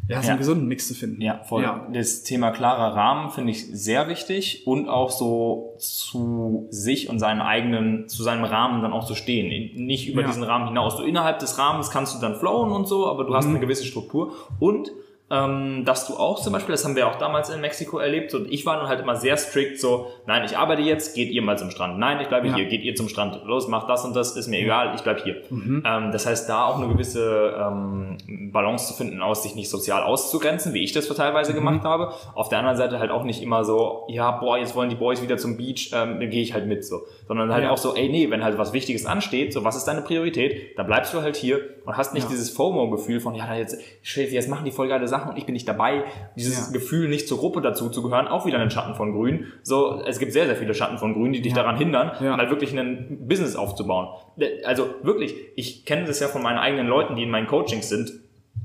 ja, 0.09 0.23
so 0.23 0.31
einen 0.31 0.39
gesunden 0.39 0.67
Mix 0.67 0.89
zu 0.89 0.95
finden. 0.95 1.21
Ja, 1.21 1.43
voll. 1.45 1.63
Ja. 1.63 1.87
Das 1.93 2.23
Thema 2.23 2.51
klarer 2.51 2.97
Rahmen 2.97 3.31
finde 3.31 3.53
ich 3.53 3.67
sehr 3.67 4.09
wichtig 4.09 4.67
und 4.67 4.89
auch 4.89 5.11
so 5.11 5.75
zu 5.79 6.67
sich 6.71 7.11
und 7.11 7.19
seinen 7.19 7.43
eigenen, 7.43 8.09
zu 8.09 8.23
seinem 8.23 8.45
Rahmen 8.45 8.81
dann 8.81 8.93
auch 8.93 9.05
zu 9.05 9.15
stehen. 9.15 9.49
Nicht 9.85 10.09
über 10.09 10.23
diesen 10.23 10.43
Rahmen 10.43 10.69
hinaus. 10.69 10.97
Du 10.97 11.03
innerhalb 11.03 11.41
des 11.41 11.59
Rahmens 11.59 11.91
kannst 11.91 12.17
du 12.17 12.21
dann 12.21 12.37
flowen 12.37 12.73
und 12.73 12.89
so, 12.89 13.07
aber 13.07 13.25
du 13.25 13.35
hast 13.35 13.45
mhm. 13.45 13.57
eine 13.57 13.61
gewisse 13.61 13.85
Struktur 13.85 14.33
und 14.59 14.91
ähm, 15.31 15.85
dass 15.85 16.07
du 16.07 16.15
auch 16.15 16.41
zum 16.41 16.53
Beispiel, 16.53 16.73
das 16.73 16.85
haben 16.85 16.97
wir 16.97 17.07
auch 17.07 17.17
damals 17.17 17.51
in 17.51 17.61
Mexiko 17.61 17.99
erlebt, 17.99 18.33
und 18.35 18.51
ich 18.51 18.65
war 18.65 18.79
dann 18.79 18.89
halt 18.89 19.01
immer 19.01 19.17
sehr 19.17 19.37
strikt 19.37 19.79
so, 19.79 20.07
nein, 20.27 20.45
ich 20.45 20.57
arbeite 20.57 20.83
jetzt, 20.83 21.15
geht 21.15 21.31
ihr 21.31 21.43
mal 21.43 21.59
zum 21.59 21.71
Strand. 21.71 21.99
Nein, 21.99 22.21
ich 22.21 22.29
bleibe 22.29 22.49
ja. 22.49 22.55
hier, 22.55 22.65
geht 22.65 22.83
ihr 22.83 22.95
zum 22.95 23.09
Strand. 23.09 23.41
Los, 23.45 23.69
macht 23.69 23.89
das 23.89 24.05
und 24.05 24.17
das, 24.17 24.37
ist 24.37 24.49
mir 24.49 24.61
egal, 24.61 24.95
ich 24.95 25.03
bleib 25.03 25.23
hier. 25.23 25.43
Mhm. 25.51 25.83
Ähm, 25.85 26.13
das 26.13 26.27
heißt, 26.27 26.49
da 26.49 26.65
auch 26.65 26.79
eine 26.79 26.89
gewisse 26.89 27.55
ähm, 27.59 28.17
Balance 28.53 28.89
zu 28.89 28.95
finden, 28.95 29.21
aus 29.21 29.43
sich 29.43 29.55
nicht 29.55 29.69
sozial 29.69 30.03
auszugrenzen, 30.03 30.73
wie 30.73 30.83
ich 30.83 30.93
das 30.93 31.09
teilweise 31.09 31.53
mhm. 31.53 31.57
gemacht 31.57 31.85
habe. 31.85 32.15
Auf 32.35 32.49
der 32.49 32.59
anderen 32.59 32.77
Seite 32.77 32.99
halt 32.99 33.11
auch 33.11 33.25
nicht 33.25 33.43
immer 33.43 33.65
so, 33.65 34.07
ja, 34.09 34.31
boah, 34.31 34.57
jetzt 34.57 34.75
wollen 34.75 34.89
die 34.89 34.97
Boys 34.97 35.23
wieder 35.23 35.37
zum 35.37 35.57
Beach, 35.57 35.91
ähm, 35.93 36.21
dann 36.21 36.31
gehe 36.31 36.43
ich 36.43 36.55
halt 36.55 36.67
mit 36.67 36.85
so. 36.85 37.03
Sondern 37.27 37.53
halt 37.53 37.65
ja. 37.65 37.71
auch 37.71 37.79
so, 37.79 37.95
ey, 37.95 38.09
nee, 38.09 38.31
wenn 38.31 38.43
halt 38.43 38.57
was 38.57 38.73
Wichtiges 38.73 39.05
ansteht, 39.05 39.53
so, 39.53 39.65
was 39.65 39.77
ist 39.77 39.85
deine 39.85 40.01
Priorität, 40.01 40.79
dann 40.79 40.87
bleibst 40.87 41.13
du 41.13 41.21
halt 41.21 41.37
hier 41.37 41.61
und 41.85 41.97
hast 41.97 42.15
nicht 42.15 42.25
ja. 42.25 42.31
dieses 42.31 42.51
FOMO-Gefühl 42.51 43.21
von, 43.21 43.35
ja, 43.35 43.55
jetzt, 43.55 43.79
jetzt 44.15 44.49
machen 44.49 44.65
die 44.65 44.71
voll 44.71 44.89
geile 44.89 45.07
Sachen 45.09 45.18
und 45.27 45.39
ich 45.39 45.47
bin 45.47 45.53
nicht 45.53 45.69
dabei. 45.69 46.05
Dieses 46.37 46.67
ja. 46.67 46.73
Gefühl, 46.73 47.09
nicht 47.09 47.29
zur 47.29 47.39
Gruppe 47.39 47.61
dazu 47.61 47.89
zu 47.91 48.03
gehören, 48.03 48.29
auch 48.29 48.47
wieder 48.47 48.59
ein 48.59 48.71
Schatten 48.71 48.95
von 48.95 49.13
Grün. 49.13 49.47
So, 49.63 50.03
es 50.07 50.19
gibt 50.19 50.33
sehr, 50.33 50.47
sehr 50.47 50.57
viele 50.57 50.75
Schatten 50.75 50.99
von 50.99 51.15
Grün, 51.15 51.33
die 51.33 51.41
dich 51.41 51.53
ja. 51.53 51.63
daran 51.63 51.77
hindern, 51.77 52.13
ja. 52.21 52.37
mal 52.37 52.51
wirklich 52.51 52.79
ein 52.79 53.27
Business 53.27 53.57
aufzubauen. 53.57 54.09
Also 54.65 54.89
wirklich, 55.03 55.35
ich 55.57 55.85
kenne 55.85 56.05
das 56.05 56.21
ja 56.21 56.29
von 56.29 56.43
meinen 56.43 56.59
eigenen 56.59 56.87
Leuten, 56.87 57.17
die 57.17 57.23
in 57.23 57.31
meinen 57.31 57.47
Coachings 57.47 57.89
sind. 57.89 58.13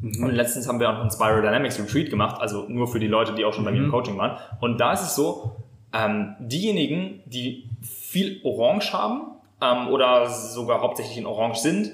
Mhm. 0.02 0.24
Und 0.24 0.32
letztens 0.32 0.68
haben 0.68 0.80
wir 0.80 0.90
auch 0.90 1.00
einen 1.00 1.12
Spiral 1.12 1.42
Dynamics 1.42 1.80
Retreat 1.80 2.10
gemacht, 2.10 2.42
also 2.42 2.66
nur 2.68 2.88
für 2.88 3.00
die 3.00 3.08
Leute, 3.08 3.34
die 3.34 3.46
auch 3.46 3.54
schon 3.54 3.64
bei 3.64 3.72
mir 3.72 3.78
im 3.78 3.88
mhm. 3.88 3.92
Coaching 3.92 4.18
waren. 4.18 4.38
Und 4.60 4.80
da 4.80 4.94
ist 4.94 5.02
es 5.02 5.16
so, 5.16 5.56
ähm, 5.94 6.36
diejenigen, 6.40 7.22
die 7.26 7.70
viel 7.82 8.42
Orange 8.44 8.94
haben 8.94 9.22
ähm, 9.62 9.88
oder 9.88 10.30
sogar 10.30 10.82
hauptsächlich 10.82 11.18
in 11.18 11.26
Orange 11.26 11.60
sind, 11.60 11.92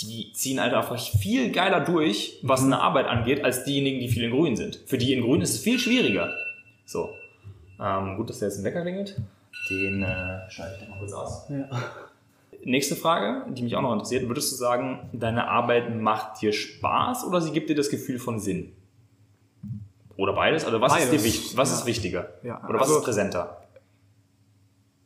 die 0.00 0.32
ziehen 0.32 0.60
halt 0.60 0.74
einfach 0.74 0.98
viel 0.98 1.50
geiler 1.52 1.80
durch, 1.80 2.38
was 2.42 2.60
mhm. 2.62 2.72
eine 2.72 2.82
Arbeit 2.82 3.06
angeht, 3.06 3.44
als 3.44 3.64
diejenigen, 3.64 4.00
die 4.00 4.08
viel 4.08 4.24
in 4.24 4.30
Grün 4.30 4.56
sind. 4.56 4.80
Für 4.86 4.98
die 4.98 5.12
in 5.12 5.22
Grün 5.22 5.40
ist 5.40 5.54
es 5.54 5.60
viel 5.60 5.78
schwieriger. 5.78 6.32
So. 6.84 7.10
Ähm, 7.80 8.16
gut, 8.16 8.30
dass 8.30 8.38
der 8.38 8.48
jetzt 8.48 8.58
ein 8.58 8.64
Wecker 8.64 8.82
klingelt. 8.82 9.20
Den 9.70 10.02
äh, 10.02 10.50
schalte 10.50 10.82
ich 10.82 10.88
mal 10.88 10.98
kurz 10.98 11.12
aus. 11.12 11.48
Ja. 11.48 11.68
Nächste 12.64 12.94
Frage, 12.94 13.52
die 13.52 13.62
mich 13.62 13.74
auch 13.74 13.82
noch 13.82 13.92
interessiert. 13.92 14.28
Würdest 14.28 14.52
du 14.52 14.56
sagen, 14.56 15.08
deine 15.12 15.48
Arbeit 15.48 15.94
macht 15.94 16.40
dir 16.40 16.52
Spaß 16.52 17.24
oder 17.24 17.40
sie 17.40 17.50
gibt 17.50 17.68
dir 17.70 17.74
das 17.74 17.90
Gefühl 17.90 18.18
von 18.18 18.38
Sinn? 18.38 18.72
Oder 20.16 20.32
beides? 20.34 20.64
Also 20.64 20.80
was, 20.80 20.92
ist, 20.92 20.98
Beides, 20.98 21.10
dir 21.10 21.24
wichtig, 21.24 21.56
was 21.56 21.70
ja. 21.70 21.76
ist 21.76 21.86
wichtiger? 21.86 22.28
Ja, 22.42 22.62
Oder 22.68 22.74
was 22.74 22.88
also- 22.88 22.98
ist 22.98 23.04
präsenter? 23.04 23.61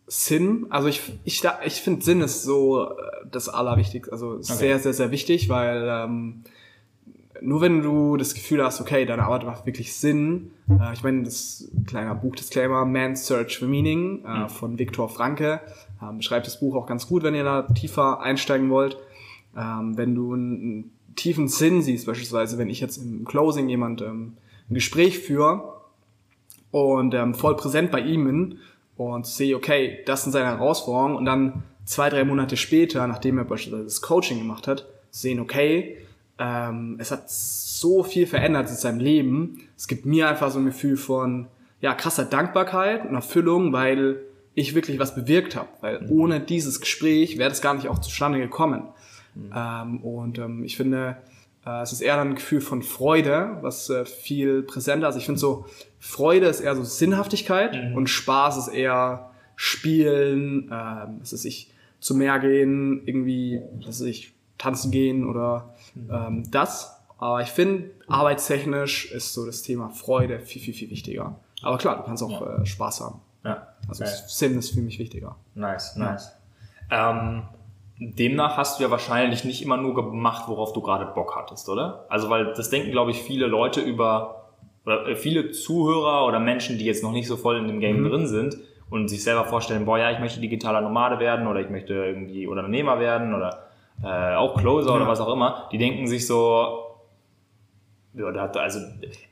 Sinn, 0.08 0.66
also 0.70 0.86
ich, 0.86 1.02
ich, 1.24 1.42
ich 1.64 1.80
finde 1.82 2.04
Sinn 2.04 2.20
ist 2.20 2.44
so 2.44 2.90
äh, 2.90 2.94
das 3.30 3.48
Allerwichtigste, 3.48 4.12
also 4.12 4.40
sehr, 4.40 4.78
sehr, 4.78 4.92
sehr 4.92 5.10
wichtig, 5.10 5.48
weil 5.48 5.88
ähm, 5.88 6.44
nur 7.40 7.60
wenn 7.60 7.82
du 7.82 8.16
das 8.16 8.34
Gefühl 8.34 8.62
hast, 8.64 8.80
okay, 8.80 9.04
deine 9.04 9.24
Arbeit 9.24 9.44
macht 9.44 9.66
wirklich 9.66 9.94
Sinn, 9.94 10.52
äh, 10.68 10.92
ich 10.92 11.02
meine, 11.02 11.24
das 11.24 11.68
kleiner 11.86 12.14
Buchdisclaimer, 12.14 12.84
Man's 12.84 13.26
Search 13.26 13.58
for 13.58 13.66
Meaning 13.66 14.24
äh, 14.24 14.48
von 14.48 14.78
Viktor 14.78 15.08
Franke, 15.08 15.60
ähm, 16.00 16.18
beschreibt 16.18 16.46
das 16.46 16.60
Buch 16.60 16.76
auch 16.76 16.86
ganz 16.86 17.08
gut, 17.08 17.24
wenn 17.24 17.34
ihr 17.34 17.44
da 17.44 17.62
tiefer 17.62 18.20
einsteigen 18.20 18.70
wollt. 18.70 18.96
Ähm, 19.56 19.96
wenn 19.96 20.14
du 20.14 20.34
einen, 20.34 20.60
einen 20.60 20.90
tiefen 21.16 21.48
Sinn 21.48 21.82
siehst, 21.82 22.06
beispielsweise, 22.06 22.58
wenn 22.58 22.68
ich 22.68 22.78
jetzt 22.78 22.98
im 22.98 23.24
Closing 23.24 23.68
jemand 23.68 24.02
ähm, 24.02 24.34
ein 24.70 24.74
Gespräch 24.74 25.18
führe, 25.18 25.72
und 26.72 27.14
ähm, 27.14 27.34
voll 27.34 27.56
präsent 27.56 27.90
bei 27.90 28.00
ihm 28.00 28.24
bin 28.24 28.58
und 28.96 29.26
sehe, 29.26 29.56
okay, 29.56 30.00
das 30.06 30.22
sind 30.22 30.32
seine 30.32 30.46
Herausforderungen 30.46 31.16
und 31.16 31.24
dann 31.24 31.62
zwei, 31.84 32.10
drei 32.10 32.24
Monate 32.24 32.56
später, 32.56 33.06
nachdem 33.06 33.38
er 33.38 33.44
beispielsweise 33.44 33.84
das 33.84 34.02
Coaching 34.02 34.38
gemacht 34.38 34.66
hat, 34.66 34.86
sehen, 35.10 35.40
okay, 35.40 35.98
ähm, 36.38 36.96
es 36.98 37.10
hat 37.10 37.30
so 37.30 38.02
viel 38.02 38.26
verändert 38.26 38.68
in 38.68 38.76
seinem 38.76 39.00
Leben. 39.00 39.62
Es 39.76 39.88
gibt 39.88 40.04
mir 40.06 40.28
einfach 40.28 40.50
so 40.50 40.58
ein 40.58 40.66
Gefühl 40.66 40.96
von 40.96 41.46
ja 41.80 41.94
krasser 41.94 42.24
Dankbarkeit 42.24 43.08
und 43.08 43.14
Erfüllung, 43.14 43.72
weil 43.72 44.20
ich 44.54 44.74
wirklich 44.74 44.98
was 44.98 45.14
bewirkt 45.14 45.56
habe. 45.56 45.68
Weil 45.80 46.06
ohne 46.10 46.40
dieses 46.40 46.80
Gespräch 46.80 47.38
wäre 47.38 47.48
das 47.48 47.62
gar 47.62 47.74
nicht 47.74 47.88
auch 47.88 48.00
zustande 48.00 48.38
gekommen. 48.38 48.82
Ähm, 49.54 49.98
und 49.98 50.38
ähm, 50.38 50.64
ich 50.64 50.76
finde, 50.76 51.16
äh, 51.66 51.82
es 51.82 51.92
ist 51.92 52.00
eher 52.00 52.16
dann 52.16 52.28
ein 52.28 52.34
Gefühl 52.36 52.60
von 52.60 52.82
Freude, 52.82 53.58
was 53.60 53.90
äh, 53.90 54.04
viel 54.04 54.62
präsenter 54.62 55.08
ist. 55.08 55.16
Ich 55.16 55.26
finde 55.26 55.40
so, 55.40 55.66
Freude 55.98 56.46
ist 56.46 56.60
eher 56.60 56.76
so 56.76 56.84
Sinnhaftigkeit 56.84 57.94
und 57.94 58.08
Spaß 58.08 58.56
ist 58.58 58.68
eher 58.68 59.30
Spielen, 59.56 60.70
ähm, 60.72 61.16
was 61.20 61.32
weiß 61.32 61.44
ich, 61.44 61.72
zu 61.98 62.14
mehr 62.14 62.38
gehen, 62.38 63.02
irgendwie, 63.06 63.62
was 63.78 64.00
weiß 64.00 64.06
ich, 64.06 64.34
tanzen 64.58 64.90
gehen 64.90 65.26
oder 65.28 65.74
ähm, 66.10 66.44
das. 66.50 66.92
Aber 67.18 67.40
ich 67.40 67.48
finde, 67.48 67.90
arbeitstechnisch 68.08 69.10
ist 69.12 69.32
so 69.32 69.46
das 69.46 69.62
Thema 69.62 69.88
Freude 69.88 70.38
viel, 70.40 70.60
viel, 70.62 70.74
viel 70.74 70.90
wichtiger. 70.90 71.40
Aber 71.62 71.78
klar, 71.78 71.96
du 71.96 72.02
kannst 72.04 72.22
auch 72.22 72.60
äh, 72.60 72.66
Spaß 72.66 73.00
haben. 73.00 73.20
Ja. 73.44 73.68
Also 73.88 74.04
Okay. 74.04 74.12
Sinn 74.26 74.58
ist 74.58 74.70
für 74.70 74.80
mich 74.80 74.98
wichtiger. 74.98 75.36
Nice, 75.54 75.96
nice. 75.96 76.32
Ähm, 76.90 77.42
demnach 77.98 78.56
hast 78.56 78.78
du 78.78 78.84
ja 78.84 78.90
wahrscheinlich 78.90 79.44
nicht 79.44 79.62
immer 79.62 79.76
nur 79.76 79.94
gemacht, 79.94 80.44
worauf 80.48 80.72
du 80.72 80.80
gerade 80.80 81.06
Bock 81.06 81.34
hattest, 81.36 81.68
oder? 81.68 82.04
Also, 82.08 82.28
weil 82.30 82.52
das 82.52 82.70
denken, 82.70 82.90
glaube 82.90 83.10
ich, 83.10 83.22
viele 83.22 83.46
Leute 83.46 83.80
über, 83.80 84.50
oder 84.84 85.08
äh, 85.08 85.16
viele 85.16 85.50
Zuhörer 85.50 86.26
oder 86.26 86.38
Menschen, 86.38 86.78
die 86.78 86.84
jetzt 86.84 87.02
noch 87.02 87.12
nicht 87.12 87.26
so 87.26 87.36
voll 87.36 87.56
in 87.56 87.68
dem 87.68 87.80
Game 87.80 88.04
drin 88.04 88.26
sind 88.26 88.56
und 88.90 89.08
sich 89.08 89.24
selber 89.24 89.44
vorstellen, 89.44 89.84
boah, 89.84 89.98
ja, 89.98 90.10
ich 90.10 90.18
möchte 90.18 90.40
digitaler 90.40 90.80
Nomade 90.80 91.18
werden 91.18 91.46
oder 91.46 91.60
ich 91.60 91.70
möchte 91.70 91.94
irgendwie 91.94 92.46
Unternehmer 92.46 93.00
werden 93.00 93.34
oder 93.34 93.66
äh, 94.04 94.34
auch 94.34 94.56
Closer 94.58 94.94
oder 94.94 95.04
Ja. 95.04 95.08
was 95.08 95.20
auch 95.20 95.32
immer, 95.32 95.68
die 95.72 95.78
denken 95.78 96.06
sich 96.06 96.26
so, 96.26 96.82
ja, 98.14 98.26
also, 98.26 98.80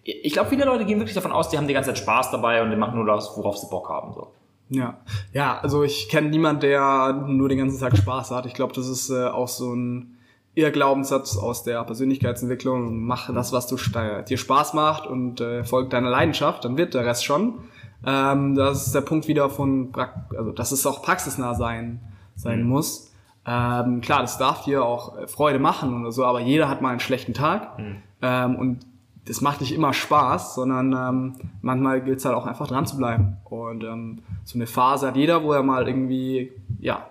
ich 0.03 0.33
glaube, 0.33 0.49
viele 0.51 0.65
Leute 0.65 0.85
gehen 0.85 0.99
wirklich 0.99 1.15
davon 1.15 1.33
aus, 1.33 1.49
die 1.49 1.57
haben 1.57 1.69
die 1.69 1.75
ganze 1.75 1.91
Zeit 1.91 1.99
Spaß 1.99 2.31
dabei 2.31 2.63
und 2.63 2.71
die 2.71 2.77
machen 2.77 2.97
nur 2.97 3.07
das, 3.07 3.37
worauf 3.37 3.57
sie 3.57 3.69
Bock 3.71 3.89
haben, 3.89 4.13
so. 4.13 4.29
Ja, 4.75 4.99
ja, 5.33 5.59
also 5.59 5.83
ich 5.83 6.09
kenne 6.09 6.29
niemand, 6.29 6.63
der 6.63 7.13
nur 7.13 7.49
den 7.49 7.59
ganzen 7.59 7.81
Tag 7.81 7.97
Spaß 7.97 8.31
hat. 8.31 8.47
Ich 8.47 8.55
glaube, 8.55 8.73
das 8.75 8.89
ist 8.89 9.11
äh, 9.11 9.27
auch 9.27 9.49
so 9.49 9.75
ein 9.75 10.19
Irrglaubenssatz 10.55 11.37
aus 11.37 11.65
der 11.65 11.83
Persönlichkeitsentwicklung. 11.85 13.05
Mach 13.05 13.33
das, 13.33 13.53
was 13.53 13.67
du 13.67 13.77
dir 13.77 14.37
Spaß 14.37 14.75
macht 14.75 15.07
und 15.07 15.41
äh, 15.41 15.65
folg 15.65 15.91
deiner 15.91 16.11
Leidenschaft, 16.11 16.65
dann 16.65 16.77
wird 16.77 16.95
der 16.95 17.05
Rest 17.05 17.25
schon. 17.25 17.55
Ähm, 18.07 18.55
das 18.55 18.87
ist 18.87 18.95
der 18.95 19.01
Punkt 19.01 19.29
wieder 19.29 19.51
von, 19.51 19.93
Prak- 19.93 20.37
also 20.37 20.53
dass 20.53 20.73
es 20.73 20.87
auch 20.87 21.03
praxisnah 21.03 21.55
sein 21.55 22.01
sein 22.37 22.65
muss. 22.65 23.13
Ähm, 23.47 24.01
klar, 24.01 24.23
das 24.23 24.39
darf 24.39 24.65
dir 24.65 24.85
auch 24.85 25.29
Freude 25.29 25.59
machen 25.59 26.01
oder 26.01 26.13
so, 26.13 26.25
aber 26.25 26.41
jeder 26.41 26.69
hat 26.69 26.83
mal 26.83 26.91
einen 26.91 27.01
schlechten 27.01 27.35
Tag 27.35 27.79
ähm, 28.23 28.57
und 28.57 28.87
das 29.27 29.41
macht 29.41 29.61
nicht 29.61 29.75
immer 29.75 29.93
Spaß, 29.93 30.55
sondern 30.55 30.93
ähm, 30.93 31.35
manchmal 31.63 32.03
gilt 32.03 32.19
es 32.19 32.25
halt 32.25 32.37
auch 32.37 32.47
einfach 32.47 32.69
dran 32.69 32.87
zu 32.87 32.97
bleiben. 32.97 33.39
Und 33.45 33.83
ähm, 33.83 34.23
so 34.45 34.59
eine 34.59 34.67
Phase 34.67 35.07
hat 35.07 35.17
jeder, 35.17 35.43
wo 35.43 35.53
er 35.53 35.63
mal 35.63 35.89
irgendwie, 35.89 36.53
ja, 36.79 37.07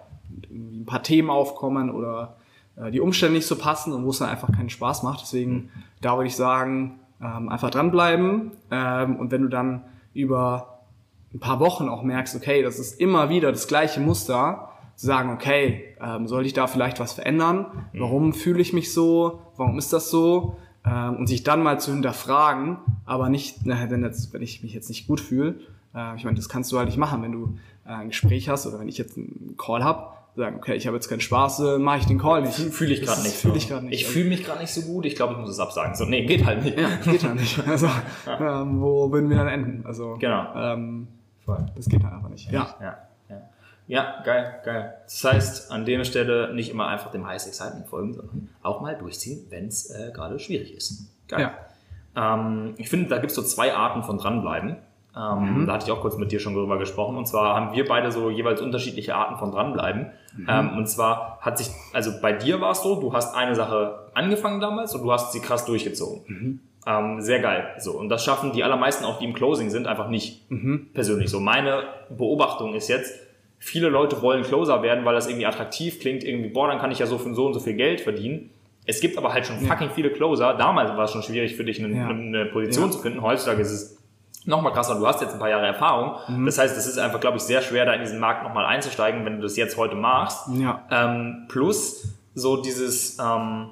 irgendwie 0.50 0.82
ein 0.82 0.86
paar 0.86 1.02
Themen 1.02 1.30
aufkommen 1.30 1.90
oder 1.90 2.36
äh, 2.76 2.92
die 2.92 3.00
Umstände 3.00 3.36
nicht 3.36 3.48
so 3.48 3.58
passen 3.58 3.94
und 3.94 4.06
wo 4.06 4.12
es 4.12 4.20
dann 4.20 4.30
einfach 4.30 4.52
keinen 4.52 4.70
Spaß 4.70 5.04
macht. 5.04 5.22
Deswegen, 5.22 5.72
da 6.02 6.16
würde 6.16 6.28
ich 6.28 6.36
sagen, 6.36 7.00
ähm, 7.22 7.50
einfach 7.50 7.72
dranbleiben. 7.72 8.52
Ähm, 8.70 9.16
und 9.16 9.32
wenn 9.32 9.42
du 9.42 9.50
dann 9.50 9.86
über 10.14 10.80
ein 11.34 11.40
paar 11.40 11.60
Wochen 11.60 11.90
auch 11.90 12.04
merkst, 12.04 12.36
okay, 12.36 12.62
das 12.62 12.78
ist 12.78 13.00
immer 13.00 13.30
wieder 13.30 13.52
das 13.52 13.68
gleiche 13.68 14.00
Muster, 14.00 14.70
zu 14.96 15.08
sagen, 15.08 15.32
okay, 15.34 15.96
ähm, 16.00 16.28
soll 16.28 16.46
ich 16.46 16.54
da 16.54 16.68
vielleicht 16.68 17.00
was 17.00 17.14
verändern? 17.14 17.66
Warum 17.94 18.34
fühle 18.34 18.62
ich 18.62 18.74
mich 18.74 18.94
so? 18.94 19.42
Warum 19.58 19.80
ist 19.80 19.92
das 19.92 20.12
so? 20.12 20.58
Ähm, 20.86 21.16
und 21.16 21.28
sich 21.28 21.44
dann 21.44 21.64
mal 21.64 21.80
zu 21.80 21.92
hinterfragen, 21.94 22.78
aber 23.06 23.30
nicht, 23.30 23.66
na, 23.66 23.90
wenn, 23.90 24.04
jetzt, 24.04 24.34
wenn 24.34 24.42
ich 24.42 24.64
mich 24.64 24.74
jetzt 24.74 24.90
nicht 24.90 25.08
gut 25.08 25.22
fühle, 25.22 25.56
äh, 25.96 26.16
ich 26.18 26.26
meine, 26.26 26.36
das 26.36 26.50
kannst 26.50 26.72
du 26.72 26.78
halt 26.78 26.88
nicht 26.88 26.98
machen, 26.98 27.22
wenn 27.22 27.32
du 27.32 27.58
äh, 27.86 27.90
ein 27.94 28.10
Gespräch 28.10 28.50
hast 28.50 28.68
oder 28.68 28.80
wenn 28.80 28.90
ich 28.90 28.98
jetzt 28.98 29.18
einen 29.18 29.56
Call 29.58 29.84
hab, 29.84 30.28
sagen, 30.36 30.58
okay, 30.58 30.76
ich 30.76 30.88
habe 30.88 30.98
jetzt 30.98 31.08
keinen 31.08 31.22
Spaß, 31.22 31.60
äh, 31.60 31.78
mache 31.78 32.00
ich 32.00 32.06
den 32.06 32.18
Call 32.20 32.42
nicht. 32.42 32.56
Fühle 32.58 32.94
ich 32.94 33.02
gerade 33.02 33.22
nicht. 33.22 33.36
Fühle 33.36 33.56
ich 33.56 33.70
gerade 33.70 33.86
nicht. 33.86 34.02
Ich 34.02 34.08
fühle 34.08 34.28
mich 34.30 34.44
gerade 34.44 34.60
nicht 34.62 34.74
so 34.74 34.82
gut. 34.82 35.06
Ich 35.06 35.16
glaube, 35.16 35.34
ich 35.34 35.40
muss 35.40 35.50
es 35.50 35.60
absagen. 35.60 35.96
So, 35.96 36.06
nee, 36.06 36.26
geht 36.26 36.44
halt 36.46 36.64
nicht. 36.64 36.78
ja, 36.78 36.90
geht 37.04 37.24
ja 37.24 37.34
nicht. 37.34 37.62
Also, 37.68 37.88
ähm, 38.28 38.82
wo 38.82 39.12
würden 39.12 39.30
wir 39.30 39.38
dann 39.38 39.48
enden? 39.48 39.86
Also, 39.86 40.18
Genau. 40.20 40.48
ähm, 40.56 41.08
Voll. 41.46 41.66
das 41.76 41.86
geht 41.88 42.04
halt 42.04 42.14
einfach 42.14 42.30
nicht. 42.30 42.52
Ja. 42.52 42.76
Ja, 42.82 42.98
ja. 43.88 44.04
Ja, 44.04 44.24
geil, 44.24 44.62
geil. 44.64 44.94
Das 45.04 45.24
heißt, 45.24 45.72
an 45.72 45.86
der 45.86 46.04
Stelle 46.04 46.54
nicht 46.54 46.70
immer 46.70 46.88
einfach 46.88 47.12
dem 47.12 47.28
Highest 47.28 47.48
Excitement 47.48 47.88
folgen, 47.88 48.14
sondern 48.14 48.50
auch 48.62 48.82
mal 48.82 48.96
durchziehen, 48.96 49.46
wenn 49.50 49.68
es 49.68 49.90
äh, 49.90 50.12
gerade 50.14 50.40
schwierig 50.40 50.74
ist. 50.76 51.10
Geil. 51.28 51.52
Ähm, 52.16 52.76
ich 52.78 52.90
finde, 52.90 53.10
da 53.10 53.18
gibt 53.18 53.32
es 53.32 53.36
so 53.36 53.44
zwei 53.44 53.74
Arten 53.74 54.04
von 54.04 54.18
dranbleiben. 54.18 54.78
Ähm, 55.16 55.66
Da 55.68 55.74
hatte 55.74 55.86
ich 55.86 55.92
auch 55.92 56.02
kurz 56.02 56.18
mit 56.18 56.32
dir 56.32 56.40
schon 56.40 56.54
drüber 56.56 56.78
gesprochen. 56.80 57.18
Und 57.18 57.28
zwar 57.28 57.56
haben 57.56 57.76
wir 57.76 57.88
beide 57.88 58.12
so 58.12 58.30
jeweils 58.30 58.62
unterschiedliche 58.62 59.16
Arten 59.16 59.38
von 59.38 59.52
dranbleiben. 59.52 60.12
Ähm, 60.48 60.78
und 60.78 60.88
zwar 60.88 61.40
hat 61.42 61.58
sich, 61.58 61.70
also 61.94 62.12
bei 62.22 62.34
dir 62.34 62.62
war 62.62 62.72
es 62.72 62.82
so, 62.82 63.00
du 63.00 63.14
hast 63.14 63.36
eine 63.36 63.54
Sache 63.56 64.10
angefangen 64.16 64.60
damals 64.60 64.96
und 64.96 65.04
du 65.04 65.12
hast 65.12 65.32
sie 65.34 65.40
krass 65.40 65.66
durchgezogen. 65.66 66.62
Ähm, 66.86 67.22
sehr 67.22 67.40
geil. 67.40 67.76
So, 67.78 67.92
und 67.92 68.10
das 68.10 68.24
schaffen 68.24 68.52
die 68.54 68.64
allermeisten 68.64 69.06
auch, 69.06 69.20
die 69.20 69.26
im 69.26 69.34
Closing 69.34 69.70
sind, 69.70 69.88
einfach 69.88 70.08
nicht 70.10 70.48
persönlich 70.94 71.30
so. 71.30 71.40
Meine 71.40 71.84
Beobachtung 72.10 72.74
ist 72.74 72.88
jetzt, 72.90 73.14
viele 73.66 73.88
Leute 73.90 74.22
wollen 74.22 74.44
Closer 74.44 74.82
werden, 74.84 75.06
weil 75.06 75.16
das 75.16 75.28
irgendwie 75.28 75.46
attraktiv 75.46 76.00
klingt, 76.02 76.24
irgendwie, 76.24 76.50
boah, 76.50 76.68
dann 76.68 76.80
kann 76.80 76.92
ich 76.92 77.00
ja 77.00 77.06
so 77.06 77.18
für 77.18 77.34
so 77.34 77.46
und 77.48 77.54
so 77.54 77.60
viel 77.62 77.74
Geld 77.76 78.02
verdienen. 78.02 78.50
Es 78.86 79.00
gibt 79.00 79.18
aber 79.18 79.32
halt 79.34 79.48
schon 79.48 79.58
fucking 79.62 79.92
viele 79.92 80.10
Closer. 80.12 80.54
Damals 80.56 80.90
war 80.92 81.06
es 81.06 81.12
schon 81.12 81.24
schwierig 81.24 81.56
für 81.56 81.64
dich, 81.64 81.82
eine, 81.84 81.96
Ja. 81.96 82.08
eine 82.10 82.46
Position 82.48 82.88
Ja. 82.88 82.92
zu 82.92 83.00
finden. 83.00 83.22
Heutzutage 83.22 83.62
ist 83.62 83.72
es 83.72 83.98
noch 84.46 84.62
mal 84.62 84.72
krasser. 84.72 84.96
Du 85.00 85.08
hast 85.08 85.22
jetzt 85.22 85.32
ein 85.34 85.40
paar 85.40 85.50
Jahre 85.50 85.66
Erfahrung. 85.66 86.16
Das 86.46 86.58
heißt, 86.58 86.78
es 86.78 86.86
ist 86.86 86.98
einfach, 86.98 87.22
glaube 87.22 87.38
ich, 87.38 87.44
sehr 87.44 87.62
schwer, 87.62 87.86
da 87.86 87.94
in 87.94 88.02
diesen 88.02 88.20
Markt 88.20 88.44
nochmal 88.44 88.66
einzusteigen, 88.66 89.24
wenn 89.26 89.38
du 89.38 89.44
das 89.44 89.56
jetzt 89.56 89.78
heute 89.78 89.96
machst. 89.96 90.50
Ja. 90.60 90.82
Ähm, 90.92 91.46
plus 91.48 92.10
so 92.36 92.62
dieses, 92.62 93.18
ähm, 93.20 93.70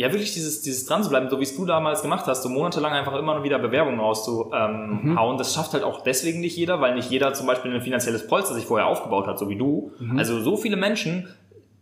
ja 0.00 0.10
wirklich 0.12 0.32
dieses, 0.32 0.62
dieses 0.62 0.86
dran 0.86 1.02
zu 1.02 1.10
bleiben, 1.10 1.28
so 1.28 1.38
wie 1.40 1.42
es 1.42 1.54
du 1.54 1.66
damals 1.66 2.00
gemacht 2.00 2.26
hast, 2.26 2.42
so 2.42 2.48
monatelang 2.48 2.92
einfach 2.92 3.14
immer 3.16 3.42
wieder 3.44 3.58
Bewerbungen 3.58 4.00
rauszuhauen. 4.00 5.00
Ähm, 5.02 5.18
hauen. 5.18 5.36
Das 5.36 5.54
schafft 5.54 5.74
halt 5.74 5.84
auch 5.84 6.02
deswegen 6.02 6.40
nicht 6.40 6.56
jeder, 6.56 6.80
weil 6.80 6.94
nicht 6.94 7.10
jeder 7.10 7.34
zum 7.34 7.46
Beispiel 7.46 7.74
ein 7.74 7.82
finanzielles 7.82 8.26
Polster 8.26 8.54
sich 8.54 8.64
vorher 8.64 8.86
aufgebaut 8.86 9.26
hat, 9.26 9.38
so 9.38 9.50
wie 9.50 9.56
du. 9.56 9.92
Also 10.16 10.40
so 10.40 10.56
viele 10.56 10.76
Menschen, 10.76 11.28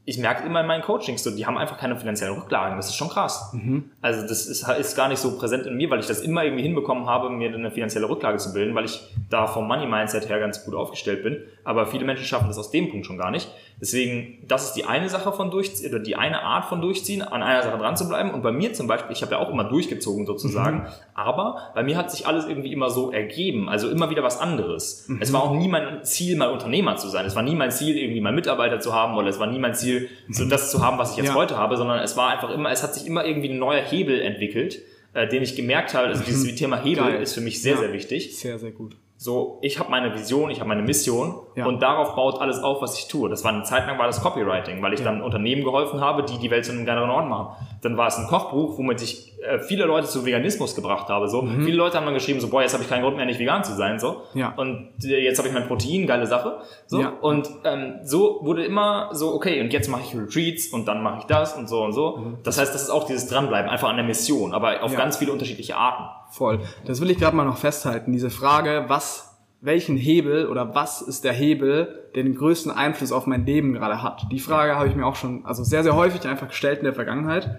ich 0.08 0.16
merke 0.16 0.46
immer 0.46 0.62
in 0.62 0.66
meinen 0.66 0.82
Coachings, 0.82 1.22
so, 1.22 1.30
die 1.30 1.44
haben 1.44 1.58
einfach 1.58 1.76
keine 1.76 1.94
finanziellen 1.94 2.34
Rücklagen. 2.34 2.78
Das 2.78 2.86
ist 2.86 2.94
schon 2.94 3.10
krass. 3.10 3.52
Also 4.00 4.22
das 4.22 4.46
ist, 4.46 4.66
ist 4.66 4.96
gar 4.96 5.08
nicht 5.08 5.18
so 5.18 5.36
präsent 5.36 5.66
in 5.66 5.76
mir, 5.76 5.90
weil 5.90 6.00
ich 6.00 6.06
das 6.06 6.20
immer 6.20 6.44
irgendwie 6.44 6.62
hinbekommen 6.62 7.04
habe, 7.04 7.28
mir 7.28 7.52
eine 7.52 7.70
finanzielle 7.70 8.08
Rücklage 8.08 8.38
zu 8.38 8.54
bilden, 8.54 8.74
weil 8.74 8.86
ich 8.86 9.00
da 9.28 9.46
vom 9.46 9.68
Money-Mindset 9.68 10.30
her 10.30 10.40
ganz 10.40 10.64
gut 10.64 10.74
aufgestellt 10.74 11.22
bin. 11.24 11.42
Aber 11.62 11.86
viele 11.86 12.06
Menschen 12.06 12.24
schaffen 12.24 12.48
das 12.48 12.56
aus 12.56 12.70
dem 12.70 12.88
Punkt 12.88 13.04
schon 13.04 13.18
gar 13.18 13.30
nicht. 13.30 13.50
Deswegen, 13.80 14.38
das 14.48 14.68
ist 14.68 14.72
die 14.72 14.86
eine 14.86 15.08
Sache 15.08 15.30
von 15.30 15.50
Durchziehen, 15.50 15.90
oder 15.90 16.02
die 16.02 16.16
eine 16.16 16.42
Art 16.42 16.64
von 16.64 16.80
Durchziehen, 16.80 17.22
an 17.22 17.42
einer 17.42 17.62
Sache 17.62 17.76
dran 17.78 17.96
zu 17.96 18.08
bleiben. 18.08 18.30
Und 18.30 18.42
bei 18.42 18.50
mir 18.50 18.72
zum 18.72 18.86
Beispiel, 18.86 19.12
ich 19.12 19.22
habe 19.22 19.32
ja 19.32 19.38
auch 19.38 19.50
immer 19.50 19.64
durchgezogen 19.64 20.26
sozusagen, 20.26 20.86
aber 21.14 21.58
bei 21.74 21.82
mir 21.82 21.96
hat 21.98 22.10
sich 22.10 22.26
alles 22.26 22.46
irgendwie 22.46 22.72
immer 22.72 22.90
so 22.90 23.12
ergeben. 23.12 23.68
Also 23.68 23.90
immer 23.90 24.08
wieder 24.08 24.22
was 24.22 24.40
anderes. 24.40 25.08
Es 25.20 25.32
war 25.32 25.42
auch 25.42 25.54
nie 25.54 25.68
mein 25.68 26.02
Ziel, 26.02 26.36
mal 26.36 26.50
Unternehmer 26.50 26.96
zu 26.96 27.08
sein. 27.08 27.26
Es 27.26 27.36
war 27.36 27.42
nie 27.42 27.54
mein 27.54 27.70
Ziel, 27.70 27.96
irgendwie 27.96 28.20
mal 28.20 28.32
Mitarbeiter 28.32 28.80
zu 28.80 28.94
haben 28.94 29.16
oder 29.16 29.28
es 29.28 29.38
war 29.38 29.46
nie 29.46 29.58
mein 29.58 29.74
Ziel, 29.74 29.97
so 30.30 30.44
das 30.46 30.70
zu 30.70 30.82
haben, 30.84 30.98
was 30.98 31.12
ich 31.12 31.16
jetzt 31.18 31.28
Ja. 31.28 31.34
heute 31.34 31.56
habe, 31.56 31.76
sondern 31.76 32.00
es 32.00 32.16
war 32.16 32.30
einfach 32.30 32.50
immer, 32.50 32.70
es 32.70 32.82
hat 32.82 32.94
sich 32.94 33.06
immer 33.06 33.24
irgendwie 33.24 33.48
ein 33.50 33.58
neuer 33.58 33.82
Hebel 33.82 34.20
entwickelt, 34.20 34.80
äh, 35.14 35.26
den 35.28 35.42
ich 35.42 35.56
gemerkt 35.56 35.94
habe, 35.94 36.08
also 36.08 36.22
dieses 36.24 36.54
Thema 36.54 36.82
Hebel 36.82 37.04
Geil. 37.12 37.22
ist 37.22 37.34
für 37.34 37.40
mich 37.40 37.62
sehr, 37.62 37.74
Ja. 37.74 37.80
sehr 37.80 37.92
wichtig. 37.92 38.36
Sehr, 38.38 38.58
sehr 38.58 38.70
gut. 38.72 38.96
so, 39.20 39.58
ich 39.62 39.78
habe 39.80 39.90
meine 39.90 40.14
Vision, 40.14 40.48
ich 40.50 40.60
habe 40.60 40.68
meine 40.68 40.82
Mission 40.82 41.34
Ja. 41.58 41.66
und 41.66 41.82
darauf 41.82 42.14
baut 42.14 42.40
alles 42.40 42.62
auf, 42.62 42.80
was 42.80 42.98
ich 42.98 43.08
tue. 43.08 43.28
Das 43.28 43.42
war 43.44 43.52
eine 43.52 43.64
Zeit 43.64 43.86
lang 43.86 43.98
war 43.98 44.06
das 44.06 44.22
Copywriting, 44.22 44.80
weil 44.82 44.92
ich 44.94 45.02
dann 45.02 45.20
Unternehmen 45.22 45.64
geholfen 45.64 46.00
habe, 46.00 46.22
die 46.22 46.38
die 46.38 46.50
Welt 46.50 46.64
zu 46.64 46.72
einem 46.72 46.86
geileren 46.86 47.10
Ort 47.10 47.28
machen. 47.28 47.48
Dann 47.82 47.96
war 47.96 48.06
es 48.06 48.16
ein 48.18 48.26
Kochbuch, 48.28 48.78
womit 48.78 49.02
ich 49.02 49.32
äh, 49.42 49.58
viele 49.60 49.84
Leute 49.84 50.06
zu 50.06 50.24
Veganismus 50.24 50.74
gebracht 50.74 51.08
habe. 51.08 51.28
So, 51.28 51.42
viele 51.42 51.76
Leute 51.76 51.96
haben 51.96 52.04
dann 52.04 52.14
geschrieben, 52.14 52.40
so, 52.40 52.48
boah, 52.48 52.62
jetzt 52.62 52.72
habe 52.74 52.82
ich 52.84 52.88
keinen 52.88 53.02
Grund 53.02 53.16
mehr, 53.16 53.26
nicht 53.26 53.38
vegan 53.40 53.62
zu 53.64 53.74
sein. 53.74 53.98
So, 53.98 54.22
Mhm. 54.34 54.40
Ja. 54.40 54.52
und 54.56 54.88
äh, 55.04 55.18
jetzt 55.22 55.38
habe 55.38 55.48
ich 55.48 55.54
mein 55.54 55.66
Protein, 55.68 56.06
geile 56.06 56.26
Sache. 56.26 56.58
So, 56.86 57.00
Ja. 57.00 57.12
und 57.20 57.48
ähm, 57.64 57.94
so 58.04 58.40
wurde 58.42 58.64
immer 58.64 59.10
so, 59.12 59.34
okay, 59.34 59.60
und 59.60 59.72
jetzt 59.72 59.88
mache 59.88 60.02
ich 60.02 60.14
Retreats 60.16 60.68
und 60.68 60.86
dann 60.88 61.02
mache 61.02 61.18
ich 61.20 61.24
das 61.24 61.54
und 61.56 61.68
so 61.68 61.82
und 61.82 61.92
so. 61.92 62.16
Mhm. 62.16 62.38
Das 62.42 62.58
heißt, 62.58 62.74
das 62.74 62.82
ist 62.82 62.90
auch 62.90 63.04
dieses 63.04 63.28
Dranbleiben, 63.28 63.70
einfach 63.70 63.88
an 63.88 63.96
der 63.96 64.04
Mission, 64.04 64.54
aber 64.54 64.82
auf 64.82 64.92
Ja. 64.92 64.98
ganz 64.98 65.16
viele 65.16 65.32
unterschiedliche 65.32 65.76
Arten. 65.76 66.04
Voll. 66.30 66.60
Das 66.84 67.00
will 67.00 67.10
ich 67.10 67.18
gerade 67.18 67.34
mal 67.36 67.44
noch 67.44 67.56
festhalten. 67.58 68.12
Diese 68.12 68.30
Frage, 68.30 68.84
was, 68.88 69.27
welchen 69.60 69.96
Hebel 69.96 70.46
oder 70.46 70.74
was 70.74 71.02
ist 71.02 71.24
der 71.24 71.32
Hebel, 71.32 72.10
der 72.14 72.22
den 72.22 72.34
größten 72.34 72.70
Einfluss 72.70 73.10
auf 73.10 73.26
mein 73.26 73.44
Leben 73.44 73.72
gerade 73.72 74.02
hat? 74.02 74.26
Die 74.30 74.38
Frage 74.38 74.76
habe 74.76 74.88
ich 74.88 74.94
mir 74.94 75.04
auch 75.04 75.16
schon, 75.16 75.44
also 75.44 75.64
sehr, 75.64 75.82
sehr 75.82 75.96
häufig 75.96 76.26
einfach 76.26 76.48
gestellt 76.48 76.78
in 76.78 76.84
der 76.84 76.94
Vergangenheit. 76.94 77.56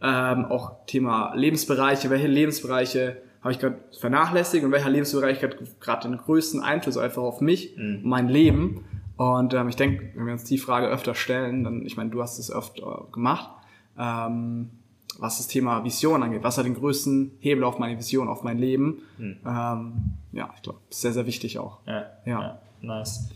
Ähm, 0.00 0.44
auch 0.46 0.86
Thema 0.86 1.34
Lebensbereiche. 1.34 2.08
Welche 2.08 2.26
Lebensbereiche 2.26 3.18
habe 3.42 3.52
ich 3.52 3.58
gerade 3.58 3.78
vernachlässigt 3.98 4.64
und 4.64 4.72
welcher 4.72 4.88
Lebensbereich 4.88 5.42
hat 5.42 5.56
gerade 5.80 6.08
den 6.08 6.16
größten 6.16 6.62
Einfluss 6.62 6.96
einfach 6.96 7.22
auf 7.22 7.40
mich, 7.40 7.76
und 7.76 8.04
mein 8.04 8.28
Leben? 8.28 8.84
Und 9.16 9.52
ähm, 9.52 9.68
ich 9.68 9.76
denke, 9.76 10.10
wenn 10.14 10.26
wir 10.26 10.32
uns 10.32 10.44
die 10.44 10.58
Frage 10.58 10.86
öfter 10.88 11.14
stellen, 11.14 11.64
dann, 11.64 11.84
ich 11.84 11.96
meine, 11.96 12.10
du 12.10 12.22
hast 12.22 12.38
es 12.38 12.50
öfter 12.50 13.08
gemacht, 13.12 13.50
ähm, 13.98 14.70
was 15.18 15.38
das 15.38 15.46
Thema 15.46 15.84
Vision 15.84 16.22
angeht, 16.22 16.42
was 16.42 16.58
hat 16.58 16.64
den 16.66 16.74
größten 16.74 17.32
Hebel 17.40 17.64
auf 17.64 17.78
meine 17.78 17.98
Vision, 17.98 18.28
auf 18.28 18.42
mein 18.42 18.58
Leben. 18.58 19.02
Ähm, 19.18 19.92
ja, 20.32 20.50
ich 20.56 20.62
glaube, 20.62 20.78
sehr, 20.90 21.12
sehr 21.12 21.26
wichtig 21.26 21.58
auch. 21.58 21.78
Ja, 21.86 22.06
Ja. 22.24 22.58
nice. 22.80 23.28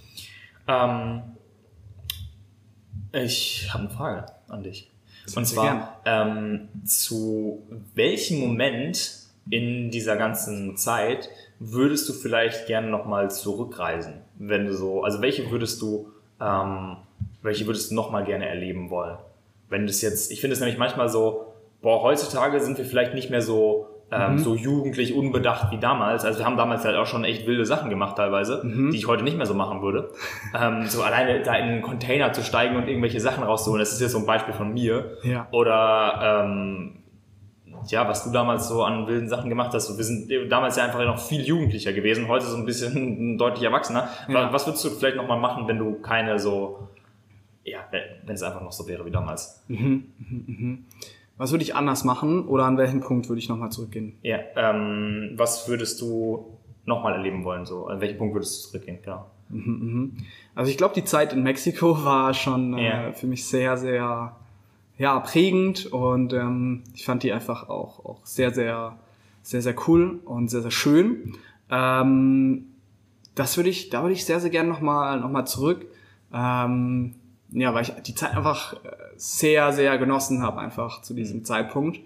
Ähm, 0.68 1.22
ich 3.12 3.68
habe 3.72 3.84
eine 3.84 3.90
Frage 3.92 4.26
an 4.48 4.62
dich. 4.62 4.90
Und 5.34 5.44
Sehr 5.46 5.56
zwar, 5.56 6.00
ähm, 6.04 6.68
zu 6.84 7.62
welchem 7.94 8.40
Moment 8.40 9.26
in 9.50 9.90
dieser 9.90 10.16
ganzen 10.16 10.76
Zeit 10.76 11.28
würdest 11.58 12.08
du 12.08 12.12
vielleicht 12.12 12.66
gerne 12.66 12.88
nochmal 12.88 13.30
zurückreisen? 13.30 14.14
Wenn 14.38 14.66
du 14.66 14.74
so, 14.76 15.02
also 15.02 15.20
welche 15.22 15.50
würdest 15.50 15.80
du, 15.82 16.10
ähm, 16.40 16.96
welche 17.42 17.66
würdest 17.66 17.90
du 17.90 17.94
nochmal 17.94 18.24
gerne 18.24 18.46
erleben 18.48 18.90
wollen? 18.90 19.18
Wenn 19.68 19.86
das 19.86 20.00
jetzt, 20.02 20.30
ich 20.30 20.40
finde 20.40 20.54
es 20.54 20.60
nämlich 20.60 20.78
manchmal 20.78 21.08
so, 21.08 21.45
boah, 21.87 22.03
heutzutage 22.03 22.59
sind 22.59 22.78
wir 22.78 22.84
vielleicht 22.84 23.14
nicht 23.14 23.30
mehr 23.30 23.41
so, 23.41 23.87
ähm, 24.11 24.41
so 24.41 24.57
jugendlich 24.57 25.14
unbedacht 25.14 25.70
wie 25.70 25.78
damals. 25.78 26.24
Also 26.24 26.41
wir 26.41 26.45
haben 26.45 26.57
damals 26.57 26.84
halt 26.84 26.97
auch 26.97 27.07
schon 27.07 27.22
echt 27.22 27.47
wilde 27.47 27.64
Sachen 27.64 27.91
gemacht 27.91 28.16
teilweise, 28.16 28.61
die 28.64 28.97
ich 28.97 29.07
heute 29.07 29.22
nicht 29.22 29.37
mehr 29.37 29.47
so 29.47 29.55
machen 29.55 29.82
würde. 29.82 30.11
Ähm, 30.53 30.87
so 30.87 31.05
alleine 31.05 31.43
da 31.43 31.55
in 31.55 31.64
einen 31.66 31.82
Container 31.82 32.32
zu 32.32 32.43
steigen 32.43 32.74
und 32.74 32.89
irgendwelche 32.89 33.20
Sachen 33.20 33.45
rauszuholen, 33.45 33.78
das 33.78 33.93
ist 33.93 34.01
jetzt 34.01 34.11
so 34.11 34.18
ein 34.18 34.26
Beispiel 34.26 34.53
von 34.53 34.74
mir. 34.74 35.16
Ja. 35.22 35.47
Oder 35.53 36.43
ähm, 36.43 37.05
ja, 37.87 38.09
was 38.09 38.24
du 38.24 38.32
damals 38.32 38.66
so 38.66 38.82
an 38.82 39.07
wilden 39.07 39.28
Sachen 39.28 39.49
gemacht 39.49 39.72
hast. 39.72 39.97
Wir 39.97 40.05
sind 40.05 40.28
damals 40.51 40.74
ja 40.74 40.87
einfach 40.87 41.05
noch 41.05 41.20
viel 41.20 41.43
jugendlicher 41.43 41.93
gewesen, 41.93 42.26
heute 42.26 42.47
so 42.47 42.57
ein 42.57 42.66
bisschen 42.66 43.39
deutlich 43.39 43.62
erwachsener. 43.62 44.09
Ja. 44.26 44.53
Was 44.53 44.66
würdest 44.66 44.84
du 44.84 44.91
vielleicht 44.91 45.18
nochmal 45.18 45.39
machen, 45.39 45.68
wenn 45.68 45.78
du 45.78 46.01
keine 46.01 46.41
so, 46.41 46.89
ja, 47.62 47.78
wenn 47.93 48.03
wenn 48.24 48.34
es 48.34 48.43
einfach 48.43 48.62
noch 48.62 48.72
so 48.72 48.89
wäre 48.89 49.07
wie 49.07 49.12
damals? 49.12 49.64
Was 51.39 51.51
würde 51.51 51.62
ich 51.64 51.74
anders 51.74 52.05
machen 52.05 52.47
oder 52.47 52.64
an 52.64 52.78
welchen 52.78 53.01
Punkt 53.01 53.28
würde 53.28 53.39
ich 53.41 53.49
nochmal 53.49 53.70
zurückgehen? 53.70 54.14
Ja, 54.22 54.39
ähm, 54.57 55.32
was 55.37 55.68
würdest 55.68 56.01
du 56.01 56.57
nochmal 56.87 57.12
erleben 57.14 57.45
wollen? 57.45 57.66
So, 57.66 57.87
an 57.89 58.01
welchen 58.01 58.16
Punkt 58.18 58.34
würdest 58.34 58.64
du 58.64 58.68
zurückgehen? 58.70 58.99
Genau. 59.03 59.26
Also 60.55 60.70
ich 60.70 60.76
glaube, 60.78 60.95
die 60.95 61.05
Zeit 61.05 61.32
in 61.32 61.43
Mexiko 61.43 62.05
war 62.05 62.34
schon 62.34 62.74
äh, 62.78 62.87
Ja. 63.09 63.12
für 63.12 63.26
mich 63.26 63.47
sehr, 63.47 63.76
sehr 63.76 64.34
ja, 64.99 65.20
prägend 65.20 65.87
und 65.93 66.32
ähm, 66.32 66.82
ich 66.95 67.05
fand 67.05 67.22
die 67.22 67.32
einfach 67.32 67.68
auch, 67.68 68.05
auch 68.05 68.24
sehr, 68.24 68.51
sehr, 68.53 68.97
sehr, 69.43 69.61
sehr 69.61 69.74
cool 69.87 70.20
und 70.24 70.49
sehr, 70.49 70.62
sehr 70.62 70.70
schön. 70.70 71.34
Ähm, 71.70 72.64
das 73.34 73.59
würde 73.59 73.68
ich, 73.68 73.91
da 73.91 74.01
würde 74.03 74.14
ich 74.14 74.24
sehr, 74.24 74.41
sehr 74.41 74.49
gerne 74.51 74.70
nochmal 74.70 75.20
noch 75.20 75.30
mal 75.30 75.45
zurück. 75.45 75.84
Ähm, 76.32 77.14
ja, 77.53 77.72
weil 77.74 77.82
ich 77.82 77.92
die 78.07 78.14
Zeit 78.14 78.36
einfach 78.36 78.74
äh, 78.74 78.78
sehr, 79.16 79.72
sehr 79.72 79.99
genossen 79.99 80.42
habe, 80.42 80.61
einfach 80.61 81.03
zu 81.03 81.14
diesem 81.14 81.44
Zeitpunkt. 81.44 81.99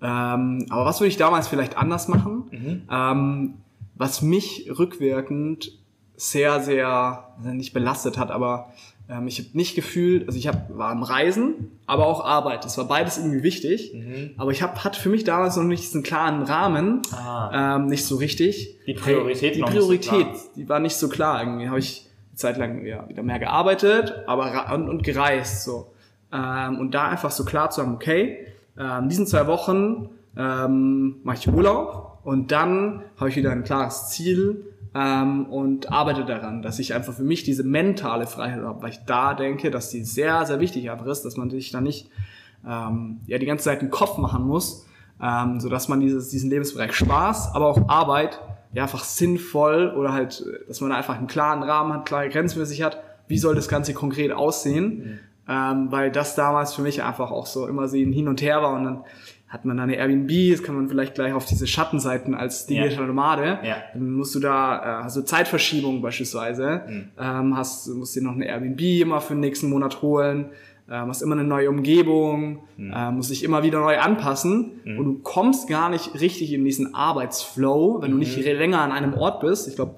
Ähm, 0.00 0.66
aber 0.70 0.84
was 0.84 1.00
würde 1.00 1.08
ich 1.08 1.16
damals 1.16 1.48
vielleicht 1.48 1.76
anders 1.76 2.08
machen? 2.08 2.82
Ähm, 2.90 3.54
was 3.94 4.20
mich 4.22 4.68
rückwirkend 4.78 5.78
sehr, 6.16 6.60
sehr, 6.60 7.28
nicht 7.42 7.72
belastet 7.72 8.18
hat, 8.18 8.30
aber 8.30 8.72
ähm, 9.08 9.26
ich 9.26 9.38
habe 9.38 9.48
nicht 9.54 9.74
gefühlt, 9.74 10.26
also 10.26 10.38
ich 10.38 10.46
hab, 10.46 10.76
war 10.76 10.90
am 10.90 11.02
Reisen, 11.02 11.70
aber 11.86 12.06
auch 12.06 12.24
Arbeit. 12.24 12.64
Das 12.64 12.78
war 12.78 12.84
beides 12.86 13.18
irgendwie 13.18 13.42
wichtig. 13.42 13.92
Aber 14.36 14.50
ich 14.52 14.62
hab, 14.62 14.84
hatte 14.84 15.00
für 15.00 15.08
mich 15.08 15.24
damals 15.24 15.56
noch 15.56 15.64
nicht 15.64 15.82
diesen 15.82 16.02
klaren 16.02 16.42
Rahmen, 16.42 17.02
Ah. 17.12 17.76
ähm, 17.76 17.86
nicht 17.86 18.04
so 18.04 18.16
richtig. 18.16 18.76
Die 18.86 18.94
Priorität 18.94 19.56
Die 19.56 19.60
noch 19.60 19.68
nicht 19.70 19.80
so 19.80 19.86
Priorität, 19.88 20.32
klar. 20.32 20.42
die 20.56 20.68
war 20.68 20.80
nicht 20.80 20.96
so 20.96 21.08
klar. 21.08 21.40
Irgendwie 21.42 21.68
habe 21.68 21.78
ich 21.78 22.06
eine 22.32 22.36
Zeit 22.36 22.56
lang 22.56 22.84
ja, 22.86 23.08
wieder 23.08 23.22
mehr 23.22 23.38
gearbeitet, 23.38 24.14
aber 24.26 24.72
und, 24.74 24.88
und 24.88 25.04
gereist 25.04 25.64
so. 25.64 25.92
Ähm, 26.32 26.78
und 26.78 26.94
da 26.94 27.08
einfach 27.08 27.30
so 27.30 27.44
klar 27.44 27.70
zu 27.70 27.82
haben, 27.82 27.94
okay, 27.94 28.46
ähm, 28.78 29.08
diesen 29.08 29.26
zwei 29.26 29.46
Wochen 29.46 30.08
ähm, 30.36 31.16
mache 31.24 31.36
ich 31.36 31.48
Urlaub 31.48 32.20
und 32.24 32.50
dann 32.52 33.02
habe 33.18 33.28
ich 33.28 33.36
wieder 33.36 33.52
ein 33.52 33.64
klares 33.64 34.08
Ziel 34.08 34.64
ähm, 34.94 35.46
und 35.46 35.92
arbeite 35.92 36.24
daran, 36.24 36.62
dass 36.62 36.78
ich 36.78 36.94
einfach 36.94 37.12
für 37.12 37.22
mich 37.22 37.44
diese 37.44 37.64
mentale 37.64 38.26
Freiheit 38.26 38.62
habe, 38.62 38.82
weil 38.82 38.90
ich 38.90 39.04
da 39.04 39.34
denke, 39.34 39.70
dass 39.70 39.90
die 39.90 40.04
sehr, 40.04 40.46
sehr 40.46 40.58
wichtig 40.60 40.90
einfach 40.90 41.06
ist, 41.06 41.22
dass 41.22 41.36
man 41.36 41.50
sich 41.50 41.70
da 41.70 41.82
nicht 41.82 42.10
ähm, 42.66 43.20
ja, 43.26 43.38
die 43.38 43.46
ganze 43.46 43.64
Zeit 43.64 43.82
den 43.82 43.90
Kopf 43.90 44.16
machen 44.16 44.46
muss, 44.46 44.86
ähm, 45.20 45.60
so 45.60 45.68
dass 45.68 45.88
man 45.88 46.00
dieses, 46.00 46.30
diesen 46.30 46.48
Lebensbereich 46.48 46.94
Spaß, 46.94 47.54
aber 47.54 47.66
auch 47.66 47.88
Arbeit 47.88 48.40
ja 48.72 48.82
einfach 48.84 49.04
sinnvoll 49.04 49.92
oder 49.96 50.12
halt, 50.12 50.40
äh, 50.46 50.66
dass 50.68 50.80
man 50.80 50.90
da 50.90 50.96
einfach 50.96 51.16
einen 51.18 51.26
klaren 51.26 51.62
Rahmen 51.62 51.92
hat, 51.92 52.06
klare 52.06 52.28
Grenzen 52.28 52.58
für 52.58 52.66
sich 52.66 52.82
hat, 52.82 53.02
wie 53.28 53.38
soll 53.38 53.54
das 53.54 53.68
Ganze 53.68 53.94
konkret 53.94 54.32
aussehen, 54.32 55.20
ähm, 55.48 55.86
weil 55.90 56.10
das 56.10 56.34
damals 56.34 56.74
für 56.74 56.82
mich 56.82 57.02
einfach 57.02 57.30
auch 57.30 57.46
so 57.46 57.66
immer 57.66 57.88
sehen 57.88 58.12
hin 58.12 58.28
und 58.28 58.42
her 58.42 58.62
war 58.62 58.74
und 58.74 58.84
dann 58.84 59.04
hat 59.48 59.66
man 59.66 59.76
dann 59.76 59.90
eine 59.90 59.98
Airbnb, 59.98 60.30
das 60.52 60.62
kann 60.62 60.74
man 60.74 60.88
vielleicht 60.88 61.14
gleich 61.14 61.34
auf 61.34 61.44
diese 61.44 61.66
Schattenseiten 61.66 62.34
als 62.34 62.64
digitale 62.66 63.06
Nomade, 63.06 63.58
Ja. 63.62 63.76
dann 63.92 64.10
musst 64.12 64.34
du 64.34 64.40
da, 64.40 65.00
äh, 65.00 65.04
hast 65.04 65.16
du 65.18 65.22
Zeitverschiebung 65.22 66.00
beispielsweise, 66.00 66.82
Mhm. 66.88 67.08
ähm, 67.18 67.56
hast, 67.56 67.86
musst 67.88 68.16
dir 68.16 68.22
noch 68.22 68.32
eine 68.32 68.46
Airbnb 68.46 68.80
immer 68.80 69.20
für 69.20 69.34
den 69.34 69.40
nächsten 69.40 69.68
Monat 69.68 70.00
holen, 70.00 70.46
ähm, 70.90 71.08
hast 71.08 71.22
immer 71.22 71.34
eine 71.34 71.44
neue 71.44 71.68
Umgebung, 71.70 72.64
Mhm. 72.76 72.92
ähm, 72.94 73.14
musst 73.16 73.30
dich 73.30 73.44
immer 73.44 73.62
wieder 73.62 73.80
neu 73.80 73.98
anpassen 73.98 74.80
und 74.84 75.04
du 75.04 75.18
kommst 75.22 75.68
gar 75.68 75.88
nicht 75.88 76.20
richtig 76.20 76.52
in 76.52 76.64
diesen 76.64 76.94
Arbeitsflow, 76.94 78.02
wenn 78.02 78.10
du 78.10 78.16
nicht 78.18 78.36
Mhm. 78.36 78.44
länger 78.44 78.80
an 78.80 78.92
einem 78.92 79.14
Ort 79.14 79.40
bist. 79.40 79.68
Ich 79.68 79.76
glaube, 79.76 79.96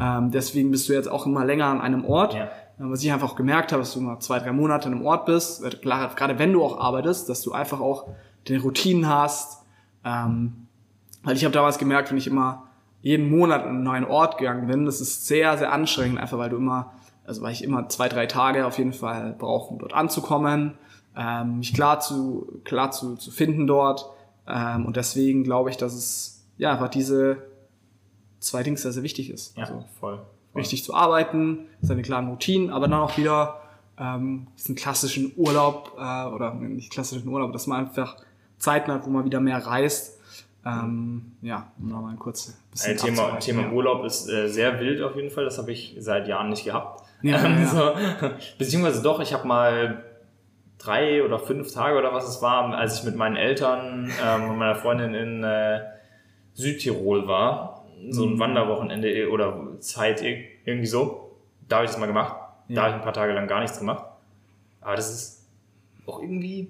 ähm, 0.00 0.30
deswegen 0.30 0.70
bist 0.70 0.88
du 0.88 0.92
jetzt 0.92 1.08
auch 1.08 1.26
immer 1.26 1.44
länger 1.44 1.66
an 1.66 1.80
einem 1.80 2.04
Ort. 2.04 2.34
Ja. 2.34 2.48
Ähm, 2.80 2.90
Was 2.90 3.02
ich 3.04 3.12
einfach 3.12 3.30
auch 3.30 3.36
gemerkt 3.36 3.70
habe, 3.72 3.82
dass 3.82 3.94
du 3.94 4.00
mal 4.00 4.18
zwei, 4.18 4.38
drei 4.40 4.50
Monate 4.52 4.88
an 4.88 4.94
einem 4.94 5.06
Ort 5.06 5.26
bist, 5.26 5.62
äh, 5.64 5.70
klar, 5.70 6.10
gerade 6.16 6.38
wenn 6.40 6.52
du 6.52 6.62
auch 6.64 6.78
arbeitest, 6.80 7.28
dass 7.28 7.40
du 7.42 7.52
einfach 7.52 7.80
auch 7.80 8.08
deine 8.48 8.60
Routinen 8.60 9.08
hast, 9.08 9.62
ähm, 10.04 10.66
weil 11.22 11.36
ich 11.36 11.44
habe 11.44 11.54
damals 11.54 11.78
gemerkt, 11.78 12.10
wenn 12.10 12.18
ich 12.18 12.26
immer 12.26 12.64
jeden 13.00 13.30
Monat 13.30 13.62
an 13.62 13.68
einen 13.68 13.82
neuen 13.84 14.04
Ort 14.04 14.38
gegangen 14.38 14.66
bin, 14.66 14.86
das 14.86 15.00
ist 15.00 15.26
sehr, 15.26 15.56
sehr 15.56 15.72
anstrengend, 15.72 16.18
einfach 16.18 16.36
weil 16.38 16.50
du 16.50 16.56
immer, 16.56 16.92
also 17.26 17.42
weil 17.42 17.52
ich 17.52 17.64
immer 17.64 17.88
zwei, 17.88 18.08
drei 18.08 18.26
Tage 18.26 18.66
auf 18.66 18.78
jeden 18.78 18.92
Fall 18.92 19.34
brauche, 19.38 19.72
um 19.72 19.78
dort 19.78 19.92
anzukommen, 19.92 20.74
ähm, 21.16 21.58
mich 21.58 21.74
klar 21.74 22.00
zu, 22.00 22.60
klar 22.64 22.90
zu, 22.90 23.16
zu 23.16 23.30
finden 23.30 23.66
dort. 23.66 24.06
Ähm, 24.46 24.84
und 24.86 24.96
deswegen 24.96 25.44
glaube 25.44 25.70
ich, 25.70 25.76
dass 25.76 25.94
es 25.94 26.44
ja 26.58 26.72
einfach 26.72 26.88
diese 26.88 27.38
zwei 28.40 28.62
Dinge 28.62 28.76
sehr, 28.76 28.92
sehr 28.92 29.02
wichtig 29.02 29.30
ist. 29.30 29.56
Ja, 29.56 29.64
Also 29.64 29.84
voll. 29.98 30.16
voll. 30.52 30.60
richtig 30.60 30.84
zu 30.84 30.94
arbeiten, 30.94 31.66
seine 31.80 32.02
klaren 32.02 32.28
Routinen, 32.28 32.70
aber 32.70 32.88
dann 32.88 33.00
auch 33.00 33.16
wieder 33.16 33.60
ähm, 33.98 34.48
diesen 34.58 34.74
klassischen 34.74 35.32
Urlaub 35.36 35.92
äh, 35.96 36.26
oder 36.26 36.52
nicht 36.54 36.92
klassischen 36.92 37.28
Urlaub, 37.28 37.52
dass 37.52 37.66
man 37.66 37.86
einfach 37.86 38.16
Zeiten 38.58 38.90
hat, 38.92 39.06
wo 39.06 39.10
man 39.10 39.24
wieder 39.24 39.40
mehr 39.40 39.64
reist. 39.64 40.20
Ähm, 40.66 41.32
ja, 41.42 41.70
um 41.78 41.90
da 41.90 42.00
mal 42.00 42.16
kurz 42.16 42.48
ein 42.48 42.54
bisschen 42.70 42.92
Ein 42.92 42.96
Thema, 42.98 43.38
Thema. 43.38 43.70
Urlaub 43.72 44.02
ist 44.04 44.28
äh, 44.30 44.48
sehr 44.48 44.80
wild 44.80 45.02
auf 45.02 45.14
jeden 45.14 45.30
Fall. 45.30 45.44
Das 45.44 45.58
habe 45.58 45.70
ich 45.72 45.94
seit 45.98 46.26
Jahren 46.26 46.48
nicht 46.48 46.64
gehabt. 46.64 47.03
Ja, 47.22 47.44
Ähm. 47.44 47.64
So, 47.66 47.92
beziehungsweise 48.58 49.02
doch, 49.02 49.20
ich 49.20 49.32
habe 49.32 49.46
mal 49.46 50.04
drei 50.78 51.24
oder 51.24 51.38
fünf 51.38 51.72
Tage 51.72 51.96
oder 51.98 52.12
was 52.12 52.28
es 52.28 52.42
war, 52.42 52.72
als 52.74 52.98
ich 52.98 53.04
mit 53.04 53.16
meinen 53.16 53.36
Eltern 53.36 54.10
ähm, 54.22 54.50
und 54.50 54.58
meiner 54.58 54.74
Freundin 54.74 55.14
in 55.14 55.42
äh, 55.44 55.80
Südtirol 56.54 57.26
war. 57.26 57.84
So 58.10 58.26
Mhm. 58.26 58.34
ein 58.34 58.38
Wanderwochenende 58.40 59.30
oder 59.30 59.56
Zeit 59.80 60.20
ir- 60.22 60.44
irgendwie 60.66 60.86
so. 60.86 61.30
Da 61.68 61.76
habe 61.76 61.86
ich 61.86 61.90
das 61.90 61.98
mal 62.00 62.06
gemacht. 62.06 62.36
Da 62.68 62.82
habe 62.82 62.90
ich 62.90 62.96
ein 62.96 63.02
paar 63.02 63.12
Tage 63.14 63.32
lang 63.32 63.46
gar 63.48 63.60
nichts 63.60 63.78
gemacht. 63.78 64.04
Aber 64.82 64.96
das 64.96 65.10
ist 65.10 65.48
auch 66.06 66.20
irgendwie, 66.20 66.68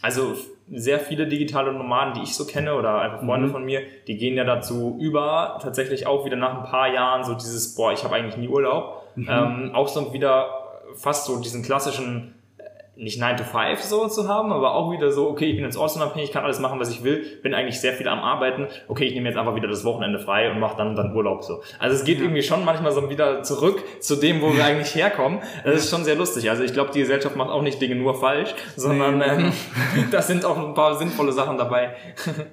also 0.00 0.34
sehr 0.72 0.98
viele 1.00 1.26
digitale 1.26 1.72
Nomaden, 1.72 2.14
die 2.14 2.22
ich 2.22 2.34
so 2.34 2.46
kenne 2.46 2.74
oder 2.76 3.00
einfach 3.02 3.20
Freunde 3.20 3.48
Mhm. 3.48 3.52
von 3.52 3.64
mir, 3.64 3.82
die 4.06 4.16
gehen 4.16 4.36
ja 4.36 4.44
dazu 4.44 4.96
über, 5.00 5.58
tatsächlich 5.62 6.06
auch 6.06 6.24
wieder 6.24 6.36
nach 6.36 6.58
ein 6.58 6.70
paar 6.70 6.90
Jahren 6.92 7.24
so 7.24 7.34
dieses, 7.34 7.74
boah, 7.74 7.92
ich 7.92 8.02
habe 8.04 8.14
eigentlich 8.14 8.36
nie 8.38 8.48
Urlaub, 8.48 8.99
Mhm. 9.16 9.28
ähm, 9.30 9.70
auch 9.74 9.88
so 9.88 10.12
wieder 10.12 10.48
fast 10.96 11.26
so 11.26 11.40
diesen 11.40 11.62
klassischen 11.62 12.34
äh, 12.58 12.62
nicht 13.02 13.20
9 13.20 13.36
to 13.36 13.44
5 13.44 13.80
so 13.80 14.08
zu 14.08 14.28
haben, 14.28 14.52
aber 14.52 14.74
auch 14.74 14.90
wieder 14.92 15.10
so, 15.12 15.28
okay, 15.28 15.46
ich 15.46 15.54
bin 15.56 15.64
jetzt 15.64 15.76
ortsunabhängig, 15.76 16.32
kann 16.32 16.44
alles 16.44 16.58
machen, 16.58 16.80
was 16.80 16.90
ich 16.90 17.04
will, 17.04 17.38
bin 17.42 17.54
eigentlich 17.54 17.80
sehr 17.80 17.92
viel 17.92 18.08
am 18.08 18.18
Arbeiten, 18.18 18.66
okay, 18.88 19.04
ich 19.04 19.14
nehme 19.14 19.28
jetzt 19.28 19.38
einfach 19.38 19.54
wieder 19.54 19.68
das 19.68 19.84
Wochenende 19.84 20.18
frei 20.18 20.50
und 20.50 20.58
mache 20.58 20.76
dann 20.76 20.96
dann 20.96 21.14
Urlaub 21.14 21.44
so. 21.44 21.62
Also 21.78 21.96
es 21.96 22.04
geht 22.04 22.20
irgendwie 22.20 22.42
schon 22.42 22.64
manchmal 22.64 22.90
so 22.92 23.08
wieder 23.08 23.42
zurück 23.44 23.82
zu 24.00 24.16
dem, 24.16 24.42
wo 24.42 24.52
wir 24.54 24.64
eigentlich 24.64 24.94
herkommen. 24.94 25.38
Das 25.64 25.76
ist 25.76 25.90
schon 25.90 26.04
sehr 26.04 26.16
lustig. 26.16 26.50
Also 26.50 26.62
ich 26.64 26.72
glaube, 26.72 26.90
die 26.92 26.98
Gesellschaft 27.00 27.36
macht 27.36 27.50
auch 27.50 27.62
nicht 27.62 27.80
Dinge 27.80 27.94
nur 27.94 28.14
falsch, 28.14 28.54
sondern 28.76 29.18
Nee. 29.18 29.24
ähm, 29.24 29.52
da 30.10 30.20
sind 30.22 30.44
auch 30.44 30.58
ein 30.58 30.74
paar 30.74 30.96
sinnvolle 30.96 31.32
Sachen 31.32 31.56
dabei. 31.56 31.94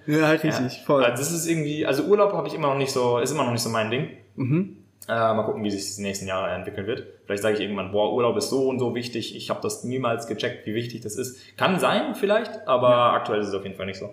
Ja, 0.06 0.30
richtig, 0.32 0.84
voll. 0.86 1.04
Also 1.04 1.22
das 1.24 1.32
ist 1.32 1.48
irgendwie, 1.48 1.86
also 1.86 2.04
Urlaub 2.04 2.34
habe 2.34 2.48
ich 2.48 2.54
immer 2.54 2.68
noch 2.68 2.78
nicht 2.78 2.92
so, 2.92 3.18
ist 3.18 3.32
immer 3.32 3.44
noch 3.44 3.52
nicht 3.52 3.64
so 3.64 3.70
mein 3.70 3.90
Ding. 3.92 4.10
Mhm. 4.36 4.78
Äh, 5.10 5.34
mal 5.34 5.44
gucken, 5.44 5.64
wie 5.64 5.72
sich 5.72 5.86
das 5.86 5.96
die 5.96 6.02
nächsten 6.02 6.28
Jahre 6.28 6.52
entwickeln 6.52 6.86
wird. 6.86 7.06
Vielleicht 7.26 7.42
sage 7.42 7.56
ich 7.56 7.62
irgendwann, 7.62 7.92
boah, 7.94 8.14
Urlaub 8.14 8.36
ist 8.36 8.50
so 8.50 8.68
und 8.68 8.78
so 8.80 8.94
wichtig. 8.94 9.36
Ich 9.38 9.50
habe 9.50 9.62
das 9.62 9.84
niemals 9.86 10.28
gecheckt, 10.28 10.66
wie 10.66 10.74
wichtig 10.76 11.02
das 11.02 11.16
ist. 11.16 11.40
Kann 11.58 11.80
sein, 11.80 12.14
vielleicht, 12.16 12.68
aber 12.68 13.14
aktuell 13.14 13.40
ist 13.40 13.48
es 13.48 13.54
auf 13.54 13.64
jeden 13.64 13.76
Fall 13.76 13.86
nicht 13.86 14.00
so. 14.00 14.10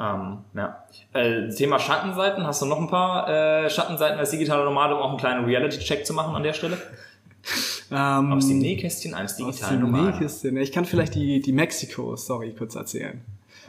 Ähm, 0.00 0.38
ja. 0.54 0.84
Äh, 1.12 1.48
Thema 1.50 1.78
Schattenseiten, 1.78 2.44
hast 2.46 2.62
du 2.62 2.66
noch 2.66 2.78
ein 2.80 2.88
paar 2.88 3.28
äh, 3.28 3.70
Schattenseiten 3.70 4.18
als 4.18 4.30
digitaler 4.30 4.64
Nomade, 4.64 4.94
um 4.96 5.02
auch 5.02 5.08
einen 5.10 5.18
kleinen 5.18 5.44
Reality-Check 5.44 6.04
zu 6.04 6.14
machen 6.14 6.34
an 6.34 6.42
der 6.42 6.52
Stelle? 6.52 6.78
Ähm, 7.90 8.32
Aus 8.34 8.46
dem 8.46 8.58
Nähkästchen 8.58 9.14
eines 9.14 9.32
aus 9.32 9.36
digitalen 9.38 9.80
dem 9.80 9.90
Nomaden. 9.90 10.10
Nähkästchen. 10.10 10.58
Ich 10.58 10.72
kann 10.72 10.84
vielleicht 10.84 11.14
die, 11.14 11.40
die 11.40 11.52
Mexiko-Story 11.52 12.54
kurz 12.58 12.74
erzählen. 12.74 13.22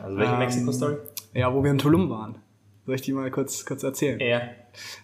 Also 0.04 0.18
welche 0.18 0.34
Ähm, 0.34 0.40
Mexiko-Story? 0.40 0.98
Ja, 1.34 1.54
wo 1.54 1.64
wir 1.64 1.72
in 1.72 1.78
Tulum 1.78 2.10
waren. 2.10 2.36
Soll 2.90 2.96
ich 2.96 3.02
die 3.04 3.14
mal 3.14 3.30
kurz, 3.30 3.68
kurz 3.68 3.84
erzählen? 3.84 4.20
Ja. 4.20 4.42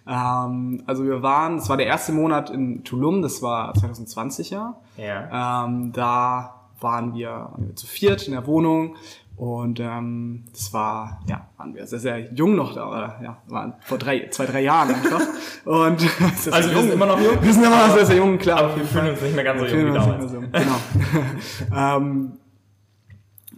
Ähm, 0.08 0.82
also 0.88 1.04
wir 1.06 1.22
waren, 1.22 1.60
es 1.60 1.70
war 1.70 1.78
der 1.78 1.86
erste 1.86 2.14
Monat 2.14 2.50
in 2.50 2.84
Tulum, 2.84 3.22
das 3.22 3.44
war 3.44 3.76
2020 3.76 4.50
ja. 4.50 4.76
Ja. 4.98 5.66
Ähm, 5.66 5.92
da 5.94 6.62
waren 6.80 7.14
wir, 7.14 7.30
waren 7.30 7.68
wir 7.68 7.76
zu 7.76 7.86
viert 7.86 8.26
in 8.26 8.34
der 8.34 8.48
Wohnung 8.48 8.96
und 9.38 9.80
ähm, 9.80 10.46
das 10.52 10.74
war, 10.74 11.22
ja, 11.28 11.48
waren 11.58 11.76
wir 11.76 11.86
sehr, 11.86 12.00
sehr 12.00 12.34
jung 12.34 12.56
noch 12.56 12.74
da, 12.74 12.90
oder, 12.90 13.20
ja, 13.22 13.38
waren 13.50 13.76
vor 13.82 14.00
drei, 14.00 14.30
zwei, 14.32 14.48
drei 14.48 14.62
Jahren 14.62 14.90
einfach. 14.90 15.22
Und 15.66 16.02
Also 16.52 16.72
wir 16.72 16.82
sind 16.82 16.94
immer 16.94 17.06
noch 17.06 17.20
jung? 17.20 17.38
Wir 17.40 17.54
sind 17.54 17.66
immer 17.66 17.88
noch 17.88 17.94
sehr, 17.94 18.06
sehr 18.08 18.18
jung, 18.18 18.40
klar. 18.40 18.60
Aber 18.62 18.78
wir 18.78 18.86
fühlen 18.86 19.10
uns 19.12 19.22
nicht 19.22 19.36
mehr 19.36 19.44
ganz 19.44 19.60
so 19.60 19.68
jung 19.68 19.90
wie 19.90 19.94
damals. 19.94 20.32
so, 20.32 20.40
Genau. 20.40 21.76
ähm, 21.98 22.32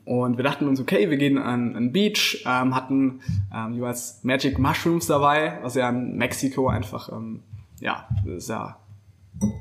und 0.08 0.38
wir 0.38 0.44
dachten 0.44 0.68
uns, 0.68 0.80
okay, 0.80 1.10
wir 1.10 1.18
gehen 1.18 1.38
an 1.38 1.74
den 1.74 1.92
Beach, 1.92 2.44
ähm, 2.48 2.74
hatten 2.76 3.20
ähm, 3.54 3.74
jeweils 3.74 4.20
Magic 4.24 4.58
Mushrooms 4.58 5.08
dabei, 5.08 5.60
was 5.62 5.76
ja 5.76 5.90
in 5.90 6.16
Mexiko 6.18 6.68
einfach, 6.70 7.12
ähm, 7.12 7.42
ja, 7.82 8.08
das 8.26 8.36
ist 8.44 8.50
ja 8.50 8.78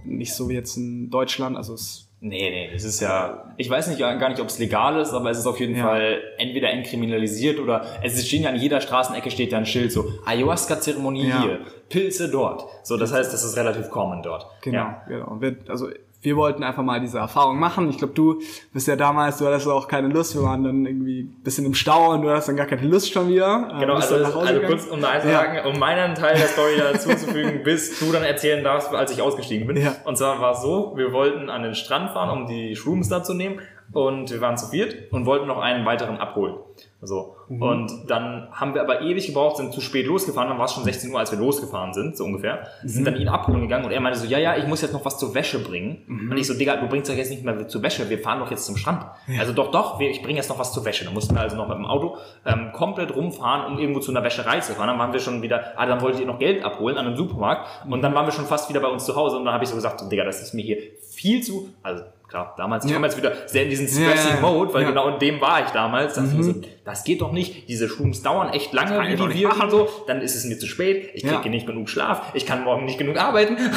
nicht 0.04 0.32
so 0.34 0.48
wie 0.48 0.54
jetzt 0.54 0.76
in 0.76 1.10
Deutschland, 1.10 1.56
also 1.56 1.74
es 1.74 2.02
Nee, 2.18 2.48
nee, 2.50 2.70
das 2.72 2.82
ist 2.84 3.00
ja, 3.00 3.52
ich 3.58 3.68
weiß 3.68 3.88
nicht 3.88 3.98
gar 4.00 4.28
nicht, 4.30 4.40
ob 4.40 4.46
es 4.48 4.58
legal 4.58 4.98
ist, 5.00 5.12
aber 5.12 5.28
es 5.30 5.38
ist 5.38 5.46
auf 5.46 5.60
jeden 5.60 5.76
Ja. 5.76 5.84
Fall 5.84 6.22
entweder 6.38 6.70
entkriminalisiert 6.70 7.60
oder 7.60 7.84
es 8.02 8.26
stehen 8.26 8.42
ja 8.44 8.48
an 8.48 8.56
jeder 8.56 8.80
Straßenecke 8.80 9.30
steht 9.30 9.52
ja 9.52 9.58
ein 9.58 9.66
Schild 9.66 9.92
so 9.92 10.10
Ayahuasca-Zeremonie 10.24 11.28
Ja. 11.28 11.42
hier, 11.42 11.60
Pilze 11.90 12.30
dort. 12.30 12.64
So, 12.84 12.96
das 12.96 13.12
heißt, 13.12 13.32
das 13.34 13.44
ist 13.44 13.56
relativ 13.58 13.90
common 13.90 14.22
dort. 14.22 14.46
Genau, 14.62 14.78
Ja. 14.78 15.02
genau. 15.06 15.26
Und 15.28 15.42
wir, 15.42 15.56
also 15.68 15.88
wir 16.26 16.36
wollten 16.36 16.64
einfach 16.64 16.82
mal 16.82 17.00
diese 17.00 17.18
Erfahrung 17.18 17.56
machen. 17.60 17.88
Ich 17.88 17.98
glaube, 17.98 18.12
du 18.12 18.40
bist 18.72 18.88
ja 18.88 18.96
damals, 18.96 19.38
du 19.38 19.46
hattest 19.46 19.68
auch 19.68 19.86
keine 19.86 20.08
Lust. 20.08 20.34
Wir 20.34 20.42
waren 20.42 20.64
dann 20.64 20.84
irgendwie 20.84 21.20
ein 21.22 21.42
bisschen 21.44 21.64
im 21.64 21.74
Stau 21.74 22.10
und 22.10 22.22
du 22.22 22.30
hast 22.30 22.48
dann 22.48 22.56
gar 22.56 22.66
keine 22.66 22.82
Lust 22.82 23.12
schon 23.12 23.28
wieder. 23.28 23.70
Äh, 23.76 23.78
Genau, 23.80 23.94
also, 23.94 24.16
also 24.16 24.40
gegangen. 24.40 24.66
kurz 24.66 24.86
um 24.86 25.00
da 25.00 25.10
eins 25.10 25.22
zu 25.22 25.30
Ja. 25.30 25.38
sagen, 25.38 25.68
um 25.72 25.78
meinen 25.78 26.16
Teil 26.16 26.34
der 26.36 26.48
Story 26.48 26.78
dazuzufügen, 26.92 27.62
bis 27.62 28.00
du 28.00 28.10
dann 28.10 28.24
erzählen 28.24 28.64
darfst, 28.64 28.92
als 28.92 29.12
ich 29.12 29.22
ausgestiegen 29.22 29.68
bin. 29.68 29.76
Ja. 29.76 29.94
Und 30.04 30.18
zwar 30.18 30.40
war 30.40 30.52
es 30.54 30.62
so, 30.62 30.94
wir 30.96 31.12
wollten 31.12 31.48
an 31.48 31.62
den 31.62 31.76
Strand 31.76 32.10
fahren, 32.10 32.30
um 32.30 32.46
die 32.48 32.74
Shrooms 32.74 33.08
da 33.08 33.22
zu 33.22 33.32
nehmen 33.32 33.60
und 33.96 34.30
wir 34.30 34.40
waren 34.40 34.56
zu 34.56 34.68
viert 34.68 35.12
und 35.12 35.26
wollten 35.26 35.46
noch 35.46 35.58
einen 35.58 35.84
weiteren 35.86 36.18
abholen. 36.18 36.56
So. 37.02 37.36
Mhm. 37.48 37.62
Und 37.62 37.92
dann 38.08 38.48
haben 38.52 38.74
wir 38.74 38.82
aber 38.82 39.00
ewig 39.02 39.26
gebraucht, 39.26 39.56
sind 39.58 39.72
zu 39.72 39.80
spät 39.80 40.06
losgefahren, 40.06 40.48
dann 40.48 40.58
war 40.58 40.64
es 40.66 40.72
schon 40.72 40.84
16 40.84 41.12
Uhr, 41.12 41.18
als 41.18 41.30
wir 41.30 41.38
losgefahren 41.38 41.94
sind, 41.94 42.16
so 42.16 42.24
ungefähr. 42.24 42.66
Sind 42.84 43.02
Mhm. 43.02 43.04
dann 43.04 43.16
ihn 43.16 43.28
abholen 43.28 43.60
gegangen 43.60 43.84
und 43.84 43.92
er 43.92 44.00
meinte 44.00 44.18
so, 44.18 44.26
ja, 44.26 44.38
ja, 44.38 44.56
ich 44.56 44.66
muss 44.66 44.82
jetzt 44.82 44.92
noch 44.92 45.04
was 45.04 45.18
zur 45.18 45.34
Wäsche 45.34 45.58
bringen. 45.60 46.02
Mhm. 46.06 46.30
Und 46.30 46.36
ich 46.36 46.46
so, 46.46 46.54
Digga, 46.54 46.76
du 46.76 46.88
bringst 46.88 47.10
doch 47.10 47.14
jetzt 47.16 47.30
nicht 47.30 47.44
mehr 47.44 47.68
zur 47.68 47.82
Wäsche, 47.82 48.08
wir 48.10 48.18
fahren 48.18 48.40
doch 48.40 48.50
jetzt 48.50 48.66
zum 48.66 48.76
Strand. 48.76 49.04
Also 49.38 49.52
doch, 49.52 49.70
doch, 49.70 50.00
ich 50.00 50.22
bringe 50.22 50.36
jetzt 50.36 50.48
noch 50.48 50.58
was 50.58 50.72
zur 50.72 50.84
Wäsche. 50.84 51.04
Dann 51.04 51.14
mussten 51.14 51.34
wir 51.34 51.40
also 51.40 51.56
noch 51.56 51.68
mit 51.68 51.76
dem 51.78 51.86
Auto 51.86 52.16
ähm, 52.44 52.72
komplett 52.72 53.14
rumfahren, 53.14 53.72
um 53.72 53.78
irgendwo 53.78 54.00
zu 54.00 54.10
einer 54.10 54.24
Wäscherei 54.24 54.60
zu 54.60 54.72
fahren. 54.74 54.88
Dann 54.88 54.98
waren 54.98 55.12
wir 55.12 55.20
schon 55.20 55.42
wieder, 55.42 55.72
ah, 55.76 55.86
dann 55.86 56.00
wolltet 56.00 56.20
ihr 56.20 56.26
noch 56.26 56.38
Geld 56.38 56.64
abholen 56.64 56.98
an 56.98 57.06
einem 57.06 57.16
Supermarkt. 57.16 57.66
Und 57.88 58.02
dann 58.02 58.14
waren 58.14 58.26
wir 58.26 58.32
schon 58.32 58.46
fast 58.46 58.68
wieder 58.68 58.80
bei 58.80 58.88
uns 58.88 59.04
zu 59.04 59.14
Hause 59.16 59.36
und 59.36 59.44
dann 59.44 59.54
habe 59.54 59.64
ich 59.64 59.70
so 59.70 59.76
gesagt, 59.76 60.02
Digga, 60.10 60.24
das 60.24 60.42
ist 60.42 60.54
mir 60.54 60.62
hier 60.62 60.78
viel 61.10 61.42
zu, 61.42 61.68
also 61.82 62.02
klar, 62.28 62.54
damals, 62.56 62.84
ich 62.84 62.90
Ja. 62.90 62.96
komme 62.96 63.06
jetzt 63.06 63.16
wieder 63.16 63.32
sehr 63.46 63.64
in 63.64 63.70
diesen 63.70 63.86
Ja, 63.86 64.10
stressing 64.10 64.34
ja. 64.36 64.40
Mode, 64.40 64.72
weil 64.74 64.82
Ja. 64.82 64.88
Mhm. 64.88 64.92
genau 64.94 65.08
in 65.08 65.18
dem 65.18 65.40
war 65.40 65.62
ich 65.64 65.70
damals. 65.70 66.14
Da 66.14 66.20
dachte 66.22 66.32
ich 66.32 66.38
mir 66.38 66.44
so, 66.52 66.60
das 66.84 67.04
geht 67.04 67.20
doch 67.20 67.32
nicht, 67.32 67.68
diese 67.68 67.88
Shrooms 67.88 68.22
dauern 68.22 68.52
echt 68.52 68.72
lange, 68.72 69.00
wie 69.06 69.16
die 69.16 69.40
wirken 69.40 69.58
machen. 69.58 69.70
so, 69.70 69.88
dann 70.06 70.20
ist 70.20 70.34
es 70.34 70.44
mir 70.44 70.58
zu 70.58 70.66
spät, 70.66 71.10
ich 71.14 71.24
kriege 71.24 71.50
nicht 71.50 71.66
genug 71.66 71.88
Schlaf, 71.88 72.32
ich 72.34 72.46
kann 72.46 72.64
morgen 72.64 72.84
nicht 72.84 72.98
genug 72.98 73.16
arbeiten. 73.18 73.56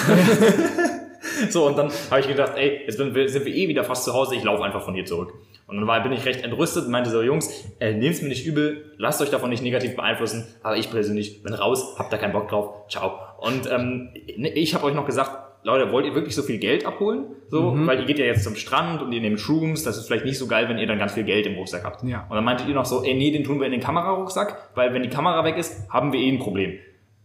So, 1.50 1.68
und 1.68 1.78
dann 1.78 1.92
habe 2.10 2.22
ich 2.22 2.28
gedacht, 2.28 2.54
ey, 2.56 2.82
jetzt 2.86 2.98
sind 2.98 3.14
wir, 3.14 3.28
sind 3.28 3.46
wir 3.46 3.54
eh 3.54 3.68
wieder 3.68 3.84
fast 3.84 4.06
zu 4.06 4.14
Hause, 4.14 4.36
ich 4.36 4.44
laufe 4.44 4.64
einfach 4.64 4.82
von 4.84 4.94
hier 4.94 5.06
zurück. 5.06 5.34
Und 5.68 5.76
dann 5.78 5.86
war, 5.88 6.02
bin 6.02 6.14
ich 6.14 6.26
recht 6.26 6.44
entrüstet 6.44 6.86
und 6.86 6.92
meinte 6.92 7.10
so, 7.10 7.22
Jungs, 7.22 7.66
äh, 7.80 7.94
nehmt's 7.94 8.22
mir 8.22 8.30
nicht 8.30 8.46
übel, 8.46 8.94
lasst 8.98 9.22
euch 9.22 9.30
davon 9.30 9.50
nicht 9.50 9.62
negativ 9.62 9.96
beeinflussen, 9.96 10.48
aber 10.64 10.78
ich 10.78 10.90
persönlich 10.90 11.44
bin 11.44 11.54
raus, 11.54 11.96
habt 12.00 12.12
da 12.12 12.18
keinen 12.18 12.32
Bock 12.32 12.48
drauf, 12.50 12.88
ciao. 12.90 13.20
Und 13.40 13.70
ähm, 13.72 14.12
ich 14.16 14.74
habe 14.76 14.86
euch 14.86 14.94
noch 14.94 15.06
gesagt, 15.06 15.32
Leute, 15.64 15.92
wollt 15.92 16.06
ihr 16.06 16.16
wirklich 16.16 16.36
so 16.36 16.42
viel 16.42 16.58
Geld 16.58 16.86
abholen? 16.86 17.26
So, 17.50 17.72
Mhm. 17.72 17.86
weil 17.88 18.00
ihr 18.00 18.06
geht 18.06 18.18
ja 18.20 18.26
jetzt 18.26 18.44
zum 18.44 18.56
Strand 18.56 19.02
und 19.02 19.12
ihr 19.12 19.20
nehmt 19.22 19.40
Shrooms, 19.40 19.84
das 19.84 19.98
ist 19.98 20.08
vielleicht 20.08 20.26
nicht 20.26 20.38
so 20.38 20.48
geil, 20.48 20.70
wenn 20.70 20.78
ihr 20.78 20.88
dann 20.88 21.00
ganz 21.00 21.14
viel 21.14 21.24
Geld 21.26 21.46
im 21.48 21.56
Rucksack 21.56 21.84
habt. 21.84 22.04
Ja. 22.04 22.26
Und 22.30 22.36
dann 22.36 22.46
meintet 22.46 22.68
ihr 22.68 22.76
noch 22.76 22.86
so, 22.86 23.04
ey, 23.04 23.14
nee, 23.14 23.32
den 23.32 23.44
tun 23.44 23.60
wir 23.60 23.66
in 23.66 23.74
den 23.74 23.82
Kamerarucksack, 23.82 24.70
weil 24.76 24.94
wenn 24.94 25.04
die 25.04 25.10
Kamera 25.10 25.44
weg 25.44 25.58
ist, 25.58 25.90
haben 25.92 26.14
wir 26.14 26.20
eh 26.20 26.30
ein 26.30 26.40
Problem. 26.40 26.74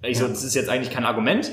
Ich 0.03 0.19
so, 0.19 0.27
das 0.27 0.43
ist 0.45 0.55
jetzt 0.55 0.69
eigentlich 0.69 0.91
kein 0.93 1.05
Argument, 1.05 1.51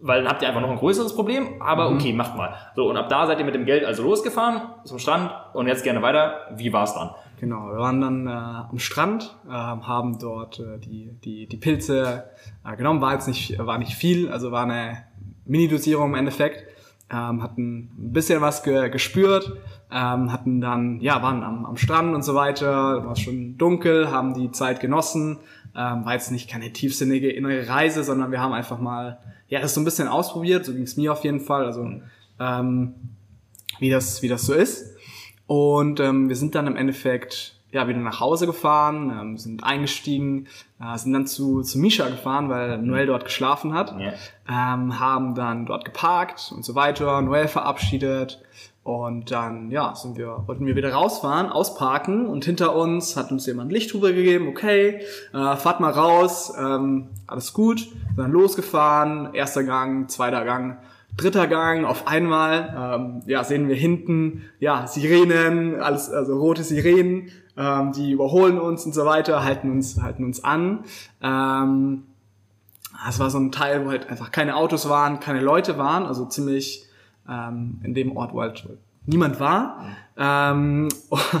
weil 0.00 0.22
dann 0.22 0.30
habt 0.30 0.42
ihr 0.42 0.48
einfach 0.48 0.60
noch 0.60 0.70
ein 0.70 0.76
größeres 0.76 1.14
Problem, 1.16 1.60
aber 1.62 1.90
okay, 1.90 2.12
macht 2.12 2.36
mal. 2.36 2.54
So, 2.76 2.88
und 2.90 2.96
ab 2.96 3.08
da 3.08 3.26
seid 3.26 3.38
ihr 3.38 3.44
mit 3.44 3.54
dem 3.54 3.64
Geld 3.64 3.84
also 3.84 4.02
losgefahren 4.02 4.60
zum 4.84 4.98
Strand 4.98 5.30
und 5.54 5.66
jetzt 5.68 5.84
gerne 5.84 6.02
weiter. 6.02 6.48
Wie 6.56 6.72
war's 6.72 6.94
dann? 6.94 7.10
Genau, 7.40 7.68
wir 7.68 7.78
waren 7.78 8.00
dann 8.00 8.26
äh, 8.26 8.30
am 8.30 8.78
Strand, 8.78 9.36
äh, 9.48 9.52
haben 9.52 10.18
dort 10.18 10.58
äh, 10.58 10.78
die, 10.80 11.12
die, 11.24 11.46
die 11.46 11.56
Pilze 11.56 12.24
äh, 12.64 12.76
genommen, 12.76 13.00
war 13.00 13.12
jetzt 13.14 13.28
nicht, 13.28 13.56
war 13.58 13.78
nicht 13.78 13.94
viel, 13.94 14.28
also 14.30 14.50
war 14.52 14.64
eine 14.64 15.04
Mini-Dosierung 15.48 16.10
im 16.10 16.14
Endeffekt, 16.14 16.64
ähm, 17.10 17.42
hatten 17.42 17.90
ein 17.98 18.12
bisschen 18.12 18.40
was 18.40 18.62
ge 18.62 18.90
gespürt, 18.90 19.52
ähm, 19.90 20.30
hatten 20.32 20.60
dann, 20.60 21.00
ja, 21.00 21.22
waren 21.22 21.42
am, 21.42 21.64
am 21.64 21.76
Strand 21.76 22.14
und 22.14 22.22
so 22.22 22.34
weiter, 22.34 23.04
war 23.04 23.16
schon 23.16 23.56
dunkel, 23.56 24.10
haben 24.10 24.34
die 24.34 24.52
Zeit 24.52 24.80
genossen, 24.80 25.38
ähm, 25.74 26.04
war 26.04 26.12
jetzt 26.12 26.30
nicht 26.30 26.50
keine 26.50 26.72
tiefsinnige 26.72 27.30
innere 27.30 27.68
Reise, 27.68 28.04
sondern 28.04 28.30
wir 28.30 28.40
haben 28.40 28.52
einfach 28.52 28.78
mal, 28.78 29.18
ja, 29.48 29.60
das 29.60 29.74
so 29.74 29.80
ein 29.80 29.84
bisschen 29.84 30.08
ausprobiert, 30.08 30.66
so 30.66 30.74
ging 30.74 30.82
es 30.82 30.96
mir 30.96 31.12
auf 31.12 31.24
jeden 31.24 31.40
Fall, 31.40 31.64
also 31.64 31.90
ähm, 32.38 32.94
wie 33.78 33.90
das, 33.90 34.22
wie 34.22 34.28
das 34.28 34.42
so 34.42 34.52
ist. 34.52 34.94
Und 35.46 35.98
ähm, 36.00 36.28
wir 36.28 36.36
sind 36.36 36.54
dann 36.54 36.66
im 36.66 36.76
Endeffekt 36.76 37.57
ja 37.70 37.86
wieder 37.86 37.98
nach 37.98 38.20
Hause 38.20 38.46
gefahren, 38.46 39.10
ähm, 39.20 39.36
sind 39.36 39.62
eingestiegen, 39.64 40.46
äh, 40.80 40.96
sind 40.96 41.12
dann 41.12 41.26
zu, 41.26 41.62
zu 41.62 41.78
Misha 41.78 42.08
gefahren, 42.08 42.48
weil 42.48 42.78
Noel 42.78 43.06
dort 43.06 43.24
geschlafen 43.24 43.74
hat, 43.74 43.94
Ja. 43.98 44.12
ähm, 44.48 44.98
haben 44.98 45.34
dann 45.34 45.66
dort 45.66 45.84
geparkt 45.84 46.52
und 46.54 46.64
so 46.64 46.74
weiter, 46.74 47.20
Noel 47.20 47.46
verabschiedet 47.48 48.40
und 48.84 49.30
dann 49.30 49.70
ja 49.70 49.94
sind 49.94 50.16
wir 50.16 50.44
wollten 50.46 50.64
wir 50.64 50.74
wieder 50.76 50.94
rausfahren, 50.94 51.50
ausparken 51.50 52.26
und 52.26 52.46
hinter 52.46 52.74
uns 52.74 53.18
hat 53.18 53.30
uns 53.30 53.44
jemand 53.44 53.70
Lichthupe 53.70 54.14
gegeben, 54.14 54.48
okay, 54.48 55.02
äh, 55.34 55.56
fahrt 55.56 55.80
mal 55.80 55.90
raus, 55.92 56.54
ähm, 56.58 57.08
alles 57.26 57.52
gut, 57.52 57.80
sind 57.80 57.92
dann 58.16 58.32
losgefahren, 58.32 59.34
erster 59.34 59.62
Gang, 59.64 60.08
zweiter 60.10 60.44
Gang, 60.46 60.78
dritter 61.18 61.48
Gang, 61.48 61.84
auf 61.84 62.06
einmal, 62.06 62.94
ähm, 62.96 63.22
ja, 63.26 63.44
sehen 63.44 63.68
wir 63.68 63.76
hinten, 63.76 64.44
ja, 64.58 64.86
Sirenen, 64.86 65.82
alles, 65.82 66.08
also 66.10 66.38
rote 66.38 66.62
Sirenen, 66.62 67.28
ähm, 67.58 67.92
die 67.92 68.12
überholen 68.12 68.58
uns 68.58 68.86
und 68.86 68.94
so 68.94 69.04
weiter, 69.04 69.44
halten 69.44 69.70
uns, 69.70 70.00
halten 70.00 70.24
uns 70.24 70.44
an. 70.44 70.84
Ähm, 71.20 72.04
es 73.08 73.18
war 73.18 73.30
so 73.30 73.38
ein 73.38 73.52
Teil, 73.52 73.84
wo 73.84 73.90
halt 73.90 74.08
einfach 74.08 74.30
keine 74.30 74.56
Autos 74.56 74.88
waren, 74.88 75.20
keine 75.20 75.40
Leute 75.40 75.76
waren, 75.76 76.06
also 76.06 76.24
ziemlich 76.26 76.86
ähm, 77.28 77.80
in 77.82 77.94
dem 77.94 78.16
Ort, 78.16 78.32
wo 78.32 78.40
halt 78.40 78.66
niemand 79.06 79.40
war. 79.40 79.96
Ähm, 80.16 80.88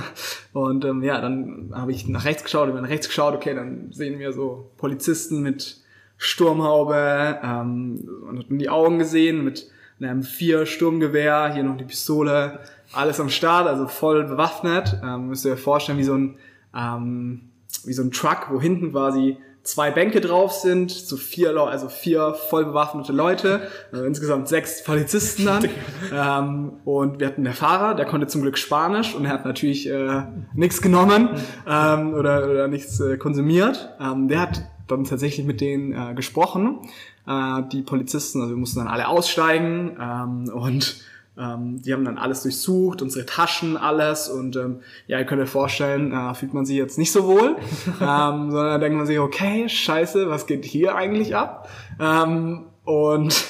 und 0.52 0.84
ähm, 0.84 1.02
ja, 1.02 1.20
dann 1.20 1.70
habe 1.72 1.92
ich 1.92 2.08
nach 2.08 2.24
rechts 2.24 2.42
geschaut, 2.42 2.68
über 2.68 2.80
nach 2.80 2.88
rechts 2.88 3.08
geschaut, 3.08 3.34
okay, 3.34 3.54
dann 3.54 3.92
sehen 3.92 4.18
wir 4.18 4.32
so 4.32 4.70
Polizisten 4.76 5.42
mit 5.42 5.80
Sturmhaube, 6.16 7.38
ähm, 7.42 8.08
man 8.24 8.38
hat 8.38 8.50
nur 8.50 8.58
die 8.58 8.70
Augen 8.70 8.98
gesehen 8.98 9.44
mit 9.44 9.70
einem 10.00 10.22
vier 10.22 10.66
Sturmgewehr, 10.66 11.52
hier 11.52 11.62
noch 11.62 11.76
die 11.76 11.84
Pistole, 11.84 12.60
alles 12.92 13.20
am 13.20 13.28
Start, 13.28 13.66
also 13.66 13.86
voll 13.86 14.24
bewaffnet. 14.24 15.00
Ähm, 15.02 15.28
müsst 15.28 15.44
ihr 15.44 15.52
euch 15.52 15.60
vorstellen, 15.60 15.98
wie 15.98 16.04
so 16.04 16.14
ein 16.14 16.38
ähm, 16.74 17.50
wie 17.84 17.92
so 17.92 18.02
ein 18.02 18.10
Truck, 18.10 18.48
wo 18.50 18.60
hinten 18.60 18.92
quasi 18.92 19.38
zwei 19.62 19.90
Bänke 19.90 20.20
drauf 20.20 20.52
sind, 20.52 20.90
so 20.90 21.16
vier, 21.16 21.54
also 21.56 21.88
vier 21.88 22.34
voll 22.34 22.64
bewaffnete 22.64 23.12
Leute, 23.12 23.68
also 23.92 24.04
insgesamt 24.04 24.48
sechs 24.48 24.82
Polizisten 24.82 25.44
dann. 25.44 25.68
ähm, 26.12 26.72
und 26.84 27.20
wir 27.20 27.26
hatten 27.26 27.44
der 27.44 27.52
Fahrer, 27.52 27.94
der 27.94 28.06
konnte 28.06 28.26
zum 28.26 28.42
Glück 28.42 28.56
Spanisch 28.56 29.14
und 29.14 29.26
er 29.26 29.32
hat 29.32 29.44
natürlich 29.44 29.88
äh, 29.88 30.22
nichts 30.54 30.80
genommen 30.80 31.30
ähm, 31.66 32.14
oder, 32.14 32.48
oder 32.48 32.68
nichts 32.68 32.98
äh, 33.00 33.18
konsumiert. 33.18 33.90
Ähm, 34.00 34.28
der 34.28 34.40
hat 34.40 34.62
dann 34.86 35.04
tatsächlich 35.04 35.44
mit 35.46 35.60
denen 35.60 35.92
äh, 35.92 36.14
gesprochen. 36.14 36.78
Äh, 37.26 37.62
die 37.70 37.82
Polizisten, 37.82 38.40
also 38.40 38.54
wir 38.54 38.58
mussten 38.58 38.78
dann 38.78 38.88
alle 38.88 39.06
aussteigen 39.06 39.98
ähm, 40.00 40.50
und 40.50 41.04
ähm, 41.38 41.80
die 41.80 41.92
haben 41.92 42.04
dann 42.04 42.18
alles 42.18 42.42
durchsucht, 42.42 43.00
unsere 43.00 43.24
Taschen, 43.24 43.76
alles. 43.76 44.28
Und 44.28 44.56
ähm, 44.56 44.80
ja, 45.06 45.18
ihr 45.18 45.24
könnt 45.24 45.40
euch 45.40 45.48
vorstellen, 45.48 46.12
äh, 46.12 46.34
fühlt 46.34 46.52
man 46.52 46.66
sich 46.66 46.76
jetzt 46.76 46.98
nicht 46.98 47.12
so 47.12 47.26
wohl, 47.26 47.56
ähm, 47.86 48.50
sondern 48.50 48.52
da 48.52 48.78
denkt 48.78 48.96
man 48.96 49.06
sich, 49.06 49.18
okay, 49.18 49.68
scheiße, 49.68 50.28
was 50.28 50.46
geht 50.46 50.64
hier 50.64 50.96
eigentlich 50.96 51.36
ab? 51.36 51.68
Ähm, 52.00 52.66
und 52.84 53.44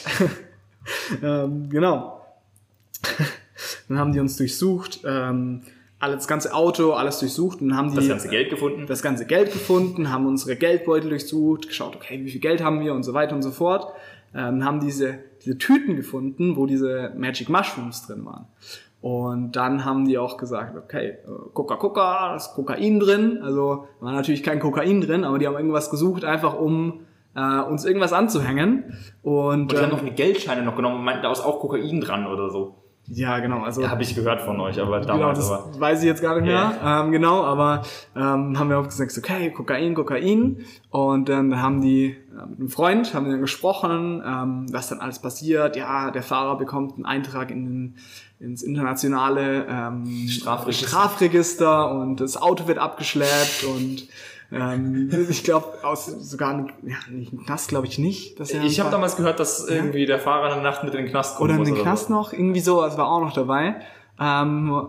ähm, 1.23 1.71
genau. 1.71 2.27
dann 3.89 3.99
haben 3.99 4.13
die 4.13 4.21
uns 4.21 4.37
durchsucht, 4.37 5.01
ähm, 5.05 5.63
alles, 6.01 6.19
das 6.19 6.29
ganze 6.29 6.55
Auto, 6.55 6.93
alles 6.93 7.19
durchsucht 7.19 7.61
und 7.61 7.77
haben 7.77 7.91
die 7.91 7.97
Das 7.97 8.09
ganze 8.09 8.29
Geld 8.29 8.51
gefunden. 8.51 8.87
das 8.87 9.03
ganze 9.03 9.27
Geld 9.27 9.53
gefunden, 9.53 10.11
haben 10.11 10.27
unsere 10.27 10.57
Geldbeutel 10.57 11.11
durchsucht, 11.11 11.69
geschaut, 11.69 11.97
okay, 11.97 12.21
wie 12.23 12.31
viel 12.31 12.41
Geld 12.41 12.63
haben 12.63 12.81
wir 12.81 12.93
und 12.95 13.03
so 13.03 13.15
weiter 13.15 13.35
und 13.35 13.43
so 13.43 13.51
fort. 13.51 13.93
Ähm, 14.35 14.65
haben 14.65 14.81
diese, 14.81 15.19
diese 15.45 15.59
Tüten 15.59 15.97
gefunden, 15.97 16.57
wo 16.57 16.67
diese 16.67 17.13
Magic 17.17 17.49
Mushrooms 17.49 18.07
drin 18.07 18.25
waren. 18.25 18.47
Und 19.01 19.53
dann 19.53 19.85
haben 19.85 20.07
die 20.07 20.19
auch 20.19 20.37
gesagt, 20.39 20.77
okay, 20.77 21.11
äh, 21.11 21.17
Coca-Cola, 21.55 22.31
da 22.31 22.37
ist 22.37 22.55
Kokain 22.55 22.99
drin. 22.99 23.39
Also 23.43 23.87
war 24.01 24.13
natürlich 24.13 24.43
kein 24.43 24.59
Kokain 24.59 25.01
drin, 25.01 25.25
aber 25.25 25.39
die 25.39 25.47
haben 25.47 25.55
irgendwas 25.55 25.91
gesucht, 25.91 26.25
einfach 26.25 26.59
um 26.59 27.01
äh, 27.37 27.61
uns 27.61 27.85
irgendwas 27.85 28.13
anzuhängen. 28.13 28.85
Und, 29.23 29.35
Und 29.61 29.73
die 29.73 29.77
haben 29.77 29.85
ähm, 29.85 29.91
noch 29.91 30.01
eine 30.01 30.11
Geldscheine 30.13 30.63
noch 30.65 30.75
genommen 30.75 30.97
und 30.97 31.05
meinten, 31.05 31.23
da 31.23 31.31
ist 31.31 31.45
auch 31.45 31.61
Kokain 31.61 32.01
dran 32.01 32.27
oder 32.27 32.51
so. 32.51 32.75
ja, 33.07 33.39
genau. 33.39 33.63
Also 33.63 33.83
Ja, 33.83 33.91
habe 33.91 34.03
ich 34.03 34.17
gehört 34.17 34.41
von 34.41 34.59
euch, 34.61 34.81
aber 34.81 34.99
Genau, 35.01 35.13
damals 35.17 35.39
das 35.39 35.51
aber. 35.53 35.79
weiß 35.81 36.01
ich 36.01 36.07
jetzt 36.07 36.21
gar 36.21 36.35
nicht 36.35 36.47
mehr. 36.47 36.73
Ähm, 36.85 37.13
genau, 37.13 37.45
aber 37.45 37.83
ähm, 38.17 38.59
haben 38.59 38.69
wir 38.69 38.81
auch 38.81 38.85
gesagt, 38.85 39.17
okay, 39.17 39.53
Kokain, 39.53 39.95
Kokain. 39.95 40.65
Und 40.91 41.29
dann 41.29 41.63
haben 41.63 41.81
die 41.81 42.07
äh, 42.07 42.17
mit 42.47 42.59
einem 42.59 42.69
Freund, 42.69 43.15
haben 43.15 43.27
wir 43.27 43.33
dann 43.33 43.41
gesprochen, 43.41 44.23
ähm, 44.25 44.67
was 44.71 44.89
dann 44.89 45.01
alles 45.01 45.19
passiert. 45.19 45.77
Ja, 45.77 46.11
der 46.11 46.23
Fahrer 46.23 46.57
bekommt 46.59 46.95
einen 46.95 47.07
Eintrag 47.07 47.51
in 47.51 47.65
den, 47.65 47.97
ins 48.41 48.63
internationale 48.63 49.67
ähm, 49.69 50.29
Strafregister. 50.29 50.89
Strafregister 50.89 51.91
und 51.91 52.21
das 52.21 52.37
Auto 52.37 52.67
wird 52.67 52.79
abgeschleppt 52.79 53.65
und 53.65 54.09
ähm, 54.51 55.11
ich 55.31 55.45
glaube, 55.45 55.79
aus 55.83 56.07
sogar 56.07 56.51
ein, 56.51 56.73
ja, 56.83 56.97
nicht 57.11 57.33
ein 57.33 57.45
Knast 57.45 57.69
glaube 57.69 57.87
ich 57.87 57.99
nicht. 57.99 58.41
Dass 58.41 58.51
er 58.51 58.63
Ich 58.63 58.81
habe 58.81 58.91
damals 58.91 59.17
gehört, 59.17 59.41
dass 59.41 59.69
irgendwie 59.69 60.07
der 60.07 60.19
Fahrer 60.19 60.53
eine 60.53 60.63
Nacht 60.63 60.85
mit 60.85 60.95
in 60.95 61.03
den 61.03 61.11
Knast 61.11 61.37
kommen 61.37 61.51
oder 61.51 61.59
in 61.59 61.65
den 61.65 61.83
Knast 61.83 62.09
so. 62.09 62.15
noch, 62.15 62.33
irgendwie 62.33 62.61
so, 62.61 62.81
das 62.81 62.97
war 62.97 63.09
auch 63.09 63.21
noch 63.21 63.33
dabei. 63.33 63.77
Ähm, 64.21 64.89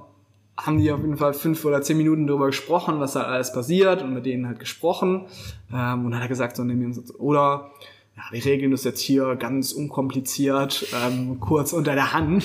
haben 0.66 0.78
die 0.78 0.92
auf 0.92 1.00
jeden 1.00 1.18
Fall 1.18 1.34
fünf 1.34 1.64
oder 1.66 1.82
zehn 1.82 1.98
Minuten 1.98 2.28
darüber 2.28 2.48
gesprochen, 2.48 3.00
was 3.00 3.14
da 3.14 3.24
alles 3.24 3.54
passiert 3.54 4.02
und 4.02 4.14
mit 4.14 4.26
denen 4.26 4.48
halt 4.48 4.60
gesprochen. 4.60 5.28
Ähm, 5.74 6.06
und 6.06 6.12
dann 6.12 6.16
hat 6.16 6.24
er 6.24 6.28
gesagt, 6.28 6.56
so, 6.56 6.64
nehmen 6.64 6.82
wir 6.82 6.88
uns, 6.88 7.16
oder 7.16 7.72
ja, 8.16 8.24
wir 8.32 8.44
regeln 8.44 8.72
das 8.72 8.84
jetzt 8.84 9.00
hier 9.00 9.36
ganz 9.36 9.72
unkompliziert, 9.72 10.88
ähm, 10.94 11.40
kurz 11.40 11.72
unter 11.72 11.94
der 11.96 12.14
Hand. 12.14 12.44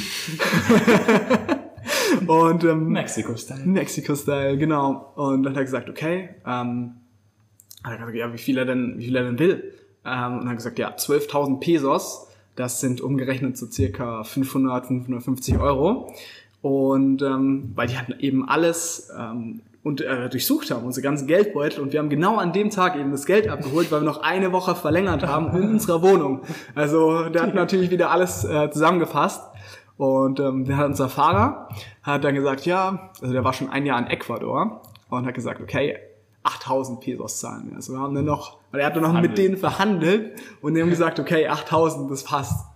und 2.26 2.64
ähm, 2.64 2.88
Mexiko-Style. 2.90 3.66
Mexiko-Style, 3.66 4.56
genau. 4.58 5.12
Und 5.16 5.42
dann 5.42 5.52
hat 5.52 5.58
er 5.58 5.64
gesagt, 5.64 5.90
okay, 5.90 6.30
ähm, 6.46 6.94
hat 7.82 7.92
er 7.92 7.98
gesagt, 7.98 8.16
ja, 8.16 8.32
wie 8.32 8.38
viel 8.38 8.58
er 8.58 8.64
denn, 8.64 8.94
wie 8.98 9.06
viel 9.06 9.16
er 9.16 9.24
denn 9.24 9.38
will. 9.38 9.74
Ähm, 10.04 10.38
und 10.38 10.48
hat 10.48 10.56
gesagt, 10.56 10.78
ja, 10.78 10.94
12.000 10.94 11.58
Pesos, 11.58 12.28
das 12.54 12.80
sind 12.80 13.00
umgerechnet 13.00 13.58
so 13.58 13.66
circa 13.66 14.22
500, 14.22 14.86
550 14.86 15.58
Euro. 15.58 16.14
Und 16.64 17.20
ähm, 17.20 17.72
weil 17.74 17.88
die 17.88 17.98
hatten 17.98 18.14
eben 18.20 18.48
alles 18.48 19.12
ähm, 19.14 19.60
und 19.82 20.00
äh, 20.00 20.30
durchsucht 20.30 20.70
haben, 20.70 20.86
unsere 20.86 21.04
ganzen 21.04 21.26
Geldbeutel. 21.26 21.82
Und 21.82 21.92
wir 21.92 22.00
haben 22.00 22.08
genau 22.08 22.38
an 22.38 22.54
dem 22.54 22.70
Tag 22.70 22.96
eben 22.96 23.10
das 23.10 23.26
Geld 23.26 23.50
abgeholt, 23.50 23.92
weil 23.92 24.00
wir 24.00 24.06
noch 24.06 24.22
eine 24.22 24.50
Woche 24.50 24.74
verlängert 24.74 25.26
haben 25.26 25.54
in 25.54 25.72
unserer 25.72 26.00
Wohnung. 26.00 26.40
Also 26.74 27.28
der 27.28 27.42
hat 27.42 27.54
natürlich 27.54 27.90
wieder 27.90 28.10
alles 28.10 28.46
äh, 28.46 28.70
zusammengefasst. 28.70 29.42
Und 29.98 30.40
ähm, 30.40 30.64
der 30.64 30.78
hat 30.78 30.86
unser 30.86 31.10
Fahrer 31.10 31.68
hat 32.02 32.24
dann 32.24 32.34
gesagt, 32.34 32.64
ja, 32.64 33.10
also 33.20 33.34
der 33.34 33.44
war 33.44 33.52
schon 33.52 33.68
ein 33.68 33.84
Jahr 33.84 33.98
in 33.98 34.06
Ecuador 34.06 34.80
und 35.10 35.26
hat 35.26 35.34
gesagt, 35.34 35.60
okay, 35.60 35.98
8000 36.44 37.00
Pesos 37.00 37.40
zahlen 37.40 37.68
wir. 37.68 37.76
Also 37.76 37.92
wir 37.92 38.00
haben 38.00 38.14
dann 38.14 38.24
noch, 38.24 38.56
weil 38.70 38.80
er 38.80 38.86
hat 38.86 38.96
dann 38.96 39.02
noch 39.02 39.12
mit 39.12 39.32
Verhandelt. 39.32 39.38
denen 39.38 39.56
verhandelt 39.58 40.40
und 40.62 40.74
die 40.74 40.80
haben 40.80 40.88
gesagt, 40.88 41.20
okay, 41.20 41.46
8000, 41.46 42.10
das 42.10 42.24
passt. 42.24 42.66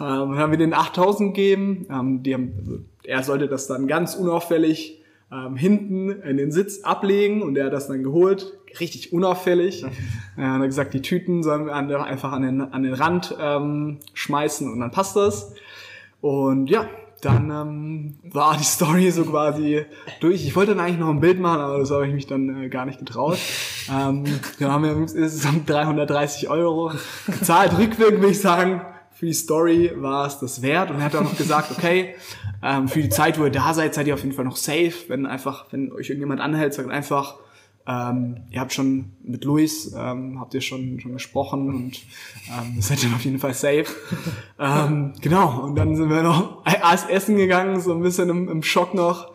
Ähm, 0.00 0.06
dann 0.06 0.38
haben 0.38 0.52
wir 0.52 0.58
denen 0.58 0.74
8000 0.74 1.34
gegeben. 1.34 1.86
Ähm, 1.90 2.22
die 2.22 2.34
haben, 2.34 2.88
er 3.04 3.22
sollte 3.22 3.48
das 3.48 3.66
dann 3.66 3.86
ganz 3.86 4.14
unauffällig 4.14 5.02
ähm, 5.32 5.56
hinten 5.56 6.10
in 6.10 6.36
den 6.36 6.52
Sitz 6.52 6.82
ablegen 6.82 7.42
und 7.42 7.56
er 7.56 7.66
hat 7.66 7.72
das 7.72 7.88
dann 7.88 8.02
geholt, 8.02 8.52
richtig 8.80 9.12
unauffällig. 9.12 9.84
Er 10.34 10.54
hat 10.54 10.62
gesagt, 10.62 10.94
die 10.94 11.02
Tüten 11.02 11.42
sollen 11.42 11.66
wir 11.66 12.02
einfach 12.04 12.32
an 12.32 12.40
den, 12.40 12.62
an 12.62 12.84
den 12.84 12.94
Rand 12.94 13.36
ähm, 13.38 13.98
schmeißen 14.14 14.72
und 14.72 14.80
dann 14.80 14.90
passt 14.90 15.14
das. 15.14 15.52
Und 16.22 16.70
ja, 16.70 16.88
dann 17.20 17.50
ähm, 17.50 18.14
war 18.32 18.56
die 18.56 18.64
Story 18.64 19.10
so 19.10 19.24
quasi 19.24 19.84
durch. 20.20 20.46
Ich 20.46 20.56
wollte 20.56 20.74
dann 20.74 20.84
eigentlich 20.84 20.98
noch 20.98 21.10
ein 21.10 21.20
Bild 21.20 21.38
machen, 21.38 21.60
aber 21.60 21.78
das 21.78 21.90
habe 21.90 22.06
ich 22.06 22.14
mich 22.14 22.26
dann 22.26 22.64
äh, 22.64 22.68
gar 22.70 22.86
nicht 22.86 22.98
getraut. 22.98 23.38
Ähm, 23.90 24.24
wir 24.56 24.72
haben 24.72 24.84
ja 24.86 24.92
insgesamt 24.92 25.68
330 25.68 26.48
Euro 26.48 26.92
gezahlt. 27.26 27.76
Rückwirkend 27.76 28.20
würde 28.20 28.32
ich 28.32 28.40
sagen, 28.40 28.80
für 29.22 29.26
die 29.26 29.34
Story 29.34 29.92
war 29.94 30.26
es 30.26 30.40
das 30.40 30.62
wert. 30.62 30.90
Und 30.90 30.96
er 30.98 31.04
hat 31.04 31.14
auch 31.14 31.22
noch 31.22 31.36
gesagt, 31.36 31.70
okay, 31.70 32.16
ähm, 32.60 32.88
für 32.88 33.00
die 33.00 33.08
Zeit, 33.08 33.38
wo 33.38 33.44
ihr 33.44 33.52
da 33.52 33.72
seid, 33.72 33.94
seid 33.94 34.08
ihr 34.08 34.14
auf 34.14 34.24
jeden 34.24 34.34
Fall 34.34 34.44
noch 34.44 34.56
safe. 34.56 34.92
Wenn 35.06 35.26
einfach, 35.26 35.66
wenn 35.70 35.92
euch 35.92 36.08
irgendjemand 36.08 36.40
anhält, 36.40 36.74
sagt 36.74 36.90
einfach, 36.90 37.36
ähm, 37.86 38.38
ihr 38.50 38.58
habt 38.58 38.72
schon 38.72 39.12
mit 39.22 39.44
Luis, 39.44 39.94
ähm, 39.96 40.40
habt 40.40 40.54
ihr 40.54 40.60
schon, 40.60 40.98
schon 40.98 41.12
gesprochen 41.12 41.68
und 41.68 42.00
ähm, 42.48 42.80
seid 42.82 43.04
ihr 43.04 43.10
auf 43.14 43.24
jeden 43.24 43.38
Fall 43.38 43.54
safe. 43.54 43.86
ähm, 44.58 45.12
genau, 45.20 45.66
und 45.66 45.76
dann 45.76 45.94
sind 45.94 46.10
wir 46.10 46.24
noch 46.24 46.66
erst 46.82 47.08
essen 47.08 47.36
gegangen, 47.36 47.80
so 47.80 47.92
ein 47.92 48.02
bisschen 48.02 48.28
im, 48.28 48.48
im 48.48 48.64
Schock 48.64 48.92
noch. 48.92 49.30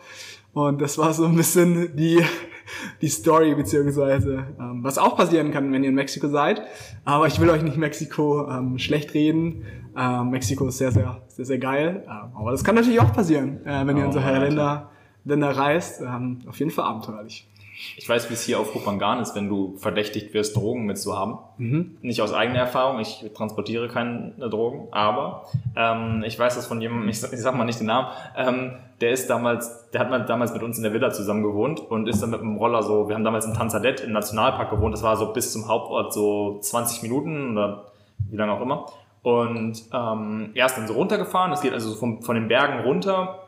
Und 0.52 0.82
das 0.82 0.98
war 0.98 1.14
so 1.14 1.24
ein 1.24 1.34
bisschen 1.34 1.96
die, 1.96 2.22
die 3.02 3.08
Story, 3.08 3.54
beziehungsweise 3.54 4.46
ähm, 4.58 4.82
was 4.82 4.98
auch 4.98 5.16
passieren 5.16 5.50
kann, 5.50 5.72
wenn 5.72 5.82
ihr 5.82 5.90
in 5.90 5.94
Mexiko 5.94 6.28
seid. 6.28 6.62
Aber 7.04 7.26
ich 7.26 7.40
will 7.40 7.50
euch 7.50 7.62
nicht 7.62 7.76
Mexiko 7.76 8.48
ähm, 8.48 8.78
schlecht 8.78 9.14
reden. 9.14 9.64
Ähm, 9.96 10.30
Mexiko 10.30 10.66
ist 10.68 10.78
sehr, 10.78 10.92
sehr, 10.92 11.22
sehr, 11.28 11.44
sehr 11.44 11.58
geil. 11.58 12.04
Ähm, 12.06 12.36
aber 12.36 12.50
das 12.52 12.64
kann 12.64 12.74
natürlich 12.74 13.00
auch 13.00 13.12
passieren, 13.12 13.64
äh, 13.66 13.86
wenn 13.86 13.96
ihr 13.96 14.04
in 14.04 14.10
Oh, 14.10 14.12
solche 14.12 14.28
Alter. 14.28 14.46
Länder, 14.46 14.90
Länder 15.24 15.50
reist. 15.50 16.00
Ähm, 16.00 16.40
auf 16.46 16.58
jeden 16.58 16.70
Fall 16.70 16.84
abenteuerlich. 16.84 17.48
Ich 17.96 18.08
weiß, 18.08 18.28
wie 18.30 18.34
es 18.34 18.42
hier 18.42 18.58
auf 18.58 18.72
Kopangan 18.72 19.20
ist, 19.20 19.34
wenn 19.36 19.48
du 19.48 19.76
verdächtigt 19.76 20.34
wirst, 20.34 20.56
Drogen 20.56 20.84
mitzuhaben. 20.86 21.38
Mhm. 21.58 21.96
Nicht 22.02 22.20
aus 22.22 22.32
eigener 22.32 22.58
Erfahrung, 22.58 22.98
ich 22.98 23.24
transportiere 23.34 23.88
keine 23.88 24.32
Drogen, 24.50 24.88
aber 24.90 25.44
ähm, 25.76 26.24
ich 26.26 26.38
weiß 26.38 26.56
das 26.56 26.66
von 26.66 26.80
jemandem, 26.80 27.08
ich, 27.10 27.20
sag- 27.20 27.32
ich 27.32 27.38
sag 27.40 27.54
mal 27.54 27.64
nicht 27.64 27.78
den 27.80 27.86
Namen, 27.86 28.08
ähm, 28.36 28.72
der 29.00 29.10
ist 29.12 29.30
damals, 29.30 29.90
der 29.92 30.00
hat 30.00 30.10
mal 30.10 30.24
damals 30.24 30.52
mit 30.52 30.62
uns 30.64 30.76
in 30.76 30.82
der 30.82 30.92
Villa 30.92 31.10
zusammen 31.12 31.44
gewohnt 31.44 31.78
und 31.80 32.08
ist 32.08 32.20
dann 32.20 32.30
mit 32.30 32.40
dem 32.40 32.56
Roller 32.56 32.82
so, 32.82 33.08
wir 33.08 33.14
haben 33.14 33.22
damals 33.24 33.46
in 33.46 33.54
Tanzadet 33.54 34.00
im 34.00 34.10
Nationalpark 34.12 34.70
gewohnt, 34.70 34.92
das 34.92 35.02
war 35.04 35.16
so 35.16 35.32
bis 35.32 35.52
zum 35.52 35.68
Hauptort 35.68 36.12
so 36.12 36.58
20 36.60 37.02
Minuten 37.02 37.52
oder 37.56 37.92
wie 38.28 38.36
lange 38.36 38.52
auch 38.52 38.60
immer. 38.60 38.86
Und 39.22 39.82
ähm, 39.92 40.50
er 40.54 40.66
ist 40.66 40.76
dann 40.76 40.86
so 40.88 40.94
runtergefahren, 40.94 41.52
es 41.52 41.60
geht 41.60 41.72
also 41.72 41.90
so 41.90 41.96
vom, 41.96 42.22
von 42.22 42.34
den 42.34 42.48
Bergen 42.48 42.80
runter 42.80 43.40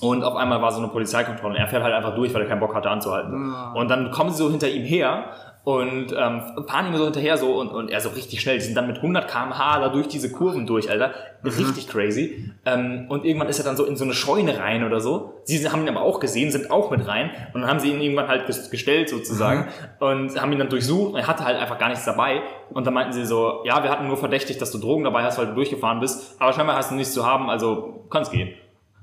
und 0.00 0.22
auf 0.24 0.36
einmal 0.36 0.62
war 0.62 0.72
so 0.72 0.78
eine 0.78 0.88
Polizeikontrolle. 0.88 1.54
Und 1.54 1.60
er 1.60 1.68
fährt 1.68 1.82
halt 1.82 1.94
einfach 1.94 2.14
durch, 2.14 2.32
weil 2.34 2.42
er 2.42 2.48
keinen 2.48 2.60
Bock 2.60 2.74
hatte 2.74 2.90
anzuhalten. 2.90 3.52
Ah. 3.54 3.72
Und 3.74 3.88
dann 3.90 4.10
kommen 4.10 4.30
sie 4.30 4.38
so 4.38 4.50
hinter 4.50 4.68
ihm 4.68 4.84
her 4.84 5.24
und 5.62 6.14
ähm, 6.16 6.40
fahren 6.66 6.86
ihm 6.86 6.96
so 6.96 7.04
hinterher 7.04 7.36
so 7.36 7.52
und, 7.60 7.68
und 7.68 7.90
er 7.90 8.00
so 8.00 8.08
richtig 8.08 8.40
schnell. 8.40 8.56
Die 8.56 8.64
sind 8.64 8.74
dann 8.74 8.86
mit 8.86 8.96
100 8.96 9.28
km/h 9.30 9.78
da 9.80 9.88
durch 9.90 10.08
diese 10.08 10.32
Kurven 10.32 10.66
durch, 10.66 10.88
Alter. 10.90 11.10
Richtig 11.44 11.86
crazy. 11.86 12.50
Ähm, 12.64 13.04
und 13.10 13.26
irgendwann 13.26 13.48
ist 13.50 13.58
er 13.58 13.66
dann 13.66 13.76
so 13.76 13.84
in 13.84 13.94
so 13.94 14.04
eine 14.04 14.14
Scheune 14.14 14.58
rein 14.58 14.84
oder 14.84 15.00
so. 15.00 15.34
Sie 15.44 15.68
haben 15.68 15.82
ihn 15.82 15.88
aber 15.90 16.00
auch 16.00 16.18
gesehen, 16.18 16.50
sind 16.50 16.70
auch 16.70 16.90
mit 16.90 17.06
rein. 17.06 17.30
Und 17.52 17.60
dann 17.60 17.70
haben 17.70 17.78
sie 17.78 17.90
ihn 17.92 18.00
irgendwann 18.00 18.28
halt 18.28 18.48
ges- 18.48 18.70
gestellt 18.70 19.10
sozusagen 19.10 19.68
und 19.98 20.40
haben 20.40 20.50
ihn 20.50 20.58
dann 20.58 20.70
durchsucht. 20.70 21.14
Er 21.16 21.26
hatte 21.26 21.44
halt 21.44 21.58
einfach 21.58 21.76
gar 21.78 21.90
nichts 21.90 22.06
dabei. 22.06 22.40
Und 22.70 22.86
dann 22.86 22.94
meinten 22.94 23.12
sie 23.12 23.26
so, 23.26 23.62
ja, 23.66 23.82
wir 23.82 23.90
hatten 23.90 24.06
nur 24.06 24.16
verdächtigt, 24.16 24.62
dass 24.62 24.70
du 24.70 24.78
Drogen 24.78 25.04
dabei 25.04 25.24
hast, 25.24 25.36
weil 25.38 25.46
du 25.48 25.54
durchgefahren 25.54 26.00
bist. 26.00 26.40
Aber 26.40 26.54
scheinbar 26.54 26.76
hast 26.76 26.90
du 26.90 26.94
nichts 26.94 27.12
zu 27.12 27.26
haben, 27.26 27.50
also 27.50 28.06
kann's 28.08 28.30
gehen. 28.30 28.48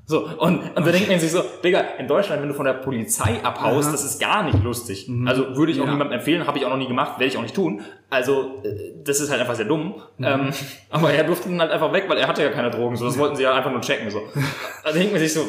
So, 0.09 0.25
und, 0.25 0.59
und 0.73 0.88
da 0.88 0.91
denkt 0.91 1.09
man 1.09 1.19
sich 1.19 1.31
so, 1.31 1.43
Digga, 1.61 1.81
in 1.99 2.07
Deutschland, 2.07 2.41
wenn 2.41 2.47
du 2.47 2.53
von 2.55 2.65
der 2.65 2.75
Polizei 2.75 3.41
abhaust, 3.43 3.88
Aha. 3.89 3.91
das 3.91 4.05
ist 4.05 4.21
gar 4.21 4.41
nicht 4.43 4.63
lustig. 4.63 5.09
Also 5.25 5.57
würde 5.57 5.73
ich 5.73 5.81
auch 5.81 5.85
Ja. 5.85 5.91
niemandem 5.91 6.17
empfehlen, 6.19 6.47
habe 6.47 6.57
ich 6.57 6.65
auch 6.65 6.69
noch 6.69 6.77
nie 6.77 6.88
gemacht, 6.88 7.19
werde 7.19 7.25
ich 7.25 7.38
auch 7.38 7.41
nicht 7.41 7.53
tun. 7.55 7.81
Also, 8.09 8.61
äh, 8.63 8.93
das 9.03 9.19
ist 9.19 9.29
halt 9.29 9.41
einfach 9.41 9.55
sehr 9.55 9.65
dumm. 9.65 9.95
Ähm, 10.21 10.51
aber 10.89 11.11
er 11.11 11.25
durfte 11.25 11.49
dann 11.49 11.59
halt 11.59 11.71
einfach 11.71 11.91
weg, 11.91 12.05
weil 12.07 12.17
er 12.19 12.27
hatte 12.29 12.41
ja 12.41 12.49
keine 12.51 12.71
Drogen. 12.71 12.95
So, 12.95 13.03
das 13.05 13.17
wollten 13.17 13.35
sie 13.35 13.43
ja 13.43 13.53
einfach 13.53 13.69
nur 13.71 13.81
checken. 13.81 14.09
So. 14.09 14.21
Da 14.85 14.93
denkt 14.93 15.11
man 15.11 15.19
sich 15.19 15.34
so, 15.34 15.41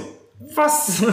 was? 0.57 1.05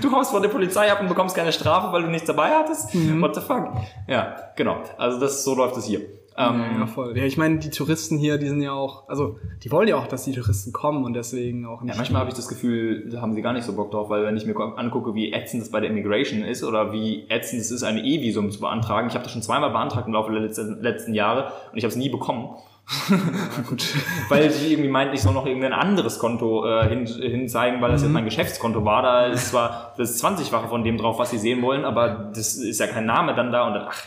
Du 0.00 0.10
haust 0.10 0.32
vor 0.32 0.40
der 0.40 0.48
Polizei 0.48 0.90
ab 0.90 1.00
und 1.00 1.08
bekommst 1.08 1.36
keine 1.36 1.52
Strafe, 1.52 1.92
weil 1.92 2.02
du 2.02 2.08
nichts 2.08 2.26
dabei 2.26 2.50
hattest? 2.50 2.92
What 3.20 3.34
the 3.36 3.40
fuck? 3.40 3.68
Ja, 4.08 4.36
genau. 4.56 4.82
Also 4.98 5.20
das 5.20 5.44
so 5.44 5.54
läuft 5.54 5.76
es 5.76 5.84
hier. 5.84 6.00
Ähm, 6.36 6.62
Ja, 6.80 6.86
voll. 6.86 7.16
Ja, 7.16 7.24
ich 7.24 7.36
meine, 7.36 7.58
die 7.58 7.70
Touristen 7.70 8.18
hier, 8.18 8.38
die 8.38 8.48
sind 8.48 8.60
ja 8.62 8.72
auch, 8.72 9.08
also 9.08 9.38
die 9.62 9.70
wollen 9.70 9.88
ja 9.88 9.96
auch, 9.96 10.06
dass 10.06 10.24
die 10.24 10.32
Touristen 10.32 10.72
kommen 10.72 11.04
und 11.04 11.14
deswegen 11.14 11.66
auch 11.66 11.82
nicht. 11.82 11.90
Ja, 11.94 11.96
manchmal 11.98 12.20
habe 12.20 12.30
ich 12.30 12.36
das 12.36 12.48
Gefühl, 12.48 13.08
da 13.10 13.20
haben 13.20 13.34
sie 13.34 13.42
gar 13.42 13.52
nicht 13.52 13.64
so 13.64 13.74
Bock 13.74 13.90
drauf, 13.90 14.08
weil 14.10 14.24
wenn 14.24 14.36
ich 14.36 14.46
mir 14.46 14.54
angucke, 14.76 15.14
wie 15.14 15.32
ätzend 15.32 15.62
das 15.62 15.70
bei 15.70 15.80
der 15.80 15.90
Immigration 15.90 16.42
ist 16.42 16.64
oder 16.64 16.92
wie 16.92 17.26
ätzend 17.28 17.60
es 17.60 17.70
ist, 17.70 17.82
ein 17.82 17.98
E-Visum 17.98 18.50
zu 18.50 18.60
beantragen. 18.60 19.08
Ich 19.08 19.14
habe 19.14 19.24
das 19.24 19.32
schon 19.32 19.42
zweimal 19.42 19.70
beantragt 19.70 20.06
im 20.06 20.14
Laufe 20.14 20.32
der 20.32 20.40
letzten, 20.40 20.80
letzten 20.82 21.14
Jahre 21.14 21.52
und 21.72 21.78
ich 21.78 21.84
habe 21.84 21.90
es 21.90 21.96
nie 21.96 22.08
bekommen. 22.08 22.50
weil 24.28 24.50
sie 24.50 24.72
irgendwie 24.72 24.90
meinten, 24.90 25.14
ich 25.14 25.22
soll 25.22 25.32
noch 25.34 25.46
irgendein 25.46 25.72
anderes 25.72 26.18
Konto 26.18 26.66
äh, 26.66 26.88
hin, 26.88 27.06
hin 27.06 27.48
zeigen, 27.48 27.80
weil 27.80 27.92
das 27.92 28.00
Mhm. 28.02 28.06
jetzt 28.08 28.14
mein 28.14 28.24
Geschäftskonto 28.24 28.84
war. 28.84 29.02
Da 29.02 29.26
ist 29.26 29.50
zwar 29.50 29.94
das 29.96 30.22
20-fache 30.22 30.68
von 30.68 30.82
dem 30.84 30.96
drauf, 30.98 31.18
was 31.18 31.30
sie 31.30 31.38
sehen 31.38 31.62
wollen, 31.62 31.84
aber 31.84 32.30
das 32.34 32.56
ist 32.56 32.80
ja 32.80 32.86
kein 32.88 33.06
Name 33.06 33.34
dann 33.34 33.52
da 33.52 33.66
und 33.68 33.74
dann, 33.74 33.84
ach, 33.88 34.02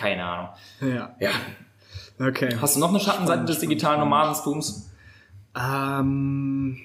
keine 0.00 0.24
Ahnung. 0.24 0.48
Ja, 0.80 1.14
Ja. 1.20 1.30
okay. 2.18 2.56
Hast 2.60 2.76
du 2.76 2.80
noch 2.80 2.88
eine 2.88 3.00
Schattenseite 3.00 3.44
des 3.44 3.58
digitalen 3.58 4.00
Nomadentums? 4.00 4.90
Ähm, 5.54 6.78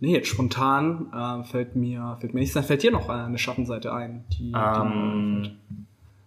nee, 0.00 0.12
jetzt 0.14 0.28
spontan 0.28 1.12
äh, 1.12 1.44
fällt 1.44 1.76
mir 1.76 2.16
fällt 2.20 2.34
mir 2.34 2.40
nichts. 2.40 2.54
Dann 2.54 2.64
fällt 2.64 2.82
dir 2.82 2.92
noch 2.92 3.08
eine 3.08 3.38
Schattenseite 3.38 3.92
ein. 3.92 4.24
Die, 4.32 4.52
die 4.52 4.54
Ähm, 4.54 5.56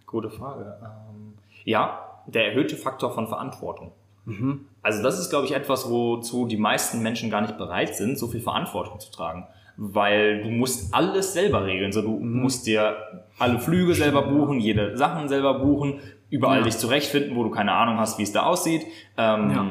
gute 0.06 0.30
Frage. 0.30 0.76
Ähm, 0.82 1.34
ja, 1.64 2.00
der 2.26 2.48
erhöhte 2.48 2.76
Faktor 2.76 3.12
von 3.12 3.28
Verantwortung. 3.28 3.92
Also 4.82 5.04
das 5.04 5.20
ist, 5.20 5.30
glaube 5.30 5.46
ich, 5.46 5.54
etwas, 5.54 5.88
wozu 5.88 6.48
die 6.48 6.56
meisten 6.56 7.00
Menschen 7.00 7.30
gar 7.30 7.42
nicht 7.42 7.56
bereit 7.58 7.94
sind, 7.94 8.18
so 8.18 8.26
viel 8.26 8.40
Verantwortung 8.40 8.98
zu 8.98 9.12
tragen. 9.12 9.46
Weil 9.78 10.42
du 10.42 10.48
musst 10.50 10.94
alles 10.94 11.32
selber 11.34 11.66
regeln. 11.66 11.92
So, 11.92 12.00
du 12.02 12.10
musst 12.18 12.66
dir 12.66 12.96
alle 13.38 13.58
Flüge 13.58 13.94
selber 13.94 14.22
buchen, 14.22 14.58
jede 14.58 14.96
Sachen 14.96 15.28
selber 15.28 15.58
buchen, 15.58 16.00
überall 16.30 16.58
Ja. 16.60 16.64
dich 16.64 16.78
zurechtfinden, 16.78 17.36
wo 17.36 17.44
du 17.44 17.50
keine 17.50 17.72
Ahnung 17.72 17.98
hast, 17.98 18.18
wie 18.18 18.22
es 18.22 18.32
da 18.32 18.44
aussieht. 18.44 18.82
Ähm, 19.18 19.50
Ja. 19.50 19.66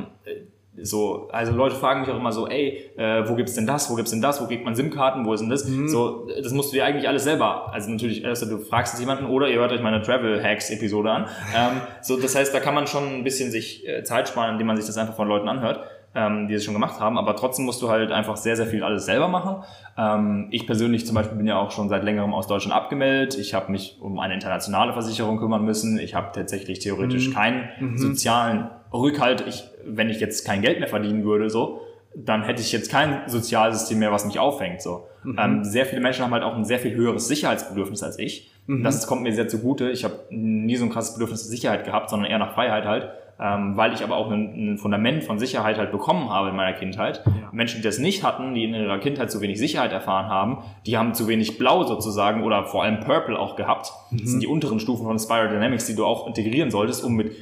so, 0.84 1.30
also 1.32 1.54
Leute 1.54 1.76
fragen 1.76 2.02
mich 2.02 2.10
auch 2.10 2.18
immer 2.18 2.32
so, 2.34 2.48
ey, 2.50 2.92
äh, 2.98 3.28
wo 3.30 3.36
gibt's 3.36 3.56
denn 3.56 3.66
das, 3.66 3.90
wo 3.90 3.96
gibt's 3.96 4.12
denn 4.12 4.22
das, 4.22 4.42
wo 4.42 4.46
kriegt 4.46 4.64
man 4.66 4.76
SIM-Karten, 4.76 5.26
wo 5.26 5.34
ist 5.34 5.40
denn 5.40 5.50
das? 5.50 5.64
So, 5.64 6.28
das 6.42 6.52
musst 6.52 6.72
du 6.72 6.76
dir 6.76 6.86
eigentlich 6.86 7.08
alles 7.08 7.24
selber, 7.24 7.74
also 7.74 7.90
natürlich, 7.90 8.26
also 8.26 8.46
du 8.46 8.58
fragst 8.60 8.94
jetzt 8.94 9.00
jemanden 9.00 9.26
oder 9.26 9.48
ihr 9.50 9.60
hört 9.60 9.72
euch 9.72 9.82
meine 9.82 10.02
Travel-Hacks-Episode 10.02 11.10
an. 11.12 11.26
Ähm, 11.56 11.82
so, 12.02 12.20
das 12.20 12.36
heißt, 12.36 12.54
da 12.54 12.60
kann 12.60 12.76
man 12.76 12.88
schon 12.88 13.06
ein 13.08 13.24
bisschen 13.24 13.52
sich 13.52 13.88
äh, 13.88 14.04
Zeit 14.04 14.28
sparen, 14.28 14.52
indem 14.52 14.68
man 14.68 14.76
sich 14.76 14.86
das 14.86 14.98
einfach 14.98 15.16
von 15.16 15.30
Leuten 15.30 15.48
anhört, 15.48 15.80
ähm, 16.16 16.48
die 16.48 16.54
es 16.54 16.64
schon 16.64 16.74
gemacht 16.74 17.00
haben, 17.00 17.18
aber 17.18 17.36
trotzdem 17.36 17.66
musst 17.66 17.82
du 17.82 17.90
halt 17.90 18.12
einfach 18.12 18.38
sehr, 18.38 18.56
sehr 18.56 18.66
viel 18.68 18.84
alles 18.84 19.06
selber 19.06 19.28
machen. 19.28 19.64
Ähm, 19.98 20.48
ich 20.52 20.66
persönlich 20.66 21.06
zum 21.06 21.16
Beispiel 21.16 21.38
bin 21.38 21.46
ja 21.46 21.58
auch 21.60 21.72
schon 21.72 21.90
seit 21.90 22.04
längerem 22.04 22.34
aus 22.34 22.48
Deutschland 22.48 22.74
abgemeldet. 22.76 23.38
Ich 23.38 23.54
habe 23.54 23.72
mich 23.72 23.98
um 24.02 24.20
eine 24.20 24.34
internationale 24.34 24.94
Versicherung 24.94 25.38
kümmern 25.38 25.64
müssen. 25.66 26.00
Ich 26.00 26.16
habe 26.16 26.30
tatsächlich 26.34 26.80
theoretisch 26.80 27.32
keinen 27.34 27.68
sozialen 27.98 28.70
Rückhalt. 28.94 29.44
Ich, 29.48 29.64
wenn 29.86 30.10
ich 30.10 30.20
jetzt 30.20 30.46
kein 30.46 30.62
Geld 30.62 30.80
mehr 30.80 30.88
verdienen 30.88 31.24
würde, 31.26 31.50
so, 31.50 31.82
dann 32.16 32.44
hätte 32.44 32.62
ich 32.62 32.72
jetzt 32.72 32.90
kein 32.90 33.24
Sozialsystem 33.28 34.00
mehr, 34.00 34.12
was 34.14 34.26
mich 34.26 34.40
auffängt. 34.40 34.82
So. 34.82 35.08
Ähm, 35.38 35.64
sehr 35.66 35.86
viele 35.86 36.00
Menschen 36.02 36.24
haben 36.24 36.32
halt 36.32 36.44
auch 36.44 36.56
ein 36.56 36.64
sehr 36.64 36.80
viel 36.80 36.94
höheres 36.96 37.28
Sicherheitsbedürfnis 37.28 38.04
als 38.04 38.18
ich. 38.20 38.52
Das 38.84 38.96
ist- 38.96 39.08
kommt 39.08 39.22
mir 39.24 39.34
sehr 39.34 39.48
zugute. 39.50 39.90
Ich 39.90 40.04
habe 40.06 40.22
nie 40.30 40.76
so 40.78 40.86
ein 40.86 40.90
krasses 40.92 41.14
Bedürfnis 41.16 41.44
nach 41.44 41.50
Sicherheit 41.52 41.84
gehabt, 41.84 42.10
sondern 42.10 42.32
eher 42.32 42.40
nach 42.40 42.54
Freiheit 42.54 42.86
halt. 42.86 43.10
Ähm, 43.38 43.76
weil 43.76 43.94
ich 43.94 44.02
aber 44.02 44.16
auch 44.16 44.32
ein, 44.32 44.74
ein 44.74 44.78
Fundament 44.78 45.26
von 45.26 45.40
Sicherheit 45.40 45.78
halt 45.78 45.92
bekommen 45.92 46.30
habe 46.30 46.50
in 46.50 46.56
meiner 46.56 46.72
Kindheit. 46.72 47.22
Ja. 47.26 47.50
Menschen, 47.52 47.82
die 47.82 47.84
das 47.84 47.98
nicht 47.98 48.24
hatten, 48.24 48.54
die 48.54 48.64
in 48.64 48.74
ihrer 48.74 48.98
Kindheit 49.00 49.30
zu 49.30 49.42
wenig 49.42 49.60
Sicherheit 49.60 49.92
erfahren 49.92 50.28
haben, 50.28 50.60
die 50.86 50.98
haben 50.98 51.14
zu 51.14 51.28
wenig 51.28 51.58
Blau 51.58 51.84
sozusagen 51.84 52.44
oder 52.44 52.66
vor 52.66 52.84
allem 52.84 53.02
Purple 53.02 53.38
auch 53.38 53.58
gehabt. 53.58 53.92
Das 54.12 54.30
sind 54.30 54.42
die 54.42 54.48
unteren 54.48 54.80
Stufen 54.80 55.06
von 55.06 55.20
Spiral 55.20 55.50
Dynamics, 55.50 55.86
die 55.86 55.96
du 55.96 56.06
auch 56.06 56.28
integrieren 56.28 56.72
solltest, 56.72 57.04
um 57.04 57.16
mit 57.16 57.36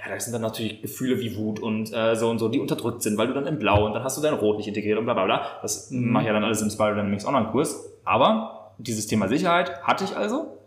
ja, 0.00 0.06
da 0.08 0.18
sind 0.18 0.32
dann 0.32 0.42
natürlich 0.42 0.80
Gefühle 0.80 1.20
wie 1.20 1.36
Wut 1.36 1.60
und 1.60 1.92
äh, 1.92 2.16
so 2.16 2.30
und 2.30 2.38
so, 2.38 2.48
die 2.48 2.58
unterdrückt 2.58 3.02
sind, 3.02 3.18
weil 3.18 3.26
du 3.26 3.34
dann 3.34 3.46
in 3.46 3.58
Blau 3.58 3.84
und 3.84 3.92
dann 3.92 4.02
hast 4.02 4.16
du 4.16 4.22
dein 4.22 4.34
Rot 4.34 4.56
nicht 4.56 4.66
integriert 4.66 4.98
und 4.98 5.04
bla 5.04 5.12
bla 5.12 5.24
bla. 5.24 5.42
Das 5.60 5.90
mache 5.90 6.22
ich 6.22 6.26
ja 6.28 6.32
dann 6.32 6.44
alles 6.44 6.62
im 6.62 6.70
Spiral 6.70 6.94
Dynamics 6.94 7.26
Online-Kurs. 7.26 7.92
Aber 8.04 8.72
dieses 8.78 9.06
Thema 9.06 9.28
Sicherheit 9.28 9.82
hatte 9.82 10.04
ich 10.04 10.16
also. 10.16 10.59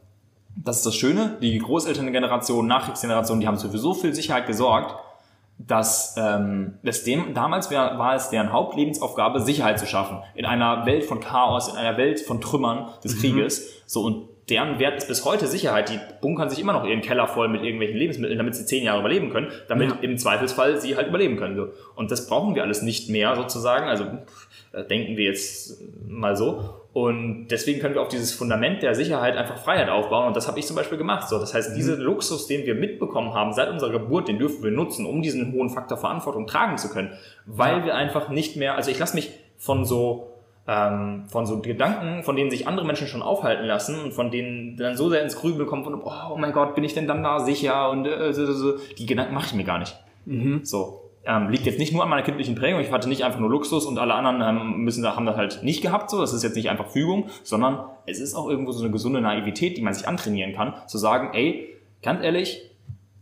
Das 0.55 0.77
ist 0.77 0.85
das 0.85 0.95
Schöne. 0.95 1.37
Die 1.41 1.57
Großelterngeneration, 1.57 2.67
Nachkriegsgeneration, 2.67 3.39
die 3.39 3.47
haben 3.47 3.57
für 3.57 3.69
so 3.77 3.93
viel 3.93 4.13
Sicherheit 4.13 4.47
gesorgt, 4.47 4.95
dass 5.57 6.15
ähm, 6.17 6.75
das 6.83 7.03
dem, 7.03 7.33
damals 7.33 7.69
wär, 7.69 7.97
war 7.97 8.15
es 8.15 8.29
deren 8.29 8.51
Hauptlebensaufgabe, 8.51 9.39
Sicherheit 9.39 9.79
zu 9.79 9.85
schaffen. 9.85 10.17
In 10.35 10.45
einer 10.45 10.85
Welt 10.85 11.05
von 11.05 11.19
Chaos, 11.19 11.67
in 11.69 11.77
einer 11.77 11.97
Welt 11.97 12.19
von 12.21 12.41
Trümmern 12.41 12.89
des 13.03 13.19
Krieges. 13.19 13.81
So 13.85 14.01
und 14.03 14.27
deren 14.49 14.77
Wert 14.79 14.97
ist 14.97 15.07
bis 15.07 15.23
heute 15.25 15.47
Sicherheit. 15.47 15.89
Die 15.89 15.99
bunkern 16.21 16.49
sich 16.49 16.59
immer 16.59 16.73
noch 16.73 16.83
ihren 16.85 17.01
Keller 17.01 17.27
voll 17.27 17.47
mit 17.47 17.63
irgendwelchen 17.63 17.97
Lebensmitteln, 17.97 18.37
damit 18.37 18.55
sie 18.55 18.65
zehn 18.65 18.83
Jahre 18.83 18.99
überleben 18.99 19.29
können, 19.29 19.51
damit 19.69 19.89
Ja. 19.89 19.97
im 20.01 20.17
Zweifelsfall 20.17 20.81
sie 20.81 20.97
halt 20.97 21.07
überleben 21.07 21.37
können. 21.37 21.55
So. 21.55 21.67
Und 21.95 22.11
das 22.11 22.27
brauchen 22.27 22.53
wir 22.55 22.63
alles 22.63 22.81
nicht 22.81 23.09
mehr 23.09 23.35
sozusagen. 23.35 23.87
Also 23.87 24.03
äh, 24.03 24.17
denken 24.81 25.17
wir 25.17 25.25
jetzt 25.25 25.81
mal 26.07 26.35
so. 26.35 26.63
Und 26.93 27.47
deswegen 27.47 27.79
können 27.79 27.95
wir 27.95 28.01
auf 28.01 28.07
dieses 28.07 28.33
Fundament 28.33 28.83
der 28.83 28.93
Sicherheit 28.93 29.35
einfach 29.35 29.57
Freiheit 29.57 29.89
aufbauen. 29.89 30.27
Und 30.27 30.35
das 30.35 30.47
habe 30.47 30.59
ich 30.59 30.67
zum 30.67 30.75
Beispiel 30.75 30.97
gemacht. 30.97 31.27
So, 31.27 31.39
das 31.39 31.53
heißt, 31.53 31.75
diesen 31.75 31.99
Luxus, 31.99 32.45
den 32.47 32.65
wir 32.65 32.75
mitbekommen 32.75 33.33
haben 33.33 33.53
seit 33.53 33.69
unserer 33.69 33.91
Geburt, 33.91 34.27
den 34.27 34.37
dürfen 34.37 34.63
wir 34.63 34.71
nutzen, 34.71 35.05
um 35.05 35.21
diesen 35.21 35.53
hohen 35.53 35.69
Faktor 35.69 35.97
Verantwortung 35.97 36.45
tragen 36.45 36.77
zu 36.77 36.89
können. 36.89 37.11
Weil 37.45 37.83
wir 37.85 37.95
einfach 37.95 38.29
nicht 38.29 38.55
mehr, 38.57 38.75
also 38.75 38.91
ich 38.91 38.99
lasse 38.99 39.15
mich 39.15 39.31
von 39.57 39.85
so 39.85 40.29
ähm, 40.67 41.25
von 41.27 41.45
so 41.45 41.59
Gedanken, 41.59 42.23
von 42.23 42.35
denen 42.35 42.49
sich 42.49 42.67
andere 42.67 42.85
Menschen 42.85 43.07
schon 43.07 43.21
aufhalten 43.21 43.65
lassen 43.65 43.99
und 43.99 44.13
von 44.13 44.31
denen 44.31 44.77
dann 44.77 44.95
so 44.95 45.09
sehr 45.09 45.21
ins 45.21 45.35
Grübel 45.35 45.65
kommen 45.65 45.83
von, 45.83 46.01
oh 46.01 46.37
mein 46.37 46.53
Gott, 46.53 46.75
bin 46.75 46.83
ich 46.83 46.93
denn 46.93 47.07
dann 47.07 47.21
da 47.21 47.39
sicher 47.41 47.89
und 47.89 48.05
äh, 48.05 48.33
so, 48.33 48.45
so, 48.45 48.53
so. 48.53 48.77
die 48.97 49.05
Gedanken 49.05 49.33
mache 49.33 49.47
ich 49.47 49.53
mir 49.53 49.65
gar 49.65 49.79
nicht. 49.79 49.97
So. 50.63 51.02
Ähm, 51.25 51.49
liegt 51.49 51.65
jetzt 51.65 51.79
nicht 51.79 51.93
nur 51.93 52.03
an 52.03 52.09
meiner 52.09 52.21
kindlichen 52.21 52.55
Prägung, 52.55 52.81
ich 52.81 52.91
hatte 52.91 53.07
nicht 53.07 53.23
einfach 53.23 53.39
nur 53.39 53.49
Luxus 53.49 53.85
und 53.85 53.97
alle 53.97 54.13
anderen 54.13 54.41
ähm, 54.41 54.77
müssen 54.79 55.03
da, 55.03 55.15
haben 55.15 55.25
das 55.25 55.37
halt 55.37 55.63
nicht 55.63 55.81
gehabt, 55.81 56.09
so, 56.09 56.19
das 56.19 56.33
ist 56.33 56.43
jetzt 56.43 56.55
nicht 56.55 56.69
einfach 56.69 56.87
Fügung, 56.87 57.29
sondern 57.43 57.85
es 58.05 58.19
ist 58.19 58.35
auch 58.35 58.49
irgendwo 58.49 58.73
so 58.73 58.83
eine 58.83 58.91
gesunde 58.91 59.21
Naivität, 59.21 59.77
die 59.77 59.81
man 59.81 59.93
sich 59.93 60.05
antrainieren 60.05 60.53
kann, 60.53 60.73
zu 60.87 60.97
sagen, 60.97 61.29
ey, 61.33 61.69
ganz 62.01 62.21
ehrlich, 62.21 62.69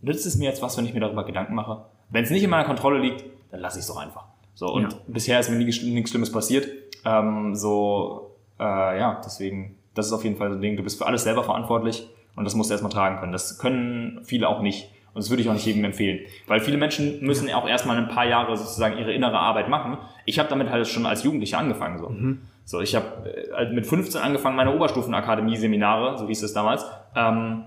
nützt 0.02 0.26
es 0.26 0.36
mir 0.36 0.46
jetzt 0.46 0.62
was, 0.64 0.78
wenn 0.78 0.86
ich 0.86 0.94
mir 0.96 1.00
darüber 1.00 1.24
Gedanken 1.26 1.54
mache? 1.54 1.86
Wenn 2.10 2.24
es 2.24 2.32
nicht 2.32 2.44
in 2.44 2.50
meiner 2.50 2.66
Kontrolle 2.66 2.98
liegt, 3.00 3.24
dann 3.52 3.60
lasse 3.60 3.78
ich 3.78 3.84
es 3.84 3.88
doch 3.88 3.98
einfach. 3.98 4.26
So, 4.56 4.68
und 4.74 4.84
Ja. 4.84 4.90
bisher 5.08 5.40
ist 5.40 5.50
mir 5.50 5.58
nie, 5.58 5.66
nichts 5.66 6.10
Schlimmes 6.10 6.32
passiert. 6.32 6.68
Ähm, 7.06 7.56
so, 7.56 8.36
äh, 8.60 8.64
ja, 9.00 9.22
deswegen, 9.24 9.78
das 9.94 10.08
ist 10.08 10.14
auf 10.14 10.24
jeden 10.24 10.38
Fall 10.38 10.50
so 10.50 10.56
ein 10.56 10.62
Ding, 10.62 10.76
du 10.76 10.84
bist 10.84 10.98
für 10.98 11.06
alles 11.06 11.24
selber 11.24 11.44
verantwortlich 11.44 12.08
und 12.36 12.46
das 12.46 12.56
musst 12.56 12.70
du 12.70 12.74
erstmal 12.74 12.92
tragen 12.92 13.20
können. 13.20 13.32
Das 13.32 13.60
können 13.60 14.22
viele 14.24 14.48
auch 14.50 14.62
nicht. 14.62 14.91
Und 15.14 15.20
das 15.24 15.30
würde 15.30 15.42
ich 15.42 15.50
auch 15.50 15.54
nicht 15.54 15.66
jedem 15.66 15.84
empfehlen. 15.84 16.20
Weil 16.48 16.62
viele 16.62 16.78
Menschen 16.78 17.22
müssen 17.22 17.52
auch 17.54 17.68
erstmal 17.68 17.98
ein 17.98 18.08
paar 18.08 18.26
Jahre 18.26 18.56
sozusagen 18.56 18.98
ihre 18.98 19.14
innere 19.14 19.38
Arbeit 19.38 19.68
machen. 19.68 19.98
Ich 20.26 20.40
habe 20.40 20.48
damit 20.48 20.70
halt 20.70 20.88
schon 20.88 21.06
als 21.06 21.24
Jugendlicher 21.24 21.58
angefangen. 21.58 21.98
So, 21.98 22.12
so 22.64 22.82
ich 22.82 22.96
habe 22.96 23.30
äh, 23.58 23.72
mit 23.74 23.86
15 23.86 24.22
angefangen, 24.22 24.56
meine 24.56 24.74
Oberstufenakademie-Seminare, 24.74 26.18
so 26.18 26.28
hieß 26.28 26.44
es 26.44 26.54
damals, 26.54 26.86
ähm, 27.16 27.66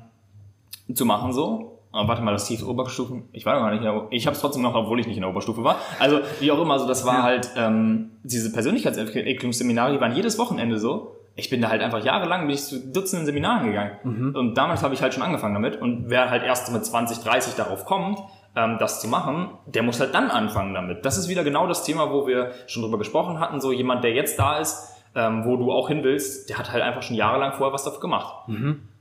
zu 0.94 1.04
machen 1.04 1.32
so. 1.32 1.80
Aber 1.92 2.08
warte 2.08 2.22
mal, 2.22 2.32
das 2.32 2.48
hieß 2.48 2.64
Oberstufen. 2.64 3.28
Ich 3.32 3.46
war 3.46 3.54
noch 3.54 3.62
gar 3.62 3.70
nicht 3.70 3.78
in 3.78 3.84
der, 3.84 4.06
ich 4.10 4.26
habe 4.26 4.34
es 4.34 4.40
trotzdem 4.40 4.62
noch, 4.62 4.74
obwohl 4.74 4.98
ich 4.98 5.06
nicht 5.06 5.16
in 5.16 5.22
der 5.22 5.30
Oberstufe 5.30 5.62
war. 5.62 5.76
Also 6.00 6.20
wie 6.40 6.50
auch 6.50 6.60
immer, 6.60 6.78
so 6.78 6.88
das 6.88 7.06
war 7.06 7.22
halt 7.22 7.50
ähm, 7.56 8.10
diese 8.24 8.52
Persönlichkeitsentwicklungsseminare, 8.52 9.92
die 9.92 10.00
waren 10.00 10.16
jedes 10.16 10.38
Wochenende 10.38 10.78
so. 10.78 11.14
Ich 11.36 11.50
bin 11.50 11.60
da 11.60 11.68
halt 11.68 11.82
einfach 11.82 12.04
jahrelang 12.04 12.42
bin 12.42 12.50
ich 12.50 12.62
zu 12.64 12.78
Dutzenden 12.92 13.26
Seminaren 13.26 13.66
gegangen. 13.66 13.92
Und 14.36 14.54
damals 14.54 14.82
habe 14.82 14.94
ich 14.94 15.02
halt 15.02 15.14
schon 15.14 15.22
angefangen 15.22 15.54
damit. 15.54 15.80
Und 15.80 16.08
wer 16.08 16.30
halt 16.30 16.44
erst 16.44 16.72
mit 16.72 16.84
20, 16.84 17.18
30 17.18 17.54
darauf 17.54 17.84
kommt, 17.86 18.20
ähm, 18.56 18.76
das 18.78 19.00
zu 19.00 19.08
machen, 19.08 19.48
der 19.66 19.82
muss 19.82 19.98
halt 19.98 20.14
dann 20.14 20.30
anfangen 20.30 20.74
damit. 20.74 21.04
Das 21.04 21.18
ist 21.18 21.28
wieder 21.28 21.42
genau 21.42 21.66
das 21.66 21.84
Thema, 21.84 22.12
wo 22.12 22.26
wir 22.28 22.52
schon 22.68 22.82
drüber 22.82 22.98
gesprochen 22.98 23.40
hatten. 23.40 23.60
So 23.60 23.72
jemand, 23.72 24.04
der 24.04 24.12
jetzt 24.12 24.38
da 24.38 24.58
ist, 24.58 24.94
ähm, 25.16 25.44
wo 25.44 25.56
du 25.56 25.72
auch 25.72 25.88
hin 25.88 26.04
willst, 26.04 26.50
der 26.50 26.58
hat 26.58 26.72
halt 26.72 26.82
einfach 26.82 27.02
schon 27.02 27.16
jahrelang 27.16 27.52
vorher 27.52 27.72
was 27.72 27.84
dafür 27.84 28.00
gemacht. 28.00 28.48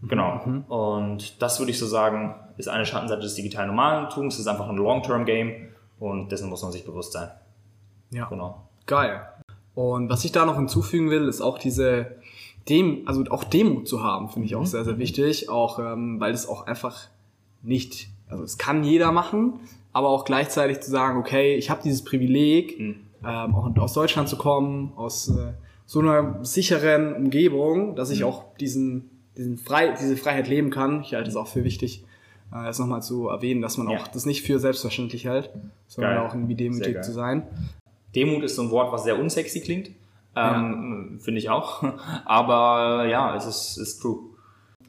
Genau. 0.03 0.41
Und 0.68 1.41
das 1.41 1.60
würde 1.60 1.72
ich 1.72 1.80
so 1.80 1.85
sagen, 1.85 2.35
ist 2.57 2.68
eine 2.68 2.85
Schattenseite 2.85 3.22
des 3.22 3.35
digitalen 3.35 3.69
Nomadentums. 3.69 4.35
Es 4.35 4.41
ist 4.41 4.47
einfach 4.47 4.69
ein 4.69 4.77
Long-Term-Game 4.77 5.69
und 5.99 6.31
dessen 6.31 6.49
muss 6.49 6.61
man 6.64 6.72
sich 6.72 6.85
bewusst 6.85 7.14
sein. 7.14 7.30
Ja. 8.11 8.26
Genau. 8.26 8.68
Geil. 8.85 9.22
Und 9.76 10.10
was 10.10 10.23
ich 10.23 10.31
da 10.31 10.45
noch 10.45 10.55
hinzufügen 10.57 11.10
will, 11.10 11.27
ist 11.27 11.41
auch 11.41 11.57
diese 11.57 12.18
dem, 12.69 13.03
also 13.07 13.23
auch 13.30 13.44
Demut 13.44 13.88
zu 13.88 14.03
haben, 14.03 14.30
finde 14.30 14.45
ich 14.48 14.56
auch 14.56 14.65
sehr, 14.65 14.85
sehr 14.85 14.98
wichtig. 14.98 15.49
Auch 15.49 15.80
ähm, 15.80 16.19
weil 16.19 16.34
es 16.34 16.48
auch 16.48 16.65
einfach 16.68 17.07
nicht, 17.61 18.07
also 18.30 18.44
es 18.44 18.57
kann 18.57 18.84
jeder 18.84 19.11
machen, 19.11 19.60
aber 19.91 20.10
auch 20.10 20.26
gleichzeitig 20.26 20.80
zu 20.81 20.90
sagen, 20.91 21.19
okay, 21.19 21.56
ich 21.56 21.69
habe 21.69 21.81
dieses 21.84 22.03
Privileg, 22.03 22.80
ähm, 22.80 23.06
auch 23.23 23.76
aus 23.77 23.94
Deutschland 23.94 24.27
zu 24.30 24.38
kommen, 24.38 24.91
aus 24.95 25.30
äh, 25.30 25.53
so 25.85 25.99
einer 25.99 26.44
sicheren 26.44 27.14
Umgebung, 27.14 27.95
dass 27.95 28.10
ich 28.10 28.23
auch 28.23 28.56
diesen, 28.57 29.10
diesen 29.38 29.57
Frei, 29.57 29.95
diese 29.99 30.18
Freiheit 30.18 30.48
leben 30.48 30.69
kann. 30.69 31.02
Ich 31.02 31.14
halte 31.14 31.30
es 31.30 31.35
auch 31.35 31.48
für 31.48 31.64
wichtig, 31.64 32.03
äh, 32.52 32.64
das 32.65 32.80
nochmal 32.80 33.03
zu 33.03 33.27
erwähnen, 33.27 33.61
dass 33.61 33.77
man 33.77 33.90
Ja. 33.90 33.98
auch 33.99 34.07
das 34.07 34.26
nicht 34.26 34.41
für 34.44 34.60
selbstverständlich 34.60 35.26
hält, 35.26 35.49
sondern 35.88 36.15
Geil. 36.15 36.26
auch 36.27 36.34
irgendwie 36.34 36.56
demütig 36.56 37.02
zu 37.03 37.11
sein. 37.11 37.44
Demut 38.15 38.44
ist 38.44 38.56
so 38.56 38.61
ein 38.64 38.72
Wort, 38.72 38.91
was 38.91 39.03
sehr 39.03 39.19
unsexy 39.19 39.61
klingt. 39.61 39.90
Ähm, 40.35 41.19
Finde 41.22 41.39
ich 41.39 41.49
auch. 41.49 41.84
Aber 42.26 43.05
ja, 43.07 43.35
es 43.35 43.45
ist, 43.45 43.77
ist 43.77 43.99
true. 44.01 44.19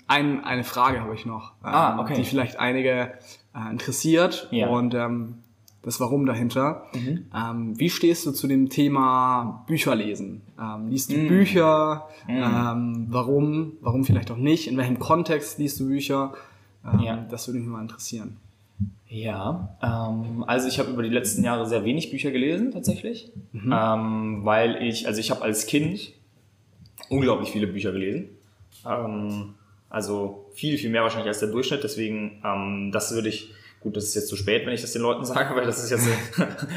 Ein, 0.06 0.44
eine 0.44 0.64
Frage 0.64 1.00
habe 1.00 1.14
ich 1.14 1.24
noch, 1.26 1.52
ähm, 1.64 1.70
Ah, 1.74 1.98
okay. 2.00 2.14
die 2.14 2.24
vielleicht 2.24 2.58
einige 2.58 3.12
äh, 3.54 3.70
interessiert 3.70 4.48
Ja. 4.50 4.66
Mhm. 4.66 4.72
und 4.72 4.94
ähm, 4.94 5.34
das 5.82 6.00
Warum 6.00 6.24
dahinter. 6.24 6.86
Ähm, 6.94 7.78
wie 7.78 7.90
stehst 7.90 8.24
du 8.24 8.32
zu 8.32 8.46
dem 8.46 8.70
Thema 8.70 9.64
Bücherlesen? 9.66 10.40
Ähm, 10.58 10.88
liest 10.88 11.10
Mhm. 11.10 11.14
du 11.14 11.28
Bücher? 11.28 12.08
Ähm, 12.26 13.06
warum? 13.10 13.72
Warum 13.82 14.02
vielleicht 14.04 14.30
auch 14.30 14.38
nicht? 14.38 14.66
In 14.66 14.78
welchem 14.78 14.98
Kontext 14.98 15.58
liest 15.58 15.80
du 15.80 15.88
Bücher? 15.88 16.32
Ähm, 16.90 17.00
Ja. 17.00 17.16
Das 17.30 17.48
würde 17.48 17.60
mich 17.60 17.68
mal 17.68 17.82
interessieren. 17.82 18.38
Ja, 19.14 19.76
ähm, 19.80 20.42
also 20.48 20.66
ich 20.66 20.80
habe 20.80 20.90
über 20.90 21.04
die 21.04 21.08
letzten 21.08 21.44
Jahre 21.44 21.66
sehr 21.66 21.84
wenig 21.84 22.10
Bücher 22.10 22.32
gelesen 22.32 22.72
tatsächlich, 22.72 23.30
ähm, 23.54 24.40
weil 24.42 24.82
ich, 24.82 25.06
also 25.06 25.20
ich 25.20 25.30
habe 25.30 25.42
als 25.42 25.66
Kind 25.66 26.12
unglaublich 27.08 27.50
viele 27.50 27.68
Bücher 27.68 27.92
gelesen. 27.92 28.30
Ähm, 28.84 29.54
also 29.88 30.50
viel, 30.54 30.78
viel 30.78 30.90
mehr 30.90 31.02
wahrscheinlich 31.02 31.28
als 31.28 31.38
der 31.38 31.50
Durchschnitt. 31.50 31.84
Deswegen, 31.84 32.42
ähm, 32.44 32.90
das 32.92 33.14
würde 33.14 33.28
ich, 33.28 33.52
gut, 33.78 33.96
das 33.96 34.06
ist 34.06 34.16
jetzt 34.16 34.26
zu 34.26 34.34
spät, 34.34 34.66
wenn 34.66 34.74
ich 34.74 34.80
das 34.80 34.92
den 34.92 35.02
Leuten 35.02 35.24
sage, 35.24 35.54
weil 35.54 35.64
das 35.64 35.78
ist 35.78 35.90
jetzt, 35.90 36.08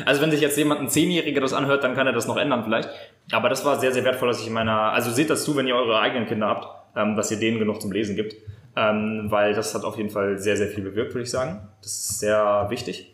also 0.05 0.21
wenn 0.21 0.29
sich 0.29 0.41
jetzt 0.41 0.59
jemand, 0.59 0.81
ein 0.81 0.89
Zehnjähriger 0.89 1.41
das 1.41 1.53
anhört, 1.53 1.83
dann 1.83 1.95
kann 1.95 2.05
er 2.05 2.13
das 2.13 2.27
noch 2.27 2.37
ändern 2.37 2.63
vielleicht. 2.63 2.89
Aber 3.31 3.49
das 3.49 3.65
war 3.65 3.79
sehr, 3.79 3.93
sehr 3.93 4.03
wertvoll, 4.03 4.27
dass 4.27 4.41
ich 4.41 4.47
in 4.47 4.53
meiner, 4.53 4.91
also 4.91 5.09
seht 5.09 5.31
das 5.31 5.43
zu, 5.43 5.55
wenn 5.55 5.65
ihr 5.65 5.75
eure 5.75 5.99
eigenen 5.99 6.27
Kinder 6.27 6.45
habt, 6.45 6.67
ähm, 6.95 7.15
dass 7.15 7.31
ihr 7.31 7.39
denen 7.39 7.57
genug 7.57 7.81
zum 7.81 7.91
Lesen 7.91 8.15
gibt. 8.15 8.35
Ähm, 8.77 9.25
weil 9.29 9.55
das 9.55 9.73
hat 9.73 9.83
auf 9.83 9.97
jeden 9.97 10.11
Fall 10.11 10.37
sehr, 10.37 10.55
sehr 10.55 10.67
viel 10.67 10.83
bewirkt, 10.83 11.15
würde 11.15 11.23
ich 11.23 11.31
sagen. 11.31 11.67
Das 11.81 11.93
ist 11.93 12.19
sehr 12.19 12.67
wichtig. 12.69 13.11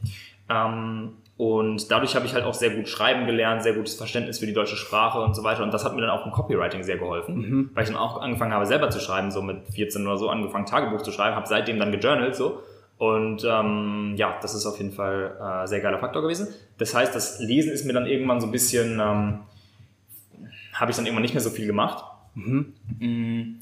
Ähm, 0.49 1.13
und 1.37 1.89
dadurch 1.89 2.15
habe 2.15 2.25
ich 2.25 2.33
halt 2.33 2.43
auch 2.43 2.53
sehr 2.53 2.71
gut 2.71 2.89
schreiben 2.89 3.25
gelernt, 3.25 3.63
sehr 3.63 3.73
gutes 3.73 3.95
Verständnis 3.95 4.39
für 4.39 4.45
die 4.45 4.53
deutsche 4.53 4.75
Sprache 4.75 5.19
und 5.19 5.35
so 5.35 5.43
weiter. 5.43 5.63
Und 5.63 5.73
das 5.73 5.85
hat 5.85 5.95
mir 5.95 6.01
dann 6.01 6.09
auch 6.09 6.25
im 6.25 6.33
Copywriting 6.33 6.83
sehr 6.83 6.97
geholfen, 6.97 7.71
weil 7.73 7.83
ich 7.83 7.89
dann 7.89 7.97
auch 7.97 8.21
angefangen 8.21 8.53
habe, 8.53 8.65
selber 8.65 8.89
zu 8.89 8.99
schreiben, 8.99 9.31
so 9.31 9.41
mit 9.41 9.65
14 9.69 10.05
oder 10.05 10.17
so, 10.17 10.29
angefangen 10.29 10.65
Tagebuch 10.65 11.01
zu 11.01 11.11
schreiben, 11.11 11.35
habe 11.35 11.47
seitdem 11.47 11.79
dann 11.79 11.91
gejournalt 11.91 12.35
so. 12.35 12.61
Und 12.97 13.43
ähm, 13.49 14.13
ja, 14.17 14.37
das 14.41 14.53
ist 14.53 14.65
auf 14.65 14.77
jeden 14.77 14.91
Fall 14.91 15.63
äh, 15.63 15.67
sehr 15.67 15.79
geiler 15.79 15.97
Faktor 15.97 16.21
gewesen. 16.21 16.49
Das 16.77 16.93
heißt, 16.93 17.15
das 17.15 17.39
Lesen 17.39 17.71
ist 17.71 17.85
mir 17.85 17.93
dann 17.93 18.05
irgendwann 18.05 18.39
so 18.39 18.47
ein 18.47 18.51
bisschen, 18.51 18.99
ähm, 18.99 19.39
habe 20.73 20.91
ich 20.91 20.97
dann 20.97 21.05
irgendwann 21.05 21.23
nicht 21.23 21.33
mehr 21.33 21.41
so 21.41 21.49
viel 21.49 21.65
gemacht. 21.65 22.03
Mm, 22.35 23.59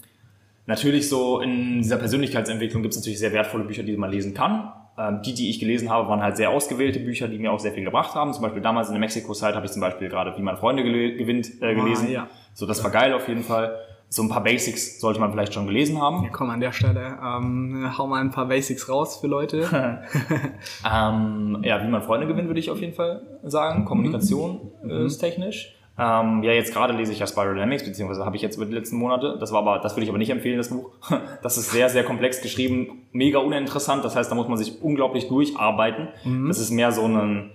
Natürlich 0.71 1.09
so 1.09 1.41
in 1.41 1.81
dieser 1.81 1.97
Persönlichkeitsentwicklung 1.97 2.81
gibt 2.81 2.93
es 2.93 2.99
natürlich 3.01 3.19
sehr 3.19 3.33
wertvolle 3.33 3.65
Bücher, 3.65 3.83
die 3.83 3.97
man 3.97 4.09
lesen 4.09 4.33
kann. 4.33 4.71
Ähm, 4.97 5.21
die, 5.21 5.33
die 5.33 5.49
ich 5.49 5.59
gelesen 5.59 5.89
habe, 5.89 6.07
waren 6.07 6.21
halt 6.21 6.37
sehr 6.37 6.49
ausgewählte 6.49 7.01
Bücher, 7.01 7.27
die 7.27 7.39
mir 7.39 7.51
auch 7.51 7.59
sehr 7.59 7.73
viel 7.73 7.83
gebracht 7.83 8.15
haben. 8.15 8.31
Zum 8.31 8.43
Beispiel 8.43 8.61
damals 8.61 8.87
in 8.87 8.93
der 8.93 9.01
Mexiko-Zeit 9.01 9.53
habe 9.53 9.65
ich 9.65 9.73
zum 9.73 9.81
Beispiel 9.81 10.07
gerade 10.07 10.33
Wie 10.37 10.41
man 10.41 10.55
Freunde 10.55 10.83
gewinnt 10.83 11.61
äh, 11.61 11.75
gelesen. 11.75 12.09
ja. 12.09 12.29
So, 12.53 12.65
das 12.65 12.81
war 12.85 12.91
geil 12.91 13.13
auf 13.13 13.27
jeden 13.27 13.43
Fall. 13.43 13.75
So 14.07 14.23
ein 14.23 14.29
paar 14.29 14.43
Basics 14.43 15.01
sollte 15.01 15.19
man 15.19 15.31
vielleicht 15.31 15.53
schon 15.53 15.67
gelesen 15.67 16.01
haben. 16.01 16.23
Ja, 16.23 16.29
komm, 16.29 16.49
an 16.49 16.61
der 16.61 16.71
Stelle, 16.71 17.17
ähm, 17.21 17.91
hau 17.97 18.07
mal 18.07 18.21
ein 18.21 18.31
paar 18.31 18.45
Basics 18.45 18.87
raus 18.87 19.17
für 19.19 19.27
Leute. 19.27 19.67
Ähm, 20.89 21.61
ja, 21.63 21.83
wie 21.83 21.89
man 21.89 22.01
Freunde 22.01 22.27
gewinnt, 22.27 22.47
würde 22.47 22.61
ich 22.61 22.71
auf 22.71 22.79
jeden 22.79 22.93
Fall 22.93 23.23
sagen. 23.43 23.83
Kommunikation 23.83 24.71
ist 25.05 25.17
technisch. 25.17 25.75
Ähm, 26.01 26.41
ja, 26.41 26.51
jetzt 26.51 26.73
gerade 26.73 26.93
lese 26.93 27.11
ich 27.11 27.19
ja 27.19 27.27
Spiral 27.27 27.53
Dynamics, 27.53 27.85
beziehungsweise 27.85 28.25
habe 28.25 28.35
ich 28.35 28.41
jetzt 28.41 28.55
über 28.55 28.65
die 28.65 28.73
letzten 28.73 28.95
Monate. 28.95 29.37
Das 29.39 29.51
war 29.51 29.59
aber, 29.59 29.77
das 29.77 29.95
würde 29.95 30.03
ich 30.03 30.09
aber 30.09 30.17
nicht 30.17 30.31
empfehlen, 30.31 30.57
das 30.57 30.69
Buch. 30.69 30.89
Das 31.43 31.57
ist 31.57 31.71
sehr, 31.71 31.89
sehr 31.89 32.03
komplex 32.03 32.41
geschrieben, 32.41 33.03
mega 33.11 33.37
uninteressant. 33.37 34.03
Das 34.03 34.15
heißt, 34.15 34.31
da 34.31 34.35
muss 34.35 34.47
man 34.47 34.57
sich 34.57 34.81
unglaublich 34.81 35.27
durcharbeiten. 35.27 36.07
Das 36.47 36.57
ist 36.57 36.71
mehr 36.71 36.91
so 36.91 37.05
ein, 37.05 37.51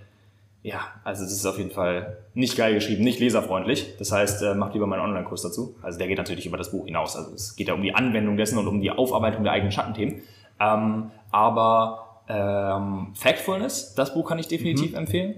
ja, 0.62 0.80
also 1.02 1.24
das 1.24 1.32
ist 1.32 1.44
auf 1.44 1.58
jeden 1.58 1.72
Fall 1.72 2.18
nicht 2.34 2.56
geil 2.56 2.74
geschrieben, 2.74 3.02
nicht 3.02 3.18
leserfreundlich. 3.18 3.96
Das 3.98 4.12
heißt, 4.12 4.42
äh, 4.42 4.54
macht 4.54 4.74
lieber 4.74 4.86
meinen 4.86 5.00
Online-Kurs 5.00 5.42
dazu. 5.42 5.74
Also 5.82 5.98
der 5.98 6.06
geht 6.06 6.18
natürlich 6.18 6.46
über 6.46 6.56
das 6.56 6.70
Buch 6.70 6.86
hinaus. 6.86 7.16
Also 7.16 7.34
es 7.34 7.56
geht 7.56 7.66
ja 7.66 7.74
um 7.74 7.82
die 7.82 7.94
Anwendung 7.94 8.36
dessen 8.36 8.58
und 8.58 8.68
um 8.68 8.80
die 8.80 8.92
Aufarbeitung 8.92 9.42
der 9.42 9.54
eigenen 9.54 9.72
Schattenthemen. 9.72 10.22
Ähm, 10.60 11.10
aber 11.32 12.22
ähm, 12.28 13.08
Factfulness, 13.14 13.94
das 13.94 14.14
Buch 14.14 14.28
kann 14.28 14.38
ich 14.38 14.46
definitiv 14.46 14.94
empfehlen. 14.94 15.34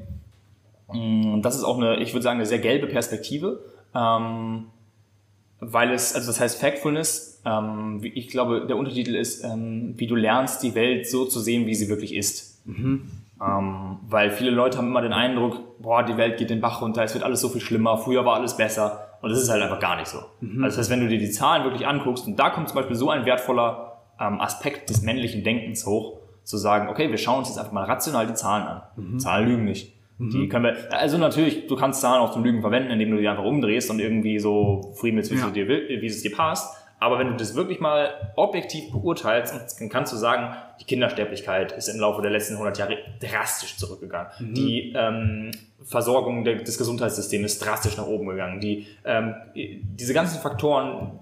Mm, 0.93 1.43
Das 1.43 1.57
ist 1.57 1.65
auch 1.65 1.77
eine, 1.77 1.97
ich 2.01 2.13
würde 2.13 2.23
sagen, 2.23 2.39
eine 2.39 2.47
sehr 2.47 2.59
gelbe 2.59 2.87
Perspektive. 2.87 3.61
Ähm, 3.95 4.67
weil 5.61 5.91
es, 5.93 6.15
also 6.15 6.29
das 6.29 6.41
heißt 6.41 6.61
Factfulness, 6.61 7.43
ähm, 7.45 8.01
ich 8.03 8.29
glaube, 8.29 8.67
der 8.67 8.77
Untertitel 8.77 9.15
ist, 9.17 9.43
ähm, 9.45 9.95
wie 9.97 10.07
du 10.07 10.15
lernst, 10.15 10.63
die 10.63 10.75
Welt 10.75 11.09
so 11.09 11.25
zu 11.25 11.41
sehen, 11.41 11.67
wie 11.67 11.75
sie 11.75 11.89
wirklich 11.89 12.15
ist. 12.15 12.63
Ähm, 13.41 13.99
weil 14.09 14.31
viele 14.31 14.51
Leute 14.51 14.79
haben 14.79 14.89
immer 14.89 15.01
den 15.03 15.13
Eindruck, 15.13 15.81
boah, 15.81 16.03
die 16.05 16.17
Welt 16.17 16.39
geht 16.39 16.51
den 16.51 16.61
Bach 16.61 16.81
runter, 16.83 17.03
es 17.05 17.15
wird 17.15 17.25
alles 17.25 17.41
so 17.41 17.49
viel 17.49 17.61
schlimmer, 17.61 17.97
früher 17.99 18.25
war 18.25 18.35
alles 18.35 18.57
besser. 18.57 19.05
Und 19.21 19.31
das 19.31 19.41
ist 19.43 19.49
halt 19.51 19.63
einfach 19.63 19.81
gar 19.81 19.97
nicht 19.97 20.07
so. 20.09 20.19
Also 20.41 20.61
das 20.63 20.79
heißt, 20.79 20.91
wenn 20.91 21.01
du 21.01 21.09
dir 21.09 21.19
die 21.19 21.31
Zahlen 21.31 21.65
wirklich 21.65 21.87
anguckst, 21.87 22.27
und 22.27 22.37
da 22.39 22.51
kommt 22.51 22.69
zum 22.69 22.77
Beispiel 22.77 22.95
so 22.97 23.11
ein 23.11 23.25
wertvoller 23.25 23.99
ähm, 24.21 24.41
Aspekt 24.41 24.91
des 24.91 25.03
männlichen 25.03 25.43
Denkens 25.45 25.87
hoch, 25.87 26.19
zu 26.45 26.57
sagen, 26.57 26.89
okay, 26.89 27.11
wir 27.11 27.19
schauen 27.19 27.41
uns 27.41 27.49
jetzt 27.49 27.59
einfach 27.59 27.73
mal 27.73 27.85
rational 27.85 28.27
die 28.29 28.35
Zahlen 28.35 28.67
an. 28.67 28.83
Zahlen 29.19 29.49
lügen 29.49 29.65
nicht. 29.65 29.93
Die 30.21 30.49
können 30.49 30.65
wir, 30.65 30.93
also 30.93 31.17
natürlich, 31.17 31.69
du 31.69 31.77
kannst 31.77 32.01
Zahlen 32.01 32.21
auch 32.21 32.33
zum 32.33 32.43
Lügen 32.43 32.61
verwenden, 32.61 32.91
indem 32.91 33.13
du 33.13 33.19
die 33.19 33.29
einfach 33.29 33.45
umdrehst 33.45 33.89
und 33.91 34.01
irgendwie 34.01 34.41
so 34.41 34.93
friemelst, 34.97 35.31
wie, 35.31 35.37
Ja. 35.37 35.47
es 35.47 35.53
dir 35.53 35.69
wie 35.69 36.07
es 36.07 36.23
dir 36.23 36.33
passt. 36.35 36.75
Aber 37.01 37.21
wenn 37.21 37.29
du 37.29 37.37
das 37.37 37.55
wirklich 37.55 37.79
mal 37.79 38.33
objektiv 38.35 38.91
beurteilst, 38.91 39.81
dann 39.81 39.89
kannst 39.89 40.13
du 40.13 40.17
sagen, 40.17 40.57
die 40.81 40.85
Kindersterblichkeit 40.85 41.71
ist 41.71 41.87
im 41.87 42.01
Laufe 42.01 42.23
der 42.23 42.33
letzten 42.33 42.55
100 42.55 42.77
Jahre 42.79 42.99
drastisch 43.21 43.77
zurückgegangen. 43.77 44.33
Die 44.55 44.93
ähm, 44.97 45.53
Versorgung 45.85 46.43
des 46.43 46.77
Gesundheitssystems 46.77 47.53
ist 47.53 47.65
drastisch 47.65 47.97
nach 47.97 48.07
oben 48.09 48.27
gegangen. 48.27 48.59
Die, 48.61 48.89
ähm, 49.05 49.35
diese 49.55 50.13
ganzen 50.13 50.41
Faktoren, 50.41 51.21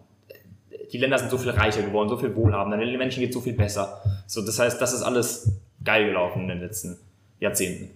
die 0.90 0.96
Länder 0.96 1.18
sind 1.18 1.30
so 1.30 1.36
viel 1.36 1.50
reicher 1.50 1.82
geworden, 1.82 2.08
so 2.08 2.16
viel 2.16 2.34
wohlhabender, 2.34 2.78
den 2.78 2.96
Menschen 2.96 3.20
geht 3.20 3.34
so 3.34 3.42
viel 3.42 3.52
besser. 3.52 4.00
So, 4.26 4.40
das 4.44 4.58
heißt, 4.58 4.80
das 4.80 4.94
ist 4.94 5.02
alles 5.02 5.50
geil 5.84 6.06
gelaufen 6.06 6.42
in 6.42 6.48
den 6.48 6.60
letzten 6.60 6.96
Jahrzehnten. 7.38 7.90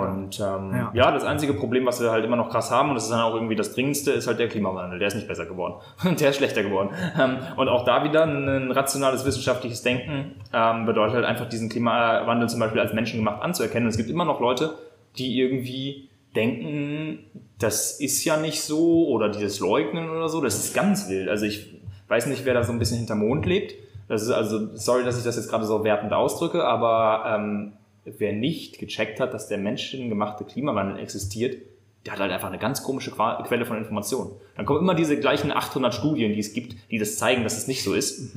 Und 0.00 0.40
ähm, 0.40 0.74
Ja. 0.74 0.90
ja. 0.94 1.10
das 1.12 1.24
einzige 1.24 1.54
Problem, 1.54 1.86
was 1.86 2.00
wir 2.00 2.10
halt 2.10 2.24
immer 2.24 2.36
noch 2.36 2.50
krass 2.50 2.70
haben, 2.70 2.90
und 2.90 2.94
das 2.94 3.04
ist 3.04 3.10
dann 3.10 3.20
auch 3.20 3.34
irgendwie 3.34 3.56
das 3.56 3.74
Dringendste, 3.74 4.12
ist 4.12 4.26
halt 4.26 4.38
der 4.38 4.48
Klimawandel. 4.48 4.98
Der 4.98 5.08
ist 5.08 5.14
nicht 5.14 5.28
besser 5.28 5.46
geworden. 5.46 5.74
der 6.18 6.30
ist 6.30 6.36
schlechter 6.36 6.62
geworden. 6.62 6.90
Ähm, 7.20 7.38
und 7.56 7.68
auch 7.68 7.84
da 7.84 8.04
wieder 8.04 8.24
ein 8.24 8.70
rationales 8.70 9.24
wissenschaftliches 9.24 9.82
Denken 9.82 10.36
ähm, 10.52 10.86
bedeutet 10.86 11.16
halt 11.16 11.24
einfach 11.24 11.48
diesen 11.48 11.68
Klimawandel 11.68 12.48
zum 12.48 12.60
Beispiel 12.60 12.80
als 12.80 12.92
menschengemacht 12.92 13.42
anzuerkennen. 13.42 13.86
Und 13.86 13.90
es 13.90 13.96
gibt 13.96 14.10
immer 14.10 14.24
noch 14.24 14.40
Leute, 14.40 14.74
die 15.18 15.38
irgendwie 15.38 16.08
denken, 16.34 17.18
das 17.58 18.00
ist 18.00 18.24
ja 18.24 18.36
nicht 18.36 18.62
so 18.62 19.06
oder 19.08 19.28
die 19.28 19.42
das 19.42 19.60
leugnen 19.60 20.10
oder 20.10 20.28
so. 20.28 20.40
Das 20.40 20.56
ist 20.56 20.74
ganz 20.74 21.08
wild. 21.08 21.28
Also 21.28 21.44
ich 21.46 21.74
weiß 22.08 22.26
nicht, 22.26 22.44
wer 22.44 22.54
da 22.54 22.62
so 22.62 22.72
ein 22.72 22.78
bisschen 22.78 22.98
hinterm 22.98 23.20
Mond 23.20 23.46
lebt. 23.46 23.74
Das 24.08 24.22
ist 24.22 24.30
also, 24.30 24.74
sorry, 24.74 25.04
dass 25.04 25.16
ich 25.16 25.24
das 25.24 25.36
jetzt 25.36 25.48
gerade 25.48 25.64
so 25.64 25.84
wertend 25.84 26.12
ausdrücke, 26.12 26.64
aber 26.64 27.24
ähm, 27.26 27.72
wer 28.04 28.32
nicht 28.32 28.78
gecheckt 28.78 29.20
hat, 29.20 29.34
dass 29.34 29.48
der 29.48 29.58
menschengemachte 29.58 30.44
Klimawandel 30.44 30.98
existiert, 30.98 31.56
der 32.04 32.14
hat 32.14 32.20
halt 32.20 32.32
einfach 32.32 32.48
eine 32.48 32.58
ganz 32.58 32.82
komische 32.82 33.12
Quelle 33.12 33.64
von 33.64 33.76
Informationen. 33.76 34.32
Dann 34.56 34.66
kommen 34.66 34.80
immer 34.80 34.94
diese 34.94 35.18
gleichen 35.18 35.52
800 35.52 35.94
Studien, 35.94 36.32
die 36.32 36.40
es 36.40 36.52
gibt, 36.52 36.74
die 36.90 36.98
das 36.98 37.16
zeigen, 37.16 37.44
dass 37.44 37.56
es 37.56 37.68
nicht 37.68 37.84
so 37.84 37.94
ist. 37.94 38.36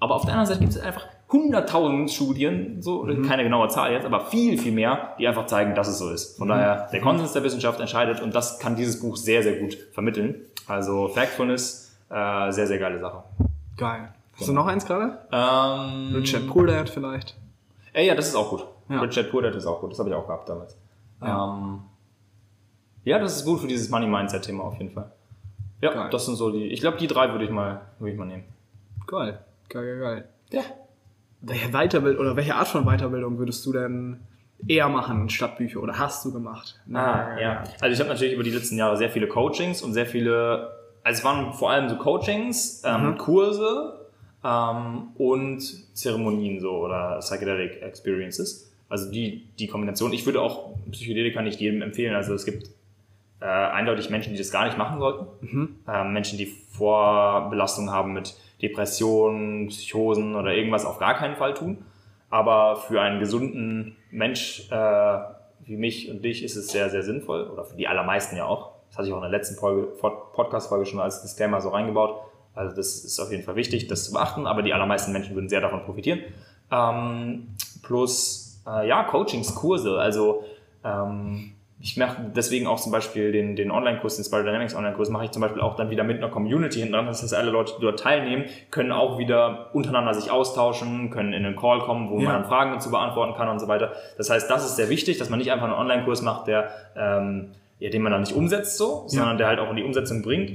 Aber 0.00 0.16
auf 0.16 0.24
der 0.24 0.32
anderen 0.32 0.46
Seite 0.46 0.60
gibt 0.60 0.72
es 0.72 0.78
einfach 0.80 1.06
100.000 1.30 2.08
Studien, 2.08 2.82
so 2.82 3.06
keine 3.26 3.42
genaue 3.42 3.68
Zahl 3.68 3.92
jetzt, 3.92 4.04
aber 4.04 4.26
viel, 4.26 4.58
viel 4.58 4.72
mehr, 4.72 5.14
die 5.18 5.26
einfach 5.26 5.46
zeigen, 5.46 5.74
dass 5.74 5.88
es 5.88 5.98
so 5.98 6.10
ist. 6.10 6.36
Von 6.38 6.48
daher, 6.48 6.88
der 6.92 7.00
Konsens 7.00 7.32
der 7.32 7.42
Wissenschaft 7.42 7.80
entscheidet 7.80 8.20
und 8.20 8.34
das 8.34 8.58
kann 8.58 8.76
dieses 8.76 9.00
Buch 9.00 9.16
sehr, 9.16 9.42
sehr 9.42 9.58
gut 9.58 9.76
vermitteln. 9.92 10.36
Also 10.66 11.08
Factfulness, 11.08 11.96
äh, 12.10 12.52
sehr, 12.52 12.66
sehr 12.66 12.78
geile 12.78 13.00
Sache. 13.00 13.24
Geil. 13.76 14.08
Hast 14.38 14.48
du 14.48 14.52
noch 14.52 14.66
eins 14.66 14.84
gerade? 14.84 15.18
Ähm, 15.32 16.14
Richard 16.14 16.44
Dad 16.68 16.90
vielleicht? 16.90 17.36
äh, 17.94 18.06
ja, 18.06 18.14
das 18.14 18.28
ist 18.28 18.34
auch 18.34 18.50
gut. 18.50 18.66
Ja. 18.88 19.00
Richard 19.00 19.30
Poor 19.30 19.42
Dad 19.42 19.54
ist 19.54 19.66
auch 19.66 19.80
gut. 19.80 19.92
Das 19.92 19.98
habe 19.98 20.08
ich 20.08 20.14
auch 20.14 20.26
gehabt 20.26 20.48
damals. 20.48 20.76
Ja. 21.20 21.28
Ja. 21.28 21.54
Ähm, 21.56 21.80
ja, 23.04 23.18
das 23.18 23.36
ist 23.36 23.44
gut 23.44 23.60
für 23.60 23.66
dieses 23.66 23.88
Money-Mindset-Thema 23.90 24.64
auf 24.64 24.78
jeden 24.78 24.90
Fall. 24.90 25.12
Ja, 25.80 25.92
Geil. 25.92 26.10
das 26.10 26.26
sind 26.26 26.36
so 26.36 26.50
die. 26.50 26.66
Ich 26.66 26.80
glaube, 26.80 26.96
die 26.98 27.06
drei 27.06 27.30
würde 27.30 27.44
ich 27.44 27.50
mal, 27.50 27.82
würde 27.98 28.12
ich 28.12 28.18
mal 28.18 28.24
nehmen. 28.26 28.44
Geil. 29.06 29.38
Geil, 29.68 29.84
geil, 29.84 30.00
geil. 30.00 30.28
Ja. 30.50 30.62
Welche 31.42 31.70
Weiterbildung 31.70 32.20
oder 32.20 32.36
welche 32.36 32.54
Art 32.54 32.68
von 32.68 32.84
Weiterbildung 32.84 33.38
würdest 33.38 33.64
du 33.66 33.72
denn 33.72 34.20
eher 34.66 34.88
machen 34.88 35.28
statt 35.28 35.58
Bücher 35.58 35.80
oder 35.82 35.98
hast 35.98 36.24
du 36.24 36.32
gemacht? 36.32 36.80
Ah, 36.92 37.38
ja. 37.38 37.64
Also 37.80 37.92
ich 37.92 38.00
habe 38.00 38.08
natürlich 38.08 38.34
über 38.34 38.42
die 38.42 38.50
letzten 38.50 38.76
Jahre 38.76 38.96
sehr 38.96 39.10
viele 39.10 39.28
Coachings 39.28 39.82
und 39.82 39.92
sehr 39.92 40.06
viele, 40.06 40.70
also 41.04 41.18
es 41.18 41.24
waren 41.24 41.52
vor 41.52 41.70
allem 41.70 41.88
so 41.88 41.96
Coachings, 41.96 42.82
ähm, 42.84 43.18
Kurse 43.18 44.06
ähm, 44.42 45.08
und 45.16 45.60
Zeremonien 45.96 46.58
so 46.60 46.70
oder 46.78 47.18
Psychedelic 47.20 47.82
Experiences. 47.82 48.65
Also 48.88 49.10
die, 49.10 49.48
die 49.58 49.66
Kombination. 49.66 50.12
Ich 50.12 50.26
würde 50.26 50.40
auch 50.40 50.70
Psychedelika 50.90 51.42
nicht 51.42 51.60
jedem 51.60 51.82
empfehlen. 51.82 52.14
Also 52.14 52.34
es 52.34 52.44
gibt 52.44 52.70
äh, 53.40 53.44
eindeutig 53.44 54.10
Menschen, 54.10 54.32
die 54.32 54.38
das 54.38 54.50
gar 54.50 54.64
nicht 54.64 54.78
machen 54.78 54.98
sollten. 54.98 55.26
Ähm, 55.88 56.12
Menschen, 56.12 56.38
die 56.38 56.46
Vorbelastungen 56.46 57.90
haben 57.90 58.12
mit 58.12 58.36
Depressionen, 58.62 59.68
Psychosen 59.68 60.34
oder 60.36 60.54
irgendwas 60.54 60.84
auf 60.84 60.98
gar 60.98 61.16
keinen 61.16 61.36
Fall 61.36 61.54
tun. 61.54 61.78
Aber 62.30 62.76
für 62.76 63.00
einen 63.00 63.20
gesunden 63.20 63.96
Mensch, 64.10 64.70
äh, 64.70 65.18
für 65.66 65.76
mich 65.76 66.10
und 66.10 66.24
dich 66.24 66.44
ist 66.44 66.56
es 66.56 66.68
sehr, 66.68 66.90
sehr 66.90 67.02
sinnvoll 67.02 67.44
oder 67.44 67.64
für 67.64 67.76
die 67.76 67.88
allermeisten 67.88 68.36
ja 68.36 68.44
auch. 68.44 68.72
Das 68.88 68.98
hatte 68.98 69.08
ich 69.08 69.14
auch 69.14 69.18
in 69.18 69.30
der 69.30 69.30
letzten 69.30 69.56
Podcast-Folge 69.56 70.86
schon 70.86 71.00
als 71.00 71.22
Disclaimer 71.22 71.60
so 71.60 71.70
reingebaut. 71.70 72.20
Also 72.54 72.74
das 72.74 73.04
ist 73.04 73.20
auf 73.20 73.30
jeden 73.30 73.42
Fall 73.42 73.56
wichtig, 73.56 73.86
das 73.88 74.04
zu 74.04 74.12
beachten, 74.12 74.46
aber 74.46 74.62
die 74.62 74.72
allermeisten 74.72 75.12
Menschen 75.12 75.34
würden 75.34 75.48
sehr 75.48 75.60
davon 75.60 75.84
profitieren. 75.84 76.20
Ähm, 76.70 77.48
plus, 77.82 78.45
äh, 78.66 78.88
ja, 78.88 79.04
Coachings, 79.04 79.54
Kurse, 79.54 79.98
also 79.98 80.44
ähm, 80.84 81.52
ich 81.78 81.96
mache 81.96 82.16
deswegen 82.34 82.66
auch 82.66 82.80
zum 82.80 82.90
Beispiel 82.90 83.32
den, 83.32 83.54
den 83.54 83.70
Online-Kurs, 83.70 84.16
den 84.16 84.24
Spiral 84.24 84.44
Dynamics 84.44 84.74
Online-Kurs, 84.74 85.10
mache 85.10 85.26
ich 85.26 85.30
zum 85.30 85.42
Beispiel 85.42 85.60
auch 85.60 85.76
dann 85.76 85.90
wieder 85.90 86.04
mit 86.04 86.16
einer 86.16 86.30
Community 86.30 86.78
hinten 86.78 86.94
dran. 86.94 87.06
Das 87.06 87.22
heißt, 87.22 87.34
alle 87.34 87.50
Leute, 87.50 87.74
die 87.76 87.82
dort 87.82 88.00
teilnehmen, 88.00 88.46
können 88.70 88.92
auch 88.92 89.18
wieder 89.18 89.70
untereinander 89.74 90.14
sich 90.14 90.30
austauschen, 90.30 91.10
können 91.10 91.34
in 91.34 91.44
einen 91.44 91.54
Call 91.54 91.80
kommen, 91.80 92.08
wo 92.08 92.18
ja. 92.18 92.24
man 92.24 92.32
dann 92.32 92.44
Fragen 92.46 92.72
dazu 92.72 92.90
beantworten 92.90 93.34
kann 93.34 93.48
und 93.48 93.58
so 93.58 93.68
weiter. 93.68 93.92
Das 94.16 94.30
heißt, 94.30 94.50
das 94.50 94.64
ist 94.64 94.76
sehr 94.76 94.88
wichtig, 94.88 95.18
dass 95.18 95.28
man 95.28 95.38
nicht 95.38 95.52
einfach 95.52 95.66
einen 95.66 95.74
Online-Kurs 95.74 96.22
macht, 96.22 96.46
der, 96.46 96.70
ähm, 96.96 97.52
ja, 97.78 97.90
den 97.90 98.00
man 98.00 98.10
dann 98.10 98.22
nicht 98.22 98.34
umsetzt 98.34 98.78
so, 98.78 99.04
sondern 99.06 99.32
ja. 99.32 99.36
der 99.36 99.46
halt 99.48 99.60
auch 99.60 99.68
in 99.68 99.76
die 99.76 99.84
Umsetzung 99.84 100.22
bringt. 100.22 100.52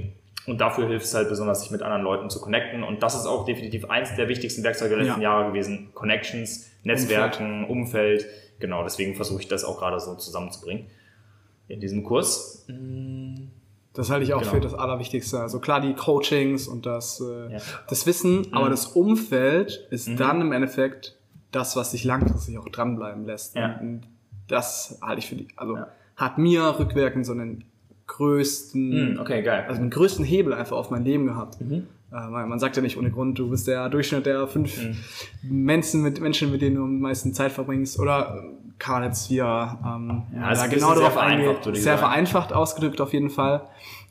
Und 0.52 0.60
dafür 0.60 0.86
hilft 0.86 1.06
es 1.06 1.14
halt 1.14 1.30
besonders, 1.30 1.62
sich 1.62 1.72
mit 1.72 1.82
anderen 1.82 2.04
Leuten 2.04 2.30
zu 2.30 2.42
connecten. 2.42 2.84
Und 2.84 3.02
das 3.02 3.16
ist 3.16 3.26
auch 3.26 3.46
definitiv 3.46 3.90
eins 3.90 4.14
der 4.18 4.28
wichtigsten 4.28 4.64
Werkzeuge 4.64 4.96
der 4.96 5.06
letzten 5.06 5.22
ja. 5.22 5.32
Jahre 5.32 5.48
gewesen. 5.48 5.92
Connections, 5.94 6.70
Netzwerken, 6.84 7.64
Umfeld. 7.64 8.24
Umfeld. 8.24 8.26
Genau, 8.60 8.84
deswegen 8.84 9.16
versuche 9.16 9.40
ich 9.42 9.48
das 9.48 9.64
auch 9.64 9.80
gerade 9.80 9.98
so 10.02 10.16
zusammenzubringen 10.16 10.88
in 11.70 11.80
diesem 11.80 12.04
Kurs. 12.04 12.68
Das 13.94 14.10
halte 14.10 14.26
ich 14.26 14.34
auch 14.34 14.42
genau. 14.42 14.52
für 14.52 14.60
das 14.60 14.74
Allerwichtigste. 14.74 15.40
Also 15.40 15.62
klar, 15.62 15.80
die 15.80 15.94
Coachings 15.94 16.68
und 16.68 16.86
das, 16.86 17.22
äh, 17.22 17.54
ja. 17.54 17.60
das 17.88 18.06
Wissen, 18.06 18.40
mhm. 18.40 18.48
aber 18.54 18.70
das 18.70 18.88
Umfeld 18.88 19.88
ist 19.90 20.10
mhm. 20.10 20.18
dann 20.18 20.42
im 20.42 20.52
Endeffekt 20.52 21.18
das, 21.54 21.78
was 21.78 21.92
sich 21.92 22.04
langfristig 22.04 22.58
auch 22.58 22.68
dranbleiben 22.68 23.26
lässt. 23.26 23.56
Ja. 23.56 23.78
Und 23.80 24.02
das 24.50 25.00
halte 25.02 25.20
ich 25.20 25.30
für 25.30 25.36
die, 25.36 25.48
also 25.56 25.78
ja. 25.78 25.88
hat 26.18 26.38
mir 26.38 26.78
rückwirkend 26.78 27.26
so 27.26 27.32
einen 27.32 27.64
größten, 28.12 29.14
mhm, 29.14 29.20
okay, 29.20 29.42
geil. 29.42 29.66
also 29.68 29.80
den 29.80 29.90
größten 29.90 30.26
Hebel 30.26 30.54
einfach 30.54 30.76
auf 30.76 30.92
mein 30.92 31.04
Leben 31.04 31.26
gehabt. 31.28 31.62
Mhm. 31.62 31.88
Äh, 32.12 32.28
man 32.28 32.60
sagt 32.60 32.76
ja 32.76 32.82
nicht 32.82 32.98
ohne 32.98 33.10
Grund, 33.10 33.40
du 33.40 33.50
bist 33.50 33.68
der 33.68 33.88
Durchschnitt 33.90 34.26
der 34.26 34.48
fünf 34.48 34.84
mhm. 34.84 34.98
Menschen, 35.44 36.02
mit, 36.02 36.20
Menschen, 36.20 36.52
mit 36.52 36.62
denen 36.62 36.76
du 36.76 36.84
am 36.84 37.00
meisten 37.00 37.34
Zeit 37.34 37.52
verbringst. 37.52 38.00
Oder 38.00 38.44
kann 38.80 38.96
man 38.96 39.04
jetzt 39.04 39.28
hier 39.28 39.46
ähm, 39.46 40.24
ja, 40.36 40.54
ja 40.54 40.68
genau 40.68 40.94
darauf 40.94 41.18
eingehen. 41.18 41.56
Sehr 41.64 41.84
sagen. 41.84 42.00
vereinfacht 42.00 42.52
ausgedrückt 42.52 43.00
auf 43.00 43.14
jeden 43.14 43.30
Fall. 43.30 43.62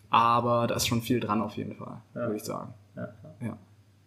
Aber 0.08 0.66
da 0.66 0.76
ist 0.76 0.86
schon 0.86 1.02
viel 1.02 1.20
dran 1.20 1.42
auf 1.42 1.56
jeden 1.56 1.76
Fall, 1.76 1.98
ja. 2.14 2.22
würde 2.22 2.36
ich 2.36 2.44
sagen. 2.44 2.72
Ja. 2.96 3.08
ja. 3.40 3.58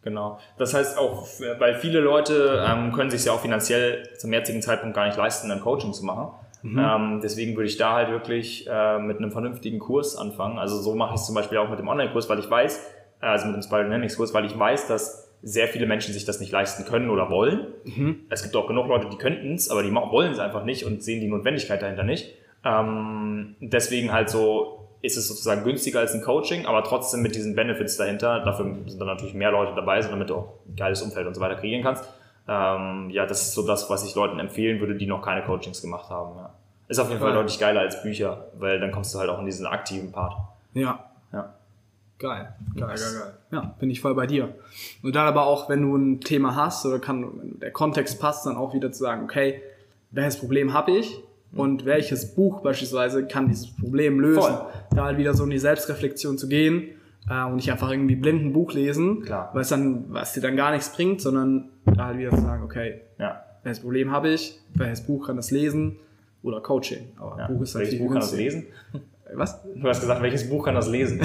Genau. 0.02 0.40
Das 0.58 0.74
heißt 0.74 0.98
auch, 0.98 1.26
weil 1.60 1.76
viele 1.76 2.02
Leute 2.02 2.66
ähm, 2.68 2.92
können 2.92 3.10
sich 3.10 3.24
ja 3.24 3.32
auch 3.32 3.40
finanziell 3.40 4.10
zum 4.18 4.34
jetzigen 4.34 4.62
Zeitpunkt 4.62 4.96
gar 4.96 5.06
nicht 5.06 5.18
leisten, 5.18 5.50
ein 5.50 5.62
Coaching 5.62 5.94
zu 5.94 6.04
machen. 6.04 6.34
Mhm. 6.64 6.80
Ähm, 6.80 7.20
deswegen 7.22 7.56
würde 7.56 7.68
ich 7.68 7.78
da 7.78 7.94
halt 7.94 8.10
wirklich 8.10 8.68
äh, 8.70 8.98
mit 8.98 9.18
einem 9.18 9.32
vernünftigen 9.32 9.80
Kurs 9.80 10.16
anfangen. 10.16 10.58
Also 10.58 10.82
so 10.82 10.96
mache 10.96 11.14
ich 11.14 11.22
es 11.22 11.28
zum 11.28 11.36
Beispiel 11.36 11.58
auch 11.58 11.70
mit 11.70 11.78
dem 11.78 11.88
Online-Kurs, 11.88 12.30
weil 12.30 12.40
ich 12.40 12.50
weiß, 12.50 12.90
äh, 13.22 13.26
also 13.26 13.48
mit 13.48 13.56
dem 13.56 13.62
Spiral 13.62 13.84
Dynamics 13.84 14.18
Kurs, 14.18 14.34
weil 14.34 14.46
ich 14.46 14.58
weiß, 14.58 14.88
dass 14.88 15.30
sehr 15.44 15.68
viele 15.68 15.86
Menschen 15.86 16.14
sich 16.14 16.24
das 16.24 16.40
nicht 16.40 16.54
leisten 16.54 16.86
können 16.86 17.10
oder 17.10 17.30
wollen. 17.30 17.68
Mhm. 17.84 18.22
Es 18.30 18.44
gibt 18.44 18.56
auch 18.56 18.66
genug 18.66 18.88
Leute, 18.88 19.10
die 19.10 19.18
könnten 19.18 19.56
es, 19.56 19.70
aber 19.70 19.84
die 19.84 19.94
wollen 19.94 20.32
es 20.32 20.40
einfach 20.40 20.64
nicht 20.64 20.86
und 20.86 21.04
sehen 21.04 21.20
die 21.20 21.28
Notwendigkeit 21.28 21.82
dahinter 21.82 22.04
nicht. 22.04 22.34
Ähm, 22.64 23.56
deswegen 23.60 24.14
halt 24.14 24.30
so 24.30 24.88
ist 25.02 25.18
es 25.18 25.28
sozusagen 25.28 25.66
günstiger 25.66 26.00
als 26.00 26.14
ein 26.14 26.22
Coaching, 26.22 26.66
aber 26.66 26.82
trotzdem 26.86 27.22
mit 27.22 27.36
diesen 27.36 27.56
Benefits 27.56 27.98
dahinter. 27.98 28.40
Dafür 28.40 28.74
sind 28.88 29.02
dann 29.02 29.08
natürlich 29.08 29.34
mehr 29.34 29.52
Leute 29.52 29.74
dabei, 29.76 30.02
so 30.02 30.10
damit 30.10 30.30
du 30.30 30.36
auch 30.36 30.54
ein 30.66 30.78
geiles 30.78 31.02
Umfeld 31.02 31.28
und 31.28 31.34
so 31.34 31.42
weiter 31.42 31.56
kreieren 31.56 31.84
kannst. 31.84 32.06
Ähm, 32.48 33.10
ja, 33.10 33.26
das 33.26 33.42
ist 33.44 33.54
so 33.54 33.66
das, 33.66 33.90
was 33.90 34.06
ich 34.06 34.16
Leuten 34.16 34.40
empfehlen 34.40 34.80
würde, 34.80 34.96
die 34.96 35.08
noch 35.08 35.22
keine 35.22 35.44
Coachings 35.44 35.82
gemacht 35.82 36.10
haben. 36.10 36.38
Ja. 36.38 36.54
Ist 36.88 37.00
auf 37.00 37.10
jeden 37.10 37.22
Fall 37.22 37.34
deutlich 37.34 37.60
geiler 37.60 37.82
als 37.82 38.02
Bücher, 38.04 38.48
weil 38.60 38.80
dann 38.80 38.92
kommst 38.92 39.14
du 39.16 39.20
halt 39.20 39.30
auch 39.30 39.40
in 39.40 39.46
diesen 39.46 39.66
aktiven 39.66 40.12
Part. 40.12 40.36
Ja. 40.74 41.10
Ja. 41.32 41.54
Geil, 42.20 42.54
geil, 42.76 42.88
geil, 42.88 42.98
geil. 42.98 43.34
Ja, 43.52 43.76
bin 43.80 43.90
ich 43.90 44.02
voll 44.02 44.14
bei 44.16 44.28
dir. 44.28 44.54
Und 45.02 45.16
dann 45.16 45.28
aber 45.28 45.46
auch, 45.46 45.70
wenn 45.70 45.82
du 45.82 45.96
ein 45.96 46.22
Thema 46.22 46.56
hast 46.56 46.86
oder 46.86 47.00
kann, 47.00 47.24
wenn 47.24 47.60
der 47.60 47.72
Kontext 47.72 48.20
passt, 48.20 48.46
dann 48.46 48.56
auch 48.56 48.74
wieder 48.74 48.92
zu 48.92 49.00
sagen, 49.00 49.24
okay, 49.24 49.62
welches 50.12 50.40
Problem 50.40 50.74
habe 50.74 50.92
ich 50.92 51.20
und 51.54 51.86
welches 51.86 52.34
Buch 52.36 52.62
beispielsweise 52.62 53.26
kann 53.28 53.48
dieses 53.48 53.76
Problem 53.76 54.20
lösen. 54.20 54.42
Voll. 54.42 54.66
Da 54.96 55.06
halt 55.06 55.18
wieder 55.18 55.34
so 55.34 55.44
in 55.44 55.50
die 55.50 55.60
Selbstreflexion 55.60 56.38
zu 56.38 56.48
gehen 56.48 56.90
äh, 57.30 57.44
und 57.44 57.56
nicht 57.56 57.72
einfach 57.72 57.92
irgendwie 57.92 58.16
blind 58.16 58.44
ein 58.44 58.54
Buch 58.54 58.74
lesen, 58.74 59.22
Klar. 59.22 59.50
weil 59.54 59.62
es 59.62 59.70
dann, 59.70 60.06
was 60.10 60.34
dir 60.34 60.42
dann 60.42 60.56
gar 60.56 60.72
nichts 60.72 60.94
bringt, 60.94 61.22
sondern 61.22 61.70
da 61.86 62.06
halt 62.06 62.18
wieder 62.18 62.32
zu 62.32 62.42
sagen, 62.42 62.64
okay, 62.64 63.02
ja. 63.20 63.44
welches 63.64 63.82
Problem 63.82 64.12
habe 64.12 64.30
ich, 64.30 64.60
welches 64.74 65.06
Buch 65.06 65.28
kann 65.28 65.36
das 65.36 65.52
lesen 65.52 65.98
oder 66.42 66.62
Coaching. 66.62 67.14
Aber 67.18 67.38
ja. 67.40 67.48
Buch 67.48 67.62
ist 67.62 67.76
halt 67.76 67.86
welches 67.86 68.00
Buch 68.00 68.12
kann 68.12 68.22
das 68.22 68.36
lesen? 68.36 68.68
Was? 69.36 69.64
Du 69.64 69.88
hast 69.88 70.02
gesagt, 70.02 70.22
welches 70.22 70.50
Buch 70.50 70.66
kann 70.66 70.76
das 70.76 70.88
lesen? 70.88 71.20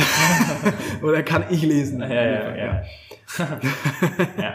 Oder 1.02 1.22
kann 1.22 1.44
ich 1.50 1.62
lesen? 1.62 2.00
Ja, 2.00 2.08
ja, 2.08 2.56
ja. 2.56 2.82
ja. 4.38 4.54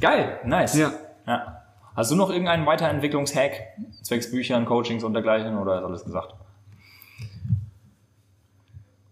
Geil, 0.00 0.38
nice. 0.44 0.78
Ja. 0.78 0.92
ja. 1.26 1.62
Hast 1.96 2.12
du 2.12 2.14
noch 2.14 2.30
irgendeinen 2.30 2.66
Weiterentwicklungshack 2.66 3.52
zwecks 4.02 4.30
Büchern, 4.30 4.64
Coachings 4.66 5.02
und 5.02 5.14
dergleichen 5.14 5.58
oder 5.58 5.78
ist 5.78 5.84
alles 5.84 6.04
gesagt? 6.04 6.34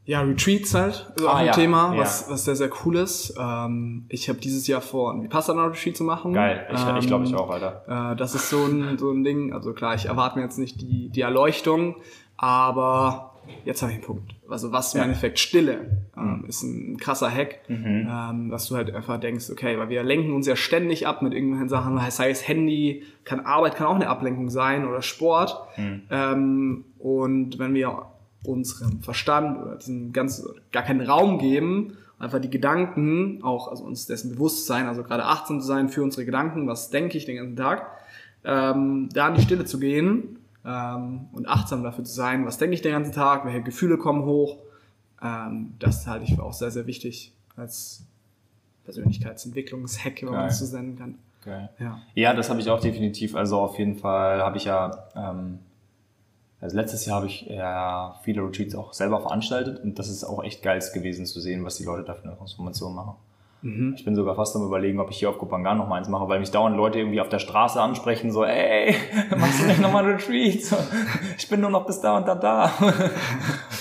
Ja, 0.07 0.21
Retreats 0.21 0.73
halt 0.73 1.13
ist 1.17 1.27
ah, 1.27 1.31
auch 1.31 1.35
ein 1.35 1.47
ja. 1.47 1.53
Thema, 1.53 1.97
was, 1.97 2.27
ja. 2.27 2.33
was 2.33 2.45
sehr, 2.45 2.55
sehr 2.55 2.71
cool 2.85 2.97
ist. 2.97 3.35
Ähm, 3.39 4.07
ich 4.09 4.29
habe 4.29 4.39
dieses 4.39 4.69
Jahr 4.69 4.81
vor, 4.81 5.13
ein 5.13 5.25
Vipassana-Retreat 5.25 5.97
zu 5.97 6.05
machen. 6.05 6.33
Geil, 6.33 6.65
ich, 6.73 6.81
ähm, 6.81 6.97
ich 6.97 7.09
glaube 7.09 7.25
ich 7.25 7.35
auch, 7.35 7.51
Alter. 7.51 8.13
Äh, 8.13 8.17
das 8.17 8.37
ist 8.37 8.49
so 8.49 8.65
ein, 8.65 8.99
so 8.99 9.11
ein 9.11 9.25
Ding, 9.25 9.53
also 9.53 9.73
klar, 9.73 9.97
ich 9.97 10.07
erwarte 10.07 10.39
mir 10.39 10.45
jetzt 10.45 10.59
nicht 10.59 10.81
die, 10.81 11.09
die 11.09 11.23
Erleuchtung, 11.23 11.97
aber 12.37 13.33
jetzt 13.65 13.83
habe 13.83 13.91
ich 13.91 13.99
einen 13.99 14.07
Punkt. 14.07 14.33
Also 14.49 14.71
was 14.71 14.95
im 14.95 14.99
ja. 14.99 15.05
Endeffekt 15.07 15.41
Stille 15.41 16.07
ähm, 16.17 16.43
mhm. 16.43 16.45
ist 16.47 16.63
ein 16.63 16.99
krasser 16.99 17.29
Hack, 17.29 17.69
mhm. 17.69 18.09
ähm, 18.09 18.51
dass 18.51 18.69
du 18.69 18.77
halt 18.77 18.95
einfach 18.95 19.19
denkst, 19.19 19.51
okay, 19.51 19.77
weil 19.77 19.89
wir 19.89 20.05
lenken 20.05 20.33
uns 20.35 20.47
ja 20.47 20.55
ständig 20.55 21.09
ab 21.09 21.21
mit 21.21 21.35
irgendwelchen 21.35 21.69
Sachen, 21.69 21.99
sei 22.11 22.31
es 22.31 22.47
Handy, 22.47 23.03
kann 23.25 23.41
Arbeit 23.41 23.75
kann 23.75 23.89
auch 23.89 23.97
eine 23.97 24.09
Ablenkung 24.09 24.51
sein 24.51 24.87
oder 24.87 25.03
Sport. 25.03 25.57
Mhm. 25.77 26.03
Ähm, 26.11 26.85
und 27.01 27.59
wenn 27.59 27.75
wir 27.75 28.07
unserem 28.43 29.01
Verstand 29.01 29.63
oder 29.63 29.77
diesem 29.77 30.13
ganzen 30.13 30.47
gar 30.73 30.83
keinen 30.83 31.01
Raum 31.01 31.39
geben, 31.39 31.97
einfach 32.19 32.41
die 32.41 32.51
Gedanken 32.51 33.43
auch, 33.43 33.69
also 33.69 33.85
uns 33.85 34.07
dessen 34.07 34.33
bewusst 34.33 34.67
sein, 34.67 34.87
also 34.87 35.03
gerade 35.03 35.25
achtsam 35.25 35.61
zu 35.61 35.67
sein 35.67 35.89
für 35.89 36.03
unsere 36.03 36.25
Gedanken, 36.25 36.67
was 36.67 36.91
denke 36.91 37.19
ich 37.19 37.27
den 37.27 37.37
ganzen 37.37 37.57
Tag, 37.57 37.91
ähm, 38.45 39.09
da 39.13 39.29
in 39.29 39.35
die 39.35 39.43
Stille 39.43 39.65
zu 39.65 39.79
gehen 39.79 40.39
ähm, 40.65 41.27
und 41.33 41.49
achtsam 41.49 41.83
dafür 41.83 42.05
zu 42.05 42.13
sein, 42.13 42.47
was 42.47 42.59
denke 42.59 42.75
ich 42.75 42.83
den 42.83 42.93
ganzen 42.93 43.13
Tag, 43.13 43.45
welche 43.45 43.63
Gefühle 43.63 43.99
kommen 43.99 44.25
hoch. 44.25 44.59
Ähm, 45.23 45.75
das 45.79 46.07
halte 46.07 46.25
ich 46.25 46.35
für 46.35 46.43
auch 46.43 46.53
sehr, 46.53 46.71
sehr 46.71 46.87
wichtig 46.87 47.33
als 47.57 48.05
Persönlichkeitsentwicklungshack, 48.85 50.23
wenn 50.23 50.31
man 50.31 50.47
es 50.47 50.59
so 50.59 50.77
nennen 50.77 50.97
kann. 50.97 51.19
Geil. 51.45 51.71
Ja. 51.79 52.01
ja, 52.15 52.35
das 52.35 52.51
habe 52.51 52.61
ich 52.61 52.69
auch 52.69 52.81
definitiv. 52.81 53.37
Also 53.37 53.61
auf 53.61 53.79
jeden 53.79 53.95
Fall 53.95 54.43
habe 54.43 54.57
ich 54.57 54.65
ja, 54.65 55.07
ähm, 55.15 55.61
also 56.61 56.77
letztes 56.77 57.05
Jahr 57.07 57.17
habe 57.17 57.27
ich 57.27 57.43
ja 57.43 58.19
viele 58.23 58.43
Retreats 58.43 58.75
auch 58.75 58.93
selber 58.93 59.21
veranstaltet 59.21 59.83
und 59.83 59.99
das 59.99 60.09
ist 60.09 60.25
auch 60.25 60.43
echt 60.43 60.63
geil 60.63 60.81
gewesen 60.95 61.27
zu 61.27 61.41
sehen, 61.41 61.65
was 61.65 61.77
die 61.77 61.85
Leute 61.85 62.05
da 62.05 62.15
für 62.15 62.25
eine 62.25 62.37
Transformation 62.37 62.95
machen. 62.95 63.15
Mhm. 63.63 63.95
Ich 63.97 64.05
bin 64.05 64.15
sogar 64.15 64.37
fast 64.37 64.55
am 64.55 64.65
überlegen, 64.65 65.01
ob 65.01 65.11
ich 65.11 65.19
hier 65.19 65.29
auf 65.29 65.39
Kopangan 65.39 65.79
noch 65.79 65.89
mal 65.89 65.97
eins 65.97 66.09
mache, 66.09 66.29
weil 66.29 66.41
mich 66.41 66.51
dauernd 66.51 66.77
Leute 66.77 66.99
irgendwie 66.99 67.21
auf 67.21 67.29
der 67.29 67.39
Straße 67.39 67.81
ansprechen, 67.81 68.31
so, 68.31 68.45
ey, 68.45 68.95
machst 69.37 69.63
du 69.63 69.67
nicht 69.67 69.81
nochmal 69.81 70.05
ein 70.05 70.13
Retreat? 70.13 70.63
So, 70.63 70.77
ich 71.39 71.49
bin 71.49 71.61
nur 71.61 71.71
noch 71.71 71.87
bis 71.87 72.01
da 72.01 72.17
und 72.17 72.29
da 72.29 72.35
da. 72.35 72.71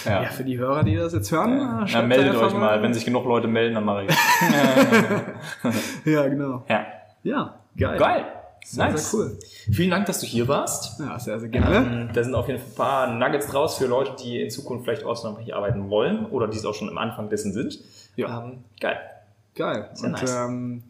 ja. 0.06 0.24
ja. 0.24 0.30
für 0.30 0.44
die 0.44 0.58
Hörer, 0.58 0.84
die 0.84 0.96
das 0.96 1.14
jetzt 1.14 1.32
hören, 1.32 1.58
ja. 1.58 1.86
ja 1.86 2.02
meldet 2.02 2.36
euch 2.36 2.54
mal. 2.54 2.82
Wenn 2.82 2.94
sich 2.94 3.06
genug 3.06 3.26
Leute 3.26 3.48
melden, 3.48 3.76
dann 3.76 3.86
mache 3.86 4.06
ich. 4.06 4.16
ja, 6.06 6.28
genau. 6.28 6.64
Ja. 6.68 6.86
Ja, 7.24 7.56
geil. 7.78 7.98
Geil. 7.98 8.26
Sehr, 8.66 8.90
nice. 8.90 9.12
sehr 9.12 9.20
cool. 9.20 9.40
Vielen 9.72 9.92
Dank, 9.92 10.08
dass 10.08 10.20
du 10.22 10.26
hier 10.26 10.48
warst. 10.48 11.00
Ja, 11.00 11.20
sehr, 11.20 11.40
sehr 11.40 11.50
gerne. 11.50 11.76
Ähm, 11.76 12.10
da 12.14 12.24
sind 12.24 12.34
auf 12.34 12.48
jeden 12.48 12.60
Fall 12.60 13.10
ein 13.10 13.20
paar 13.20 13.30
Nuggets 13.30 13.48
draus 13.48 13.78
für 13.78 13.86
Leute, 13.86 14.16
die 14.22 14.42
in 14.42 14.50
Zukunft 14.50 14.86
vielleicht 14.86 15.04
hier 15.44 15.56
arbeiten 15.56 15.90
wollen 15.90 16.26
oder 16.26 16.48
die 16.48 16.58
es 16.58 16.66
auch 16.66 16.74
schon 16.74 16.90
am 16.90 16.98
Anfang 16.98 17.30
dessen 17.30 17.54
sind. 17.54 17.80
Ja. 18.16 18.44
Ähm, 18.44 18.64
geil. 18.80 18.98
Geil. 19.54 19.90
Sehr 19.94 20.08
und 20.08 20.12
nice. 20.14 20.36
ähm, 20.36 20.84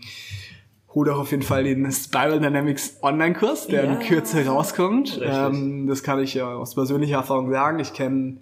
hol 0.94 1.06
doch 1.06 1.20
auf 1.20 1.32
jeden 1.32 1.44
Fall 1.44 1.66
den 1.66 1.92
Spiral 1.92 2.40
Dynamics 2.40 2.98
Online-Kurs, 3.02 3.68
der 3.68 3.84
ja. 3.84 3.92
in 3.92 4.00
Kürze 4.00 4.46
rauskommt. 4.46 5.20
Ähm, 5.22 5.86
das 5.88 6.02
kann 6.02 6.20
ich 6.20 6.34
ja 6.34 6.48
aus 6.48 6.76
persönlicher 6.76 7.18
Erfahrung 7.18 7.52
sagen. 7.52 7.80
Ich 7.80 7.94
kenne 7.94 8.38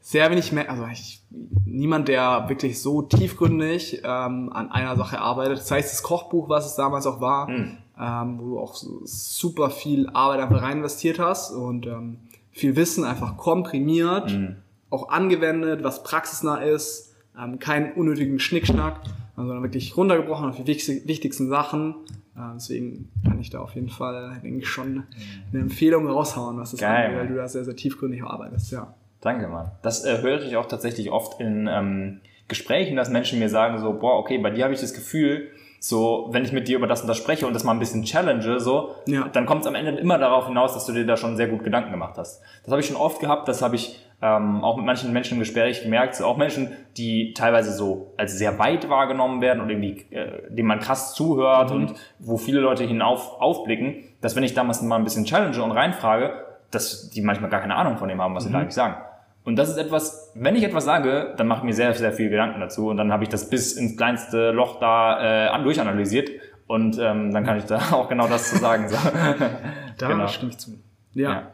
sehr 0.00 0.30
wenig 0.30 0.50
mehr, 0.52 0.70
also 0.70 0.86
ich, 0.90 1.22
niemand, 1.66 2.08
der 2.08 2.48
wirklich 2.48 2.80
so 2.80 3.02
tiefgründig 3.02 3.98
ähm, 4.02 4.50
an 4.52 4.72
einer 4.72 4.96
Sache 4.96 5.20
arbeitet. 5.20 5.58
Das 5.58 5.70
heißt, 5.70 5.92
das 5.92 6.02
Kochbuch, 6.02 6.48
was 6.48 6.66
es 6.66 6.74
damals 6.74 7.06
auch 7.06 7.20
war, 7.20 7.48
mhm. 7.48 7.76
Ähm, 8.00 8.38
wo 8.38 8.44
du 8.50 8.58
auch 8.58 8.74
so 8.74 9.02
super 9.04 9.70
viel 9.70 10.08
Arbeit 10.10 10.40
einfach 10.40 10.62
rein 10.62 10.78
investiert 10.78 11.18
hast 11.18 11.52
und 11.52 11.86
ähm, 11.86 12.18
viel 12.50 12.74
Wissen 12.76 13.04
einfach 13.04 13.36
komprimiert, 13.36 14.32
mhm. 14.32 14.56
auch 14.88 15.10
angewendet, 15.10 15.84
was 15.84 16.02
praxisnah 16.02 16.62
ist, 16.62 17.14
ähm, 17.38 17.58
keinen 17.58 17.92
unnötigen 17.92 18.38
Schnickschnack 18.38 19.00
Also 19.36 19.62
wirklich 19.62 19.96
runtergebrochen 19.96 20.48
auf 20.48 20.56
die 20.56 20.66
wichtigsten 20.66 21.48
Sachen. 21.48 21.94
Äh, 22.36 22.40
deswegen 22.54 23.10
kann 23.24 23.38
ich 23.38 23.50
da 23.50 23.60
auf 23.60 23.74
jeden 23.74 23.90
Fall, 23.90 24.40
denke 24.42 24.60
ich, 24.60 24.68
schon 24.68 25.04
eine 25.52 25.60
Empfehlung 25.60 26.06
raushauen, 26.06 26.58
was 26.58 26.70
das 26.70 26.80
Geil, 26.80 27.06
angeht, 27.06 27.20
weil 27.20 27.28
du 27.28 27.34
da 27.36 27.48
sehr, 27.48 27.64
sehr 27.64 27.76
tiefgründig 27.76 28.24
arbeitest, 28.24 28.72
ja. 28.72 28.94
Danke, 29.20 29.48
Mann. 29.48 29.70
Das 29.82 30.06
äh, 30.06 30.22
höre 30.22 30.42
ich 30.42 30.56
auch 30.56 30.66
tatsächlich 30.66 31.10
oft 31.10 31.38
in 31.40 31.68
ähm, 31.70 32.20
Gesprächen, 32.48 32.96
dass 32.96 33.10
Menschen 33.10 33.38
mir 33.38 33.50
sagen 33.50 33.78
so, 33.78 33.92
boah, 33.92 34.18
okay, 34.18 34.38
bei 34.38 34.50
dir 34.50 34.64
habe 34.64 34.72
ich 34.72 34.80
das 34.80 34.94
Gefühl, 34.94 35.48
so, 35.82 36.28
wenn 36.30 36.44
ich 36.44 36.52
mit 36.52 36.68
dir 36.68 36.76
über 36.76 36.86
das 36.86 37.00
und 37.00 37.08
das 37.08 37.16
spreche 37.16 37.46
und 37.46 37.54
das 37.54 37.64
mal 37.64 37.72
ein 37.72 37.78
bisschen 37.78 38.02
challenge, 38.04 38.60
so, 38.60 38.94
Ja. 39.06 39.28
dann 39.32 39.46
kommt 39.46 39.62
es 39.62 39.66
am 39.66 39.74
Ende 39.74 39.92
immer 39.92 40.18
darauf 40.18 40.46
hinaus, 40.46 40.74
dass 40.74 40.84
du 40.84 40.92
dir 40.92 41.06
da 41.06 41.16
schon 41.16 41.36
sehr 41.38 41.48
gut 41.48 41.64
Gedanken 41.64 41.90
gemacht 41.90 42.18
hast. 42.18 42.42
Das 42.62 42.70
habe 42.70 42.80
ich 42.82 42.86
schon 42.86 42.96
oft 42.96 43.18
gehabt, 43.18 43.48
das 43.48 43.62
habe 43.62 43.76
ich 43.76 44.06
ähm, 44.22 44.62
auch 44.62 44.76
mit 44.76 44.84
manchen 44.84 45.10
Menschen 45.14 45.34
im 45.34 45.40
Gespräch 45.40 45.82
gemerkt, 45.82 46.14
so 46.16 46.26
auch 46.26 46.36
Menschen, 46.36 46.68
die 46.98 47.32
teilweise 47.32 47.72
so 47.72 48.12
als 48.18 48.36
sehr 48.36 48.58
weit 48.58 48.90
wahrgenommen 48.90 49.40
werden 49.40 49.62
und 49.62 49.70
irgendwie, 49.70 50.04
äh, 50.14 50.42
denen 50.50 50.68
man 50.68 50.80
krass 50.80 51.14
zuhört 51.14 51.70
und 51.70 51.94
wo 52.18 52.36
viele 52.36 52.60
Leute 52.60 52.84
hinauf 52.84 53.40
aufblicken, 53.40 54.04
dass 54.20 54.36
wenn 54.36 54.42
ich 54.42 54.52
damals 54.52 54.82
mal 54.82 54.96
ein 54.96 55.04
bisschen 55.04 55.24
challenge 55.24 55.62
und 55.62 55.70
reinfrage, 55.70 56.44
dass 56.70 57.08
die 57.08 57.22
manchmal 57.22 57.48
gar 57.48 57.60
keine 57.62 57.74
Ahnung 57.74 57.96
von 57.96 58.08
dem 58.10 58.20
haben, 58.20 58.34
was 58.34 58.44
sie 58.44 58.52
da 58.52 58.58
eigentlich 58.58 58.74
sagen. 58.74 58.96
Und 59.44 59.56
das 59.56 59.68
ist 59.70 59.78
etwas, 59.78 60.30
wenn 60.34 60.54
ich 60.54 60.62
etwas 60.62 60.84
sage, 60.84 61.34
dann 61.36 61.46
mache 61.48 61.60
ich 61.60 61.64
mir 61.64 61.72
sehr, 61.74 61.94
sehr 61.94 62.12
viel 62.12 62.28
Gedanken 62.30 62.60
dazu 62.60 62.88
und 62.88 62.96
dann 62.98 63.10
habe 63.12 63.22
ich 63.24 63.30
das 63.30 63.48
bis 63.48 63.72
ins 63.72 63.96
kleinste 63.96 64.50
Loch 64.50 64.78
da 64.80 65.46
äh, 65.46 65.48
an- 65.48 65.64
durchanalysiert 65.64 66.30
und 66.66 66.98
ähm, 66.98 67.32
dann 67.32 67.44
kann 67.44 67.56
ich 67.58 67.64
da 67.64 67.78
auch 67.92 68.08
genau 68.08 68.28
das 68.28 68.50
zu 68.50 68.58
sagen. 68.58 68.88
So. 68.88 68.96
Da 69.98 70.08
Genau. 70.08 70.26
stimme 70.28 70.50
ich 70.52 70.58
zu. 70.58 70.78
Ja. 71.14 71.30
Ja. 71.32 71.52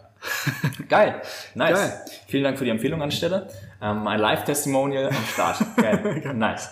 Geil, 0.89 1.21
nice. 1.55 1.73
Geil. 1.75 1.93
Vielen 2.29 2.45
Dank 2.45 2.59
für 2.59 2.65
die 2.65 2.71
Empfehlung 2.71 3.03
an 3.03 3.11
der 3.11 3.17
Stelle. 3.17 3.49
Ähm, 3.83 4.07
ein 4.07 4.19
Live-Testimonial 4.21 5.09
am 5.09 5.15
Start. 5.33 5.59
Geil, 5.77 6.33
nice. 6.35 6.71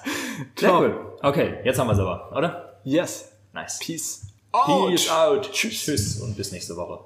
Sehr 0.57 0.73
cool. 0.75 1.17
Okay, 1.23 1.55
jetzt 1.65 1.79
haben 1.79 1.87
wir 1.89 1.93
es 1.93 1.99
aber, 1.99 2.33
oder? 2.37 2.79
Yes. 2.85 3.33
Nice. 3.53 3.79
Peace. 3.81 4.27
Peace 4.67 5.11
out. 5.11 5.51
Tschüss. 5.53 5.85
Tschüss 5.85 6.21
und 6.21 6.37
bis 6.37 6.53
nächste 6.53 6.77
Woche. 6.77 7.05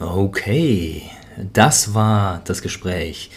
Okay, 0.00 1.02
das 1.52 1.94
war 1.94 2.40
das 2.44 2.62
Gespräch. 2.62 3.30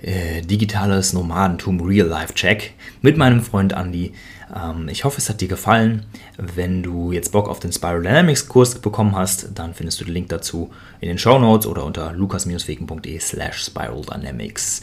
Äh, 0.00 0.42
digitales 0.42 1.12
Nomadentum 1.12 1.80
Real 1.80 2.06
Life 2.06 2.34
Check 2.34 2.74
mit 3.02 3.16
meinem 3.16 3.42
Freund 3.42 3.72
Andy. 3.72 4.12
Ähm, 4.54 4.88
ich 4.88 5.04
hoffe, 5.04 5.18
es 5.18 5.28
hat 5.28 5.40
dir 5.40 5.48
gefallen. 5.48 6.06
Wenn 6.36 6.84
du 6.84 7.10
jetzt 7.10 7.32
Bock 7.32 7.48
auf 7.48 7.58
den 7.58 7.72
Spiral 7.72 8.02
Dynamics 8.02 8.46
Kurs 8.46 8.76
bekommen 8.76 9.16
hast, 9.16 9.48
dann 9.56 9.74
findest 9.74 10.00
du 10.00 10.04
den 10.04 10.14
Link 10.14 10.28
dazu 10.28 10.70
in 11.00 11.08
den 11.08 11.18
Show 11.18 11.40
Notes 11.40 11.66
oder 11.66 11.84
unter 11.84 12.12
lukas-wegen.de 12.12 13.18
slash 13.18 13.64
Spiral 13.64 14.02
Dynamics. 14.02 14.82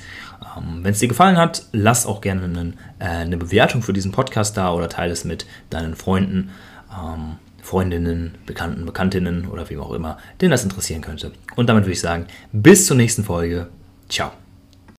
Ähm, 0.58 0.84
Wenn 0.84 0.92
es 0.92 1.00
dir 1.00 1.08
gefallen 1.08 1.38
hat, 1.38 1.66
lass 1.72 2.06
auch 2.06 2.20
gerne 2.20 2.44
einen, 2.44 2.78
äh, 3.00 3.06
eine 3.06 3.38
Bewertung 3.38 3.82
für 3.82 3.94
diesen 3.94 4.12
Podcast 4.12 4.58
da 4.58 4.74
oder 4.74 4.90
teile 4.90 5.14
es 5.14 5.24
mit 5.24 5.46
deinen 5.70 5.96
Freunden. 5.96 6.52
Ähm, 6.92 7.38
Freundinnen, 7.66 8.36
Bekannten, 8.46 8.86
Bekanntinnen 8.86 9.48
oder 9.48 9.68
wem 9.72 9.82
auch 9.82 9.92
immer, 9.92 10.20
den 10.40 10.52
das 10.52 10.64
interessieren 10.64 11.02
könnte. 11.02 11.32
Und 11.56 11.68
damit 11.68 11.86
würde 11.86 11.94
ich 11.94 12.00
sagen, 12.00 12.28
bis 12.52 12.86
zur 12.86 12.96
nächsten 12.96 13.24
Folge. 13.24 13.70
Ciao. 14.08 14.32